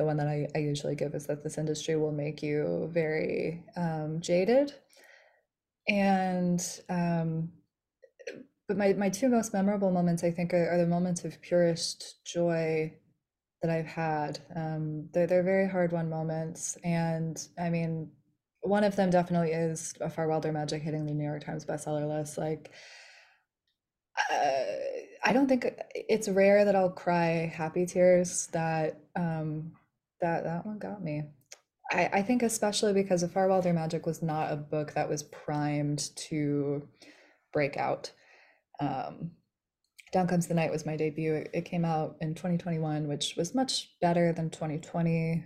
the 0.00 0.06
one 0.06 0.16
that 0.16 0.28
I, 0.28 0.48
I 0.54 0.60
usually 0.60 0.94
give 0.94 1.14
is 1.14 1.26
that 1.26 1.42
this 1.42 1.58
industry 1.58 1.94
will 1.94 2.10
make 2.10 2.42
you 2.42 2.88
very 2.90 3.62
um, 3.76 4.18
jaded. 4.22 4.72
And 5.86 6.58
um, 6.88 7.52
but 8.66 8.78
my, 8.78 8.94
my 8.94 9.10
two 9.10 9.28
most 9.28 9.52
memorable 9.52 9.90
moments, 9.90 10.24
I 10.24 10.30
think, 10.30 10.54
are, 10.54 10.70
are 10.70 10.78
the 10.78 10.86
moments 10.86 11.26
of 11.26 11.38
purest 11.42 12.24
joy 12.24 12.94
that 13.60 13.70
I've 13.70 13.88
had. 13.88 14.38
Um, 14.56 15.10
they're, 15.12 15.26
they're 15.26 15.42
very 15.42 15.68
hard 15.68 15.92
won 15.92 16.08
moments. 16.08 16.78
And 16.82 17.36
I 17.58 17.68
mean, 17.68 18.10
one 18.62 18.84
of 18.84 18.96
them 18.96 19.10
definitely 19.10 19.50
is 19.50 19.92
a 20.00 20.08
Far 20.08 20.28
Wilder 20.28 20.50
Magic 20.50 20.80
hitting 20.80 21.04
the 21.04 21.12
New 21.12 21.24
York 21.24 21.44
Times 21.44 21.66
bestseller 21.66 22.08
list. 22.08 22.38
Like, 22.38 22.70
uh, 24.32 24.62
I 25.26 25.34
don't 25.34 25.46
think 25.46 25.66
it's 25.94 26.30
rare 26.30 26.64
that 26.64 26.74
I'll 26.74 26.88
cry 26.88 27.52
happy 27.54 27.84
tears. 27.84 28.46
That 28.54 28.98
um, 29.14 29.72
that 30.20 30.44
that 30.44 30.66
one 30.66 30.78
got 30.78 31.02
me. 31.02 31.24
I, 31.92 32.10
I 32.12 32.22
think 32.22 32.42
especially 32.42 32.92
because 32.92 33.22
A 33.22 33.28
Far 33.28 33.48
Wilder 33.48 33.72
Magic 33.72 34.06
was 34.06 34.22
not 34.22 34.52
a 34.52 34.56
book 34.56 34.94
that 34.94 35.08
was 35.08 35.22
primed 35.22 36.10
to 36.28 36.86
break 37.52 37.76
out. 37.76 38.12
Um, 38.80 39.32
Down 40.12 40.28
Comes 40.28 40.46
the 40.46 40.54
Night 40.54 40.70
was 40.70 40.86
my 40.86 40.96
debut. 40.96 41.34
It, 41.34 41.50
it 41.52 41.64
came 41.64 41.84
out 41.84 42.16
in 42.20 42.34
2021, 42.34 43.08
which 43.08 43.34
was 43.36 43.54
much 43.54 43.90
better 44.00 44.32
than 44.32 44.50
2020 44.50 45.44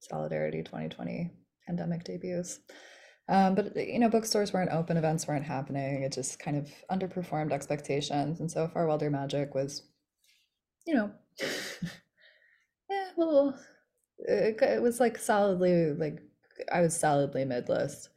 Solidarity 0.00 0.62
2020 0.62 1.30
pandemic 1.66 2.04
debuts. 2.04 2.60
Um, 3.28 3.54
but 3.54 3.74
you 3.76 3.98
know, 3.98 4.10
bookstores 4.10 4.52
weren't 4.52 4.70
open, 4.70 4.96
events 4.96 5.26
weren't 5.26 5.46
happening. 5.46 6.02
It 6.02 6.12
just 6.12 6.38
kind 6.38 6.56
of 6.58 6.70
underperformed 6.90 7.52
expectations, 7.52 8.40
and 8.40 8.50
so 8.50 8.68
Far 8.68 8.86
Wilder 8.86 9.08
Magic 9.08 9.54
was, 9.54 9.82
you 10.86 10.94
know, 10.94 11.10
yeah, 12.90 13.08
well, 13.16 13.58
it, 14.18 14.60
it 14.62 14.82
was 14.82 15.00
like 15.00 15.18
solidly 15.18 15.92
like 15.92 16.20
I 16.72 16.80
was 16.80 16.96
solidly 16.96 17.44
mid 17.44 17.68
list, 17.68 18.10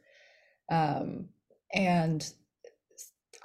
um, 0.70 1.28
and 1.74 2.30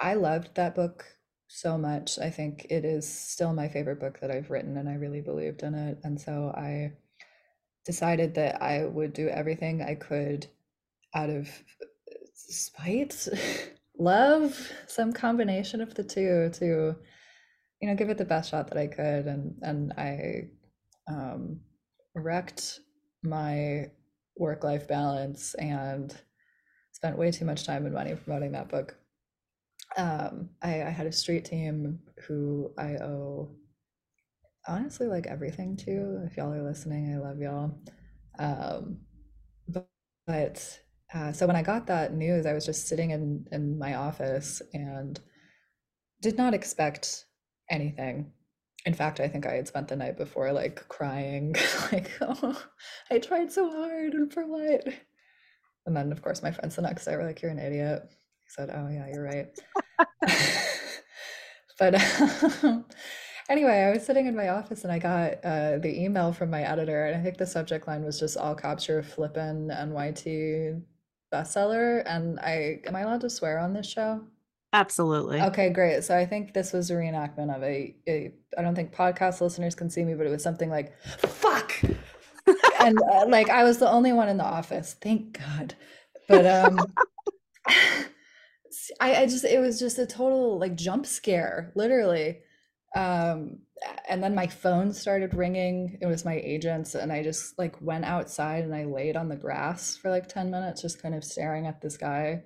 I 0.00 0.14
loved 0.14 0.54
that 0.54 0.74
book 0.74 1.04
so 1.48 1.78
much. 1.78 2.18
I 2.18 2.30
think 2.30 2.66
it 2.70 2.84
is 2.84 3.08
still 3.08 3.52
my 3.52 3.68
favorite 3.68 4.00
book 4.00 4.20
that 4.20 4.30
I've 4.30 4.50
written, 4.50 4.76
and 4.76 4.88
I 4.88 4.94
really 4.94 5.20
believed 5.20 5.62
in 5.62 5.74
it. 5.74 5.98
And 6.04 6.20
so 6.20 6.52
I 6.56 6.92
decided 7.84 8.34
that 8.34 8.62
I 8.62 8.84
would 8.84 9.12
do 9.12 9.28
everything 9.28 9.82
I 9.82 9.94
could 9.94 10.46
out 11.14 11.30
of 11.30 11.48
spite, 12.34 13.28
love, 13.98 14.70
some 14.86 15.12
combination 15.12 15.80
of 15.80 15.94
the 15.94 16.04
two 16.04 16.50
to, 16.54 16.96
you 17.80 17.88
know, 17.88 17.94
give 17.94 18.10
it 18.10 18.18
the 18.18 18.24
best 18.24 18.50
shot 18.50 18.68
that 18.68 18.78
I 18.78 18.86
could. 18.86 19.26
And 19.26 19.56
and 19.62 19.92
I 19.92 20.50
um, 21.08 21.60
wrecked 22.14 22.80
my 23.24 23.86
work 24.36 24.64
life 24.64 24.88
balance 24.88 25.54
and 25.54 26.16
spent 26.92 27.18
way 27.18 27.30
too 27.32 27.44
much 27.44 27.66
time 27.66 27.86
and 27.86 27.94
money 27.94 28.14
promoting 28.16 28.52
that 28.52 28.68
book 28.70 28.96
um, 29.96 30.50
I, 30.62 30.82
I 30.84 30.90
had 30.90 31.06
a 31.06 31.12
street 31.12 31.44
team 31.44 32.00
who 32.26 32.72
I 32.78 32.96
owe 32.96 33.50
honestly 34.68 35.06
like 35.08 35.26
everything 35.26 35.76
to. 35.78 36.22
If 36.26 36.36
y'all 36.36 36.52
are 36.52 36.62
listening, 36.62 37.14
I 37.14 37.18
love 37.18 37.38
y'all. 37.40 37.72
Um, 38.38 38.98
but, 39.68 39.88
but 40.26 40.80
uh, 41.14 41.32
so 41.32 41.46
when 41.46 41.56
I 41.56 41.62
got 41.62 41.88
that 41.88 42.14
news, 42.14 42.46
I 42.46 42.54
was 42.54 42.66
just 42.66 42.88
sitting 42.88 43.12
in 43.12 43.46
in 43.52 43.78
my 43.78 43.96
office 43.96 44.62
and 44.74 45.20
did 46.22 46.38
not 46.38 46.54
expect 46.54 47.26
anything. 47.70 48.32
In 48.86 48.94
fact, 48.94 49.18
I 49.20 49.28
think 49.28 49.46
I 49.46 49.54
had 49.54 49.66
spent 49.68 49.88
the 49.88 49.96
night 49.96 50.16
before 50.16 50.52
like 50.52 50.86
crying, 50.88 51.54
like, 51.92 52.10
oh, 52.20 52.62
I 53.10 53.18
tried 53.18 53.50
so 53.52 53.70
hard 53.70 54.12
and 54.14 54.32
for 54.32 54.46
what? 54.46 54.86
And 55.86 55.96
then, 55.96 56.12
of 56.12 56.22
course, 56.22 56.42
my 56.42 56.50
friends 56.50 56.76
the 56.76 56.82
next 56.82 57.04
day 57.04 57.16
were 57.16 57.24
like, 57.24 57.42
"You're 57.42 57.50
an 57.50 57.58
idiot." 57.58 58.02
I 58.10 58.48
said, 58.48 58.70
"Oh 58.74 58.88
yeah, 58.88 59.06
you're 59.12 59.22
right." 59.24 59.48
but 61.78 61.94
um, 62.64 62.84
anyway, 63.48 63.82
I 63.82 63.90
was 63.92 64.04
sitting 64.04 64.26
in 64.26 64.36
my 64.36 64.48
office 64.48 64.84
and 64.84 64.92
I 64.92 64.98
got 64.98 65.44
uh, 65.44 65.78
the 65.78 66.02
email 66.02 66.32
from 66.32 66.50
my 66.50 66.62
editor, 66.62 67.06
and 67.06 67.16
I 67.16 67.22
think 67.22 67.36
the 67.38 67.46
subject 67.46 67.86
line 67.86 68.04
was 68.04 68.18
just 68.20 68.36
"all 68.36 68.54
caps 68.54 68.88
your 68.88 69.02
flippin' 69.02 69.68
NYT 69.70 70.82
bestseller." 71.32 72.02
And 72.06 72.38
I 72.40 72.80
am 72.86 72.96
I 72.96 73.00
allowed 73.02 73.22
to 73.22 73.30
swear 73.30 73.58
on 73.58 73.74
this 73.74 73.86
show? 73.88 74.26
Absolutely. 74.74 75.40
Okay, 75.40 75.70
great. 75.70 76.02
So 76.02 76.18
I 76.18 76.26
think 76.26 76.52
this 76.52 76.72
was 76.72 76.90
a 76.90 76.94
reenactment 76.94 77.54
of 77.54 77.62
a, 77.62 77.94
a 78.08 78.32
I 78.58 78.62
don't 78.62 78.74
think 78.74 78.92
podcast 78.92 79.40
listeners 79.40 79.76
can 79.76 79.88
see 79.88 80.04
me, 80.04 80.14
but 80.14 80.26
it 80.26 80.30
was 80.30 80.42
something 80.42 80.68
like 80.68 80.98
"fuck," 81.18 81.80
and 82.80 82.98
uh, 83.12 83.26
like 83.28 83.50
I 83.50 83.62
was 83.62 83.78
the 83.78 83.88
only 83.88 84.12
one 84.12 84.28
in 84.28 84.36
the 84.36 84.44
office. 84.44 84.96
Thank 85.00 85.38
God. 85.38 85.74
But 86.28 86.44
um. 86.44 86.92
I, 89.00 89.14
I 89.22 89.26
just 89.26 89.44
it 89.44 89.60
was 89.60 89.78
just 89.78 89.98
a 89.98 90.06
total 90.06 90.58
like 90.58 90.74
jump 90.74 91.06
scare, 91.06 91.72
literally. 91.76 92.40
Um, 92.96 93.60
and 94.08 94.22
then 94.22 94.34
my 94.34 94.48
phone 94.48 94.92
started 94.92 95.34
ringing. 95.34 95.98
It 96.00 96.06
was 96.06 96.24
my 96.24 96.34
agent's, 96.34 96.96
and 96.96 97.12
I 97.12 97.22
just 97.22 97.58
like 97.58 97.80
went 97.80 98.04
outside 98.04 98.64
and 98.64 98.74
I 98.74 98.84
laid 98.84 99.16
on 99.16 99.28
the 99.28 99.36
grass 99.36 99.96
for 99.96 100.10
like 100.10 100.28
10 100.28 100.50
minutes, 100.50 100.82
just 100.82 101.00
kind 101.00 101.14
of 101.14 101.22
staring 101.22 101.66
at 101.66 101.80
this 101.80 101.94
sky. 101.94 102.42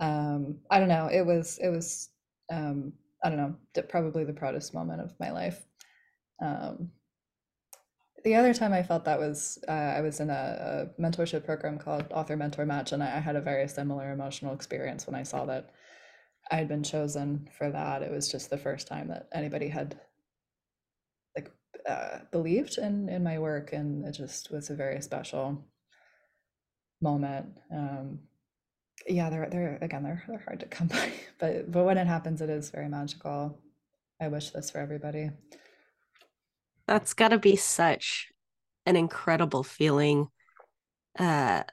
Um, 0.00 0.58
I 0.70 0.78
don't 0.78 0.88
know. 0.88 1.08
It 1.10 1.24
was 1.24 1.58
it 1.58 1.68
was 1.68 2.10
um, 2.52 2.92
I 3.24 3.30
don't 3.30 3.38
know, 3.38 3.82
probably 3.88 4.24
the 4.24 4.32
proudest 4.32 4.74
moment 4.74 5.00
of 5.00 5.12
my 5.18 5.30
life. 5.30 5.64
Um, 6.42 6.90
the 8.24 8.34
other 8.34 8.52
time 8.52 8.72
I 8.72 8.82
felt 8.82 9.04
that 9.04 9.18
was 9.18 9.58
uh, 9.68 9.70
I 9.70 10.00
was 10.00 10.20
in 10.20 10.30
a, 10.30 10.88
a, 10.98 11.00
mentorship 11.00 11.44
program 11.44 11.78
called 11.78 12.06
Author 12.10 12.36
Mentor 12.36 12.66
Match, 12.66 12.92
and 12.92 13.02
I, 13.02 13.16
I, 13.16 13.20
had 13.20 13.36
a 13.36 13.40
very 13.40 13.68
similar 13.68 14.12
emotional 14.12 14.52
experience 14.52 15.06
when 15.06 15.14
I 15.14 15.22
saw 15.22 15.44
that 15.46 15.70
I 16.50 16.56
had 16.56 16.68
been 16.68 16.82
chosen 16.82 17.48
for 17.56 17.70
that. 17.70 18.02
It 18.02 18.10
was 18.10 18.30
just 18.30 18.50
the 18.50 18.58
first 18.58 18.88
time 18.88 19.08
that 19.08 19.28
anybody 19.32 19.68
had 19.68 20.00
like 21.36 21.52
uh, 21.88 22.18
believed 22.32 22.78
in 22.78 23.08
in 23.08 23.22
my 23.22 23.38
work, 23.38 23.72
and 23.72 24.04
it 24.04 24.12
just 24.12 24.50
was 24.50 24.70
a 24.70 24.74
very 24.74 25.00
special 25.00 25.64
moment. 27.00 27.58
Um, 27.72 28.20
yeah, 29.06 29.30
they're 29.30 29.48
they're 29.50 29.78
again 29.80 30.02
they're 30.02 30.22
they're 30.26 30.42
hard 30.46 30.60
to 30.60 30.66
come 30.66 30.86
by, 30.88 31.12
but 31.38 31.70
but 31.70 31.84
when 31.84 31.98
it 31.98 32.06
happens, 32.06 32.40
it 32.40 32.50
is 32.50 32.70
very 32.70 32.88
magical. 32.88 33.58
I 34.20 34.28
wish 34.28 34.50
this 34.50 34.70
for 34.70 34.78
everybody. 34.78 35.30
That's 36.86 37.14
got 37.14 37.28
to 37.28 37.38
be 37.38 37.56
such 37.56 38.28
an 38.86 38.96
incredible 38.96 39.62
feeling. 39.62 40.28
Uh, 41.18 41.64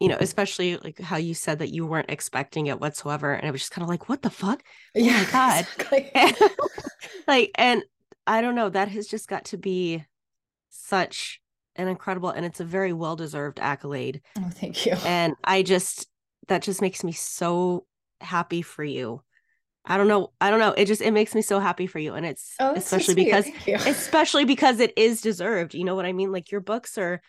you 0.00 0.08
know, 0.08 0.16
especially 0.20 0.76
like 0.76 1.00
how 1.00 1.16
you 1.16 1.32
said 1.32 1.60
that 1.60 1.72
you 1.72 1.86
weren't 1.86 2.10
expecting 2.10 2.66
it 2.66 2.80
whatsoever. 2.80 3.32
And 3.32 3.46
I 3.46 3.50
was 3.50 3.62
just 3.62 3.72
kind 3.72 3.82
of 3.82 3.88
like, 3.88 4.08
what 4.08 4.22
the 4.22 4.30
fuck? 4.30 4.62
Oh 4.96 5.00
yeah, 5.00 5.22
my 5.22 5.30
God. 5.30 5.66
Exactly. 5.78 6.48
like, 7.26 7.50
and 7.54 7.82
I 8.26 8.40
don't 8.40 8.54
know, 8.54 8.68
that 8.68 8.88
has 8.88 9.06
just 9.06 9.28
got 9.28 9.46
to 9.46 9.58
be 9.58 10.04
such 10.68 11.40
an 11.76 11.88
incredible 11.88 12.30
and 12.30 12.44
it's 12.44 12.60
a 12.60 12.64
very 12.64 12.92
well 12.92 13.16
deserved 13.16 13.58
accolade. 13.58 14.20
Oh, 14.38 14.48
thank 14.50 14.86
you. 14.86 14.92
And 15.04 15.34
I 15.44 15.62
just, 15.62 16.08
that 16.48 16.62
just 16.62 16.80
makes 16.80 17.02
me 17.04 17.12
so 17.12 17.86
happy 18.20 18.62
for 18.62 18.84
you. 18.84 19.22
I 19.84 19.96
don't 19.96 20.08
know. 20.08 20.32
I 20.40 20.50
don't 20.50 20.58
know. 20.58 20.72
It 20.72 20.86
just 20.86 21.00
it 21.00 21.12
makes 21.12 21.34
me 21.34 21.42
so 21.42 21.60
happy 21.60 21.86
for 21.86 22.00
you, 22.00 22.14
and 22.14 22.26
it's 22.26 22.54
oh, 22.58 22.74
especially 22.74 23.14
because 23.14 23.46
especially 23.68 24.44
because 24.44 24.80
it 24.80 24.92
is 24.96 25.20
deserved. 25.20 25.74
You 25.74 25.84
know 25.84 25.94
what 25.94 26.06
I 26.06 26.12
mean? 26.12 26.32
Like 26.32 26.50
your 26.50 26.60
books 26.60 26.98
are, 26.98 27.20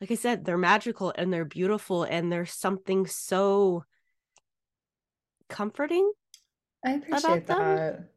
like 0.00 0.10
I 0.10 0.16
said, 0.16 0.44
they're 0.44 0.58
magical 0.58 1.12
and 1.16 1.32
they're 1.32 1.44
beautiful, 1.44 2.02
and 2.02 2.32
there's 2.32 2.52
something 2.52 3.06
so 3.06 3.84
comforting. 5.48 6.10
I 6.84 6.94
appreciate 6.94 7.46
that. 7.46 8.08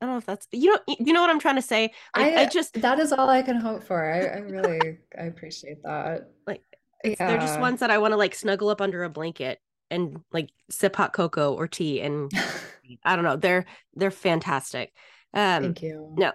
I 0.00 0.06
don't 0.06 0.14
know 0.14 0.18
if 0.18 0.26
that's 0.26 0.46
you 0.52 0.72
know 0.72 0.78
you 0.98 1.12
know 1.14 1.22
what 1.22 1.30
I'm 1.30 1.40
trying 1.40 1.56
to 1.56 1.62
say. 1.62 1.92
Like, 2.14 2.34
I, 2.34 2.42
I 2.42 2.46
just 2.46 2.74
that 2.82 2.98
is 2.98 3.12
all 3.12 3.30
I 3.30 3.40
can 3.40 3.56
hope 3.56 3.82
for. 3.82 4.04
I, 4.04 4.26
I 4.26 4.38
really 4.40 4.98
I 5.18 5.24
appreciate 5.24 5.82
that. 5.84 6.30
Like 6.46 6.62
yeah. 7.04 7.14
they're 7.18 7.38
just 7.38 7.60
ones 7.60 7.80
that 7.80 7.90
I 7.90 7.98
want 7.98 8.12
to 8.12 8.16
like 8.16 8.34
snuggle 8.34 8.68
up 8.68 8.80
under 8.80 9.04
a 9.04 9.10
blanket 9.10 9.58
and 9.90 10.20
like 10.32 10.50
sip 10.70 10.96
hot 10.96 11.12
cocoa 11.12 11.54
or 11.54 11.66
tea 11.66 12.00
and 12.00 12.30
I 13.04 13.14
don't 13.14 13.24
know. 13.24 13.36
They're 13.36 13.66
they're 13.94 14.10
fantastic. 14.10 14.92
Um, 15.32 15.62
Thank 15.62 15.82
you. 15.82 16.14
No, 16.16 16.32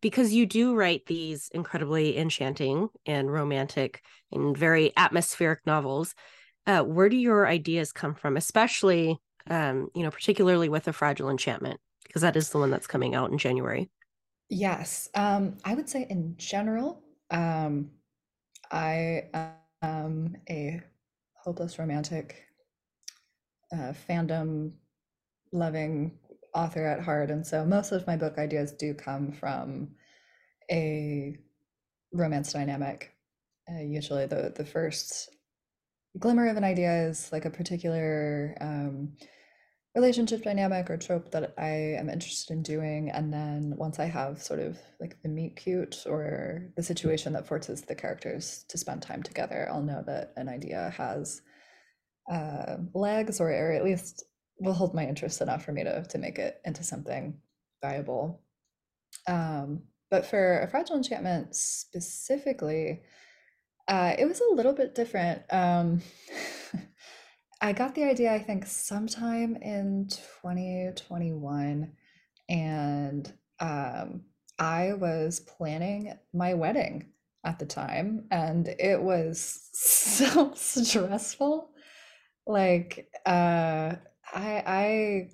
because 0.00 0.32
you 0.32 0.46
do 0.46 0.74
write 0.74 1.06
these 1.06 1.48
incredibly 1.52 2.16
enchanting 2.16 2.88
and 3.04 3.32
romantic 3.32 4.02
and 4.30 4.56
very 4.56 4.92
atmospheric 4.96 5.60
novels. 5.66 6.14
Uh, 6.66 6.82
where 6.82 7.08
do 7.08 7.16
your 7.16 7.46
ideas 7.46 7.92
come 7.92 8.14
from, 8.14 8.36
especially 8.36 9.20
um, 9.48 9.88
you 9.94 10.02
know, 10.02 10.10
particularly 10.10 10.68
with 10.68 10.88
a 10.88 10.92
fragile 10.92 11.30
enchantment, 11.30 11.80
because 12.04 12.22
that 12.22 12.36
is 12.36 12.50
the 12.50 12.58
one 12.58 12.70
that's 12.70 12.86
coming 12.86 13.14
out 13.14 13.30
in 13.30 13.38
January. 13.38 13.88
Yes. 14.48 15.08
Um, 15.14 15.56
I 15.64 15.74
would 15.74 15.88
say 15.88 16.06
in 16.08 16.34
general, 16.36 17.02
um, 17.30 17.90
I 18.70 19.24
am 19.82 20.36
a 20.48 20.80
hopeless 21.44 21.78
romantic 21.78 22.46
uh, 23.72 23.92
fandom 24.08 24.72
loving 25.52 26.18
author 26.54 26.86
at 26.86 27.00
heart. 27.00 27.30
And 27.30 27.46
so 27.46 27.64
most 27.64 27.92
of 27.92 28.06
my 28.06 28.16
book 28.16 28.38
ideas 28.38 28.72
do 28.72 28.94
come 28.94 29.32
from 29.32 29.94
a 30.70 31.36
romance 32.12 32.52
dynamic. 32.52 33.12
Uh, 33.68 33.82
usually 33.82 34.26
the 34.26 34.52
the 34.54 34.64
first 34.64 35.30
glimmer 36.18 36.48
of 36.48 36.56
an 36.56 36.64
idea 36.64 37.08
is 37.08 37.30
like 37.32 37.44
a 37.44 37.50
particular 37.50 38.56
um, 38.60 39.12
relationship 39.96 40.42
dynamic 40.42 40.90
or 40.90 40.98
trope 40.98 41.30
that 41.30 41.54
I 41.56 41.96
am 41.98 42.10
interested 42.10 42.52
in 42.52 42.62
doing. 42.62 43.10
And 43.10 43.32
then 43.32 43.72
once 43.78 43.98
I 43.98 44.04
have 44.04 44.42
sort 44.42 44.60
of 44.60 44.78
like 45.00 45.16
the 45.22 45.30
meet 45.30 45.56
cute 45.56 46.04
or 46.06 46.62
the 46.76 46.82
situation 46.82 47.32
that 47.32 47.48
forces 47.48 47.80
the 47.80 47.94
characters 47.94 48.66
to 48.68 48.76
spend 48.76 49.00
time 49.00 49.22
together, 49.22 49.66
I'll 49.72 49.82
know 49.82 50.04
that 50.06 50.34
an 50.36 50.50
idea 50.50 50.92
has 50.98 51.40
uh, 52.30 52.76
legs 52.92 53.40
or, 53.40 53.48
or 53.50 53.72
at 53.72 53.84
least 53.84 54.24
will 54.60 54.74
hold 54.74 54.94
my 54.94 55.06
interest 55.06 55.40
enough 55.40 55.64
for 55.64 55.72
me 55.72 55.82
to, 55.84 56.04
to 56.04 56.18
make 56.18 56.38
it 56.38 56.60
into 56.66 56.84
something 56.84 57.38
viable. 57.82 58.42
Um, 59.26 59.84
but 60.10 60.26
for 60.26 60.60
a 60.60 60.68
fragile 60.68 60.96
enchantment 60.96 61.56
specifically, 61.56 63.00
uh, 63.88 64.14
it 64.18 64.26
was 64.26 64.40
a 64.40 64.54
little 64.54 64.74
bit 64.74 64.94
different. 64.94 65.42
Um, 65.50 66.02
I 67.60 67.72
got 67.72 67.94
the 67.94 68.04
idea, 68.04 68.32
I 68.34 68.38
think, 68.38 68.66
sometime 68.66 69.56
in 69.56 70.08
2021, 70.42 71.92
and 72.48 73.32
um, 73.60 74.22
I 74.58 74.92
was 74.92 75.40
planning 75.40 76.18
my 76.34 76.54
wedding 76.54 77.12
at 77.44 77.58
the 77.58 77.64
time, 77.66 78.26
and 78.30 78.68
it 78.68 79.00
was 79.00 79.70
so 79.72 80.52
stressful. 80.54 81.70
Like, 82.46 83.08
uh, 83.24 83.94
I, 84.34 84.62
I, 84.66 85.30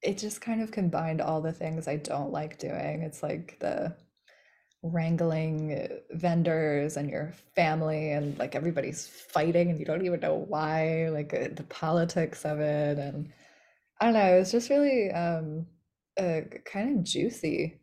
it 0.00 0.18
just 0.18 0.40
kind 0.40 0.62
of 0.62 0.70
combined 0.70 1.20
all 1.20 1.40
the 1.40 1.52
things 1.52 1.88
I 1.88 1.96
don't 1.96 2.30
like 2.30 2.58
doing. 2.58 3.02
It's 3.02 3.22
like 3.22 3.58
the 3.58 3.96
wrangling 4.84 5.88
vendors 6.10 6.98
and 6.98 7.08
your 7.08 7.32
family 7.56 8.12
and 8.12 8.38
like 8.38 8.54
everybody's 8.54 9.06
fighting 9.08 9.70
and 9.70 9.80
you 9.80 9.86
don't 9.86 10.04
even 10.04 10.20
know 10.20 10.34
why 10.34 11.08
like 11.08 11.32
uh, 11.32 11.48
the 11.54 11.62
politics 11.70 12.44
of 12.44 12.60
it 12.60 12.98
and 12.98 13.32
i 13.98 14.04
don't 14.04 14.12
know 14.12 14.36
it 14.36 14.38
was 14.38 14.52
just 14.52 14.68
really 14.68 15.10
um 15.10 15.66
uh, 16.20 16.42
kind 16.64 16.98
of 16.98 17.04
juicy. 17.04 17.80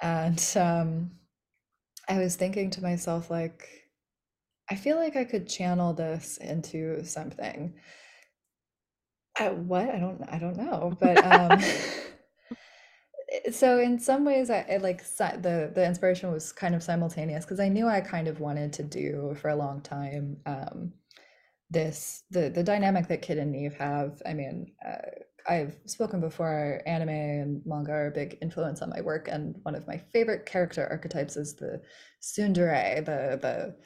And 0.00 0.38
um 0.56 1.12
i 2.10 2.18
was 2.18 2.36
thinking 2.36 2.68
to 2.70 2.82
myself 2.82 3.30
like 3.30 3.66
i 4.70 4.74
feel 4.74 4.96
like 4.96 5.16
i 5.16 5.24
could 5.24 5.48
channel 5.48 5.94
this 5.94 6.36
into 6.36 7.02
something. 7.04 7.72
I, 9.40 9.48
what? 9.48 9.88
I 9.88 9.98
don't 9.98 10.22
i 10.28 10.38
don't 10.38 10.58
know 10.58 10.94
but 11.00 11.24
um 11.24 11.58
so 13.52 13.78
in 13.78 13.98
some 13.98 14.24
ways 14.24 14.50
I, 14.50 14.66
I 14.70 14.76
like 14.78 15.02
the 15.16 15.70
the 15.74 15.86
inspiration 15.86 16.32
was 16.32 16.52
kind 16.52 16.74
of 16.74 16.82
simultaneous 16.82 17.44
because 17.44 17.60
I 17.60 17.68
knew 17.68 17.86
I 17.86 18.00
kind 18.00 18.28
of 18.28 18.40
wanted 18.40 18.72
to 18.74 18.82
do 18.82 19.36
for 19.40 19.48
a 19.48 19.56
long 19.56 19.80
time 19.80 20.36
um, 20.46 20.92
this 21.70 22.24
the 22.30 22.50
the 22.50 22.62
dynamic 22.62 23.08
that 23.08 23.22
Kit 23.22 23.38
and 23.38 23.52
Neve 23.52 23.74
have. 23.74 24.22
I 24.26 24.34
mean, 24.34 24.72
uh, 24.86 24.98
I've 25.48 25.76
spoken 25.86 26.20
before. 26.20 26.80
Anime 26.86 27.08
and 27.08 27.62
manga 27.66 27.92
are 27.92 28.06
a 28.08 28.10
big 28.10 28.38
influence 28.40 28.82
on 28.82 28.90
my 28.90 29.00
work, 29.00 29.28
and 29.28 29.56
one 29.62 29.74
of 29.74 29.86
my 29.86 29.98
favorite 30.12 30.46
character 30.46 30.86
archetypes 30.90 31.36
is 31.36 31.54
the 31.54 31.82
tsundere, 32.22 33.04
the 33.04 33.38
the 33.40 33.76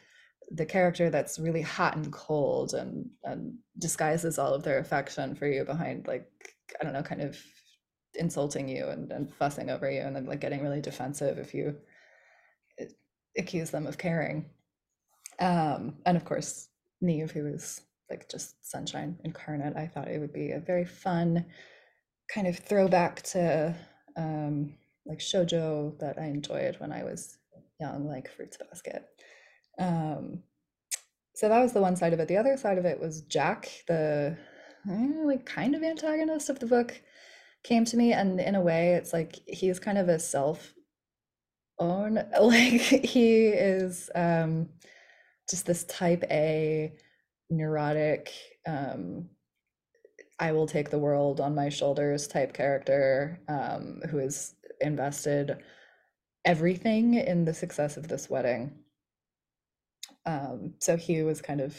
the 0.51 0.67
character 0.67 1.11
that's 1.11 1.39
really 1.39 1.63
hot 1.63 1.97
and 1.97 2.13
cold 2.13 2.75
and 2.75 3.07
and 3.25 3.55
disguises 3.79 4.39
all 4.39 4.55
of 4.55 4.63
their 4.63 4.79
affection 4.79 5.35
for 5.35 5.47
you 5.47 5.65
behind 5.65 6.07
like 6.07 6.27
I 6.81 6.85
don't 6.85 6.93
know, 6.93 7.03
kind 7.03 7.23
of 7.23 7.39
insulting 8.15 8.69
you 8.69 8.87
and, 8.89 9.13
and 9.13 9.33
fussing 9.35 9.71
over 9.71 9.91
you 9.91 10.01
and 10.01 10.17
then 10.17 10.27
like 10.27 10.41
getting 10.41 10.63
really 10.63 10.81
defensive 10.81 11.39
if 11.39 11.55
you 11.55 11.77
eh, 12.79 12.87
accuse 13.37 13.71
them 13.71 13.87
of 13.87 13.99
caring. 13.99 14.47
Um 15.39 15.97
and 16.07 16.17
of 16.17 16.25
course 16.25 16.69
neve 17.01 17.31
who 17.31 17.47
is 17.47 17.83
like 18.11 18.29
just 18.29 18.57
sunshine 18.69 19.17
incarnate 19.23 19.77
i 19.77 19.87
thought 19.87 20.09
it 20.09 20.19
would 20.19 20.33
be 20.33 20.51
a 20.51 20.59
very 20.59 20.85
fun 20.85 21.47
kind 22.29 22.49
of 22.49 22.59
throwback 22.59 23.23
to 23.23 23.73
um 24.17 24.75
like 25.07 25.21
shojo 25.21 25.97
that 26.01 26.19
i 26.19 26.25
enjoyed 26.25 26.75
when 26.81 26.91
i 26.91 27.05
was 27.05 27.39
young 27.81 28.07
like 28.07 28.31
fruits 28.31 28.57
basket. 28.57 29.05
Um 29.79 30.43
so 31.35 31.49
that 31.49 31.61
was 31.61 31.73
the 31.73 31.81
one 31.81 31.95
side 31.95 32.13
of 32.13 32.19
it. 32.19 32.27
The 32.27 32.37
other 32.37 32.57
side 32.57 32.79
of 32.79 32.85
it 32.85 33.01
was 33.01 33.23
jack 33.23 33.71
the 33.87 34.37
eh, 34.91 35.09
like 35.25 35.47
kind 35.47 35.75
of 35.75 35.83
antagonist 35.83 36.51
of 36.51 36.59
the 36.59 36.67
book 36.67 37.01
came 37.65 37.85
to 37.85 37.97
me 37.97 38.13
and 38.13 38.41
in 38.41 38.55
a 38.55 38.61
way 38.61 38.95
it's 38.95 39.13
like 39.13 39.37
he's 39.47 39.79
kind 39.79 39.99
of 39.99 40.09
a 40.09 40.19
self 40.19 40.75
own 41.79 42.15
like 42.41 42.81
he 42.81 43.47
is 43.47 44.11
um 44.15 44.69
just 45.49 45.67
this 45.67 45.85
type 45.85 46.25
a 46.31 46.93
neurotic 47.51 48.31
um 48.67 49.29
i 50.39 50.53
will 50.53 50.67
take 50.67 50.91
the 50.91 50.99
world 50.99 51.41
on 51.41 51.55
my 51.55 51.69
shoulders 51.69 52.27
type 52.27 52.53
character 52.53 53.41
um 53.49 54.01
who 54.11 54.19
is 54.19 54.55
invested 54.81 55.59
everything 56.49 57.13
in 57.13 57.45
the 57.45 57.55
success 57.55 57.99
of 57.99 58.09
this 58.09 58.31
wedding. 58.31 58.73
Um 60.25 60.75
so 60.81 60.97
he 60.97 61.23
was 61.23 61.43
kind 61.43 61.61
of 61.61 61.77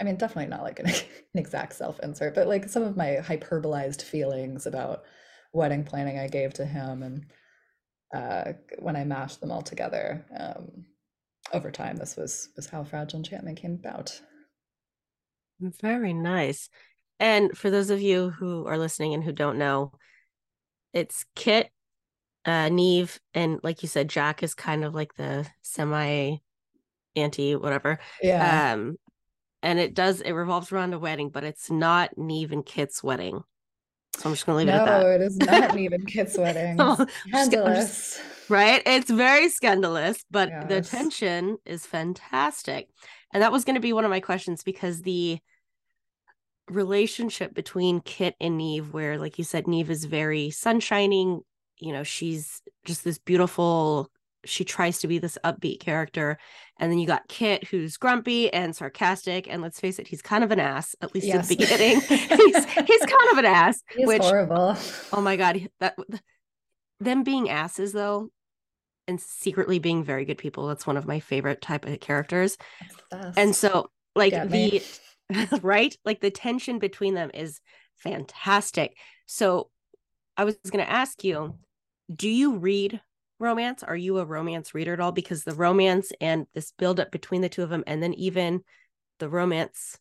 I 0.00 0.04
mean, 0.04 0.16
definitely 0.16 0.50
not 0.50 0.62
like 0.62 0.78
an, 0.78 0.86
an 0.88 0.94
exact 1.34 1.74
self 1.74 1.98
insert, 2.00 2.34
but 2.34 2.48
like 2.48 2.68
some 2.68 2.82
of 2.82 2.96
my 2.96 3.18
hyperbolized 3.20 4.02
feelings 4.02 4.66
about 4.66 5.04
wedding 5.52 5.84
planning 5.84 6.18
I 6.18 6.28
gave 6.28 6.54
to 6.54 6.64
him, 6.64 7.02
and 7.02 7.26
uh, 8.14 8.52
when 8.78 8.96
I 8.96 9.04
mashed 9.04 9.40
them 9.40 9.50
all 9.50 9.62
together 9.62 10.24
um, 10.38 10.86
over 11.52 11.70
time, 11.70 11.96
this 11.96 12.16
was 12.16 12.50
was 12.56 12.66
how 12.66 12.84
Fragile 12.84 13.18
Enchantment 13.18 13.60
came 13.60 13.74
about. 13.74 14.20
Very 15.60 16.12
nice. 16.12 16.68
And 17.20 17.56
for 17.56 17.70
those 17.70 17.90
of 17.90 18.00
you 18.00 18.30
who 18.30 18.66
are 18.66 18.78
listening 18.78 19.14
and 19.14 19.24
who 19.24 19.32
don't 19.32 19.58
know, 19.58 19.92
it's 20.92 21.24
Kit, 21.34 21.70
uh, 22.44 22.68
Neve, 22.68 23.18
and 23.34 23.58
like 23.62 23.82
you 23.82 23.88
said, 23.88 24.08
Jack 24.08 24.42
is 24.42 24.54
kind 24.54 24.84
of 24.84 24.94
like 24.94 25.14
the 25.14 25.46
semi 25.62 26.36
anti 27.16 27.56
whatever. 27.56 27.98
Yeah. 28.22 28.72
Um, 28.74 28.96
and 29.62 29.78
it 29.78 29.94
does 29.94 30.20
it 30.20 30.32
revolves 30.32 30.72
around 30.72 30.94
a 30.94 30.98
wedding, 30.98 31.30
but 31.30 31.44
it's 31.44 31.70
not 31.70 32.16
Neve 32.16 32.52
and 32.52 32.64
Kit's 32.64 33.02
wedding. 33.02 33.42
So 34.16 34.28
I'm 34.28 34.34
just 34.34 34.46
gonna 34.46 34.58
leave 34.58 34.66
no, 34.68 34.74
it 34.74 34.78
at 34.78 34.86
that. 34.86 35.02
No, 35.02 35.10
it 35.10 35.22
is 35.22 35.36
not 35.36 35.74
Neve 35.74 35.92
and 35.92 36.06
Kit's 36.06 36.36
wedding. 36.38 36.78
scandalous. 37.28 38.16
Just, 38.16 38.50
right? 38.50 38.82
It's 38.84 39.10
very 39.10 39.48
scandalous, 39.48 40.24
but 40.30 40.48
yes. 40.48 40.68
the 40.68 40.80
tension 40.82 41.58
is 41.64 41.86
fantastic. 41.86 42.88
And 43.32 43.42
that 43.42 43.52
was 43.52 43.64
gonna 43.64 43.80
be 43.80 43.92
one 43.92 44.04
of 44.04 44.10
my 44.10 44.20
questions 44.20 44.62
because 44.62 45.02
the 45.02 45.38
relationship 46.68 47.54
between 47.54 48.00
Kit 48.00 48.34
and 48.40 48.58
Neve, 48.58 48.92
where 48.92 49.18
like 49.18 49.38
you 49.38 49.44
said, 49.44 49.66
Neve 49.66 49.90
is 49.90 50.04
very 50.04 50.48
sunshining, 50.48 51.40
you 51.78 51.92
know, 51.92 52.02
she's 52.02 52.60
just 52.84 53.04
this 53.04 53.18
beautiful 53.18 54.10
she 54.44 54.64
tries 54.64 54.98
to 55.00 55.08
be 55.08 55.18
this 55.18 55.38
upbeat 55.44 55.80
character 55.80 56.38
and 56.78 56.90
then 56.90 56.98
you 56.98 57.06
got 57.06 57.26
kit 57.28 57.64
who's 57.64 57.96
grumpy 57.96 58.52
and 58.52 58.74
sarcastic 58.74 59.48
and 59.48 59.62
let's 59.62 59.80
face 59.80 59.98
it 59.98 60.06
he's 60.06 60.22
kind 60.22 60.44
of 60.44 60.50
an 60.50 60.60
ass 60.60 60.94
at 61.00 61.14
least 61.14 61.26
yes. 61.26 61.50
in 61.50 61.56
the 61.56 61.64
beginning. 61.64 62.00
He's, 62.08 62.64
he's 62.64 63.06
kind 63.06 63.32
of 63.32 63.38
an 63.38 63.44
ass 63.44 63.82
he's 63.96 64.06
which 64.06 64.22
horrible. 64.22 64.76
Oh 65.12 65.20
my 65.20 65.36
god 65.36 65.68
that 65.80 65.96
them 67.00 67.22
being 67.22 67.50
asses 67.50 67.92
though 67.92 68.30
and 69.06 69.20
secretly 69.20 69.78
being 69.78 70.04
very 70.04 70.24
good 70.24 70.38
people 70.38 70.66
that's 70.68 70.86
one 70.86 70.96
of 70.96 71.06
my 71.06 71.20
favorite 71.20 71.60
type 71.60 71.86
of 71.86 71.98
characters. 72.00 72.56
And 73.36 73.54
so 73.54 73.90
like 74.14 74.32
the 74.32 74.82
right? 75.62 75.96
Like 76.04 76.20
the 76.20 76.30
tension 76.30 76.78
between 76.78 77.14
them 77.14 77.30
is 77.34 77.60
fantastic. 77.96 78.96
So 79.26 79.70
i 80.36 80.44
was 80.44 80.56
going 80.70 80.84
to 80.84 80.90
ask 80.90 81.24
you 81.24 81.56
do 82.14 82.28
you 82.28 82.56
read 82.58 83.00
romance? 83.38 83.82
Are 83.82 83.96
you 83.96 84.18
a 84.18 84.24
romance 84.24 84.74
reader 84.74 84.92
at 84.92 85.00
all? 85.00 85.12
Because 85.12 85.44
the 85.44 85.54
romance 85.54 86.12
and 86.20 86.46
this 86.54 86.72
buildup 86.72 87.10
between 87.10 87.40
the 87.40 87.48
two 87.48 87.62
of 87.62 87.70
them, 87.70 87.84
and 87.86 88.02
then 88.02 88.14
even 88.14 88.62
the 89.18 89.28
romance 89.28 89.98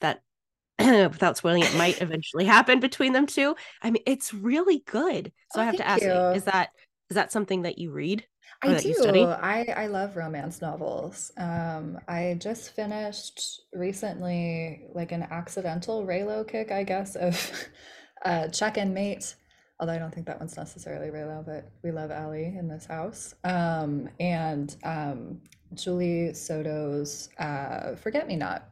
that, 0.00 0.22
without 0.78 1.36
spoiling 1.36 1.62
it, 1.62 1.74
might 1.76 2.00
eventually 2.02 2.44
happen 2.44 2.80
between 2.80 3.12
them 3.12 3.26
two. 3.26 3.56
I 3.82 3.90
mean, 3.90 4.02
it's 4.06 4.32
really 4.32 4.82
good. 4.86 5.32
So 5.52 5.60
oh, 5.60 5.62
I 5.62 5.66
have 5.66 5.76
to 5.76 5.86
ask 5.86 6.02
you. 6.02 6.08
you, 6.08 6.18
is 6.30 6.44
that 6.44 6.70
is 7.10 7.14
that 7.14 7.32
something 7.32 7.62
that 7.62 7.78
you 7.78 7.90
read? 7.90 8.26
I 8.62 8.74
do. 8.74 9.24
I, 9.24 9.64
I 9.76 9.86
love 9.86 10.16
romance 10.16 10.60
novels. 10.60 11.30
Um, 11.36 11.98
I 12.08 12.36
just 12.40 12.74
finished 12.74 13.62
recently 13.72 14.82
like 14.94 15.12
an 15.12 15.22
accidental 15.30 16.04
Reylo 16.04 16.46
kick, 16.46 16.72
I 16.72 16.82
guess, 16.82 17.14
of 17.14 17.52
uh, 18.24 18.48
Check 18.48 18.76
and 18.76 18.92
Mate 18.92 19.34
although 19.80 19.92
I 19.92 19.98
don't 19.98 20.12
think 20.12 20.26
that 20.26 20.38
one's 20.38 20.56
necessarily 20.56 21.08
Reylo, 21.08 21.44
but 21.44 21.70
we 21.82 21.90
love 21.90 22.10
Ali 22.10 22.46
in 22.46 22.68
this 22.68 22.86
house. 22.86 23.34
Um, 23.44 24.08
and 24.18 24.74
um, 24.84 25.40
Julie 25.74 26.32
Soto's 26.34 27.28
uh, 27.38 27.94
Forget 27.96 28.26
Me 28.26 28.36
Not. 28.36 28.68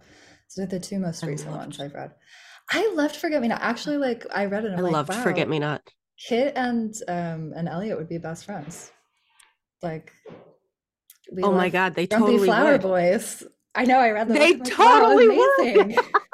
So 0.48 0.66
the 0.66 0.80
two 0.80 0.98
most 0.98 1.22
recent 1.24 1.50
ones 1.50 1.80
I've 1.80 1.94
read. 1.94 2.12
I 2.70 2.90
loved 2.94 3.16
Forget 3.16 3.42
Me 3.42 3.48
Not. 3.48 3.60
Actually, 3.62 3.98
like 3.98 4.26
I 4.34 4.46
read 4.46 4.64
it. 4.64 4.72
I 4.72 4.80
like, 4.80 4.92
loved 4.92 5.10
wow, 5.10 5.22
Forget 5.22 5.48
Me 5.48 5.58
Not. 5.58 5.82
Kit 6.28 6.54
and 6.56 6.94
um 7.08 7.52
and 7.54 7.68
Elliot 7.68 7.98
would 7.98 8.08
be 8.08 8.18
best 8.18 8.44
friends. 8.44 8.90
Like 9.82 10.12
we 11.32 11.42
Oh 11.42 11.52
my 11.52 11.68
god, 11.68 11.94
they 11.94 12.06
totally 12.06 12.46
Flower 12.46 12.72
would. 12.72 12.82
Boys. 12.82 13.44
I 13.74 13.84
know 13.84 13.98
I 13.98 14.10
read 14.10 14.28
them. 14.28 14.38
They 14.38 14.54
like, 14.56 14.78
wow, 14.78 15.00
totally 15.00 15.28
would. 15.28 15.98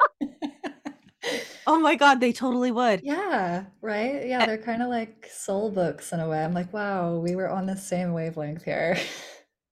Oh 1.67 1.77
my 1.79 1.95
god, 1.95 2.19
they 2.21 2.31
totally 2.33 2.71
would. 2.71 3.03
Yeah, 3.03 3.65
right? 3.81 4.25
Yeah, 4.25 4.41
Eh. 4.41 4.45
they're 4.45 4.57
kind 4.57 4.81
of 4.81 4.89
like 4.89 5.27
soul 5.27 5.69
books 5.71 6.13
in 6.13 6.19
a 6.19 6.27
way. 6.29 6.43
I'm 6.43 6.53
like, 6.53 6.71
wow, 6.73 7.17
we 7.19 7.35
were 7.35 7.49
on 7.49 7.65
the 7.65 7.75
same 7.77 8.13
wavelength 8.13 8.63
here. 8.63 8.97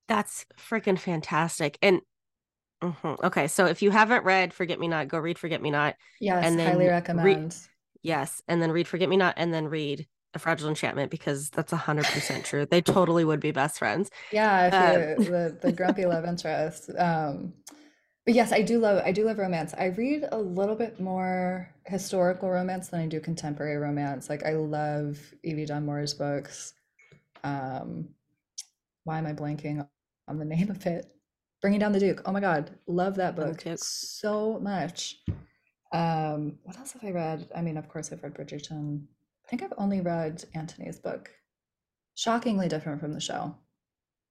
That's 0.08 0.46
freaking 0.58 1.00
fantastic. 1.00 1.78
And 1.82 2.02
Mhm. 2.84 3.24
okay, 3.24 3.48
so 3.48 3.66
if 3.68 3.82
you 3.82 3.92
haven't 3.92 4.26
read 4.26 4.54
Forget 4.54 4.80
Me 4.80 4.88
Not, 4.88 5.08
go 5.10 5.20
read 5.20 5.40
Forget 5.40 5.62
Me 5.62 5.72
Not. 5.72 5.96
Yes, 6.22 6.42
And 6.42 6.60
then 6.60 6.84
highly 6.84 6.88
re- 7.16 7.38
recommend. 7.38 7.68
Yes, 8.04 8.42
and 8.48 8.62
then 8.62 8.72
read 8.72 8.88
Forget 8.88 9.10
Me 9.10 9.18
Not, 9.18 9.36
and 9.38 9.54
then 9.54 9.68
read 9.70 10.08
A 10.36 10.40
Fragile 10.40 10.70
Enchantment 10.70 11.12
because 11.12 11.50
that's 11.52 11.74
hundred 11.74 12.10
percent 12.10 12.46
true. 12.46 12.66
They 12.68 12.82
totally 12.82 13.26
would 13.26 13.40
be 13.42 13.52
best 13.52 13.80
friends. 13.80 14.10
Yeah, 14.30 14.68
if 14.68 14.80
Um, 14.80 15.08
you 15.20 15.20
the 15.26 15.58
the 15.62 15.72
grumpy 15.74 16.06
love 16.06 16.26
interest. 16.26 16.90
Um, 16.98 17.54
but 18.26 18.36
yes, 18.36 18.52
I 18.52 18.62
do 18.62 18.80
love 18.80 19.02
I 19.04 19.12
do 19.12 19.26
love 19.26 19.38
romance. 19.38 19.74
I 19.78 19.86
read 19.86 20.28
a 20.32 20.38
little 20.38 20.76
bit 20.76 21.00
more 21.00 21.74
historical 21.86 22.50
romance 22.50 22.90
than 22.90 23.02
I 23.02 23.08
do 23.08 23.20
contemporary 23.20 23.78
romance. 23.78 24.30
Like 24.30 24.46
I 24.46 24.54
love 24.54 25.20
Evie 25.44 25.66
Dunmore's 25.66 26.14
books. 26.14 26.74
Um, 27.44 28.10
why 29.04 29.18
am 29.18 29.26
I 29.26 29.34
blanking 29.34 29.88
on 30.28 30.38
the 30.38 30.46
name 30.46 30.70
of 30.70 30.86
it? 30.86 31.08
Bringing 31.62 31.80
Down 31.80 31.92
the 31.92 32.00
Duke. 32.00 32.22
Oh 32.26 32.32
my 32.32 32.40
God, 32.40 32.78
love 32.88 33.16
that 33.16 33.36
book 33.36 33.64
so 33.78 34.60
much. 34.60 35.18
Um, 35.92 36.58
what 36.64 36.78
else 36.78 36.94
have 36.94 37.04
I 37.04 37.12
read? 37.12 37.50
I 37.56 37.62
mean, 37.62 37.78
of 37.78 37.90
course, 37.90 38.12
I've 38.12 38.24
read 38.24 38.34
Bridgerton. 38.34 39.04
I 39.46 39.50
think 39.50 39.64
I've 39.64 39.74
only 39.78 40.02
read 40.02 40.44
Anthony's 40.54 41.00
book. 41.00 41.30
Shockingly 42.16 42.68
different 42.68 43.02
from 43.02 43.14
the 43.14 43.20
show. 43.20 43.56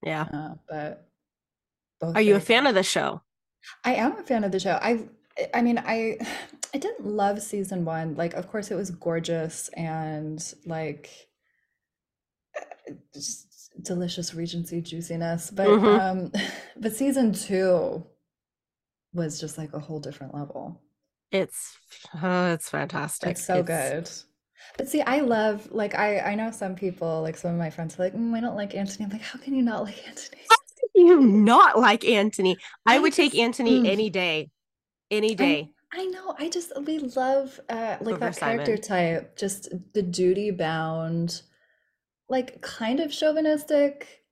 Yeah. 0.05 0.27
Uh, 0.33 0.55
but 0.69 1.09
both 2.01 2.17
Are 2.17 2.23
you 2.23 2.37
a 2.37 2.41
fan 2.41 2.67
of 2.67 2.75
the 2.75 2.83
show? 2.83 3.23
I 3.85 3.95
am 3.95 4.17
a 4.19 4.23
fan 4.23 4.45
of 4.45 4.53
the 4.53 4.61
show. 4.61 4.79
I 4.81 5.09
I 5.55 5.63
mean, 5.63 5.79
I 5.79 6.19
I 6.75 6.79
didn't 6.79 7.05
love 7.07 7.43
season 7.43 7.85
one. 7.85 8.15
Like, 8.15 8.35
of 8.35 8.49
course, 8.49 8.71
it 8.71 8.77
was 8.77 8.91
gorgeous 8.91 9.69
and 9.71 10.41
like 10.67 11.11
uh, 12.57 12.93
just 13.15 13.73
delicious 13.83 14.35
Regency 14.35 14.81
juiciness. 14.81 15.51
But 15.51 15.69
Mhm. 15.69 16.01
um, 16.01 16.33
but 16.77 16.95
season 16.95 17.33
two 17.33 18.05
was 19.13 19.41
just 19.41 19.59
like 19.59 19.73
a 19.73 19.81
whole 19.81 20.01
different 20.01 20.35
level. 20.35 20.81
It's 21.31 21.77
oh, 22.23 22.53
it's 22.53 22.69
fantastic. 22.69 23.31
It's 23.31 23.45
so 23.45 23.63
good. 23.63 24.11
But 24.77 24.89
see, 24.89 25.01
I 25.03 25.21
love 25.21 25.69
like 25.73 25.95
I 25.95 26.21
I 26.21 26.35
know 26.35 26.51
some 26.51 26.75
people 26.75 27.23
like 27.23 27.37
some 27.37 27.53
of 27.53 27.59
my 27.59 27.71
friends 27.71 27.99
are 27.99 28.03
like, 28.05 28.15
mm, 28.15 28.35
I 28.35 28.41
don't 28.41 28.57
like 28.57 28.75
Anthony. 28.75 29.05
I'm 29.05 29.11
like, 29.11 29.23
how 29.23 29.39
can 29.39 29.55
you 29.55 29.63
not 29.63 29.85
like 29.85 30.07
Anthony? 30.07 30.43
You 30.95 31.21
not 31.21 31.79
like 31.79 32.05
Anthony? 32.05 32.57
I, 32.85 32.97
I 32.97 32.99
would 32.99 33.13
take 33.13 33.33
just- 33.33 33.41
Anthony 33.43 33.81
mm. 33.83 33.89
any 33.89 34.11
day, 34.11 34.51
any 35.11 35.35
day. 35.35 35.71
I 35.93 36.05
know. 36.07 36.35
I 36.39 36.49
just 36.49 36.73
we 36.85 36.99
love 36.99 37.59
uh 37.69 37.97
like 38.01 38.15
Over 38.15 38.19
that 38.19 38.37
character 38.37 38.77
Simon. 38.81 38.83
type, 39.23 39.37
just 39.37 39.69
the 39.95 40.03
duty 40.03 40.51
bound, 40.51 41.43
like 42.29 42.61
kind 42.61 43.01
of 43.01 43.13
chauvinistic. 43.13 44.23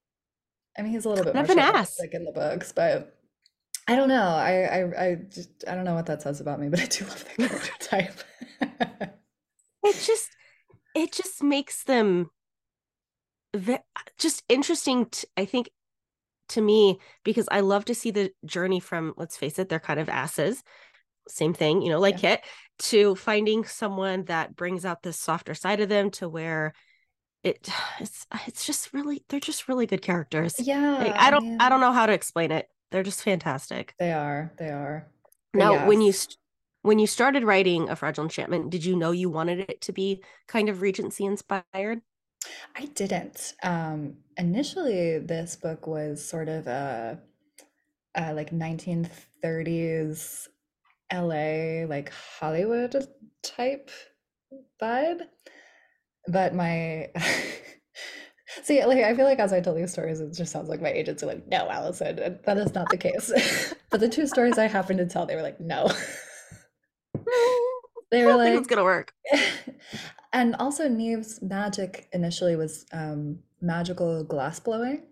I 0.79 0.83
mean, 0.83 0.93
he's 0.93 1.05
a 1.05 1.09
little 1.09 1.25
bit 1.25 1.35
more 1.35 1.45
an 1.45 1.59
ass. 1.59 1.97
chauvinistic 1.97 2.15
in 2.15 2.25
the 2.25 2.33
books, 2.33 2.70
but 2.73 3.19
I 3.89 3.97
don't 3.97 4.09
know. 4.09 4.23
I 4.23 4.62
I 4.62 5.05
I 5.09 5.15
just 5.15 5.51
I 5.66 5.75
don't 5.75 5.85
know 5.85 5.95
what 5.95 6.07
that 6.07 6.23
says 6.23 6.41
about 6.41 6.61
me, 6.61 6.69
but 6.69 6.81
I 6.81 6.87
do 6.87 7.05
love 7.07 7.25
that 7.25 7.49
character 7.49 7.73
type. 7.81 8.20
it 9.85 9.97
just 10.05 10.31
it 10.95 11.12
just 11.12 11.43
makes 11.43 11.85
them 11.85 12.31
just 14.19 14.43
interesting 14.49 15.07
t- 15.07 15.27
i 15.37 15.45
think 15.45 15.70
to 16.49 16.61
me 16.61 16.99
because 17.25 17.49
i 17.51 17.61
love 17.61 17.85
to 17.85 17.95
see 17.95 18.11
the 18.11 18.31
journey 18.45 18.81
from 18.81 19.15
let's 19.16 19.37
face 19.37 19.59
it 19.59 19.69
they're 19.69 19.79
kind 19.79 20.01
of 20.01 20.09
asses 20.09 20.62
same 21.29 21.53
thing 21.53 21.83
you 21.83 21.91
know 21.91 22.01
like 22.01 22.19
Kit 22.19 22.43
to 22.79 23.15
finding 23.16 23.65
someone 23.65 24.25
that 24.25 24.57
brings 24.57 24.85
out 24.85 25.03
the 25.03 25.12
softer 25.12 25.55
side 25.55 25.81
of 25.81 25.89
them 25.89 26.11
to 26.12 26.29
where 26.29 26.73
it 27.43 27.69
it's 28.01 28.27
uh, 28.31 28.39
it's 28.47 28.66
just 28.66 28.93
really 28.93 29.25
they're 29.29 29.41
just 29.41 29.69
really 29.69 29.87
good 29.87 30.03
characters. 30.03 30.55
Yeah, 30.59 30.99
Like, 30.99 31.15
i 31.15 31.31
don't 31.31 31.61
i 31.61 31.69
don't 31.69 31.81
know 31.81 31.93
how 31.93 32.07
to 32.07 32.12
explain 32.12 32.51
it. 32.53 32.66
They're 32.91 33.03
just 33.03 33.23
fantastic. 33.23 33.95
They 33.99 34.12
are. 34.12 34.53
They 34.59 34.70
are. 34.70 35.07
Now 35.55 35.87
when 35.87 36.01
you 36.01 36.12
st- 36.12 36.39
when 36.83 36.99
you 36.99 37.07
started 37.07 37.45
writing 37.45 37.89
a 37.89 37.97
fragile 37.97 38.25
enchantment 38.25 38.70
did 38.70 38.85
you 38.85 38.97
know 38.97 39.11
you 39.11 39.29
wanted 39.29 39.61
it 39.61 39.81
to 39.83 39.93
be 39.93 40.23
kind 40.47 40.69
of 40.69 40.81
regency 40.81 41.25
inspired 41.25 42.01
I 42.77 42.86
didn't. 42.86 43.55
Um, 43.62 44.19
initially, 44.36 45.19
this 45.19 45.56
book 45.56 45.86
was 45.86 46.24
sort 46.24 46.48
of 46.48 46.66
a, 46.66 47.19
a 48.15 48.32
like 48.35 48.51
1930s 48.51 50.48
LA, 51.12 51.86
like 51.86 52.12
Hollywood 52.12 53.09
type 53.43 53.90
vibe. 54.81 55.23
But 56.28 56.55
my 56.55 57.10
see, 58.62 58.85
like 58.85 58.98
I 58.98 59.15
feel 59.15 59.24
like 59.24 59.39
as 59.39 59.52
I 59.52 59.60
tell 59.60 59.74
these 59.74 59.93
stories, 59.93 60.20
it 60.20 60.35
just 60.35 60.52
sounds 60.52 60.69
like 60.69 60.82
my 60.82 60.90
agents 60.90 61.23
are 61.23 61.27
like, 61.27 61.47
"No, 61.48 61.69
Allison," 61.69 62.19
and 62.19 62.39
that 62.44 62.59
is 62.59 62.74
not 62.74 62.90
the 62.90 62.97
case. 62.98 63.32
but 63.90 64.01
the 64.01 64.09
two 64.09 64.27
stories 64.27 64.59
I 64.59 64.66
happened 64.66 64.98
to 64.98 65.06
tell, 65.06 65.27
they 65.27 65.36
were 65.36 65.43
like, 65.43 65.60
"No." 65.60 65.90
They 68.10 68.24
were 68.24 68.36
like, 68.36 68.55
it's 68.55 68.66
gonna 68.66 68.85
work. 68.85 69.12
And 70.32 70.55
also 70.56 70.88
Neve's 70.88 71.40
magic 71.42 72.09
initially 72.12 72.56
was 72.56 72.86
um, 72.92 73.40
magical 73.60 74.24
glass 74.24 74.60
blowing, 74.60 75.02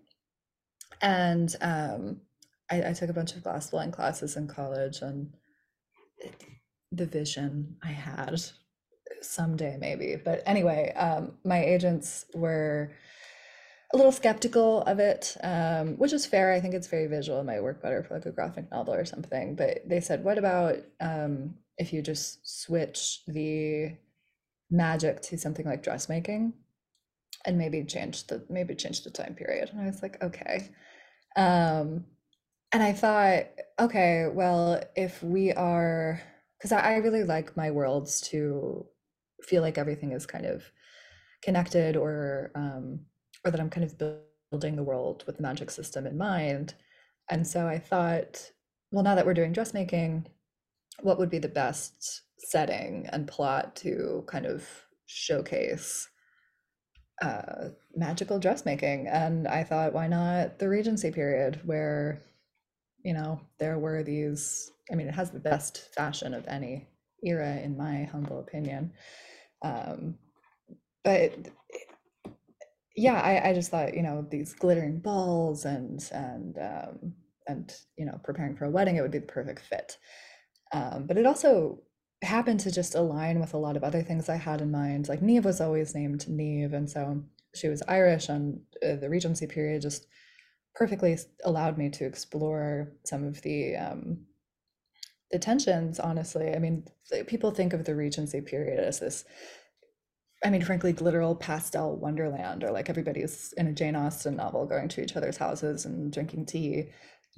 and 1.01 1.55
um, 1.61 2.21
I, 2.69 2.89
I 2.89 2.93
took 2.93 3.09
a 3.09 3.13
bunch 3.13 3.35
of 3.35 3.43
glass 3.43 3.69
blowing 3.69 3.91
classes 3.91 4.35
in 4.37 4.47
college, 4.47 5.01
and 5.01 5.33
it- 6.19 6.35
the 6.91 7.05
vision 7.05 7.75
I 7.83 7.89
had 7.91 8.41
someday 9.21 9.77
maybe, 9.77 10.15
but 10.23 10.41
anyway, 10.45 10.93
um, 10.93 11.33
my 11.43 11.61
agents 11.63 12.25
were 12.33 12.91
a 13.93 13.97
little 13.97 14.11
skeptical 14.11 14.81
of 14.83 14.99
it, 14.99 15.35
um, 15.43 15.97
which 15.97 16.13
is 16.13 16.25
fair. 16.25 16.53
I 16.53 16.59
think 16.61 16.73
it's 16.73 16.87
very 16.87 17.07
visual. 17.07 17.39
It 17.39 17.43
might 17.45 17.61
work 17.63 17.81
better 17.81 18.03
for 18.03 18.15
like 18.15 18.25
a 18.25 18.31
graphic 18.31 18.71
novel 18.71 18.93
or 18.93 19.05
something. 19.05 19.55
But 19.55 19.87
they 19.87 19.99
said, 19.99 20.23
what 20.23 20.37
about 20.37 20.77
um, 20.99 21.55
if 21.77 21.93
you 21.93 22.01
just 22.01 22.39
switch 22.63 23.21
the 23.27 23.93
magic 24.69 25.21
to 25.21 25.37
something 25.37 25.65
like 25.65 25.83
dressmaking 25.83 26.53
and 27.45 27.57
maybe 27.57 27.83
change 27.83 28.27
the 28.27 28.45
maybe 28.49 28.75
change 28.75 29.03
the 29.03 29.11
time 29.11 29.35
period? 29.35 29.69
And 29.69 29.81
I 29.81 29.85
was 29.85 30.01
like, 30.01 30.21
okay. 30.21 30.69
Um, 31.35 32.05
and 32.73 32.83
I 32.83 32.93
thought, 32.93 33.45
okay, 33.79 34.27
well, 34.31 34.83
if 34.95 35.23
we 35.23 35.53
are, 35.53 36.21
because 36.57 36.71
I, 36.71 36.79
I 36.79 36.95
really 36.97 37.23
like 37.23 37.55
my 37.55 37.71
worlds 37.71 38.21
to 38.29 38.85
feel 39.43 39.61
like 39.61 39.77
everything 39.77 40.11
is 40.11 40.25
kind 40.25 40.45
of 40.45 40.63
connected 41.41 41.95
or 41.95 42.51
um, 42.55 43.01
or 43.45 43.51
that 43.51 43.59
I'm 43.59 43.69
kind 43.69 43.85
of 43.85 43.97
building 44.51 44.75
the 44.75 44.83
world 44.83 45.23
with 45.27 45.37
the 45.37 45.43
magic 45.43 45.71
system 45.71 46.05
in 46.07 46.17
mind. 46.17 46.73
And 47.29 47.45
so 47.45 47.67
I 47.67 47.77
thought, 47.77 48.51
well, 48.91 49.03
now 49.03 49.15
that 49.15 49.25
we're 49.25 49.33
doing 49.33 49.53
dressmaking, 49.53 50.27
what 51.01 51.19
would 51.19 51.29
be 51.29 51.39
the 51.39 51.47
best 51.47 52.23
setting 52.39 53.07
and 53.11 53.27
plot 53.27 53.75
to 53.77 54.23
kind 54.27 54.45
of 54.45 54.67
showcase 55.05 56.07
uh, 57.21 57.69
magical 57.95 58.39
dressmaking? 58.39 59.07
And 59.07 59.47
I 59.47 59.63
thought, 59.63 59.93
why 59.93 60.07
not 60.07 60.59
the 60.59 60.69
Regency 60.69 61.11
period, 61.11 61.61
where 61.65 62.21
you 63.03 63.13
know 63.13 63.39
there 63.59 63.79
were 63.79 64.03
these. 64.03 64.71
I 64.91 64.95
mean, 64.95 65.07
it 65.07 65.15
has 65.15 65.31
the 65.31 65.39
best 65.39 65.93
fashion 65.93 66.33
of 66.33 66.47
any 66.47 66.87
era, 67.23 67.57
in 67.57 67.75
my 67.75 68.03
humble 68.03 68.39
opinion. 68.39 68.93
Um, 69.61 70.17
but 71.03 71.33
yeah, 72.95 73.21
I, 73.21 73.49
I 73.49 73.53
just 73.53 73.69
thought, 73.69 73.95
you 73.95 74.01
know, 74.01 74.25
these 74.29 74.53
glittering 74.53 74.99
balls 74.99 75.65
and 75.65 76.01
and 76.11 76.57
um, 76.57 77.13
and 77.47 77.73
you 77.97 78.05
know, 78.05 78.19
preparing 78.23 78.55
for 78.55 78.65
a 78.65 78.69
wedding, 78.71 78.95
it 78.95 79.01
would 79.01 79.11
be 79.11 79.19
the 79.19 79.25
perfect 79.25 79.61
fit. 79.61 79.97
Um, 80.71 81.05
but 81.07 81.17
it 81.17 81.25
also 81.25 81.81
happened 82.21 82.59
to 82.61 82.71
just 82.71 82.95
align 82.95 83.39
with 83.39 83.53
a 83.53 83.57
lot 83.57 83.77
of 83.77 83.83
other 83.83 84.01
things 84.01 84.29
I 84.29 84.35
had 84.35 84.61
in 84.61 84.71
mind. 84.71 85.07
Like 85.07 85.21
Neve 85.21 85.45
was 85.45 85.61
always 85.61 85.93
named 85.93 86.27
Neve, 86.27 86.73
and 86.73 86.89
so 86.89 87.23
she 87.55 87.67
was 87.67 87.83
Irish, 87.87 88.29
and 88.29 88.61
uh, 88.85 88.95
the 88.95 89.09
Regency 89.09 89.47
period 89.47 89.81
just 89.81 90.07
perfectly 90.75 91.17
allowed 91.43 91.77
me 91.77 91.89
to 91.89 92.05
explore 92.05 92.91
some 93.03 93.23
of 93.23 93.41
the 93.41 93.75
um, 93.75 94.25
the 95.31 95.39
tensions. 95.39 95.99
Honestly, 95.99 96.53
I 96.53 96.59
mean, 96.59 96.85
people 97.27 97.51
think 97.51 97.73
of 97.73 97.85
the 97.85 97.95
Regency 97.95 98.41
period 98.41 98.79
as 98.79 98.99
this 98.99 99.25
I 100.43 100.49
mean, 100.51 100.61
frankly, 100.61 100.93
literal 100.93 101.35
pastel 101.35 101.95
wonderland, 101.95 102.63
or 102.63 102.71
like 102.71 102.89
everybody's 102.89 103.53
in 103.57 103.67
a 103.67 103.73
Jane 103.73 103.95
Austen 103.95 104.35
novel 104.35 104.65
going 104.65 104.87
to 104.89 105.01
each 105.01 105.15
other's 105.15 105.37
houses 105.37 105.85
and 105.85 106.13
drinking 106.13 106.45
tea. 106.45 106.89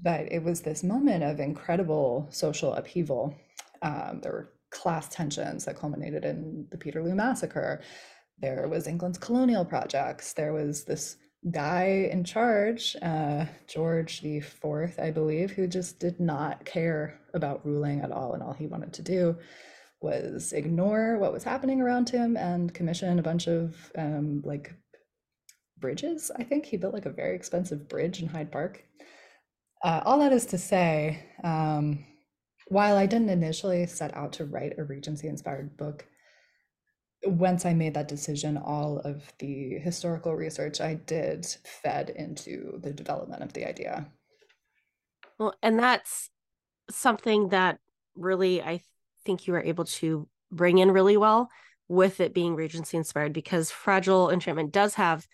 But 0.01 0.31
it 0.31 0.43
was 0.43 0.61
this 0.61 0.83
moment 0.83 1.23
of 1.23 1.39
incredible 1.39 2.27
social 2.31 2.73
upheaval. 2.73 3.35
Um, 3.81 4.19
there 4.21 4.31
were 4.31 4.53
class 4.71 5.09
tensions 5.09 5.65
that 5.65 5.77
culminated 5.77 6.25
in 6.25 6.67
the 6.71 6.77
Peterloo 6.77 7.15
Massacre. 7.15 7.81
There 8.39 8.67
was 8.67 8.87
England's 8.87 9.17
colonial 9.17 9.65
projects. 9.65 10.33
There 10.33 10.53
was 10.53 10.85
this 10.85 11.17
guy 11.51 12.09
in 12.11 12.23
charge, 12.23 12.95
uh, 13.01 13.45
George 13.67 14.21
the 14.21 14.41
Fourth, 14.41 14.99
I 14.99 15.11
believe, 15.11 15.51
who 15.51 15.67
just 15.67 15.99
did 15.99 16.19
not 16.19 16.65
care 16.65 17.19
about 17.33 17.65
ruling 17.65 18.01
at 18.01 18.11
all, 18.11 18.33
and 18.33 18.43
all 18.43 18.53
he 18.53 18.67
wanted 18.67 18.93
to 18.93 19.01
do 19.01 19.37
was 20.01 20.53
ignore 20.53 21.17
what 21.17 21.33
was 21.33 21.43
happening 21.43 21.81
around 21.81 22.09
him 22.09 22.37
and 22.37 22.73
commission 22.73 23.19
a 23.19 23.23
bunch 23.23 23.47
of 23.47 23.91
um, 23.97 24.41
like 24.45 24.73
bridges. 25.77 26.31
I 26.35 26.43
think 26.43 26.65
he 26.65 26.77
built 26.77 26.93
like 26.93 27.05
a 27.05 27.11
very 27.11 27.35
expensive 27.35 27.87
bridge 27.89 28.21
in 28.21 28.27
Hyde 28.27 28.51
Park. 28.51 28.83
Uh, 29.83 30.01
all 30.05 30.19
that 30.19 30.33
is 30.33 30.45
to 30.47 30.57
say, 30.57 31.23
um, 31.43 32.05
while 32.67 32.97
I 32.97 33.05
didn't 33.05 33.29
initially 33.29 33.85
set 33.87 34.15
out 34.15 34.33
to 34.33 34.45
write 34.45 34.77
a 34.77 34.83
Regency 34.83 35.27
inspired 35.27 35.77
book, 35.77 36.05
once 37.23 37.65
I 37.65 37.73
made 37.73 37.93
that 37.95 38.07
decision, 38.07 38.57
all 38.57 38.99
of 38.99 39.31
the 39.39 39.79
historical 39.79 40.35
research 40.35 40.79
I 40.79 40.95
did 40.95 41.45
fed 41.81 42.11
into 42.11 42.79
the 42.81 42.91
development 42.91 43.43
of 43.43 43.53
the 43.53 43.67
idea. 43.67 44.07
Well, 45.37 45.53
and 45.61 45.79
that's 45.79 46.29
something 46.89 47.49
that 47.49 47.79
really 48.15 48.61
I 48.61 48.81
think 49.25 49.47
you 49.47 49.53
were 49.53 49.63
able 49.63 49.85
to 49.85 50.27
bring 50.51 50.77
in 50.77 50.91
really 50.91 51.17
well 51.17 51.49
with 51.87 52.19
it 52.19 52.33
being 52.33 52.55
Regency 52.55 52.97
inspired 52.97 53.33
because 53.33 53.71
Fragile 53.71 54.29
Enchantment 54.29 54.71
does 54.71 54.95
have 54.95 55.27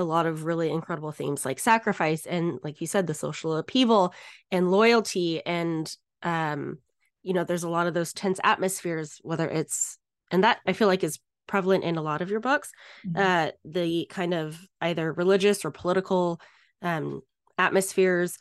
a 0.00 0.04
lot 0.04 0.26
of 0.26 0.44
really 0.44 0.70
incredible 0.70 1.12
themes 1.12 1.44
like 1.44 1.58
sacrifice 1.58 2.26
and 2.26 2.58
like 2.62 2.80
you 2.80 2.86
said 2.86 3.06
the 3.06 3.14
social 3.14 3.56
upheaval 3.56 4.12
and 4.50 4.70
loyalty 4.70 5.44
and 5.46 5.96
um 6.22 6.78
you 7.22 7.32
know 7.32 7.44
there's 7.44 7.62
a 7.62 7.68
lot 7.68 7.86
of 7.86 7.94
those 7.94 8.12
tense 8.12 8.40
atmospheres 8.42 9.20
whether 9.22 9.48
it's 9.48 9.98
and 10.30 10.44
that 10.44 10.58
I 10.66 10.72
feel 10.72 10.88
like 10.88 11.04
is 11.04 11.18
prevalent 11.46 11.84
in 11.84 11.96
a 11.96 12.02
lot 12.02 12.22
of 12.22 12.30
your 12.30 12.40
books 12.40 12.72
mm-hmm. 13.06 13.20
uh 13.20 13.50
the 13.64 14.06
kind 14.10 14.34
of 14.34 14.60
either 14.80 15.12
religious 15.12 15.64
or 15.64 15.70
political 15.70 16.40
um 16.82 17.20
atmospheres 17.58 18.38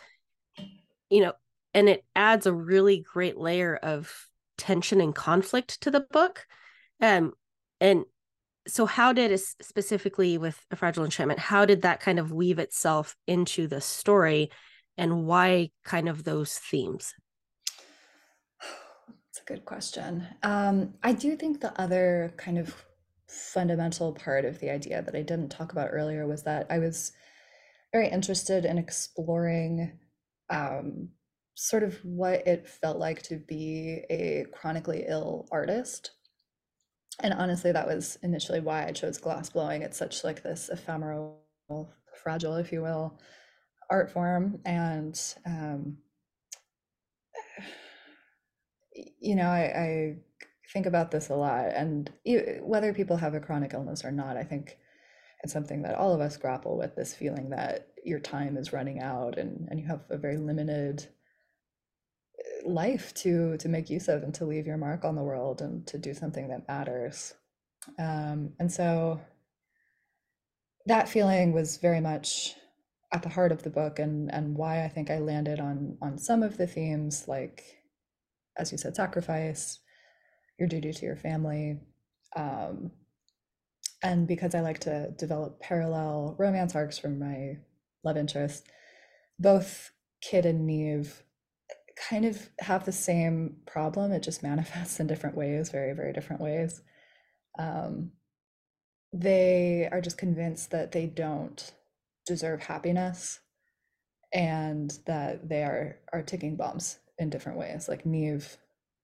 you 1.09 1.21
know 1.21 1.33
and 1.73 1.89
it 1.89 2.03
adds 2.15 2.45
a 2.45 2.53
really 2.53 3.03
great 3.13 3.37
layer 3.37 3.75
of 3.75 4.11
tension 4.57 5.01
and 5.01 5.15
conflict 5.15 5.81
to 5.81 5.91
the 5.91 6.05
book 6.11 6.45
um 7.01 7.33
and 7.81 8.05
so 8.69 8.85
how 8.85 9.11
did 9.13 9.37
specifically 9.39 10.37
with 10.37 10.65
a 10.71 10.75
fragile 10.75 11.03
enchantment 11.03 11.39
how 11.39 11.65
did 11.65 11.81
that 11.81 11.99
kind 11.99 12.19
of 12.19 12.31
weave 12.31 12.59
itself 12.59 13.15
into 13.27 13.67
the 13.67 13.81
story 13.81 14.49
and 14.99 15.25
why 15.25 15.71
kind 15.85 16.09
of 16.09 16.25
those 16.25 16.59
themes? 16.59 17.15
That's 18.59 19.41
a 19.41 19.45
good 19.45 19.65
question. 19.65 20.27
Um, 20.43 20.93
i 21.03 21.13
do 21.13 21.35
think 21.35 21.61
the 21.61 21.79
other 21.81 22.33
kind 22.37 22.59
of 22.59 22.75
fundamental 23.27 24.11
part 24.11 24.43
of 24.43 24.59
the 24.59 24.71
idea 24.71 25.03
that 25.03 25.15
i 25.15 25.21
didn't 25.21 25.49
talk 25.49 25.71
about 25.71 25.89
earlier 25.91 26.25
was 26.25 26.41
that 26.43 26.65
i 26.71 26.79
was 26.79 27.11
very 27.93 28.09
interested 28.09 28.65
in 28.65 28.79
exploring 28.79 29.99
um, 30.49 31.09
sort 31.53 31.83
of 31.83 31.95
what 32.03 32.47
it 32.47 32.67
felt 32.67 32.97
like 32.97 33.21
to 33.21 33.37
be 33.37 34.01
a 34.09 34.45
chronically 34.51 35.05
ill 35.07 35.47
artist 35.51 36.11
and 37.21 37.33
honestly 37.33 37.71
that 37.71 37.87
was 37.87 38.17
initially 38.23 38.59
why 38.59 38.85
i 38.87 38.91
chose 38.91 39.17
glass 39.17 39.49
blowing. 39.49 39.81
It's 39.81 39.97
such 39.97 40.23
like 40.23 40.43
this 40.43 40.69
ephemeral 40.69 41.41
fragile 42.23 42.55
if 42.55 42.71
you 42.71 42.81
will 42.81 43.19
art 43.89 44.11
form. 44.11 44.59
And 44.65 45.19
um, 45.45 45.97
you 49.19 49.35
know 49.35 49.47
I, 49.49 49.61
I 49.61 50.15
think 50.73 50.85
about 50.85 51.11
this 51.11 51.29
a 51.29 51.35
lot. 51.35 51.67
And 51.73 52.11
whether 52.61 52.93
people 52.93 53.17
have 53.17 53.33
a 53.33 53.39
chronic 53.39 53.73
illness 53.73 54.05
or 54.05 54.11
not 54.11 54.37
i 54.37 54.43
think 54.43 54.77
it's 55.43 55.53
something 55.53 55.81
that 55.83 55.95
all 55.95 56.13
of 56.13 56.21
us 56.21 56.37
grapple 56.37 56.77
with 56.77 56.95
this 56.95 57.13
feeling 57.13 57.49
that 57.51 57.87
your 58.03 58.19
time 58.19 58.57
is 58.57 58.73
running 58.73 58.99
out 58.99 59.37
and, 59.37 59.67
and 59.69 59.79
you 59.79 59.87
have 59.87 60.01
a 60.09 60.17
very 60.17 60.37
limited 60.37 61.07
life 62.65 63.13
to 63.15 63.57
to 63.57 63.69
make 63.69 63.89
use 63.89 64.07
of 64.07 64.23
and 64.23 64.33
to 64.35 64.45
leave 64.45 64.67
your 64.67 64.77
mark 64.77 65.03
on 65.03 65.15
the 65.15 65.23
world 65.23 65.61
and 65.61 65.85
to 65.87 65.97
do 65.97 66.13
something 66.13 66.49
that 66.49 66.67
matters. 66.67 67.33
Um, 67.97 68.53
and 68.59 68.71
so 68.71 69.21
that 70.85 71.09
feeling 71.09 71.53
was 71.53 71.77
very 71.77 72.01
much 72.01 72.55
at 73.11 73.23
the 73.23 73.29
heart 73.29 73.51
of 73.51 73.63
the 73.63 73.69
book 73.69 73.99
and 73.99 74.33
and 74.33 74.55
why 74.55 74.83
i 74.83 74.87
think 74.87 75.09
i 75.09 75.19
landed 75.19 75.59
on 75.59 75.97
on 76.01 76.17
some 76.17 76.43
of 76.43 76.57
the 76.57 76.67
themes 76.67 77.27
like 77.27 77.63
as 78.57 78.71
you 78.71 78.77
said 78.77 78.95
sacrifice 78.95 79.79
your 80.57 80.67
duty 80.67 80.91
to 80.91 81.05
your 81.05 81.15
family 81.15 81.79
um, 82.35 82.91
and 84.03 84.27
because 84.27 84.53
i 84.53 84.61
like 84.61 84.79
to 84.79 85.11
develop 85.17 85.59
parallel 85.59 86.35
romance 86.37 86.75
arcs 86.75 86.97
from 86.97 87.19
my 87.19 87.57
love 88.03 88.17
interest 88.17 88.67
both 89.39 89.91
kit 90.21 90.45
and 90.45 90.65
neve 90.65 91.23
kind 92.09 92.25
of 92.25 92.49
have 92.59 92.85
the 92.85 92.91
same 92.91 93.57
problem. 93.65 94.11
It 94.11 94.23
just 94.23 94.43
manifests 94.43 94.99
in 94.99 95.07
different 95.07 95.35
ways, 95.35 95.69
very, 95.69 95.93
very 95.93 96.13
different 96.13 96.41
ways. 96.41 96.81
Um, 97.57 98.11
they 99.11 99.89
are 99.91 100.01
just 100.01 100.17
convinced 100.17 100.71
that 100.71 100.91
they 100.91 101.07
don't 101.07 101.71
deserve 102.25 102.61
happiness 102.61 103.39
and 104.31 104.97
that 105.07 105.49
they 105.49 105.63
are 105.63 105.97
are 106.13 106.21
ticking 106.21 106.55
bombs 106.55 106.99
in 107.17 107.29
different 107.29 107.57
ways. 107.57 107.89
Like 107.89 108.05
Neve 108.05 108.57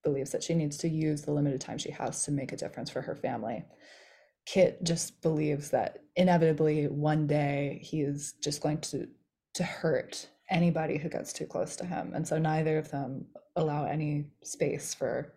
believes 0.04 0.32
that 0.32 0.44
she 0.44 0.54
needs 0.54 0.78
to 0.78 0.88
use 0.88 1.24
the 1.24 1.32
limited 1.32 1.60
time 1.60 1.80
she 1.80 1.92
has 1.92 2.24
to 2.26 2.32
make 2.32 2.52
a 2.52 2.58
difference 2.58 2.92
for 2.92 3.02
her 3.02 3.16
family. 3.16 3.66
Kit 4.46 4.84
just 4.84 5.24
believes 5.24 5.72
that 5.72 6.04
inevitably 6.16 6.88
one 6.88 7.26
day 7.26 7.80
he 7.84 8.02
is 8.02 8.34
just 8.42 8.62
going 8.62 8.80
to 8.82 9.08
to 9.56 9.64
hurt 9.64 10.30
anybody 10.50 10.98
who 10.98 11.10
gets 11.10 11.34
too 11.34 11.46
close 11.46 11.76
to 11.78 11.86
him. 11.86 12.12
And 12.14 12.28
so 12.28 12.38
neither 12.38 12.78
of 12.78 12.92
them 12.92 13.26
allow 13.56 13.86
any 13.86 14.26
space 14.44 14.94
for 14.94 15.34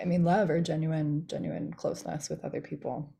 I 0.00 0.04
mean 0.04 0.24
love 0.24 0.50
or 0.50 0.60
genuine 0.60 1.26
genuine 1.26 1.72
closeness 1.72 2.28
with 2.28 2.44
other 2.44 2.60
people. 2.60 3.12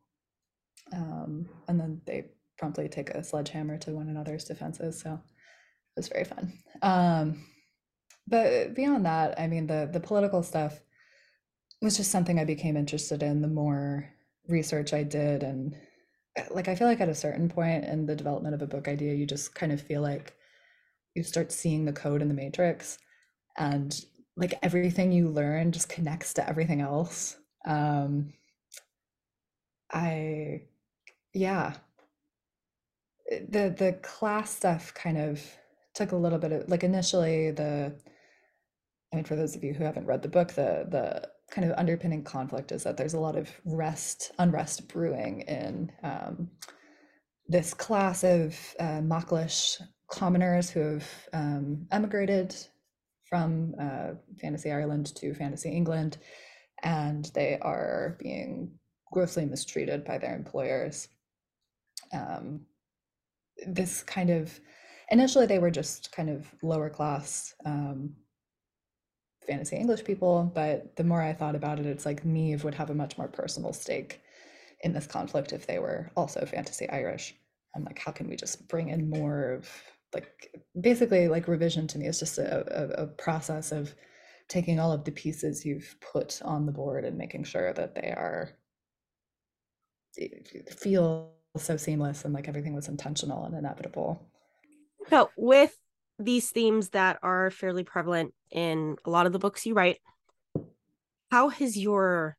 Um, 0.93 1.49
and 1.69 1.81
then 1.81 2.01
they 2.07 2.27
promptly 2.59 2.89
take 2.89 3.11
a 3.11 3.25
sledgehammer 3.25 3.79
to 3.79 3.93
one 3.93 4.09
another's 4.09 4.45
defenses. 4.45 5.01
So 5.01 5.15
it 5.15 5.97
was 5.97 6.09
very 6.09 6.25
fun. 6.25 6.53
Um, 6.83 7.45
but 8.29 8.75
beyond 8.75 9.07
that, 9.07 9.39
I 9.39 9.47
mean 9.47 9.67
the 9.67 9.89
the 9.93 10.01
political 10.01 10.43
stuff 10.43 10.81
was 11.83 11.97
just 11.97 12.11
something 12.11 12.39
I 12.39 12.45
became 12.45 12.77
interested 12.77 13.23
in 13.23 13.43
the 13.43 13.49
more 13.49 14.09
research 14.49 14.93
I 14.93 15.03
did 15.03 15.43
and 15.43 15.77
like 16.51 16.69
I 16.69 16.75
feel 16.75 16.87
like 16.87 17.01
at 17.01 17.09
a 17.09 17.15
certain 17.15 17.49
point 17.49 17.85
in 17.85 18.07
the 18.07 18.15
development 18.15 18.55
of 18.55 18.63
a 18.63 18.67
book 18.67 18.89
idea, 18.89 19.15
you 19.15 19.27
just 19.27 19.55
kind 19.55 19.73
of 19.73 19.81
feel 19.81 20.03
like 20.03 20.35
you 21.17 21.23
start 21.23 21.53
seeing 21.53 21.85
the 21.85 21.93
code 21.93 22.23
in 22.23 22.29
the 22.29 22.35
matrix 22.35 22.99
and 23.57 24.01
like 24.37 24.55
everything 24.63 25.13
you 25.13 25.29
learn 25.29 25.73
just 25.73 25.89
connects 25.89 26.35
to 26.35 26.49
everything 26.49 26.81
else. 26.81 27.37
Um 27.67 28.33
i 29.93 30.63
yeah. 31.33 31.75
The 33.31 33.75
the 33.77 33.99
class 34.03 34.55
stuff 34.55 34.95
kind 34.95 35.19
of 35.19 35.43
took 35.95 36.13
a 36.13 36.17
little 36.17 36.39
bit 36.39 36.53
of 36.53 36.69
like 36.69 36.85
initially 36.85 37.51
the 37.51 37.95
i 39.13 39.17
mean 39.17 39.25
for 39.25 39.35
those 39.35 39.57
of 39.57 39.65
you 39.65 39.73
who 39.73 39.83
haven't 39.83 40.07
read 40.07 40.21
the 40.23 40.29
book 40.29 40.49
the 40.53 40.87
the 40.91 41.27
kind 41.51 41.69
of 41.69 41.79
underpinning 41.79 42.23
conflict 42.23 42.71
is 42.71 42.83
that 42.83 42.97
there's 42.97 43.15
a 43.15 43.21
lot 43.21 43.37
of 43.37 43.49
rest 43.65 44.33
unrest 44.39 44.89
brewing 44.89 45.41
in 45.43 45.91
um, 46.03 46.51
this 47.49 47.73
class 47.73 48.25
of 48.25 48.59
uh, 48.81 49.01
Machlish 49.01 49.81
commoners 50.09 50.71
who 50.71 50.81
have 50.81 51.09
um, 51.33 51.87
emigrated 51.91 52.55
from 53.29 53.75
uh, 53.81 54.15
Fantasy 54.41 54.71
Ireland 54.71 55.15
to 55.17 55.35
Fantasy 55.35 55.71
England, 55.71 56.19
and 56.83 57.31
they 57.35 57.59
are 57.61 58.17
being 58.21 58.73
grossly 59.13 59.45
mistreated 59.45 60.05
by 60.05 60.19
their 60.19 60.35
employers. 60.35 61.09
Um, 62.13 62.61
this 63.67 64.03
kind 64.03 64.31
of 64.31 64.61
initially 65.11 65.47
they 65.47 65.59
were 65.59 65.71
just 65.71 66.13
kind 66.13 66.29
of 66.31 66.47
lower 66.63 66.91
class 66.91 67.55
um, 67.65 68.15
fantasy 69.47 69.77
English 69.77 70.05
people, 70.05 70.51
but 70.55 70.95
the 70.97 71.05
more 71.05 71.23
I 71.23 71.33
thought 71.33 71.55
about 71.55 71.79
it, 71.79 71.87
it's 71.87 72.07
like 72.07 72.25
Neve 72.25 72.65
would 72.65 72.75
have 72.75 72.91
a 72.91 72.95
much 72.95 73.17
more 73.17 73.29
personal 73.29 73.73
stake 73.73 74.21
in 74.83 74.93
this 74.93 75.07
conflict 75.07 75.53
if 75.53 75.67
they 75.67 75.79
were 75.79 76.11
also 76.17 76.45
fantasy 76.45 76.89
Irish. 76.91 77.35
I'm 77.75 77.85
like, 77.85 77.99
how 77.99 78.13
can 78.13 78.29
we 78.29 78.37
just 78.37 78.69
bring 78.69 78.89
in 78.89 79.09
more 79.09 79.53
of 79.53 79.71
like 80.15 80.55
basically 80.81 81.29
like 81.29 81.49
revision 81.49 81.87
to 81.89 81.99
me 81.99 82.07
is 82.07 82.19
just 82.19 82.39
a, 82.39 83.01
a, 83.01 83.05
a 83.05 83.07
process 83.07 83.73
of 83.73 83.95
taking 84.49 84.79
all 84.79 84.93
of 84.93 85.05
the 85.05 85.13
pieces 85.13 85.65
you've 85.65 85.97
put 86.01 86.41
on 86.45 86.67
the 86.67 86.73
board 86.73 87.05
and 87.05 87.19
making 87.19 87.45
sure 87.45 87.73
that 87.73 87.95
they 87.95 88.13
are 88.13 88.51
eh, 90.19 90.29
feel 90.71 91.33
so 91.57 91.77
seamless 91.77 92.25
and 92.25 92.35
like 92.35 92.49
everything 92.49 92.75
was 92.75 92.89
intentional 92.89 93.45
and 93.45 93.55
inevitable. 93.55 94.29
So, 95.09 95.31
with 95.37 95.77
these 96.19 96.51
themes 96.51 96.91
that 96.91 97.19
are 97.23 97.51
fairly 97.51 97.85
prevalent 97.85 98.35
in 98.51 98.97
a 99.05 99.11
lot 99.11 99.27
of 99.27 99.33
the 99.33 99.39
books 99.39 99.67
you 99.67 99.75
write, 99.75 99.99
how 101.31 101.49
has 101.49 101.77
your 101.77 102.37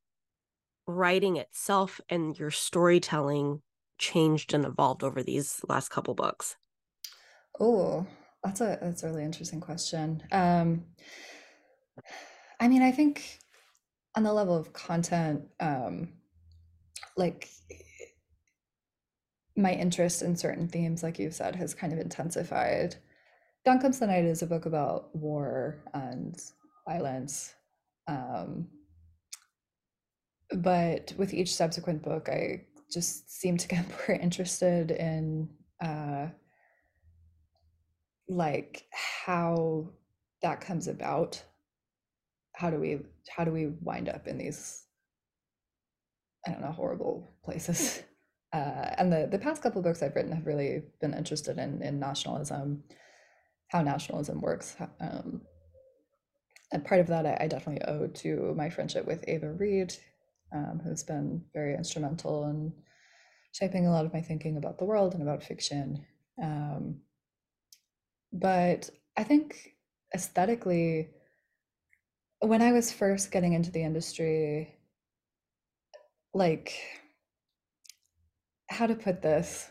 writing 0.85 1.37
itself 1.37 1.99
and 2.09 2.37
your 2.37 2.51
storytelling 2.51 3.61
changed 3.97 4.53
and 4.53 4.65
evolved 4.65 5.03
over 5.03 5.23
these 5.23 5.61
last 5.67 5.89
couple 5.89 6.13
books? 6.13 6.55
Oh, 7.59 8.05
that's 8.43 8.61
a 8.61 8.77
that's 8.81 9.03
a 9.03 9.07
really 9.07 9.23
interesting 9.23 9.59
question. 9.59 10.23
Um, 10.31 10.85
I 12.59 12.67
mean, 12.67 12.81
I 12.81 12.91
think 12.91 13.39
on 14.15 14.23
the 14.23 14.33
level 14.33 14.55
of 14.55 14.73
content, 14.73 15.43
um, 15.59 16.09
like 17.15 17.49
my 19.55 19.73
interest 19.73 20.21
in 20.21 20.35
certain 20.35 20.67
themes, 20.67 21.03
like 21.03 21.19
you've 21.19 21.33
said, 21.33 21.55
has 21.55 21.73
kind 21.73 21.91
of 21.91 21.99
intensified. 21.99 22.95
Down 23.65 23.79
Comes 23.79 23.99
the 23.99 24.07
Night 24.07 24.23
is 24.23 24.43
a 24.43 24.47
book 24.47 24.65
about 24.65 25.13
war 25.15 25.83
and 25.93 26.39
violence. 26.87 27.53
Um, 28.07 28.67
but 30.55 31.13
with 31.17 31.33
each 31.33 31.53
subsequent 31.53 32.03
book, 32.03 32.29
I 32.29 32.61
just 32.91 33.29
seem 33.29 33.57
to 33.57 33.67
get 33.67 33.85
more 34.07 34.17
interested 34.17 34.91
in 34.91 35.49
uh, 35.83 36.27
like 38.27 38.85
how 38.91 39.89
that 40.41 40.61
comes 40.61 40.87
about. 40.87 41.41
How 42.53 42.69
do 42.69 42.77
we 42.77 42.99
how 43.29 43.43
do 43.43 43.51
we 43.51 43.67
wind 43.81 44.09
up 44.09 44.27
in 44.27 44.37
these 44.37 44.83
I 46.45 46.51
don't 46.51 46.61
know 46.61 46.71
horrible 46.71 47.29
places? 47.43 48.03
Uh, 48.53 48.95
and 48.97 49.11
the 49.11 49.27
the 49.29 49.37
past 49.37 49.61
couple 49.61 49.81
books 49.81 50.01
I've 50.01 50.15
written 50.15 50.31
have 50.31 50.47
really 50.47 50.81
been 51.01 51.13
interested 51.13 51.57
in 51.57 51.81
in 51.81 51.99
nationalism, 51.99 52.81
how 53.67 53.81
nationalism 53.81 54.39
works. 54.39 54.77
Um, 55.01 55.41
and 56.71 56.85
part 56.85 57.01
of 57.01 57.07
that 57.07 57.25
I, 57.25 57.37
I, 57.41 57.47
definitely 57.47 57.85
owe 57.85 58.07
to 58.07 58.53
my 58.55 58.69
friendship 58.69 59.05
with 59.05 59.25
Ava 59.27 59.51
Reid 59.51 59.93
um, 60.53 60.81
who's 60.83 61.03
been 61.03 61.43
very 61.53 61.75
instrumental 61.75 62.45
in 62.45 62.73
shaping 63.51 63.85
a 63.85 63.91
lot 63.91 64.05
of 64.05 64.13
my 64.13 64.21
thinking 64.21 64.57
about 64.57 64.77
the 64.77 64.85
world 64.85 65.13
and 65.13 65.21
about 65.21 65.43
fiction. 65.43 66.05
Um, 66.41 67.01
but 68.31 68.89
I 69.17 69.23
think 69.23 69.75
aesthetically, 70.13 71.09
when 72.39 72.61
I 72.61 72.71
was 72.71 72.91
first 72.91 73.31
getting 73.31 73.53
into 73.53 73.71
the 73.71 73.83
industry, 73.83 74.75
like 76.33 76.73
how 78.69 78.85
to 78.87 78.95
put 78.95 79.21
this? 79.21 79.69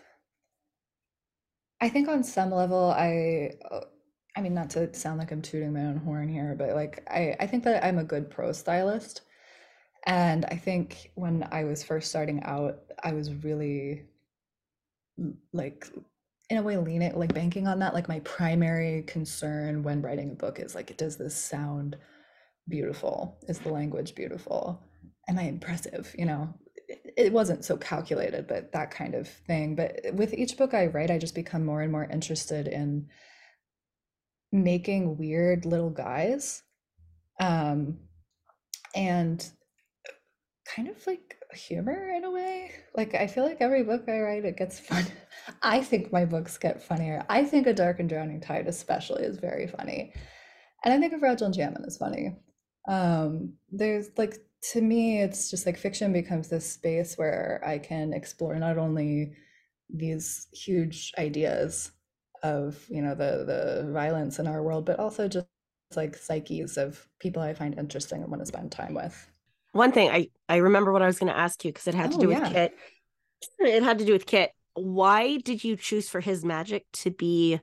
I 1.80 1.88
think 1.88 2.08
on 2.08 2.24
some 2.24 2.50
level 2.50 2.90
i 2.90 3.50
uh, 3.70 3.80
i 4.36 4.40
mean 4.40 4.54
not 4.54 4.70
to 4.70 4.92
sound 4.94 5.18
like 5.18 5.30
i'm 5.30 5.42
tooting 5.42 5.72
my 5.72 5.80
own 5.80 5.98
horn 5.98 6.28
here 6.28 6.54
but 6.58 6.74
like 6.74 7.02
i 7.10 7.36
i 7.40 7.46
think 7.46 7.64
that 7.64 7.84
i'm 7.84 7.98
a 7.98 8.04
good 8.04 8.30
pro 8.30 8.52
stylist 8.52 9.22
and 10.06 10.44
i 10.46 10.56
think 10.56 11.10
when 11.14 11.46
i 11.52 11.64
was 11.64 11.82
first 11.82 12.08
starting 12.08 12.42
out 12.44 12.78
i 13.04 13.12
was 13.12 13.32
really 13.34 14.04
like 15.52 15.86
in 16.48 16.58
a 16.58 16.62
way 16.62 16.76
leaning 16.76 17.14
like 17.16 17.34
banking 17.34 17.66
on 17.66 17.80
that 17.80 17.94
like 17.94 18.08
my 18.08 18.20
primary 18.20 19.02
concern 19.02 19.82
when 19.82 20.02
writing 20.02 20.30
a 20.30 20.34
book 20.34 20.60
is 20.60 20.74
like 20.74 20.96
does 20.96 21.16
this 21.16 21.34
sound 21.34 21.96
beautiful 22.68 23.38
is 23.48 23.58
the 23.60 23.68
language 23.68 24.14
beautiful 24.14 24.80
am 25.28 25.38
i 25.38 25.42
impressive 25.42 26.14
you 26.18 26.24
know 26.24 26.52
it 26.88 27.32
wasn't 27.32 27.64
so 27.64 27.76
calculated, 27.76 28.46
but 28.46 28.72
that 28.72 28.90
kind 28.90 29.14
of 29.14 29.28
thing. 29.28 29.74
But 29.74 30.00
with 30.12 30.34
each 30.34 30.56
book 30.56 30.74
I 30.74 30.86
write, 30.86 31.10
I 31.10 31.18
just 31.18 31.34
become 31.34 31.64
more 31.64 31.82
and 31.82 31.90
more 31.90 32.04
interested 32.04 32.68
in 32.68 33.08
making 34.52 35.16
weird 35.16 35.64
little 35.64 35.90
guys. 35.90 36.62
Um, 37.40 37.98
and 38.94 39.46
kind 40.66 40.88
of 40.88 41.06
like 41.06 41.35
humor 41.56 42.10
in 42.16 42.24
a 42.24 42.30
way. 42.30 42.72
Like 42.96 43.14
I 43.14 43.26
feel 43.28 43.44
like 43.44 43.58
every 43.60 43.84
book 43.84 44.04
I 44.08 44.20
write, 44.20 44.46
it 44.46 44.58
gets 44.58 44.80
fun. 44.88 45.06
I 45.62 45.82
think 45.82 46.12
my 46.12 46.26
books 46.26 46.58
get 46.58 46.82
funnier. 46.82 47.24
I 47.30 47.44
think 47.44 47.66
A 47.66 47.74
Dark 47.74 48.00
and 48.00 48.08
Drowning 48.08 48.40
Tide 48.42 48.68
especially 48.68 49.24
is 49.24 49.38
very 49.38 49.68
funny. 49.68 50.14
And 50.84 50.94
I 50.94 50.98
think 51.00 51.12
A 51.12 51.18
Fragile 51.18 51.48
Enchantment 51.48 51.86
is 51.86 51.98
funny. 51.98 52.36
Um, 52.88 53.54
there's 53.70 54.10
like 54.16 54.38
to 54.72 54.80
me, 54.82 55.22
it's 55.22 55.50
just 55.50 55.66
like 55.66 55.78
fiction 55.78 56.12
becomes 56.12 56.48
this 56.48 56.70
space 56.70 57.16
where 57.18 57.62
I 57.66 57.78
can 57.78 58.12
explore 58.12 58.56
not 58.56 58.78
only 58.78 59.34
these 59.90 60.48
huge 60.52 61.12
ideas 61.18 61.92
of 62.42 62.84
you 62.88 63.02
know 63.02 63.14
the 63.14 63.44
the 63.84 63.92
violence 63.92 64.38
in 64.38 64.46
our 64.46 64.62
world, 64.62 64.86
but 64.86 64.98
also 65.00 65.28
just 65.28 65.48
like 65.96 66.16
psyches 66.16 66.76
of 66.78 67.08
people 67.20 67.42
I 67.42 67.54
find 67.54 67.78
interesting 67.78 68.22
and 68.22 68.30
want 68.30 68.42
to 68.42 68.46
spend 68.46 68.72
time 68.72 68.94
with. 68.94 69.30
One 69.76 69.92
thing 69.92 70.10
I 70.10 70.28
I 70.48 70.56
remember 70.56 70.92
what 70.92 71.02
I 71.02 71.06
was 71.06 71.18
going 71.18 71.32
to 71.32 71.38
ask 71.38 71.64
you 71.64 71.72
because 71.72 71.86
it 71.86 71.94
had 71.94 72.12
to 72.12 72.16
oh, 72.16 72.20
do 72.20 72.28
with 72.28 72.38
yeah. 72.38 72.48
Kit. 72.50 72.76
It 73.60 73.82
had 73.82 73.98
to 73.98 74.04
do 74.04 74.12
with 74.12 74.26
Kit. 74.26 74.50
Why 74.74 75.36
did 75.36 75.62
you 75.62 75.76
choose 75.76 76.08
for 76.08 76.20
his 76.20 76.44
magic 76.44 76.84
to 76.94 77.10
be 77.10 77.60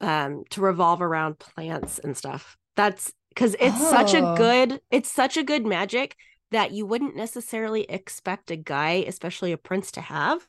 um 0.00 0.44
to 0.50 0.60
revolve 0.60 1.02
around 1.02 1.38
plants 1.38 1.98
and 1.98 2.16
stuff? 2.16 2.56
That's 2.76 3.12
because 3.34 3.54
it's 3.54 3.76
oh. 3.78 3.90
such 3.90 4.14
a 4.14 4.26
oh. 4.26 4.36
good 4.36 4.80
it's 4.90 5.10
such 5.10 5.36
a 5.36 5.42
good 5.42 5.66
magic 5.66 6.16
that 6.50 6.72
you 6.72 6.84
wouldn't 6.84 7.16
necessarily 7.16 7.82
expect 7.84 8.50
a 8.50 8.56
guy 8.56 9.04
especially 9.06 9.52
a 9.52 9.58
prince 9.58 9.92
to 9.92 10.00
have 10.00 10.46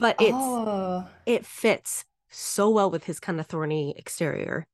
but 0.00 0.16
it's 0.20 0.32
oh. 0.34 1.06
it 1.26 1.44
fits 1.44 2.04
so 2.30 2.70
well 2.70 2.90
with 2.90 3.04
his 3.04 3.20
kind 3.20 3.40
of 3.40 3.46
thorny 3.46 3.94
exterior 3.96 4.66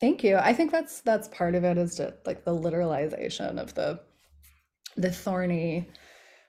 thank 0.00 0.24
you 0.24 0.36
i 0.36 0.52
think 0.52 0.70
that's 0.72 1.00
that's 1.02 1.28
part 1.28 1.54
of 1.54 1.64
it 1.64 1.78
is 1.78 1.96
just 1.96 2.14
like 2.26 2.44
the 2.44 2.54
literalization 2.54 3.58
of 3.58 3.74
the 3.74 4.00
the 4.96 5.10
thorny 5.10 5.88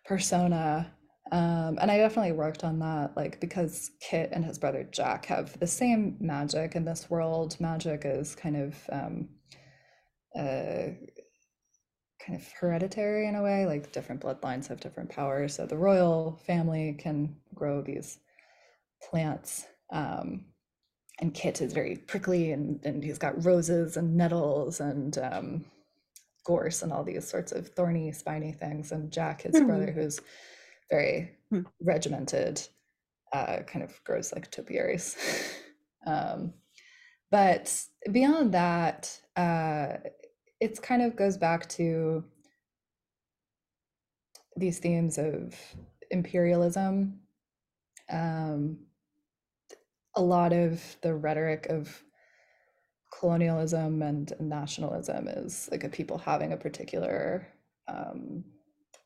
persona 0.05 0.91
um, 1.31 1.77
and 1.81 1.89
I 1.89 1.97
definitely 1.97 2.33
worked 2.33 2.65
on 2.65 2.79
that, 2.79 3.15
like 3.15 3.39
because 3.39 3.91
Kit 4.01 4.31
and 4.33 4.43
his 4.43 4.59
brother 4.59 4.83
Jack 4.91 5.25
have 5.27 5.57
the 5.59 5.67
same 5.67 6.17
magic 6.19 6.75
in 6.75 6.83
this 6.83 7.09
world. 7.09 7.57
Magic 7.59 8.01
is 8.03 8.35
kind 8.35 8.57
of 8.57 8.75
um, 8.91 9.29
uh, 10.37 10.91
kind 12.25 12.37
of 12.37 12.45
hereditary 12.59 13.27
in 13.27 13.35
a 13.35 13.41
way, 13.43 13.65
like 13.65 13.93
different 13.93 14.21
bloodlines 14.21 14.67
have 14.67 14.81
different 14.81 15.09
powers. 15.09 15.55
So 15.55 15.65
the 15.65 15.77
royal 15.77 16.37
family 16.45 16.97
can 16.99 17.37
grow 17.55 17.81
these 17.81 18.19
plants. 19.09 19.67
Um, 19.93 20.45
and 21.22 21.34
Kit 21.34 21.61
is 21.61 21.72
very 21.72 21.98
prickly 21.98 22.52
and, 22.52 22.80
and 22.84 23.03
he's 23.03 23.19
got 23.19 23.45
roses 23.45 23.95
and 23.95 24.18
nettles 24.18 24.80
and 24.80 25.18
um, 25.19 25.65
gorse 26.43 26.81
and 26.81 26.91
all 26.91 27.03
these 27.03 27.27
sorts 27.27 27.52
of 27.52 27.68
thorny, 27.69 28.11
spiny 28.11 28.52
things. 28.52 28.91
And 28.91 29.11
Jack, 29.11 29.43
his 29.43 29.56
mm-hmm. 29.56 29.68
brother, 29.68 29.91
who's 29.91 30.19
very 30.89 31.38
mm-hmm. 31.53 31.68
regimented, 31.80 32.68
uh, 33.31 33.60
kind 33.68 33.84
of 33.84 34.03
grows 34.03 34.34
like 34.34 34.49
topiaries. 34.49 35.15
um, 36.07 36.53
but 37.30 37.73
beyond 38.11 38.53
that, 38.53 39.15
uh, 39.35 39.98
it's 40.60 40.80
kind 40.80 41.03
of 41.03 41.15
goes 41.15 41.38
back 41.38 41.69
to 41.69 42.23
these 44.57 44.80
themes 44.80 45.18
of 45.18 45.56
imperialism 46.10 47.19
um, 48.11 48.77
a 50.15 50.21
lot 50.21 50.53
of 50.53 50.81
the 51.01 51.13
rhetoric 51.13 51.67
of 51.67 52.03
colonialism 53.17 54.01
and 54.01 54.33
nationalism 54.39 55.27
is 55.27 55.67
like 55.71 55.83
a 55.83 55.89
people 55.89 56.17
having 56.17 56.53
a 56.53 56.57
particular 56.57 57.47
um, 57.88 58.43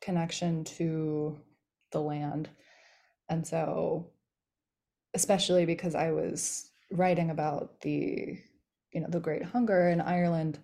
connection 0.00 0.64
to 0.64 1.38
the 1.92 2.00
land. 2.00 2.48
And 3.28 3.46
so 3.46 4.10
especially 5.16 5.64
because 5.64 5.94
i 5.94 6.10
was 6.12 6.70
writing 6.92 7.30
about 7.30 7.80
the 7.80 8.38
you 8.92 9.00
know 9.00 9.08
the 9.08 9.18
great 9.18 9.42
hunger 9.42 9.88
in 9.88 10.00
ireland 10.00 10.58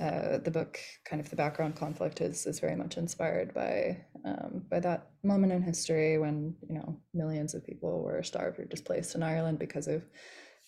uh, 0.00 0.38
the 0.38 0.50
book, 0.50 0.78
kind 1.04 1.20
of 1.20 1.28
the 1.28 1.36
background 1.36 1.76
conflict, 1.76 2.20
is 2.20 2.46
is 2.46 2.58
very 2.58 2.74
much 2.74 2.96
inspired 2.96 3.52
by 3.52 3.98
um, 4.24 4.64
by 4.70 4.80
that 4.80 5.10
moment 5.22 5.52
in 5.52 5.62
history 5.62 6.18
when 6.18 6.54
you 6.66 6.74
know 6.74 6.96
millions 7.12 7.54
of 7.54 7.66
people 7.66 8.02
were 8.02 8.22
starved 8.22 8.58
or 8.58 8.64
displaced 8.64 9.14
in 9.14 9.22
Ireland 9.22 9.58
because 9.58 9.88
of 9.88 10.02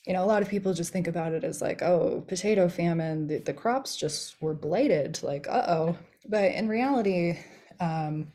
you 0.06 0.12
know 0.12 0.22
a 0.22 0.26
lot 0.26 0.42
of 0.42 0.48
people 0.48 0.74
just 0.74 0.92
think 0.92 1.06
about 1.06 1.32
it 1.32 1.44
as 1.44 1.62
like 1.62 1.80
oh 1.82 2.24
potato 2.28 2.68
famine 2.68 3.26
the, 3.26 3.38
the 3.38 3.54
crops 3.54 3.96
just 3.96 4.40
were 4.42 4.54
blighted 4.54 5.22
like 5.22 5.46
uh-oh. 5.48 5.96
But 6.28 6.52
in 6.52 6.68
reality 6.68 7.38
um, 7.80 8.32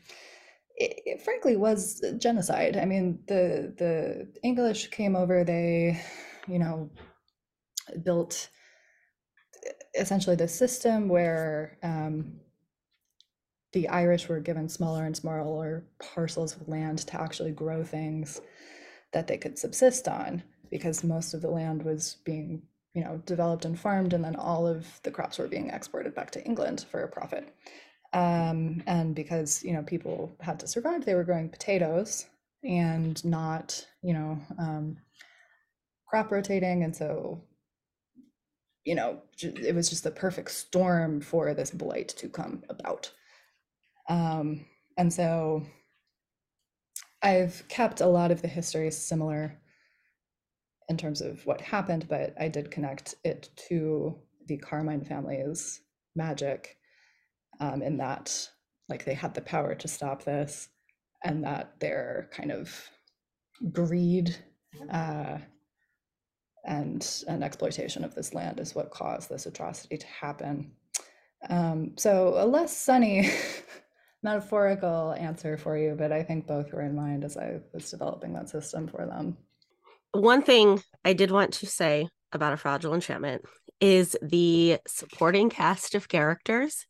it, 0.76 1.00
it, 1.06 1.22
frankly 1.22 1.56
was 1.56 2.04
genocide. 2.18 2.76
I 2.76 2.84
mean 2.84 3.20
the 3.28 3.72
the 3.78 4.28
english 4.42 4.88
came 4.88 5.14
over 5.14 5.44
they 5.44 6.00
you 6.48 6.58
know 6.58 6.90
built 8.02 8.48
essentially 9.98 10.36
the 10.36 10.48
system 10.48 11.08
where 11.08 11.78
um, 11.82 12.40
the 13.72 13.88
Irish 13.88 14.28
were 14.28 14.40
given 14.40 14.68
smaller 14.68 15.04
and 15.04 15.16
smaller 15.16 15.84
parcels 16.14 16.56
of 16.56 16.68
land 16.68 17.00
to 17.00 17.20
actually 17.20 17.52
grow 17.52 17.84
things 17.84 18.40
that 19.12 19.26
they 19.26 19.36
could 19.36 19.58
subsist 19.58 20.08
on 20.08 20.42
because 20.70 21.04
most 21.04 21.34
of 21.34 21.42
the 21.42 21.50
land 21.50 21.82
was 21.82 22.16
being 22.24 22.62
you 22.94 23.04
know 23.04 23.22
developed 23.26 23.64
and 23.64 23.78
farmed 23.78 24.12
and 24.12 24.24
then 24.24 24.36
all 24.36 24.66
of 24.66 25.00
the 25.02 25.10
crops 25.10 25.38
were 25.38 25.46
being 25.48 25.70
exported 25.70 26.14
back 26.14 26.30
to 26.30 26.44
england 26.44 26.86
for 26.90 27.02
a 27.02 27.08
profit. 27.08 27.54
Um, 28.14 28.82
and 28.86 29.14
because 29.14 29.62
you 29.62 29.72
know 29.74 29.82
people 29.82 30.34
had 30.40 30.60
to 30.60 30.66
survive 30.66 31.04
they 31.04 31.14
were 31.14 31.24
growing 31.24 31.50
potatoes 31.50 32.26
and 32.64 33.22
not 33.24 33.86
you 34.02 34.14
know 34.14 34.38
um, 34.58 34.96
crop 36.08 36.30
rotating. 36.32 36.82
And 36.82 36.96
so 36.96 37.40
you 38.88 38.94
know 38.94 39.20
it 39.42 39.74
was 39.74 39.90
just 39.90 40.04
the 40.04 40.10
perfect 40.10 40.50
storm 40.50 41.20
for 41.20 41.54
this 41.54 41.70
blight 41.70 42.08
to 42.08 42.28
come 42.28 42.62
about. 42.68 43.12
Um, 44.08 44.64
and 44.98 45.12
so 45.12 45.62
i've 47.22 47.64
kept 47.68 48.00
a 48.00 48.06
lot 48.06 48.30
of 48.30 48.42
the 48.42 48.48
history 48.48 48.90
similar 48.90 49.58
in 50.88 50.96
terms 50.96 51.20
of 51.20 51.44
what 51.46 51.60
happened 51.60 52.06
but 52.08 52.34
i 52.38 52.48
did 52.48 52.70
connect 52.70 53.14
it 53.24 53.48
to 53.56 54.18
the 54.46 54.58
carmine 54.58 55.04
family's 55.04 55.80
magic 56.14 56.76
um, 57.60 57.82
in 57.82 57.96
that 57.96 58.48
like 58.88 59.04
they 59.04 59.14
had 59.14 59.34
the 59.34 59.40
power 59.40 59.74
to 59.74 59.88
stop 59.88 60.24
this 60.24 60.68
and 61.24 61.44
that 61.44 61.78
their 61.80 62.28
kind 62.32 62.52
of 62.52 62.90
greed 63.72 64.36
uh, 64.90 65.38
and 66.64 67.24
and 67.28 67.42
exploitation 67.42 68.04
of 68.04 68.14
this 68.14 68.34
land 68.34 68.60
is 68.60 68.74
what 68.74 68.90
caused 68.90 69.28
this 69.28 69.46
atrocity 69.46 69.96
to 69.96 70.06
happen. 70.06 70.72
Um, 71.48 71.92
so 71.96 72.34
a 72.36 72.46
less 72.46 72.76
sunny 72.76 73.30
metaphorical 74.22 75.14
answer 75.18 75.56
for 75.56 75.78
you, 75.78 75.94
but 75.96 76.12
I 76.12 76.22
think 76.22 76.46
both 76.46 76.72
were 76.72 76.82
in 76.82 76.94
mind 76.94 77.24
as 77.24 77.36
I 77.36 77.60
was 77.72 77.90
developing 77.90 78.32
that 78.34 78.48
system 78.48 78.88
for 78.88 79.06
them. 79.06 79.36
One 80.12 80.42
thing 80.42 80.82
I 81.04 81.12
did 81.12 81.30
want 81.30 81.52
to 81.54 81.66
say 81.66 82.08
about 82.32 82.52
a 82.52 82.56
fragile 82.56 82.94
enchantment 82.94 83.44
is 83.80 84.16
the 84.20 84.78
supporting 84.86 85.50
cast 85.50 85.94
of 85.94 86.08
characters 86.08 86.86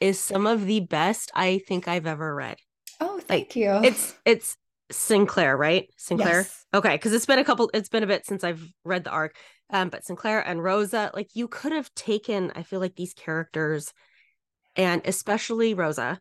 is 0.00 0.18
some 0.18 0.46
of 0.46 0.66
the 0.66 0.80
best 0.80 1.30
I 1.34 1.58
think 1.66 1.88
I've 1.88 2.06
ever 2.06 2.34
read. 2.34 2.58
Oh, 3.00 3.20
thank 3.20 3.48
like, 3.48 3.56
you. 3.56 3.70
It's 3.84 4.14
it's 4.24 4.56
Sinclair, 4.90 5.56
right? 5.56 5.88
Sinclair. 5.96 6.40
Yes. 6.40 6.66
Okay, 6.74 6.94
because 6.94 7.12
it's 7.12 7.26
been 7.26 7.38
a 7.38 7.44
couple. 7.44 7.70
It's 7.74 7.88
been 7.88 8.02
a 8.02 8.06
bit 8.06 8.24
since 8.26 8.44
I've 8.44 8.62
read 8.84 9.04
the 9.04 9.10
arc. 9.10 9.36
Um, 9.70 9.88
but 9.88 10.04
Sinclair 10.04 10.40
and 10.46 10.62
Rosa, 10.62 11.10
like 11.14 11.30
you 11.34 11.48
could 11.48 11.72
have 11.72 11.92
taken. 11.94 12.52
I 12.54 12.62
feel 12.62 12.80
like 12.80 12.94
these 12.94 13.14
characters, 13.14 13.92
and 14.76 15.02
especially 15.04 15.74
Rosa. 15.74 16.20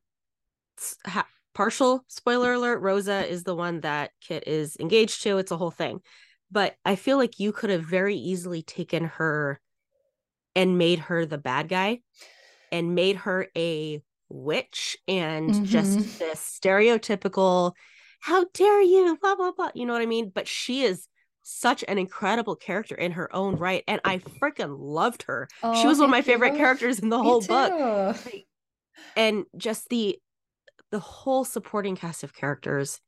Ha- 1.05 1.27
partial 1.53 2.03
spoiler 2.07 2.53
alert: 2.53 2.79
Rosa 2.79 3.25
is 3.27 3.43
the 3.43 3.55
one 3.55 3.81
that 3.81 4.11
Kit 4.21 4.43
is 4.47 4.75
engaged 4.79 5.21
to. 5.23 5.37
It's 5.37 5.51
a 5.51 5.57
whole 5.57 5.71
thing, 5.71 6.01
but 6.51 6.75
I 6.85 6.95
feel 6.95 7.17
like 7.17 7.39
you 7.39 7.51
could 7.51 7.69
have 7.69 7.83
very 7.83 8.15
easily 8.15 8.61
taken 8.61 9.05
her 9.05 9.59
and 10.55 10.77
made 10.77 10.99
her 10.99 11.25
the 11.25 11.37
bad 11.37 11.69
guy, 11.69 12.01
and 12.71 12.95
made 12.95 13.17
her 13.17 13.47
a 13.55 14.01
witch 14.29 14.97
and 15.07 15.49
Mhm. 15.49 15.65
just 15.65 16.19
this 16.19 16.59
stereotypical 16.61 17.73
how 18.25 18.45
dare 18.53 18.81
you 18.81 19.17
blah 19.21 19.35
blah 19.35 19.51
blah 19.51 19.69
you 19.75 19.85
know 19.85 19.93
what 19.93 20.01
i 20.01 20.05
mean? 20.07 20.31
But 20.33 20.47
she 20.47 20.83
is 20.83 21.07
such 21.43 21.83
an 21.87 21.97
incredible 21.99 22.55
character 22.55 22.95
in 22.95 23.11
her 23.13 23.33
own 23.35 23.55
right 23.57 23.83
and 23.87 24.01
i 24.03 24.17
freaking 24.17 24.75
loved 24.79 25.23
her. 25.23 25.47
She 25.75 25.85
Oh, 25.85 25.87
was 25.87 25.99
one 25.99 26.05
of 26.05 26.09
my 26.11 26.21
thank 26.21 26.27
you. 26.27 26.33
favorite 26.33 26.55
characters 26.55 26.99
in 26.99 27.09
the 27.09 27.19
Me 27.19 27.23
whole 27.23 27.41
book. 27.41 28.17
and 29.15 29.45
just 29.57 29.89
the 29.89 30.19
the 30.91 30.99
whole 30.99 31.43
supporting 31.45 31.95
cast 31.95 32.23
of 32.23 32.33
characters 32.33 32.99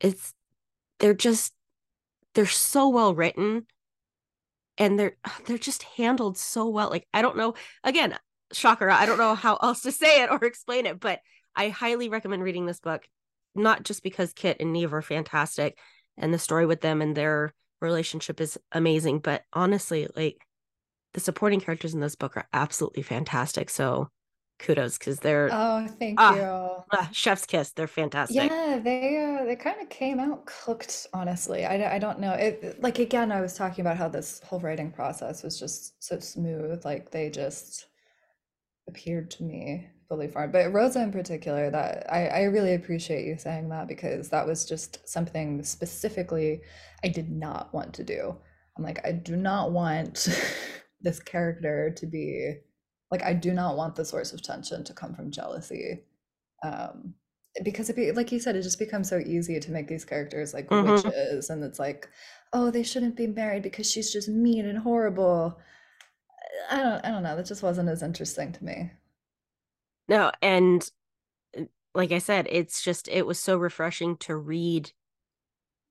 it's 0.00 0.34
they're 0.98 1.14
just 1.14 1.52
they're 2.34 2.46
so 2.46 2.88
well 2.88 3.14
written 3.14 3.66
and 4.78 4.98
they're 4.98 5.16
they're 5.46 5.58
just 5.58 5.82
handled 5.82 6.38
so 6.38 6.68
well. 6.68 6.90
Like 6.90 7.06
i 7.12 7.22
don't 7.22 7.36
know 7.36 7.54
again 7.84 8.16
shocker 8.52 8.90
i 8.90 9.06
don't 9.06 9.18
know 9.18 9.34
how 9.34 9.56
else 9.56 9.82
to 9.82 9.92
say 9.92 10.22
it 10.22 10.30
or 10.30 10.36
explain 10.44 10.86
it 10.86 11.00
but 11.00 11.20
i 11.56 11.70
highly 11.70 12.08
recommend 12.08 12.42
reading 12.42 12.66
this 12.66 12.80
book 12.80 13.02
not 13.54 13.82
just 13.84 14.02
because 14.02 14.32
kit 14.32 14.56
and 14.60 14.72
neve 14.72 14.94
are 14.94 15.02
fantastic 15.02 15.78
and 16.16 16.32
the 16.32 16.38
story 16.38 16.66
with 16.66 16.80
them 16.80 17.02
and 17.02 17.16
their 17.16 17.52
relationship 17.80 18.40
is 18.40 18.58
amazing 18.72 19.18
but 19.18 19.42
honestly 19.52 20.08
like 20.16 20.46
the 21.14 21.20
supporting 21.20 21.60
characters 21.60 21.94
in 21.94 22.00
this 22.00 22.16
book 22.16 22.36
are 22.36 22.48
absolutely 22.52 23.02
fantastic 23.02 23.70
so 23.70 24.08
kudos 24.58 24.98
because 24.98 25.20
they're 25.20 25.56
Oh, 25.56 25.86
thank 26.00 26.18
Ah, 26.18 26.28
you. 26.28 26.82
ah, 26.92 27.08
chef's 27.12 27.46
kiss 27.46 27.72
they're 27.72 27.88
fantastic 27.88 28.54
Yeah, 28.54 28.78
they 28.82 29.18
uh, 29.22 29.44
they 29.44 29.54
kind 29.56 29.80
of 29.80 29.88
came 29.90 30.18
out 30.18 30.46
cooked, 30.46 31.06
honestly. 31.12 31.64
i, 31.66 31.96
I 31.96 31.98
don't 31.98 32.18
know. 32.20 32.32
It 32.32 32.80
like 32.82 32.98
again, 32.98 33.30
I 33.32 33.40
was 33.40 33.54
talking 33.54 33.82
about 33.82 33.96
how 33.98 34.08
this 34.08 34.40
whole 34.44 34.60
writing 34.60 34.90
process 34.90 35.42
was 35.42 35.58
just 35.58 36.02
so 36.02 36.18
smooth. 36.18 36.84
Like 36.84 37.10
they 37.10 37.30
just 37.30 37.86
appeared 38.88 39.30
to 39.32 39.42
me 39.44 39.88
fully 40.12 40.28
formed. 40.28 40.52
But 40.52 40.70
Rosa 40.74 41.00
in 41.02 41.10
particular, 41.10 41.70
that 41.70 42.06
I, 42.12 42.26
I 42.26 42.42
really 42.42 42.74
appreciate 42.74 43.24
you 43.26 43.38
saying 43.38 43.70
that 43.70 43.88
because 43.88 44.28
that 44.28 44.46
was 44.46 44.66
just 44.66 45.08
something 45.08 45.62
specifically 45.62 46.60
I 47.02 47.08
did 47.08 47.30
not 47.30 47.72
want 47.72 47.94
to 47.94 48.04
do. 48.04 48.36
I'm 48.76 48.84
like, 48.84 49.00
I 49.06 49.12
do 49.12 49.36
not 49.36 49.72
want 49.72 50.28
this 51.00 51.18
character 51.18 51.90
to 51.96 52.06
be 52.06 52.56
like 53.10 53.22
I 53.22 53.32
do 53.32 53.54
not 53.54 53.78
want 53.78 53.94
the 53.94 54.04
source 54.04 54.34
of 54.34 54.42
tension 54.42 54.84
to 54.84 54.92
come 54.92 55.14
from 55.14 55.30
jealousy. 55.30 56.02
Um, 56.62 57.14
because 57.64 57.88
it 57.88 57.96
be 57.96 58.12
like 58.12 58.32
you 58.32 58.38
said, 58.38 58.54
it 58.54 58.62
just 58.62 58.78
becomes 58.78 59.08
so 59.08 59.18
easy 59.18 59.58
to 59.60 59.70
make 59.70 59.88
these 59.88 60.04
characters 60.04 60.52
like 60.52 60.68
Mhm. 60.68 61.02
witches, 61.04 61.48
and 61.48 61.64
it's 61.64 61.78
like, 61.78 62.06
oh, 62.52 62.70
they 62.70 62.82
shouldn't 62.82 63.16
be 63.16 63.26
married 63.26 63.62
because 63.62 63.90
she's 63.90 64.12
just 64.12 64.28
mean 64.28 64.66
and 64.66 64.78
horrible. 64.78 65.58
I 66.70 66.82
don't, 66.82 67.04
I 67.04 67.10
don't 67.10 67.22
know. 67.22 67.34
That 67.36 67.46
just 67.46 67.62
wasn't 67.62 67.88
as 67.88 68.02
interesting 68.02 68.52
to 68.52 68.64
me. 68.64 68.90
No, 70.12 70.30
and 70.42 70.86
uh, 71.58 71.62
like 71.94 72.12
I 72.12 72.18
said, 72.18 72.46
it's 72.50 72.82
just 72.82 73.08
it 73.08 73.26
was 73.26 73.38
so 73.38 73.56
refreshing 73.56 74.18
to 74.18 74.36
read 74.36 74.92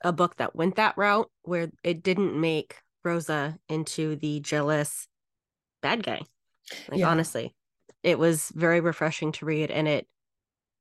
a 0.04 0.14
book 0.14 0.36
that 0.38 0.56
went 0.56 0.76
that 0.76 0.96
route 0.96 1.28
where 1.42 1.72
it 1.84 2.04
didn't 2.04 2.40
make 2.40 2.76
Rosa 3.04 3.58
into 3.68 4.16
the 4.16 4.40
jealous 4.40 5.08
bad 5.82 6.04
guy. 6.04 6.22
Like 6.88 7.00
Yeah. 7.00 7.10
honestly, 7.10 7.56
it 8.04 8.20
was 8.20 8.52
very 8.54 8.80
refreshing 8.80 9.32
to 9.34 9.46
read 9.48 9.72
and 9.72 9.88
it 9.88 10.08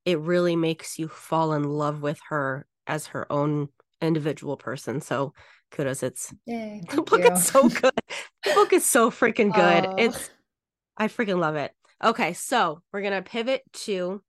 it 0.04 0.18
really 0.18 0.54
makes 0.54 0.98
you 0.98 1.08
fall 1.08 1.54
in 1.54 1.64
love 1.64 2.02
with 2.02 2.20
her 2.28 2.66
as 2.86 3.06
her 3.06 3.30
own 3.32 3.70
individual 4.02 4.58
person. 4.58 5.00
So 5.00 5.32
kudos. 5.70 6.02
It's 6.02 6.34
Yay! 6.44 6.82
the 6.90 7.00
book 7.00 7.20
you. 7.24 7.30
is 7.32 7.44
so 7.44 7.70
good. 7.70 7.92
the 8.44 8.52
book 8.54 8.74
is 8.74 8.84
so 8.84 9.10
freaking 9.10 9.54
good. 9.54 9.86
Aw. 9.86 9.94
It's 9.96 10.30
I 10.98 11.08
freaking 11.08 11.38
love 11.38 11.56
it. 11.56 11.72
Okay, 12.02 12.32
so 12.32 12.82
we're 12.92 13.02
gonna 13.02 13.22
pivot 13.22 13.62
to 13.84 14.22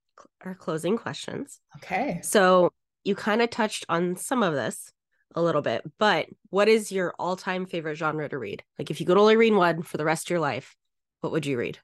our 0.43 0.55
closing 0.55 0.97
questions. 0.97 1.59
okay. 1.77 2.19
So 2.23 2.71
you 3.03 3.15
kind 3.15 3.41
of 3.41 3.49
touched 3.49 3.85
on 3.89 4.15
some 4.15 4.43
of 4.43 4.53
this 4.53 4.91
a 5.33 5.41
little 5.41 5.61
bit, 5.61 5.81
but 5.97 6.27
what 6.49 6.67
is 6.67 6.91
your 6.91 7.13
all-time 7.17 7.65
favorite 7.65 7.95
genre 7.95 8.27
to 8.27 8.37
read? 8.37 8.63
Like 8.77 8.91
if 8.91 8.99
you 8.99 9.05
could 9.05 9.17
only 9.17 9.37
read 9.37 9.53
one 9.53 9.81
for 9.81 9.97
the 9.97 10.05
rest 10.05 10.27
of 10.27 10.29
your 10.31 10.39
life, 10.39 10.75
what 11.21 11.31
would 11.31 11.45
you 11.45 11.57
read? 11.57 11.79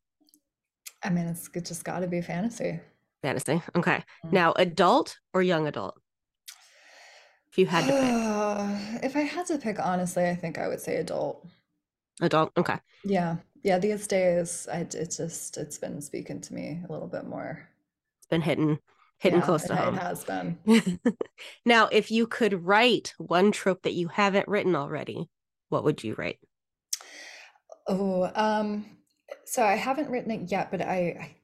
I 1.04 1.10
mean, 1.10 1.26
it's 1.28 1.50
it 1.54 1.66
just 1.66 1.84
got 1.84 2.00
to 2.00 2.08
be 2.08 2.22
fantasy. 2.22 2.80
Fantasy. 3.22 3.62
Okay. 3.76 4.04
Mm. 4.26 4.32
Now, 4.32 4.54
adult 4.58 5.18
or 5.34 5.42
young 5.42 5.68
adult? 5.68 5.96
If 7.50 7.58
you 7.58 7.66
had 7.66 7.86
to 7.86 7.92
pick. 7.92 9.04
If 9.04 9.16
I 9.16 9.22
had 9.22 9.46
to 9.48 9.58
pick, 9.58 9.80
honestly, 9.80 10.28
I 10.28 10.36
think 10.36 10.58
I 10.58 10.68
would 10.68 10.82
say 10.82 10.98
adult. 10.98 11.46
Adult. 12.20 12.52
Okay. 12.58 12.78
Yeah, 13.04 13.38
yeah. 13.64 13.80
These 13.80 14.08
days, 14.08 14.68
I 14.72 14.80
it 14.80 15.12
just 15.16 15.58
it's 15.58 15.78
been 15.78 16.02
speaking 16.02 16.42
to 16.42 16.54
me 16.54 16.82
a 16.88 16.92
little 16.92 17.08
bit 17.08 17.26
more. 17.26 17.68
It's 18.20 18.28
been 18.28 18.42
hitting 18.42 18.80
hitting 19.20 19.42
Yeah, 19.42 19.42
close 19.42 19.64
it, 19.64 19.66
to 19.66 19.76
it 19.76 19.76
home. 19.76 19.96
has 19.96 20.24
been. 20.24 20.58
now, 21.66 21.88
if 21.92 22.12
you 22.12 22.28
could 22.28 22.66
write 22.66 23.14
one 23.18 23.52
trope 23.52 23.84
that 23.84 23.94
you 23.94 24.10
haven't 24.10 24.48
written 24.48 24.76
already, 24.76 25.30
what 25.70 25.84
would 25.84 26.04
you 26.04 26.16
write? 26.18 26.40
Oh, 27.88 28.32
um, 28.36 28.86
so 29.46 29.64
I 29.64 29.76
haven't 29.76 30.10
written 30.10 30.32
it 30.32 30.52
yet, 30.52 30.72
but 30.72 30.82
I, 30.82 30.96
I, 31.20 31.36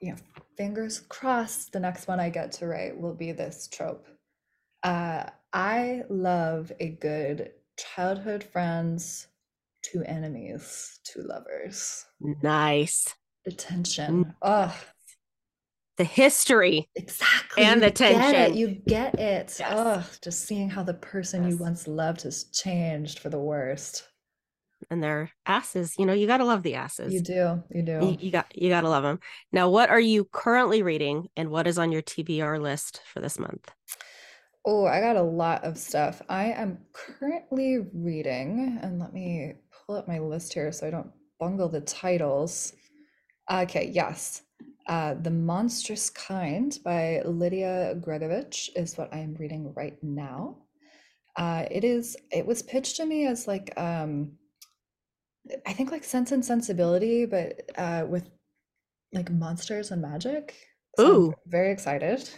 you 0.00 0.10
know, 0.12 0.18
fingers 0.56 1.00
crossed, 1.00 1.72
the 1.72 1.80
next 1.80 2.06
one 2.08 2.20
I 2.20 2.30
get 2.30 2.52
to 2.52 2.66
write 2.66 2.98
will 3.00 3.14
be 3.14 3.32
this 3.32 3.68
trope. 3.68 4.06
Uh, 4.82 5.24
I 5.52 6.04
love 6.10 6.72
a 6.80 6.90
good 6.90 7.52
childhood 7.78 8.44
friends 8.44 9.28
to 9.92 10.02
enemies 10.04 10.98
two 11.04 11.22
lovers. 11.22 12.04
Nice. 12.42 13.14
The 13.44 13.52
tension. 13.52 14.34
Oh, 14.42 14.48
mm. 14.48 14.74
The 15.98 16.04
history. 16.04 16.90
exactly. 16.94 17.62
And 17.64 17.80
you 17.80 17.86
the 17.86 17.92
get 17.92 18.10
it, 18.10 18.14
tension. 18.14 18.56
You 18.56 18.68
get 18.86 19.14
it. 19.14 19.56
Yes. 19.58 19.62
Oh, 19.64 20.04
just 20.22 20.46
seeing 20.46 20.68
how 20.68 20.82
the 20.82 20.92
person 20.94 21.48
you 21.48 21.56
once 21.56 21.88
loved 21.88 22.22
has 22.22 22.44
changed 22.52 23.18
for 23.20 23.30
the 23.30 23.38
worst. 23.38 24.06
and 24.90 25.02
they're 25.02 25.30
asses. 25.46 25.94
You 25.98 26.04
know, 26.04 26.12
you 26.12 26.26
got 26.26 26.38
to 26.38 26.44
love 26.44 26.62
the 26.62 26.74
asses. 26.74 27.14
You 27.14 27.22
do. 27.22 27.62
You 27.70 27.82
do. 27.82 27.92
You, 28.02 28.16
you 28.20 28.30
got 28.30 28.46
you 28.54 28.68
got 28.68 28.82
to 28.82 28.90
love 28.90 29.04
them. 29.04 29.20
Now, 29.52 29.70
what 29.70 29.88
are 29.88 30.00
you 30.00 30.28
currently 30.30 30.82
reading 30.82 31.28
and 31.36 31.50
what 31.50 31.66
is 31.66 31.78
on 31.78 31.92
your 31.92 32.02
TBR 32.02 32.60
list 32.60 33.00
for 33.12 33.20
this 33.20 33.38
month? 33.38 33.70
Oh, 34.66 34.84
I 34.84 35.00
got 35.00 35.16
a 35.16 35.22
lot 35.22 35.64
of 35.64 35.78
stuff. 35.78 36.20
I 36.28 36.46
am 36.46 36.78
currently 36.92 37.78
reading, 37.94 38.80
and 38.82 38.98
let 38.98 39.14
me 39.14 39.54
pull 39.86 39.96
up 39.96 40.08
my 40.08 40.18
list 40.18 40.52
here 40.52 40.72
so 40.72 40.86
I 40.86 40.90
don't 40.90 41.10
bungle 41.38 41.68
the 41.68 41.80
titles. 41.80 42.72
Okay, 43.50 43.90
yes. 43.92 44.42
Uh, 44.88 45.14
The 45.14 45.30
Monstrous 45.30 46.10
Kind 46.10 46.78
by 46.84 47.22
Lydia 47.24 47.96
Gregovic 48.00 48.70
is 48.76 48.96
what 48.96 49.12
I 49.12 49.18
am 49.18 49.34
reading 49.34 49.72
right 49.74 49.96
now. 50.02 50.58
Uh, 51.36 51.66
it 51.70 51.84
is, 51.84 52.16
it 52.32 52.46
was 52.46 52.62
pitched 52.62 52.96
to 52.96 53.06
me 53.06 53.26
as 53.26 53.46
like, 53.46 53.72
um, 53.78 54.32
I 55.66 55.72
think 55.72 55.90
like 55.92 56.04
Sense 56.04 56.32
and 56.32 56.44
Sensibility, 56.44 57.24
but 57.24 57.62
uh, 57.76 58.04
with 58.08 58.28
like 59.12 59.30
monsters 59.30 59.90
and 59.90 60.02
magic. 60.02 60.54
So 60.94 61.08
I'm 61.08 61.20
Ooh, 61.20 61.34
very 61.46 61.72
excited. 61.72 62.28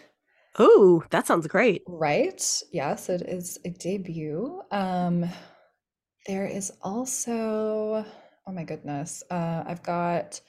ooh, 0.60 1.02
that 1.10 1.26
sounds 1.26 1.46
great. 1.46 1.86
Right. 1.86 2.62
Yes, 2.72 3.08
it 3.08 3.22
is 3.22 3.58
a 3.64 3.70
debut. 3.70 4.62
Um, 4.70 5.24
there 6.26 6.46
is 6.46 6.72
also, 6.82 8.04
oh 8.46 8.52
my 8.52 8.64
goodness, 8.64 9.22
uh, 9.30 9.64
I've 9.66 9.82
got 9.82 10.40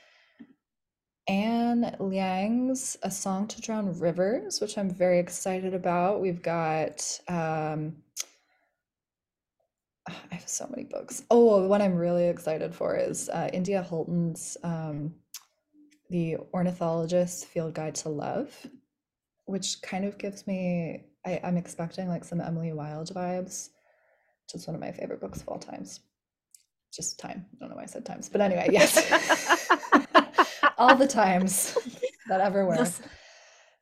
Ann 1.28 1.96
Liang's 2.00 2.98
A 3.04 3.12
Song 3.12 3.48
to 3.48 3.62
Drown 3.62 3.98
Rivers, 4.00 4.60
which 4.60 4.78
I'm 4.78 4.90
very 4.90 5.20
excited 5.20 5.74
about. 5.74 6.22
We've 6.22 6.41
got, 6.41 7.20
um, 7.28 7.98
I 10.08 10.36
have 10.36 10.48
so 10.48 10.68
many 10.70 10.86
books. 10.86 11.24
Oh, 11.30 11.62
the 11.62 11.68
one 11.68 11.82
I'm 11.82 11.96
really 11.96 12.28
excited 12.28 12.74
for 12.74 12.96
is 12.96 13.30
uh, 13.30 13.50
India 13.54 13.82
Holton's 13.84 14.58
um, 14.64 15.14
The 16.10 16.38
Ornithologist's 16.54 17.44
Field 17.44 17.76
Guide 17.76 17.96
to 17.96 18.10
Love 18.10 18.56
which 19.50 19.82
kind 19.82 20.06
of 20.06 20.18
gives 20.20 20.46
me 20.46 21.04
I, 21.26 21.41
I'm 21.44 21.58
expecting 21.58 22.08
like 22.08 22.24
some 22.24 22.40
Emily 22.40 22.72
Wilde 22.72 23.10
vibes, 23.14 23.70
which 24.49 24.61
is 24.61 24.67
one 24.67 24.73
of 24.76 24.81
my 24.81 24.91
favorite 24.91 25.21
books 25.21 25.41
of 25.41 25.47
all 25.47 25.59
times. 25.59 25.99
Just 26.91 27.19
time. 27.19 27.45
I 27.53 27.57
don't 27.59 27.69
know 27.69 27.76
why 27.76 27.84
I 27.84 27.85
said 27.85 28.03
times, 28.03 28.30
but 28.30 28.41
anyway, 28.41 28.69
yes. 28.71 29.69
all 30.77 30.95
the 30.95 31.07
times 31.07 31.77
that 32.27 32.41
ever 32.41 32.65
were. 32.65 32.76
Yes. 32.76 32.99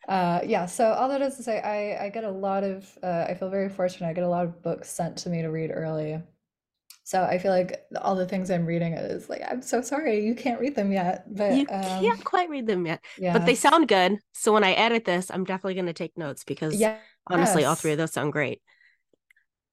Uh, 0.10 0.42
yeah, 0.46 0.66
so 0.66 0.92
all 0.92 1.08
that 1.08 1.22
is 1.22 1.38
to 1.38 1.44
say, 1.44 1.62
I, 1.62 2.06
I 2.06 2.10
get 2.10 2.26
a 2.26 2.30
lot 2.30 2.66
of, 2.66 2.86
uh, 3.02 3.26
I 3.30 3.34
feel 3.34 3.50
very 3.50 3.70
fortunate. 3.70 4.10
I 4.10 4.14
get 4.14 4.26
a 4.26 4.28
lot 4.30 4.44
of 4.44 4.62
books 4.62 4.90
sent 4.90 5.18
to 5.20 5.30
me 5.30 5.42
to 5.42 5.48
read 5.50 5.72
early. 5.74 6.22
So 7.06 7.24
I 7.24 7.38
feel 7.38 7.52
like 7.52 7.86
all 8.02 8.16
the 8.16 8.26
things 8.26 8.52
I'm 8.52 8.66
reading 8.66 8.92
is 8.92 9.30
like, 9.30 9.42
I'm 9.50 9.62
so 9.62 9.82
sorry, 9.82 10.26
you 10.26 10.36
can't 10.36 10.60
read 10.60 10.76
them 10.76 10.92
yet. 10.92 11.34
But 11.34 11.54
You 11.56 11.62
um, 11.70 11.82
can't 12.02 12.24
quite 12.26 12.50
read 12.50 12.68
them 12.68 12.86
yet, 12.86 13.00
Yeah. 13.18 13.32
but 13.32 13.46
they 13.46 13.56
sound 13.56 13.88
good. 13.88 14.18
So 14.34 14.52
when 14.52 14.66
I 14.66 14.74
edit 14.74 15.06
this, 15.06 15.32
I'm 15.32 15.46
definitely 15.46 15.76
going 15.76 15.86
to 15.86 15.94
take 15.94 16.18
notes 16.18 16.44
because 16.44 16.82
honestly, 17.26 17.64
all 17.64 17.76
three 17.76 17.94
of 17.94 17.98
those 17.98 18.12
sound 18.12 18.34
great. 18.34 18.62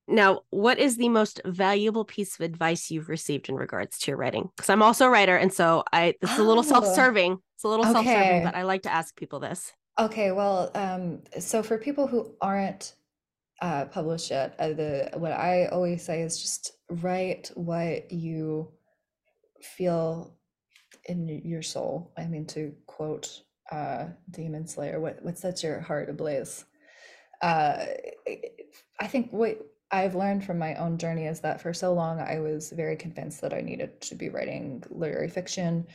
Now, 0.06 0.40
what 0.50 0.78
is 0.78 0.96
the 0.96 1.08
most 1.08 1.40
valuable 1.44 2.04
piece 2.04 2.34
of 2.38 2.44
advice 2.44 2.90
you've 2.90 3.08
received 3.08 3.48
in 3.48 3.54
regards 3.54 3.98
to 4.00 4.10
your 4.10 4.18
writing? 4.18 4.50
Because 4.54 4.68
I'm 4.68 4.82
also 4.82 5.06
a 5.06 5.10
writer, 5.10 5.36
and 5.36 5.52
so 5.52 5.84
I 5.92 6.14
this 6.20 6.32
is 6.32 6.38
a 6.38 6.44
little 6.44 6.64
Oh, 6.64 6.68
self-serving. 6.68 7.38
It's 7.54 7.64
a 7.64 7.68
little 7.68 7.86
self-serving, 7.86 8.44
but 8.44 8.54
I 8.54 8.62
like 8.62 8.82
to 8.82 8.92
ask 8.92 9.16
people 9.16 9.40
this. 9.40 9.72
Okay, 9.98 10.32
well, 10.32 10.70
um, 10.74 11.22
so 11.38 11.62
for 11.62 11.78
people 11.78 12.06
who 12.06 12.34
aren't 12.40 12.94
uh, 13.62 13.86
published 13.86 14.30
yet, 14.30 14.56
uh, 14.58 14.68
the 14.68 15.10
what 15.14 15.32
I 15.32 15.66
always 15.66 16.04
say 16.04 16.20
is 16.20 16.40
just 16.40 16.72
write 16.90 17.50
what 17.54 18.12
you 18.12 18.72
feel 19.62 20.36
in 21.06 21.28
your 21.44 21.62
soul. 21.62 22.12
I 22.18 22.26
mean, 22.26 22.44
to 22.48 22.74
quote 22.86 23.42
uh, 23.70 24.06
Demon 24.30 24.66
Slayer, 24.66 25.00
what 25.00 25.24
what 25.24 25.38
sets 25.38 25.62
your 25.62 25.80
heart 25.80 26.10
ablaze? 26.10 26.64
Uh, 27.40 27.86
I 29.00 29.06
think 29.06 29.32
what 29.32 29.58
I've 29.94 30.16
learned 30.16 30.44
from 30.44 30.58
my 30.58 30.74
own 30.74 30.98
journey 30.98 31.26
is 31.26 31.38
that 31.42 31.60
for 31.60 31.72
so 31.72 31.94
long 31.94 32.18
I 32.18 32.40
was 32.40 32.72
very 32.72 32.96
convinced 32.96 33.40
that 33.42 33.54
I 33.54 33.60
needed 33.60 34.00
to 34.00 34.16
be 34.16 34.28
writing 34.28 34.82
literary 34.90 35.28
fiction. 35.28 35.86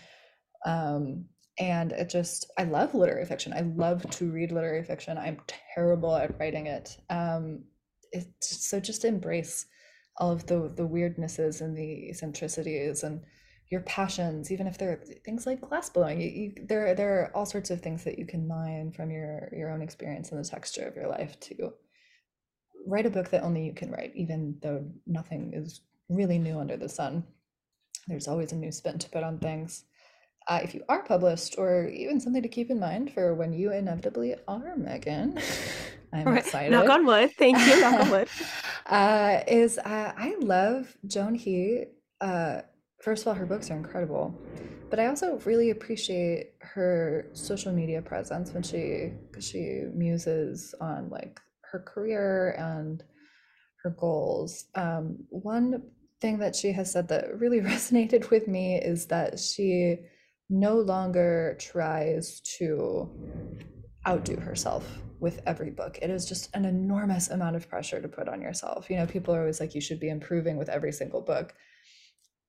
Um 0.65 1.25
and 1.59 1.91
it 1.91 2.07
just 2.09 2.49
i 2.57 2.63
love 2.63 2.95
literary 2.95 3.25
fiction. 3.25 3.51
I 3.51 3.61
love 3.61 4.09
to 4.11 4.31
read 4.31 4.53
literary 4.53 4.85
fiction. 4.85 5.17
I'm 5.17 5.41
terrible 5.75 6.15
at 6.15 6.39
writing 6.39 6.67
it. 6.67 6.97
Um 7.09 7.65
it, 8.13 8.27
so 8.39 8.79
just 8.79 9.03
embrace 9.03 9.65
all 10.15 10.31
of 10.31 10.45
the 10.45 10.71
the 10.77 10.87
weirdnesses 10.87 11.59
and 11.59 11.77
the 11.77 12.09
eccentricities 12.09 13.03
and 13.03 13.21
your 13.69 13.81
passions 13.81 14.49
even 14.49 14.65
if 14.65 14.77
they're 14.77 15.03
things 15.25 15.45
like 15.45 15.59
glass 15.59 15.89
blowing. 15.89 16.21
You, 16.21 16.29
you, 16.29 16.53
there 16.69 16.95
there 16.95 17.19
are 17.19 17.35
all 17.35 17.45
sorts 17.45 17.69
of 17.69 17.81
things 17.81 18.05
that 18.05 18.17
you 18.17 18.25
can 18.25 18.47
mine 18.47 18.93
from 18.93 19.11
your 19.11 19.49
your 19.51 19.69
own 19.71 19.81
experience 19.81 20.31
and 20.31 20.41
the 20.41 20.49
texture 20.49 20.87
of 20.87 20.95
your 20.95 21.09
life 21.09 21.37
to 21.41 21.73
write 22.89 23.05
a 23.05 23.09
book 23.09 23.29
that 23.29 23.43
only 23.43 23.65
you 23.65 23.73
can 23.73 23.91
write 23.91 24.11
even 24.15 24.57
though 24.61 24.83
nothing 25.05 25.51
is 25.53 25.81
really 26.09 26.39
new 26.39 26.59
under 26.59 26.77
the 26.77 26.89
sun 26.89 27.23
there's 28.07 28.27
always 28.27 28.51
a 28.51 28.55
new 28.55 28.71
spin 28.71 28.97
to 28.97 29.09
put 29.09 29.23
on 29.23 29.37
things 29.37 29.85
uh, 30.49 30.61
if 30.63 30.73
you 30.73 30.83
are 30.89 31.03
published, 31.03 31.55
or 31.59 31.87
even 31.89 32.19
something 32.19 32.41
to 32.41 32.47
keep 32.47 32.71
in 32.71 32.79
mind 32.79 33.13
for 33.13 33.35
when 33.35 33.53
you 33.53 33.71
inevitably 33.71 34.35
are, 34.47 34.75
Megan, 34.75 35.37
I'm 36.13 36.27
right. 36.27 36.39
excited. 36.39 36.71
Knock 36.71 36.89
on 36.89 37.05
wood. 37.05 37.31
Thank 37.37 37.59
you. 37.59 37.79
Knock 37.79 37.93
on 38.01 38.09
wood. 38.09 38.29
uh, 38.87 39.41
is 39.47 39.77
uh, 39.77 40.13
I 40.17 40.35
love 40.39 40.97
Joan 41.05 41.35
He. 41.35 41.83
Uh, 42.19 42.61
first 42.99 43.23
of 43.23 43.27
all, 43.27 43.33
her 43.35 43.45
books 43.45 43.69
are 43.69 43.75
incredible, 43.75 44.33
but 44.89 44.99
I 44.99 45.05
also 45.05 45.37
really 45.45 45.69
appreciate 45.69 46.53
her 46.61 47.27
social 47.33 47.71
media 47.71 48.01
presence 48.01 48.51
when 48.51 48.63
she 48.63 49.13
she 49.39 49.83
muses 49.93 50.73
on 50.81 51.09
like 51.09 51.39
her 51.71 51.79
career 51.79 52.55
and 52.57 53.03
her 53.83 53.91
goals. 53.91 54.65
Um, 54.75 55.17
one 55.29 55.83
thing 56.21 56.39
that 56.39 56.55
she 56.55 56.71
has 56.73 56.91
said 56.91 57.07
that 57.09 57.39
really 57.39 57.61
resonated 57.61 58.29
with 58.29 58.47
me 58.47 58.75
is 58.75 59.05
that 59.07 59.39
she 59.39 59.97
no 60.49 60.75
longer 60.75 61.55
tries 61.59 62.41
to 62.57 63.09
outdo 64.07 64.37
herself 64.37 64.99
with 65.19 65.41
every 65.45 65.69
book. 65.69 65.99
It 66.01 66.09
is 66.09 66.27
just 66.27 66.49
an 66.55 66.65
enormous 66.65 67.29
amount 67.29 67.55
of 67.55 67.69
pressure 67.69 68.01
to 68.01 68.07
put 68.07 68.29
on 68.29 68.41
yourself. 68.41 68.89
You 68.89 68.97
know, 68.97 69.05
people 69.05 69.35
are 69.35 69.41
always 69.41 69.59
like, 69.59 69.75
you 69.75 69.81
should 69.81 69.99
be 69.99 70.09
improving 70.09 70.57
with 70.57 70.69
every 70.69 70.91
single 70.91 71.21
book. 71.21 71.53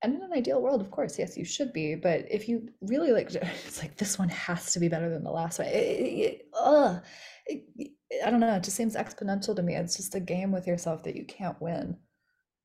And 0.02 0.14
in 0.14 0.22
an 0.22 0.32
ideal 0.32 0.62
world, 0.62 0.80
of 0.80 0.90
course, 0.90 1.18
yes, 1.18 1.36
you 1.36 1.44
should 1.44 1.72
be. 1.74 1.94
But 1.94 2.24
if 2.30 2.48
you 2.48 2.68
really 2.80 3.12
like, 3.12 3.34
it's 3.34 3.82
like 3.82 3.96
this 3.96 4.18
one 4.18 4.30
has 4.30 4.72
to 4.72 4.80
be 4.80 4.88
better 4.88 5.10
than 5.10 5.24
the 5.24 5.30
last 5.30 5.58
one. 5.58 5.68
It, 5.68 5.74
it, 5.74 6.46
it- 7.76 7.90
I 8.24 8.30
don't 8.30 8.40
know. 8.40 8.54
It 8.54 8.64
just 8.64 8.76
seems 8.76 8.96
exponential 8.96 9.54
to 9.56 9.62
me. 9.62 9.74
It's 9.74 9.96
just 9.96 10.14
a 10.14 10.20
game 10.20 10.52
with 10.52 10.66
yourself 10.66 11.02
that 11.04 11.16
you 11.16 11.24
can't 11.24 11.60
win. 11.60 11.96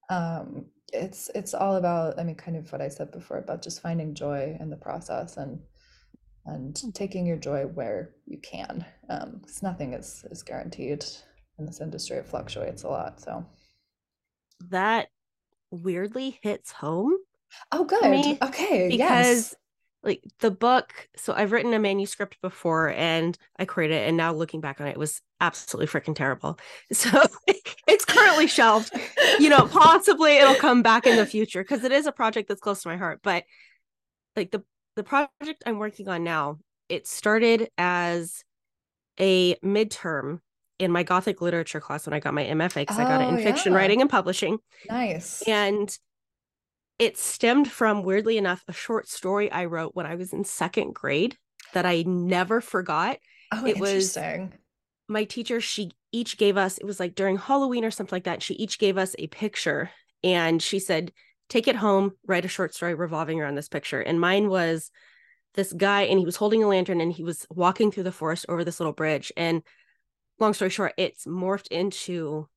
Um, 0.09 0.65
it's 0.93 1.29
it's 1.35 1.53
all 1.53 1.75
about, 1.75 2.19
I 2.19 2.23
mean, 2.23 2.35
kind 2.35 2.57
of 2.57 2.71
what 2.71 2.81
I 2.81 2.87
said 2.87 3.11
before 3.11 3.37
about 3.37 3.61
just 3.61 3.81
finding 3.81 4.13
joy 4.13 4.57
in 4.59 4.69
the 4.69 4.77
process 4.77 5.37
and 5.37 5.59
and 6.45 6.79
taking 6.93 7.25
your 7.25 7.37
joy 7.37 7.63
where 7.63 8.15
you 8.25 8.39
can. 8.39 8.85
Um, 9.09 9.39
because 9.41 9.63
nothing 9.63 9.93
is 9.93 10.25
is 10.31 10.43
guaranteed 10.43 11.05
in 11.59 11.65
this 11.65 11.81
industry. 11.81 12.17
It 12.17 12.27
fluctuates 12.27 12.83
a 12.83 12.89
lot. 12.89 13.19
So, 13.19 13.45
That 14.69 15.09
weirdly 15.71 16.39
hits 16.41 16.71
home 16.71 17.17
oh, 17.71 17.83
good. 17.83 18.41
Okay. 18.41 18.89
because 18.89 18.97
Yes. 18.97 19.55
Like 20.05 20.21
the 20.39 20.51
book 20.51 21.09
so 21.17 21.33
i've 21.33 21.51
written 21.51 21.73
a 21.73 21.79
manuscript 21.79 22.37
before 22.41 22.91
and 22.91 23.37
i 23.59 23.65
created 23.65 23.95
it 23.95 24.07
and 24.07 24.15
now 24.15 24.31
looking 24.31 24.61
back 24.61 24.79
on 24.79 24.87
it, 24.87 24.91
it 24.91 24.97
was 24.99 25.21
absolutely 25.41 25.87
freaking 25.87 26.15
terrible. 26.15 26.57
So 26.93 27.09
it's 27.87 28.05
currently 28.05 28.47
shelved. 28.47 28.91
You 29.39 29.49
know 29.49 29.67
possibly 29.67 30.37
it'll 30.37 30.55
come 30.55 30.81
back 30.81 31.05
in 31.05 31.17
the 31.17 31.25
future 31.25 31.61
because 31.63 31.83
it 31.83 31.91
is 31.91 32.05
a 32.07 32.11
project 32.13 32.47
that's 32.47 32.61
close 32.61 32.83
to 32.83 32.87
my 32.87 32.95
heart 32.97 33.19
but 33.23 33.43
like 34.37 34.51
the 34.51 34.63
the 34.95 35.03
project 35.03 35.63
i'm 35.65 35.77
working 35.79 36.07
on 36.07 36.23
now 36.23 36.59
it 36.87 37.05
started 37.07 37.69
as 37.77 38.43
a 39.19 39.55
midterm 39.55 40.39
in 40.79 40.91
my 40.91 41.03
gothic 41.03 41.41
literature 41.41 41.79
class 41.81 42.05
when 42.05 42.13
i 42.13 42.19
got 42.19 42.33
my 42.33 42.43
mfa 42.45 42.75
because 42.75 42.99
i 42.99 43.03
got 43.03 43.21
it 43.21 43.25
Oh, 43.25 43.35
in 43.37 43.43
fiction 43.43 43.73
writing 43.73 44.01
and 44.01 44.09
publishing. 44.09 44.57
Nice. 44.89 45.41
and 45.47 45.97
it 46.99 47.17
stemmed 47.17 47.69
from 47.69 48.03
weirdly 48.03 48.37
enough 48.37 48.63
a 48.67 48.73
short 48.73 49.07
story 49.07 49.51
i 49.51 49.65
wrote 49.65 49.91
when 49.95 50.05
i 50.05 50.15
was 50.15 50.33
in 50.33 50.43
second 50.43 50.93
grade 50.93 51.37
that 51.73 51.85
i 51.85 52.03
never 52.03 52.61
forgot 52.61 53.17
Oh, 53.51 53.65
it 53.65 53.79
was- 53.79 54.15
interesting. 54.17 54.53
my 55.07 55.23
teacher 55.23 55.61
she 55.61 55.91
each 56.11 56.37
gave 56.37 56.57
us 56.57 56.77
it 56.77 56.85
was 56.85 56.99
like 56.99 57.15
during 57.15 57.37
halloween 57.37 57.85
or 57.85 57.91
something 57.91 58.15
like 58.15 58.23
that 58.23 58.41
she 58.41 58.53
each 58.55 58.79
gave 58.79 58.97
us 58.97 59.15
a 59.19 59.27
picture 59.27 59.91
and 60.23 60.61
she 60.61 60.79
said 60.79 61.11
take 61.49 61.67
it 61.67 61.75
home 61.75 62.13
write 62.25 62.45
a 62.45 62.49
short 62.49 62.73
story 62.73 62.93
revolving 62.95 63.39
around 63.41 63.55
this 63.55 63.69
picture 63.69 63.99
and 64.01 64.19
mine 64.19 64.49
was 64.49 64.89
this 65.53 65.71
guy 65.73 66.03
and 66.03 66.19
he 66.19 66.25
was 66.25 66.35
holding 66.35 66.63
a 66.63 66.67
lantern 66.67 66.99
and 67.01 67.13
he 67.13 67.23
was 67.23 67.45
walking 67.49 67.91
through 67.91 68.03
the 68.03 68.11
forest 68.11 68.45
over 68.49 68.63
this 68.63 68.79
little 68.79 68.93
bridge 68.93 69.31
and 69.37 69.61
long 70.39 70.53
story 70.53 70.69
short 70.71 70.93
it's 70.97 71.25
morphed 71.25 71.67
into 71.67 72.47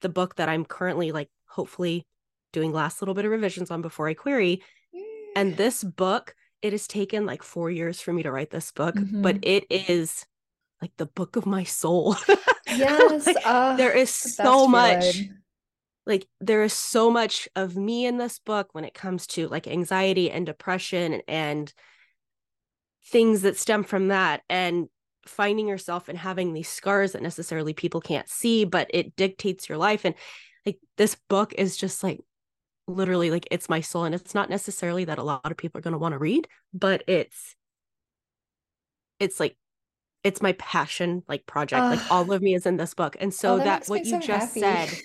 the 0.00 0.08
book 0.08 0.36
that 0.36 0.48
i'm 0.48 0.64
currently 0.64 1.12
like 1.12 1.28
hopefully 1.46 2.06
doing 2.52 2.72
last 2.72 3.00
little 3.00 3.14
bit 3.14 3.24
of 3.24 3.30
revisions 3.30 3.70
on 3.70 3.82
before 3.82 4.08
I 4.08 4.14
query. 4.14 4.62
And 5.36 5.56
this 5.56 5.84
book, 5.84 6.34
it 6.62 6.72
has 6.72 6.86
taken 6.86 7.26
like 7.26 7.42
four 7.42 7.70
years 7.70 8.00
for 8.00 8.12
me 8.12 8.22
to 8.22 8.32
write 8.32 8.50
this 8.50 8.72
book, 8.72 8.94
mm-hmm. 8.94 9.22
but 9.22 9.38
it 9.42 9.64
is 9.70 10.26
like 10.82 10.92
the 10.96 11.06
book 11.06 11.36
of 11.36 11.46
my 11.46 11.64
soul. 11.64 12.16
Yes. 12.72 13.26
like, 13.26 13.36
uh, 13.44 13.74
there 13.74 13.90
is 13.90 14.10
so 14.14 14.68
much. 14.68 15.22
Like 16.06 16.28
there 16.40 16.62
is 16.62 16.72
so 16.72 17.10
much 17.10 17.48
of 17.56 17.76
me 17.76 18.06
in 18.06 18.16
this 18.16 18.38
book 18.38 18.68
when 18.72 18.84
it 18.84 18.94
comes 18.94 19.26
to 19.28 19.48
like 19.48 19.66
anxiety 19.66 20.30
and 20.30 20.46
depression 20.46 21.20
and 21.26 21.72
things 23.06 23.42
that 23.42 23.56
stem 23.56 23.82
from 23.82 24.08
that 24.08 24.42
and 24.48 24.88
finding 25.26 25.68
yourself 25.68 26.08
and 26.08 26.16
having 26.16 26.52
these 26.52 26.68
scars 26.68 27.12
that 27.12 27.22
necessarily 27.22 27.74
people 27.74 28.00
can't 28.00 28.28
see 28.28 28.64
but 28.64 28.88
it 28.90 29.16
dictates 29.16 29.68
your 29.68 29.78
life 29.78 30.04
and 30.04 30.14
like 30.64 30.78
this 30.96 31.16
book 31.28 31.52
is 31.58 31.76
just 31.76 32.02
like 32.02 32.20
literally 32.86 33.30
like 33.30 33.46
it's 33.50 33.68
my 33.68 33.80
soul 33.80 34.04
and 34.04 34.14
it's 34.14 34.34
not 34.34 34.50
necessarily 34.50 35.04
that 35.04 35.18
a 35.18 35.22
lot 35.22 35.50
of 35.50 35.56
people 35.56 35.78
are 35.78 35.82
going 35.82 35.92
to 35.92 35.98
want 35.98 36.12
to 36.12 36.18
read 36.18 36.48
but 36.74 37.02
it's 37.06 37.54
it's 39.18 39.38
like 39.38 39.56
it's 40.24 40.42
my 40.42 40.52
passion 40.52 41.22
like 41.28 41.46
project 41.46 41.80
uh, 41.80 41.90
like 41.90 42.10
all 42.10 42.30
of 42.32 42.42
me 42.42 42.54
is 42.54 42.66
in 42.66 42.76
this 42.76 42.94
book 42.94 43.16
and 43.20 43.32
so 43.32 43.54
oh, 43.54 43.58
that, 43.58 43.82
that 43.82 43.88
what 43.88 44.04
you 44.04 44.10
so 44.10 44.20
just 44.20 44.48
happy. 44.54 44.60
said 44.60 44.98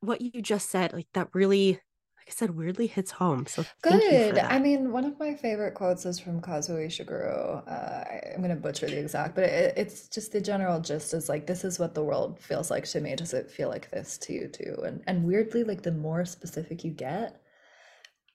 what 0.00 0.20
you 0.20 0.42
just 0.42 0.70
said 0.70 0.92
like 0.92 1.08
that 1.14 1.28
really 1.34 1.80
I 2.28 2.32
said, 2.32 2.56
weirdly 2.56 2.88
hits 2.88 3.12
home. 3.12 3.46
So 3.46 3.64
good. 3.82 4.38
I 4.38 4.58
mean, 4.58 4.90
one 4.90 5.04
of 5.04 5.18
my 5.20 5.34
favorite 5.34 5.74
quotes 5.74 6.04
is 6.04 6.18
from 6.18 6.40
Kazuo 6.40 6.84
Ishiguro. 6.84 7.62
Uh, 7.68 7.70
I, 7.70 8.32
am 8.34 8.42
going 8.42 8.50
to 8.50 8.56
butcher 8.56 8.86
the 8.86 8.98
exact, 8.98 9.36
but 9.36 9.44
it, 9.44 9.74
it's 9.76 10.08
just 10.08 10.32
the 10.32 10.40
general 10.40 10.80
gist 10.80 11.14
is 11.14 11.28
like, 11.28 11.46
this 11.46 11.64
is 11.64 11.78
what 11.78 11.94
the 11.94 12.02
world 12.02 12.40
feels 12.40 12.68
like 12.68 12.84
to 12.86 13.00
me. 13.00 13.14
Does 13.14 13.32
it 13.32 13.48
feel 13.48 13.68
like 13.68 13.92
this 13.92 14.18
to 14.18 14.32
you 14.32 14.48
too? 14.48 14.76
And 14.84 15.04
and 15.06 15.24
weirdly, 15.24 15.62
like 15.62 15.82
the 15.82 15.92
more 15.92 16.24
specific 16.24 16.82
you 16.82 16.90
get, 16.90 17.40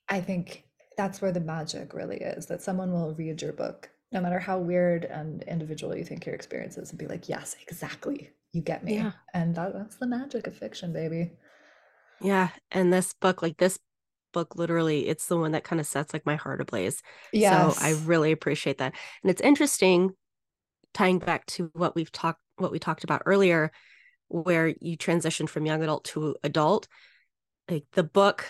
I 0.07 0.22
think 0.22 0.63
that's 0.95 1.22
where 1.22 1.34
the 1.34 1.41
magic 1.41 1.93
really 1.93 2.18
is. 2.18 2.45
That 2.45 2.61
someone 2.61 2.93
will 2.93 3.13
read 3.15 3.41
your 3.41 3.53
book, 3.53 3.89
no 4.13 4.22
matter 4.22 4.39
how 4.39 4.57
weird 4.57 5.03
and 5.03 5.43
individual 5.43 5.97
you 5.97 6.05
think 6.05 6.26
your 6.26 6.35
experience 6.35 6.77
is, 6.77 6.91
and 6.91 6.99
be 6.99 7.07
like, 7.07 7.27
yes, 7.27 7.57
exactly, 7.61 8.30
you 8.53 8.61
get 8.61 8.85
me. 8.85 8.95
Yeah. 8.95 9.11
And 9.34 9.53
that, 9.55 9.73
that's 9.73 9.97
the 9.97 10.07
magic 10.07 10.47
of 10.47 10.55
fiction, 10.55 10.93
baby. 10.93 11.31
Yeah. 12.22 12.49
And 12.72 12.91
this 12.91 13.14
book, 13.14 13.41
like 13.41 13.57
this 13.57 13.80
book, 14.34 14.56
literally, 14.56 15.07
it's 15.07 15.27
the 15.27 15.38
one 15.38 15.52
that 15.52 15.64
kind 15.64 15.80
of 15.80 15.85
sets 15.85 16.14
like 16.14 16.26
my 16.26 16.35
heart 16.35 16.61
ablaze. 16.61 17.02
Yeah. 17.31 17.69
So 17.69 17.84
I 17.84 17.91
really 18.06 18.31
appreciate 18.31 18.77
that. 18.77 18.93
And 19.23 19.31
it's 19.31 19.41
interesting 19.41 20.11
tying 20.93 21.19
back 21.19 21.45
to 21.48 21.69
what 21.73 21.95
we've 21.95 22.11
talked 22.11 22.41
what 22.57 22.72
we 22.72 22.80
talked 22.80 23.03
about 23.03 23.23
earlier, 23.26 23.72
where 24.27 24.73
you 24.80 24.95
transition 24.95 25.48
from 25.48 25.65
young 25.65 25.81
adult 25.84 26.03
to 26.06 26.35
adult. 26.43 26.88
Like 27.69 27.85
the 27.93 28.03
book 28.03 28.45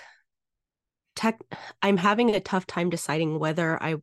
tech 1.15 1.39
I'm 1.81 1.97
having 1.97 2.33
a 2.33 2.39
tough 2.39 2.65
time 2.67 2.89
deciding 2.89 3.39
whether 3.39 3.81
I 3.81 3.95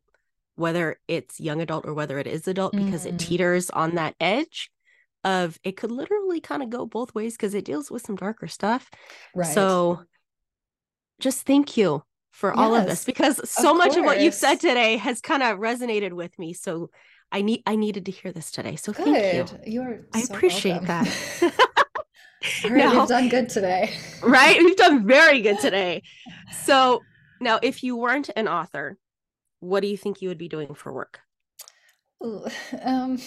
whether 0.55 0.99
it's 1.07 1.39
young 1.39 1.61
adult 1.61 1.85
or 1.85 1.93
whether 1.93 2.19
it 2.19 2.27
is 2.27 2.47
adult 2.47 2.73
because 2.73 3.05
mm. 3.05 3.13
it 3.13 3.19
teeters 3.19 3.69
on 3.69 3.95
that 3.95 4.15
edge 4.19 4.69
of 5.23 5.59
it 5.63 5.77
could 5.77 5.91
literally 5.91 6.39
kind 6.39 6.63
of 6.63 6.69
go 6.69 6.85
both 6.85 7.13
ways 7.13 7.33
because 7.33 7.53
it 7.53 7.65
deals 7.65 7.91
with 7.91 8.05
some 8.05 8.15
darker 8.15 8.47
stuff. 8.47 8.89
Right. 9.35 9.53
So 9.53 10.03
just 11.19 11.45
thank 11.45 11.77
you 11.77 12.03
for 12.31 12.53
all 12.53 12.75
of 12.75 12.85
this 12.85 13.03
because 13.03 13.49
so 13.49 13.71
of 13.71 13.77
much 13.77 13.97
of 13.97 14.05
what 14.05 14.21
you've 14.21 14.33
said 14.33 14.59
today 14.59 14.97
has 14.97 15.19
kind 15.19 15.43
of 15.43 15.57
resonated 15.59 16.13
with 16.13 16.37
me. 16.39 16.53
So 16.53 16.89
I 17.31 17.41
need 17.41 17.63
I 17.65 17.75
needed 17.75 18.05
to 18.05 18.11
hear 18.11 18.31
this 18.31 18.51
today. 18.51 18.75
So 18.75 18.93
good. 18.93 19.05
thank 19.05 19.51
you. 19.51 19.71
You 19.73 19.81
are 19.81 20.07
I 20.13 20.21
so 20.21 20.33
appreciate 20.33 20.87
welcome. 20.87 20.87
that. 20.87 21.53
all 22.63 22.69
right, 22.71 22.77
now, 22.77 22.99
we've 22.99 23.09
done 23.09 23.29
good 23.29 23.49
today. 23.49 23.93
right? 24.23 24.57
We've 24.59 24.77
done 24.77 25.05
very 25.05 25.41
good 25.41 25.59
today. 25.59 26.03
So 26.63 27.01
now 27.39 27.59
if 27.63 27.83
you 27.83 27.95
weren't 27.95 28.29
an 28.35 28.47
author, 28.47 28.97
what 29.59 29.81
do 29.81 29.87
you 29.87 29.97
think 29.97 30.21
you 30.21 30.29
would 30.29 30.37
be 30.37 30.49
doing 30.49 30.73
for 30.73 30.91
work? 30.91 31.19
Um, 32.21 33.19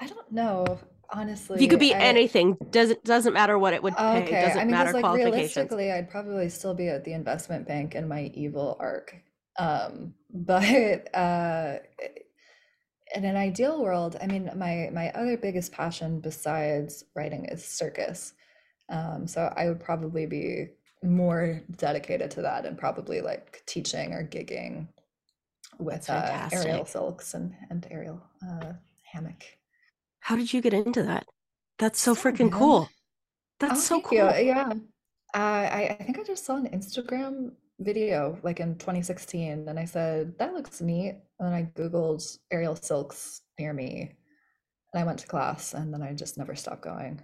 I 0.00 0.06
don't 0.06 0.30
know 0.32 0.78
honestly 1.12 1.60
you 1.62 1.68
could 1.68 1.78
be 1.78 1.94
I, 1.94 1.98
anything 1.98 2.56
doesn't 2.70 3.04
doesn't 3.04 3.32
matter 3.32 3.58
what 3.58 3.74
it 3.74 3.82
would 3.82 3.96
pay 3.96 4.22
okay. 4.22 4.42
doesn't 4.42 4.58
I 4.58 4.64
mean, 4.64 4.70
matter 4.72 4.92
like 4.92 5.14
realistically 5.14 5.92
i'd 5.92 6.10
probably 6.10 6.48
still 6.48 6.74
be 6.74 6.88
at 6.88 7.04
the 7.04 7.12
investment 7.12 7.66
bank 7.66 7.94
in 7.94 8.08
my 8.08 8.30
evil 8.34 8.76
arc. 8.80 9.14
Um 9.58 10.14
but 10.34 11.14
uh 11.14 11.78
in 13.14 13.24
an 13.24 13.36
ideal 13.36 13.82
world 13.82 14.16
i 14.20 14.26
mean 14.26 14.50
my 14.56 14.90
my 14.92 15.10
other 15.10 15.36
biggest 15.36 15.72
passion 15.72 16.20
besides 16.20 17.04
writing 17.14 17.44
is 17.46 17.64
circus. 17.64 18.32
Um 18.88 19.26
so 19.26 19.52
i 19.56 19.68
would 19.68 19.80
probably 19.80 20.26
be 20.26 20.68
more 21.02 21.60
dedicated 21.76 22.30
to 22.30 22.42
that 22.42 22.64
and 22.64 22.78
probably 22.78 23.20
like 23.20 23.62
teaching 23.66 24.12
or 24.12 24.22
gigging 24.22 24.88
with 25.78 26.08
uh, 26.08 26.48
aerial 26.52 26.84
silks 26.84 27.34
and 27.34 27.54
and 27.70 27.86
aerial 27.90 28.22
uh 28.46 28.72
hammock 29.02 29.44
how 30.22 30.36
did 30.36 30.52
you 30.52 30.60
get 30.60 30.72
into 30.72 31.02
that? 31.02 31.26
That's 31.78 32.00
so 32.00 32.14
freaking 32.14 32.52
cool. 32.52 32.88
That's 33.58 33.80
oh, 33.90 34.00
so 34.00 34.00
cool. 34.00 34.18
You. 34.18 34.46
Yeah. 34.46 34.72
Uh, 35.34 35.38
I, 35.38 35.96
I 35.98 36.04
think 36.04 36.18
I 36.18 36.22
just 36.22 36.44
saw 36.44 36.56
an 36.56 36.68
Instagram 36.68 37.52
video 37.80 38.38
like 38.44 38.60
in 38.60 38.76
2016 38.76 39.68
and 39.68 39.78
I 39.78 39.84
said, 39.84 40.38
that 40.38 40.54
looks 40.54 40.80
neat. 40.80 41.16
And 41.40 41.48
then 41.48 41.52
I 41.52 41.64
Googled 41.76 42.38
aerial 42.52 42.76
silks 42.76 43.40
near 43.58 43.72
me 43.72 44.12
and 44.92 45.02
I 45.02 45.04
went 45.04 45.18
to 45.20 45.26
class 45.26 45.74
and 45.74 45.92
then 45.92 46.02
I 46.02 46.12
just 46.12 46.38
never 46.38 46.54
stopped 46.54 46.82
going. 46.82 47.20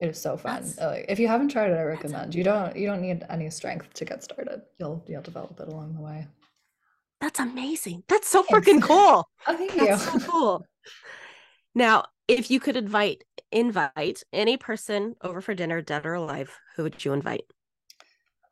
It 0.00 0.08
is 0.08 0.20
so 0.20 0.36
fun. 0.36 0.64
Like, 0.80 1.04
if 1.08 1.20
you 1.20 1.28
haven't 1.28 1.50
tried 1.50 1.70
it, 1.70 1.78
I 1.78 1.84
recommend. 1.84 2.34
You 2.34 2.42
don't 2.42 2.74
you 2.74 2.88
don't 2.88 3.00
need 3.00 3.24
any 3.30 3.48
strength 3.50 3.94
to 3.94 4.04
get 4.04 4.24
started. 4.24 4.62
You'll 4.80 5.04
you'll 5.06 5.22
develop 5.22 5.60
it 5.60 5.68
along 5.68 5.94
the 5.94 6.00
way. 6.00 6.26
That's 7.20 7.38
amazing. 7.38 8.02
That's 8.08 8.26
so 8.26 8.42
freaking 8.42 8.82
cool. 8.82 9.28
oh, 9.46 9.56
thank 9.56 9.76
That's 9.76 10.12
you. 10.12 10.20
so 10.20 10.26
cool. 10.28 10.66
Now, 11.74 12.04
if 12.28 12.50
you 12.50 12.60
could 12.60 12.76
invite 12.76 13.24
invite 13.50 14.22
any 14.32 14.56
person 14.56 15.14
over 15.22 15.40
for 15.40 15.54
dinner, 15.54 15.82
dead 15.82 16.06
or 16.06 16.14
alive, 16.14 16.58
who 16.76 16.84
would 16.84 17.04
you 17.04 17.12
invite? 17.12 17.44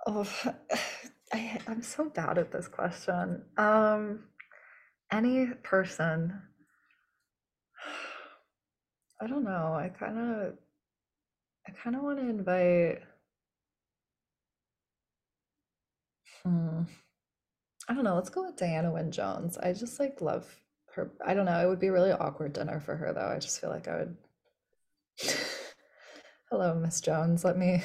Oh, 0.06 0.28
I, 1.32 1.60
I'm 1.66 1.82
so 1.82 2.09
bad 2.10 2.38
at 2.38 2.52
this 2.52 2.68
question. 2.68 3.42
Um, 3.56 4.24
any 5.12 5.47
person. 5.62 6.42
I 9.22 9.26
don't 9.26 9.44
know. 9.44 9.74
I 9.74 9.90
kind 9.90 10.18
of, 10.18 10.55
I 11.68 11.72
kind 11.72 11.94
of 11.97 12.02
want 12.02 12.18
to 12.18 12.28
invite. 12.28 13.02
Hmm. 16.42 16.82
I 17.88 17.94
don't 17.94 18.05
know. 18.05 18.14
Let's 18.14 18.30
go 18.30 18.47
with 18.47 18.56
Diana 18.56 18.90
Wynne 18.92 19.10
Jones. 19.10 19.59
I 19.59 19.72
just 19.72 20.01
like 20.01 20.20
love 20.20 20.47
her 21.01 21.10
I 21.24 21.35
don't 21.35 21.47
know, 21.47 21.59
it 21.64 21.68
would 21.68 21.81
be 21.81 21.90
really 21.90 22.12
awkward 22.12 22.52
dinner 22.52 22.81
for 22.81 22.97
her 22.97 23.12
though. 23.12 23.28
I 23.28 23.39
just 23.39 23.60
feel 23.60 23.70
like 23.70 23.89
I 23.89 23.97
would 23.98 24.16
Hello, 26.51 26.74
Miss 26.74 27.01
Jones. 27.01 27.44
Let 27.44 27.56
me 27.56 27.82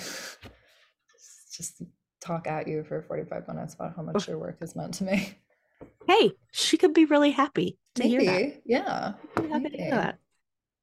just 1.55 1.81
talk 2.19 2.47
at 2.47 2.67
you 2.67 2.83
for 2.83 3.01
45 3.03 3.47
minutes 3.47 3.75
about 3.75 3.95
how 3.95 4.01
much 4.01 4.27
your 4.27 4.39
work 4.39 4.59
has 4.59 4.75
meant 4.75 4.95
to 4.95 5.03
me. 5.03 5.37
Hey, 6.07 6.31
she 6.51 6.77
could 6.77 6.93
be 6.93 7.05
really 7.05 7.31
happy 7.31 7.77
to 7.95 8.03
maybe. 8.03 8.25
hear 8.25 8.39
that. 8.39 8.61
Yeah. 8.65 9.13
Happy 9.49 9.69
to 9.69 9.77
hear 9.77 9.91
that. 9.91 10.17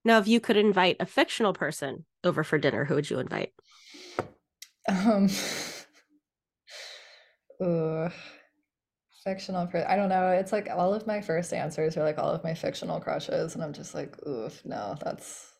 Now, 0.05 0.19
if 0.19 0.29
you 0.29 0.41
could 0.41 0.57
invite 0.57 0.97
a 1.01 1.07
fictional 1.07 1.53
person 1.53 2.05
over 2.25 2.45
for 2.45 2.59
dinner, 2.59 2.85
who 2.85 2.95
would 2.97 3.09
you 3.09 3.19
invite? 3.19 3.53
Um, 4.89 5.29
uh, 7.61 8.11
fictional 9.25 9.67
per- 9.67 9.87
i 9.89 9.97
don't 9.97 10.09
know 10.09 10.29
it's 10.29 10.53
like 10.53 10.69
all 10.71 10.93
of 10.93 11.07
my 11.07 11.21
first 11.21 11.53
answers 11.53 11.97
are 11.97 12.03
like 12.03 12.19
all 12.19 12.31
of 12.31 12.43
my 12.45 12.55
fictional 12.55 13.01
crushes 13.01 13.55
and 13.55 13.63
i'm 13.63 13.73
just 13.73 13.95
like 13.95 14.17
oof 14.27 14.63
no 14.65 14.97
that's 15.05 15.53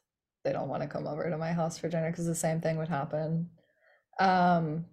they 0.45 0.53
don't 0.53 0.69
want 0.69 0.83
to 0.83 0.89
come 0.89 1.07
over 1.07 1.29
to 1.29 1.39
my 1.39 1.53
house 1.53 1.79
for 1.79 1.89
dinner 1.89 2.11
because 2.11 2.27
the 2.27 2.35
same 2.35 2.61
thing 2.61 2.77
would 2.77 2.89
happen 2.89 3.49
um 4.19 4.85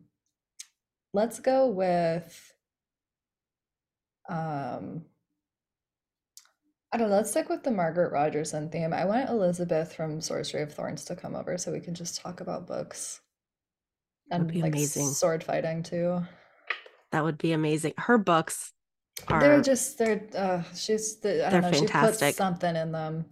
let's 1.13 1.39
go 1.39 1.67
with 1.67 2.53
um 4.29 5.03
I 6.91 6.97
don't 6.97 7.09
know. 7.11 7.17
Let's 7.17 7.29
stick 7.29 7.49
with 7.49 7.63
the 7.63 7.71
Margaret 7.71 8.11
Rogerson 8.11 8.71
theme. 8.71 8.93
I 8.93 9.05
want 9.05 9.29
Elizabeth 9.29 9.93
from 9.93 10.21
Sorcery 10.21 10.63
of 10.63 10.73
Thorns 10.73 11.05
to 11.05 11.15
come 11.15 11.35
over 11.35 11.55
so 11.57 11.71
we 11.71 11.79
can 11.79 11.93
just 11.93 12.19
talk 12.19 12.41
about 12.41 12.65
books 12.65 13.21
and 14.31 14.47
like 14.55 14.73
amazing. 14.73 15.05
sword 15.07 15.43
fighting 15.43 15.83
too. 15.83 16.23
That 17.11 17.23
would 17.23 17.37
be 17.37 17.51
amazing. 17.53 17.93
Her 17.97 18.17
books 18.17 18.73
are 19.27 19.39
they're 19.39 19.61
just 19.61 19.97
they're 19.97 20.27
uh 20.35 20.63
she's 20.75 21.17
the 21.19 21.45
I 21.45 21.49
don't 21.49 21.61
know, 21.61 21.71
fantastic. 21.71 22.19
she 22.19 22.25
puts 22.27 22.37
something 22.37 22.75
in 22.75 22.91
them. 22.91 23.25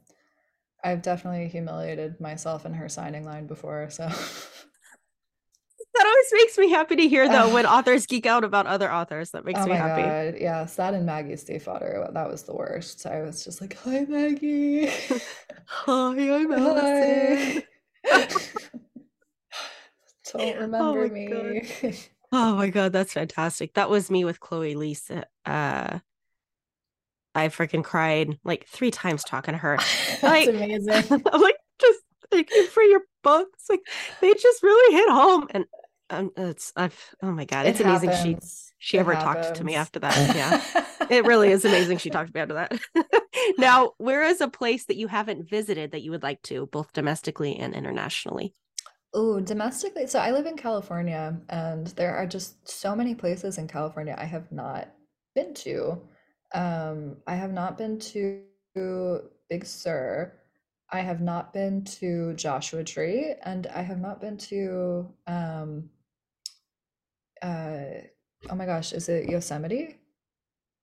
I've 0.84 1.02
definitely 1.02 1.48
humiliated 1.48 2.20
myself 2.20 2.66
in 2.66 2.74
her 2.74 2.90
signing 2.90 3.24
line 3.26 3.48
before, 3.48 3.90
so 3.90 4.08
that 5.98 6.06
always 6.06 6.34
makes 6.34 6.58
me 6.58 6.70
happy 6.70 6.96
to 6.96 7.08
hear 7.08 7.28
though 7.28 7.54
when 7.54 7.66
authors 7.76 8.06
geek 8.06 8.26
out 8.26 8.44
about 8.44 8.68
other 8.68 8.92
authors. 8.92 9.32
That 9.32 9.46
makes 9.46 9.60
oh 9.60 9.66
me 9.66 9.74
happy. 9.74 10.02
God. 10.04 10.36
Yes, 10.42 10.76
that 10.76 10.94
and 10.94 11.06
Maggie 11.06 11.34
Stiefvater, 11.34 12.14
that 12.14 12.30
was 12.30 12.44
the 12.44 12.54
worst. 12.56 13.06
I 13.06 13.22
was 13.22 13.44
just 13.44 13.62
like, 13.62 13.78
"Hi, 13.84 14.06
Maggie." 14.08 14.88
Hi, 15.66 16.36
I'm 16.36 16.52
Allison. 16.52 17.64
Don't 20.34 20.42
oh 20.42 20.56
remember 20.56 21.06
oh 21.06 21.10
me. 21.10 21.98
Oh 22.32 22.56
my 22.56 22.70
god, 22.70 22.92
that's 22.92 23.14
fantastic. 23.14 23.74
That 23.76 23.90
was 23.90 24.12
me 24.12 24.26
with 24.26 24.40
Chloe 24.40 24.76
Liese. 24.76 25.24
Uh 25.46 26.00
I 27.36 27.50
freaking 27.50 27.84
cried 27.84 28.40
like 28.44 28.66
three 28.68 28.90
times 28.90 29.24
talking 29.24 29.54
to 29.54 29.60
her. 29.60 29.78
That's 30.22 30.24
Like 30.24 30.50
amazing. 30.50 31.24
I'm 31.32 31.42
like 31.42 31.58
just 31.80 32.00
thank 32.32 32.50
you 32.52 32.66
for 32.68 32.82
your 32.82 33.02
books. 33.24 33.66
Like 33.70 33.82
they 34.22 34.34
just 34.34 34.64
really 34.64 34.96
hit 34.96 35.10
home 35.10 35.48
and 35.52 35.66
um 36.10 36.32
it's 36.36 36.74
I've 36.76 37.00
oh 37.22 37.32
my 37.32 37.46
god, 37.46 37.68
it's 37.68 37.80
It 37.80 37.86
amazing 37.86 38.10
she 38.10 38.30
happens. 38.30 38.74
she 38.80 38.98
It 38.98 39.02
ever 39.02 39.14
talked 39.14 39.54
to 39.56 39.64
me 39.64 39.76
after 39.76 40.00
that. 40.00 40.36
Yeah. 40.36 40.84
It 41.10 41.24
really 41.24 41.52
is 41.52 41.64
amazing 41.64 42.00
she 42.00 42.10
talked 42.10 42.34
to 42.34 42.38
me 42.38 42.42
after 42.42 42.56
that. 42.56 43.56
now, 43.58 43.94
where 43.98 44.24
is 44.24 44.42
a 44.42 44.50
place 44.50 44.84
that 44.88 44.98
you 44.98 45.08
haven't 45.08 45.50
visited 45.50 45.92
that 45.92 46.02
you 46.02 46.12
would 46.12 46.22
like 46.22 46.42
to, 46.44 46.66
both 46.66 46.92
domestically 46.92 47.56
and 47.56 47.74
internationally? 47.74 48.54
Oh, 49.14 49.40
domestically, 49.40 50.06
so 50.08 50.20
I 50.20 50.32
live 50.32 50.46
in 50.46 50.58
California, 50.58 51.40
and 51.50 51.88
there 51.88 52.16
are 52.16 52.28
just 52.28 52.68
so 52.68 52.96
many 52.96 53.16
places 53.16 53.58
in 53.58 53.68
California 53.68 54.16
I 54.18 54.26
have 54.26 54.52
not 54.52 54.94
been 55.34 55.54
to. 55.56 56.02
Um, 56.54 57.18
I 57.26 57.36
have 57.36 57.52
not 57.52 57.78
been 57.78 58.00
to 58.00 58.44
Big 59.50 59.66
Sur. 59.66 60.34
I 60.92 61.00
have 61.02 61.22
not 61.22 61.54
been 61.54 61.84
to 62.00 62.34
Joshua 62.36 62.84
Tree, 62.84 63.34
and 63.44 63.68
I 63.68 63.82
have 63.82 64.00
not 64.00 64.22
been 64.22 64.38
to 64.38 65.14
um, 65.26 65.90
uh, 67.42 68.02
oh 68.50 68.56
my 68.56 68.66
gosh, 68.66 68.94
is 68.94 69.10
it 69.10 69.30
Yosemite? 69.30 69.98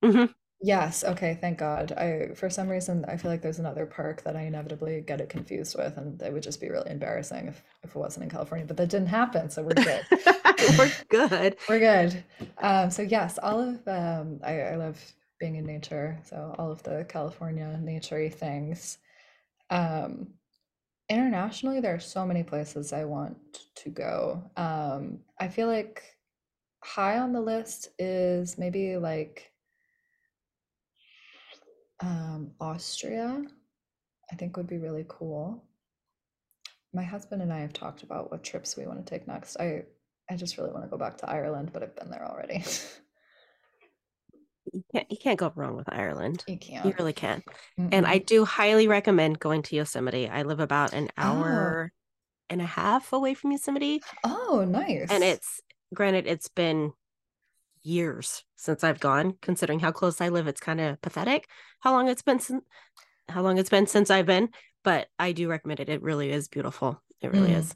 Mhm. 0.02 0.34
Yes, 0.60 1.04
okay, 1.04 1.36
thank 1.40 1.58
God. 1.58 1.92
I 1.92 2.32
for 2.34 2.48
some 2.48 2.68
reason 2.68 3.04
I 3.06 3.16
feel 3.18 3.30
like 3.30 3.42
there's 3.42 3.58
another 3.58 3.84
park 3.86 4.22
that 4.22 4.34
I 4.36 4.42
inevitably 4.42 5.02
get 5.02 5.20
it 5.20 5.28
confused 5.28 5.76
with, 5.76 5.98
and 5.98 6.20
it 6.22 6.32
would 6.32 6.42
just 6.42 6.60
be 6.60 6.70
really 6.70 6.90
embarrassing 6.90 7.48
if, 7.48 7.62
if 7.82 7.90
it 7.90 7.98
wasn't 7.98 8.24
in 8.24 8.30
California, 8.30 8.66
but 8.66 8.76
that 8.78 8.88
didn't 8.88 9.08
happen, 9.08 9.50
so 9.50 9.62
we're 9.62 9.74
good. 9.74 10.06
We're 10.78 10.92
good. 11.10 11.56
We're 11.68 11.78
good. 11.80 12.24
Um, 12.58 12.90
so 12.90 13.02
yes, 13.02 13.38
all 13.42 13.60
of 13.60 13.86
um 13.88 14.40
I, 14.42 14.60
I 14.62 14.76
love 14.76 14.98
being 15.38 15.56
in 15.56 15.66
nature, 15.66 16.18
so 16.24 16.54
all 16.58 16.70
of 16.72 16.82
the 16.82 17.04
California 17.08 17.78
naturey 17.82 18.32
things. 18.32 18.98
Um, 19.70 20.28
internationally, 21.10 21.80
there 21.80 21.94
are 21.94 22.00
so 22.00 22.26
many 22.26 22.42
places 22.44 22.92
I 22.92 23.04
want 23.04 23.36
to 23.76 23.90
go. 23.90 24.50
Um, 24.56 25.20
I 25.40 25.48
feel 25.48 25.68
like 25.68 26.02
high 26.84 27.18
on 27.18 27.32
the 27.32 27.40
list 27.42 27.88
is 27.98 28.58
maybe 28.58 28.96
like 28.98 29.52
um, 32.00 32.52
Austria, 32.60 33.44
I 34.32 34.36
think 34.36 34.56
would 34.56 34.66
be 34.66 34.78
really 34.78 35.04
cool. 35.08 35.64
My 36.94 37.02
husband 37.02 37.42
and 37.42 37.52
I 37.52 37.60
have 37.60 37.72
talked 37.72 38.02
about 38.02 38.30
what 38.30 38.42
trips 38.44 38.76
we 38.76 38.86
want 38.86 39.04
to 39.04 39.10
take 39.10 39.26
next. 39.28 39.56
I 39.58 39.84
I 40.30 40.36
just 40.36 40.56
really 40.56 40.72
want 40.72 40.84
to 40.84 40.90
go 40.90 40.96
back 40.96 41.18
to 41.18 41.30
Ireland, 41.30 41.70
but 41.72 41.82
I've 41.82 41.96
been 41.96 42.10
there 42.10 42.26
already. 42.26 42.64
You 44.72 44.82
can't, 44.92 45.06
you 45.10 45.16
can't 45.18 45.38
go 45.38 45.52
wrong 45.54 45.76
with 45.76 45.92
Ireland. 45.92 46.44
You 46.46 46.56
can't. 46.58 46.84
You 46.86 46.94
really 46.98 47.12
can. 47.12 47.42
And 47.92 48.06
Mm-mm. 48.06 48.08
I 48.08 48.18
do 48.18 48.44
highly 48.44 48.88
recommend 48.88 49.38
going 49.38 49.62
to 49.64 49.76
Yosemite. 49.76 50.28
I 50.28 50.42
live 50.42 50.60
about 50.60 50.92
an 50.94 51.10
Oh, 51.20 51.22
hour 51.22 51.92
and 52.50 52.60
a 52.62 52.66
half 52.66 53.12
away 53.12 53.34
from 53.34 53.52
Yosemite. 53.52 54.02
oh, 54.24 54.64
nice. 54.66 55.10
And 55.10 55.22
it's 55.22 55.60
granted, 55.94 56.26
it's 56.26 56.48
been 56.48 56.92
years 57.84 58.42
since 58.56 58.82
I've 58.82 59.00
gone, 59.00 59.36
considering 59.42 59.80
how 59.80 59.92
close 59.92 60.20
I 60.20 60.30
live. 60.30 60.48
It's 60.48 60.60
kind 60.60 60.80
of 60.80 61.00
pathetic 61.02 61.48
how 61.80 61.92
long 61.92 62.08
it's 62.08 62.22
been 62.22 62.40
since 62.40 62.64
how 63.28 63.42
long 63.42 63.58
it's 63.58 63.70
been 63.70 63.86
since 63.86 64.10
I've 64.10 64.26
been, 64.26 64.50
but 64.82 65.08
I 65.18 65.32
do 65.32 65.48
recommend 65.48 65.80
it. 65.80 65.88
It 65.88 66.02
really 66.02 66.30
is 66.30 66.48
beautiful. 66.48 67.02
It 67.20 67.28
really 67.28 67.50
Mm. 67.50 67.58
is. 67.58 67.74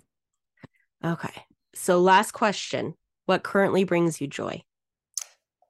Okay. 1.04 1.44
So 1.74 2.00
last 2.00 2.32
question. 2.32 2.94
What 3.26 3.42
currently 3.42 3.84
brings 3.84 4.20
you 4.20 4.26
joy? 4.26 4.62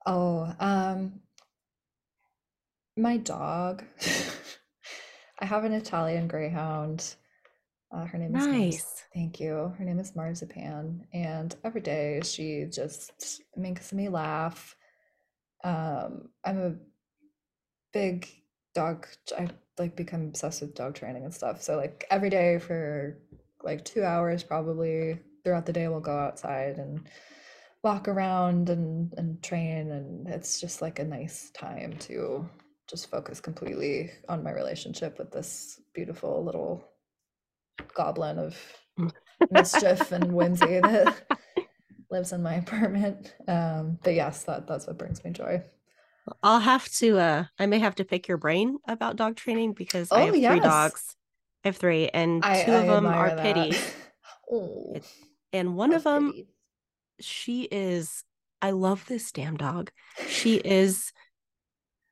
Oh, 0.06 0.52
um, 0.58 1.20
my 2.96 3.16
dog. 3.16 3.84
I 5.40 5.44
have 5.44 5.64
an 5.64 5.72
Italian 5.72 6.28
Greyhound. 6.28 7.14
Uh, 7.90 8.04
her 8.04 8.18
name 8.18 8.36
is 8.36 8.46
Mars. 8.46 8.58
Nice. 8.58 9.02
Thank 9.14 9.40
you. 9.40 9.74
Her 9.78 9.84
name 9.84 9.98
is 9.98 10.14
Marzipan, 10.14 11.06
and 11.12 11.56
every 11.64 11.80
day 11.80 12.20
she 12.22 12.66
just 12.70 13.42
makes 13.56 13.92
me 13.92 14.08
laugh. 14.08 14.76
Um, 15.64 16.28
I'm 16.44 16.58
a 16.60 16.74
big 17.92 18.28
dog. 18.74 19.06
I 19.36 19.48
like 19.78 19.96
become 19.96 20.28
obsessed 20.28 20.60
with 20.60 20.74
dog 20.74 20.94
training 20.94 21.24
and 21.24 21.32
stuff. 21.32 21.62
So 21.62 21.76
like 21.76 22.06
every 22.10 22.30
day 22.30 22.58
for 22.58 23.18
like 23.62 23.84
two 23.84 24.04
hours 24.04 24.42
probably 24.42 25.18
throughout 25.42 25.66
the 25.66 25.72
day 25.72 25.88
we'll 25.88 26.00
go 26.00 26.16
outside 26.16 26.78
and 26.78 27.08
walk 27.82 28.08
around 28.08 28.70
and 28.70 29.12
and 29.16 29.42
train 29.42 29.90
and 29.92 30.28
it's 30.28 30.60
just 30.60 30.82
like 30.82 30.98
a 30.98 31.04
nice 31.04 31.50
time 31.50 31.96
to 31.98 32.48
just 32.88 33.10
focus 33.10 33.40
completely 33.40 34.10
on 34.28 34.42
my 34.42 34.50
relationship 34.50 35.18
with 35.18 35.30
this 35.30 35.80
beautiful 35.92 36.44
little 36.44 36.84
goblin 37.94 38.38
of 38.38 38.56
mischief 39.50 40.12
and 40.12 40.32
whimsy 40.34 40.80
that 40.80 41.22
lives 42.10 42.32
in 42.32 42.42
my 42.42 42.54
apartment. 42.54 43.34
Um, 43.46 43.98
but 44.02 44.14
yes, 44.14 44.44
that 44.44 44.66
that's 44.66 44.86
what 44.86 44.98
brings 44.98 45.22
me 45.24 45.30
joy. 45.30 45.62
I'll 46.42 46.60
have 46.60 46.88
to 46.96 47.18
uh 47.18 47.44
I 47.58 47.66
may 47.66 47.78
have 47.78 47.94
to 47.96 48.04
pick 48.04 48.28
your 48.28 48.36
brain 48.36 48.78
about 48.86 49.16
dog 49.16 49.36
training 49.36 49.72
because 49.72 50.12
I 50.12 50.22
Oh 50.22 50.26
have 50.26 50.34
three 50.34 50.60
dogs. 50.60 51.16
I 51.64 51.68
have 51.68 51.76
three 51.76 52.08
and 52.08 52.44
I 52.44 52.64
two 52.64 52.72
I 52.72 52.76
of 52.76 52.86
them 52.86 53.06
are 53.06 53.28
that. 53.30 53.42
pitties. 53.42 53.94
Oh, 54.50 54.96
And 55.52 55.76
one 55.76 55.92
of 55.92 56.04
them 56.04 56.30
pitties. 56.30 56.46
she 57.20 57.62
is 57.70 58.24
I 58.62 58.70
love 58.70 59.04
this 59.06 59.30
damn 59.32 59.56
dog. 59.56 59.90
She 60.28 60.56
is 60.56 61.12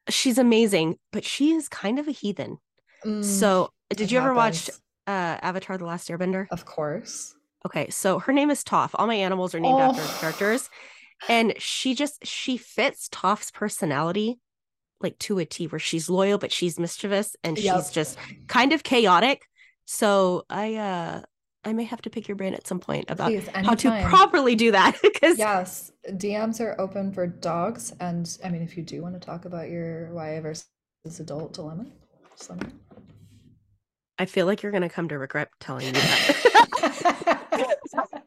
she's 0.08 0.38
amazing, 0.38 0.98
but 1.12 1.24
she 1.24 1.52
is 1.52 1.68
kind 1.68 1.98
of 1.98 2.08
a 2.08 2.12
heathen. 2.12 2.58
Mm, 3.04 3.24
So, 3.24 3.70
did 3.90 4.10
you 4.10 4.18
ever 4.18 4.34
watch 4.34 4.66
happens. 4.66 4.80
Uh 5.06 5.38
Avatar 5.42 5.78
the 5.78 5.84
Last 5.84 6.08
Airbender? 6.08 6.46
Of 6.50 6.64
course. 6.64 7.34
Okay, 7.64 7.90
so 7.90 8.18
her 8.20 8.32
name 8.32 8.50
is 8.50 8.62
Toph. 8.62 8.90
All 8.94 9.06
my 9.06 9.14
animals 9.14 9.54
are 9.54 9.60
named 9.60 9.80
after 9.80 10.02
Oh, 10.02 10.16
characters, 10.20 10.68
and 11.28 11.54
she 11.58 11.94
just 11.94 12.24
she 12.26 12.56
fits 12.56 13.08
Toph's 13.10 13.50
personality 13.50 14.38
like 15.00 15.18
to 15.18 15.38
a 15.38 15.44
T 15.44 15.66
where 15.66 15.78
she's 15.78 16.08
loyal 16.08 16.38
but 16.38 16.52
she's 16.52 16.78
mischievous 16.78 17.36
and 17.44 17.58
she's 17.58 17.90
just 17.90 18.18
kind 18.48 18.72
of 18.72 18.82
chaotic. 18.82 19.46
So, 19.84 20.44
I 20.48 20.74
uh 20.76 21.22
I 21.64 21.72
may 21.72 21.84
have 21.84 22.00
to 22.02 22.10
pick 22.10 22.28
your 22.28 22.36
brain 22.36 22.54
at 22.54 22.66
some 22.66 22.78
point 22.78 23.06
about 23.08 23.30
Please, 23.32 23.48
how 23.48 23.74
to 23.74 23.90
properly 24.04 24.54
do 24.54 24.70
that 24.70 24.96
because 25.02 25.36
Yes, 25.36 25.90
DMs 26.10 26.60
are 26.60 26.80
open 26.80 27.12
for 27.12 27.26
dogs, 27.26 27.92
and 27.98 28.38
I 28.44 28.50
mean, 28.50 28.62
if 28.62 28.76
you 28.76 28.84
do 28.84 29.02
want 29.02 29.14
to 29.14 29.20
talk 29.20 29.44
about 29.44 29.68
your 29.68 30.08
YA 30.14 30.40
versus 30.40 30.66
adult 31.18 31.52
dilemma, 31.54 31.84
me 31.84 32.68
I 34.18 34.26
feel 34.26 34.46
like 34.46 34.62
you're 34.62 34.72
going 34.72 34.82
to 34.82 34.88
come 34.88 35.08
to 35.08 35.18
regret 35.18 35.50
telling 35.60 35.92
me 35.92 36.00
that. 36.02 36.26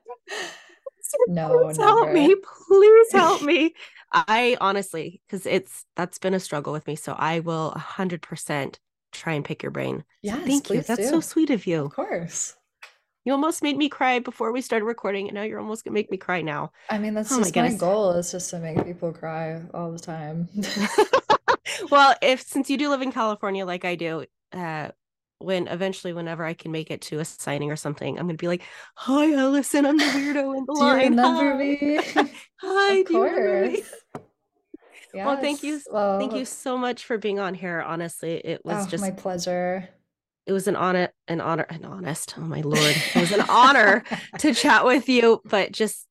No, 1.26 1.66
please 1.68 1.78
help 1.78 2.12
never. 2.12 2.12
me. 2.12 2.36
Please 2.68 3.12
help 3.14 3.42
me. 3.44 3.74
I 4.12 4.58
honestly, 4.60 5.22
because 5.28 5.46
it's 5.46 5.86
that's 5.96 6.18
been 6.20 6.34
a 6.34 6.40
struggle 6.40 6.74
with 6.74 6.88
me. 6.88 6.96
So 6.96 7.14
I 7.14 7.40
will 7.40 7.72
100% 7.72 8.80
try 9.12 9.34
and 9.34 9.46
pick 9.46 9.64
your 9.64 9.72
brain. 9.72 10.04
So 10.24 10.38
Yes, 10.38 10.44
thank 10.46 10.72
you. 10.74 10.82
That's 10.82 11.08
so 11.08 11.20
sweet 11.22 11.50
of 11.50 11.66
you. 11.68 11.86
Of 11.86 11.92
course. 11.96 12.56
You 13.26 13.34
almost 13.34 13.62
made 13.62 13.78
me 13.78 13.90
cry 13.90 14.20
before 14.20 14.52
we 14.52 14.62
started 14.62 14.86
recording, 14.86 15.28
and 15.28 15.36
now 15.36 15.44
you're 15.44 15.60
almost 15.60 15.84
going 15.84 15.92
to 15.94 16.00
make 16.00 16.10
me 16.10 16.18
cry 16.18 16.42
now. 16.42 16.72
I 16.90 16.98
mean, 16.98 17.14
that's 17.14 17.30
Oh 17.30 17.36
my 17.40 17.42
just 17.42 17.56
my 17.56 17.72
goodness. 17.72 17.80
goal 17.80 18.12
is 18.12 18.32
just 18.32 18.50
to 18.52 18.60
make 18.60 18.84
people 18.84 19.12
cry 19.14 19.62
all 19.74 19.92
the 19.92 20.00
time. 20.00 20.48
well, 21.92 22.16
if 22.22 22.42
since 22.42 22.70
you 22.70 22.78
do 22.78 22.90
live 22.90 23.02
in 23.02 23.12
California 23.12 23.66
like 23.66 23.86
I 23.86 23.96
do, 23.96 24.26
uh, 24.54 24.90
when 25.40 25.68
eventually, 25.68 26.14
whenever 26.14 26.44
I 26.46 26.54
can 26.54 26.72
make 26.72 26.92
it 26.92 27.02
to 27.04 27.20
a 27.20 27.26
signing 27.26 27.72
or 27.72 27.76
something, 27.76 28.18
I'm 28.20 28.26
going 28.28 28.38
to 28.38 28.42
be 28.42 28.48
like, 28.48 28.64
"Hi, 28.96 29.34
Allison, 29.34 29.86
I'm 29.86 29.98
the 29.98 30.06
weirdo 30.06 30.58
in 30.58 30.66
the 30.66 30.74
Do 30.74 30.86
you 30.86 30.92
line. 30.92 31.12
remember 31.12 31.54
Hi, 31.54 31.58
me? 31.58 32.00
hi, 32.62 33.00
Of 33.00 33.06
do 33.08 33.14
you 33.14 33.24
remember 33.24 33.68
me?" 33.70 33.76
course. 33.78 33.92
Well, 35.14 35.38
thank 35.38 35.64
you, 35.64 35.74
Yes. 35.74 36.20
thank 36.20 36.34
you 36.36 36.46
so 36.46 36.78
much 36.78 37.06
for 37.06 37.18
being 37.18 37.40
on 37.40 37.56
here. 37.56 37.82
Honestly, 37.82 38.34
it 38.36 38.64
was 38.64 38.86
oh, 38.86 38.90
just, 38.90 39.02
my 39.02 39.12
pleasure. 39.12 39.90
it 40.46 40.52
was 40.52 40.68
an 40.68 40.76
honor, 40.76 41.10
an 41.28 41.42
honor, 41.42 41.66
an 41.70 41.84
honest. 41.84 42.36
Oh 42.38 42.42
my 42.42 42.62
lord, 42.62 42.96
it 42.96 43.16
was 43.16 43.32
an 43.32 43.42
honor 43.50 44.04
to 44.40 44.54
chat 44.54 44.86
with 44.86 45.10
you. 45.10 45.42
But 45.46 45.72
just 45.72 46.08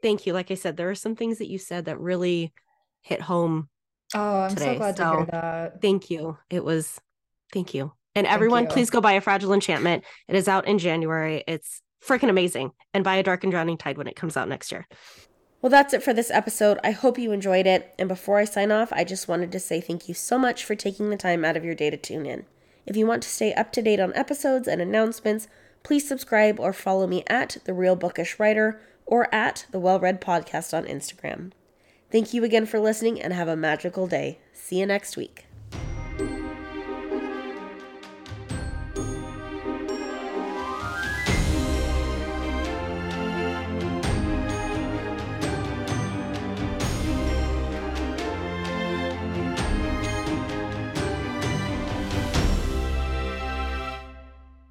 thank 0.00 0.26
you. 0.26 0.32
Like 0.32 0.50
I 0.50 0.54
said, 0.54 0.76
there 0.76 0.90
are 0.90 0.94
some 0.94 1.16
things 1.16 1.38
that 1.38 1.48
you 1.48 1.58
said 1.58 1.86
that 1.86 1.98
really 1.98 2.52
hit 3.02 3.20
home 3.20 3.68
Oh, 4.14 4.40
I'm 4.42 4.50
so 4.50 4.56
today. 4.56 4.76
glad 4.76 4.96
to 4.96 5.10
hear 5.10 5.26
that. 5.26 5.82
thank 5.82 6.08
you. 6.10 6.38
It 6.48 6.64
was, 6.64 7.00
thank 7.52 7.74
you. 7.74 7.92
And 8.16 8.26
everyone, 8.26 8.66
please 8.66 8.90
go 8.90 9.00
buy 9.00 9.12
A 9.12 9.20
Fragile 9.20 9.52
Enchantment. 9.52 10.02
It 10.26 10.34
is 10.34 10.48
out 10.48 10.66
in 10.66 10.78
January. 10.78 11.44
It's 11.46 11.82
freaking 12.04 12.30
amazing. 12.30 12.72
And 12.94 13.04
buy 13.04 13.16
A 13.16 13.22
Dark 13.22 13.44
and 13.44 13.52
Drowning 13.52 13.76
Tide 13.76 13.98
when 13.98 14.08
it 14.08 14.16
comes 14.16 14.36
out 14.36 14.48
next 14.48 14.72
year. 14.72 14.88
Well, 15.60 15.70
that's 15.70 15.94
it 15.94 16.02
for 16.02 16.14
this 16.14 16.30
episode. 16.30 16.78
I 16.82 16.92
hope 16.92 17.18
you 17.18 17.32
enjoyed 17.32 17.66
it. 17.66 17.94
And 17.98 18.08
before 18.08 18.38
I 18.38 18.44
sign 18.44 18.72
off, 18.72 18.92
I 18.92 19.04
just 19.04 19.28
wanted 19.28 19.52
to 19.52 19.60
say 19.60 19.80
thank 19.80 20.08
you 20.08 20.14
so 20.14 20.38
much 20.38 20.64
for 20.64 20.74
taking 20.74 21.10
the 21.10 21.16
time 21.16 21.44
out 21.44 21.56
of 21.56 21.64
your 21.64 21.74
day 21.74 21.90
to 21.90 21.96
tune 21.96 22.24
in. 22.24 22.46
If 22.86 22.96
you 22.96 23.06
want 23.06 23.22
to 23.24 23.28
stay 23.28 23.52
up 23.52 23.72
to 23.72 23.82
date 23.82 24.00
on 24.00 24.14
episodes 24.14 24.68
and 24.68 24.80
announcements, 24.80 25.48
please 25.82 26.08
subscribe 26.08 26.58
or 26.58 26.72
follow 26.72 27.06
me 27.06 27.24
at 27.26 27.58
The 27.64 27.74
Real 27.74 27.96
Bookish 27.96 28.38
Writer 28.38 28.80
or 29.04 29.32
at 29.34 29.66
the 29.72 29.80
Well 29.80 30.00
Read 30.00 30.20
Podcast 30.20 30.76
on 30.76 30.84
Instagram. 30.84 31.52
Thank 32.10 32.32
you 32.32 32.44
again 32.44 32.66
for 32.66 32.78
listening 32.78 33.20
and 33.20 33.32
have 33.32 33.48
a 33.48 33.56
magical 33.56 34.06
day. 34.06 34.38
See 34.52 34.78
you 34.78 34.86
next 34.86 35.16
week. 35.16 35.45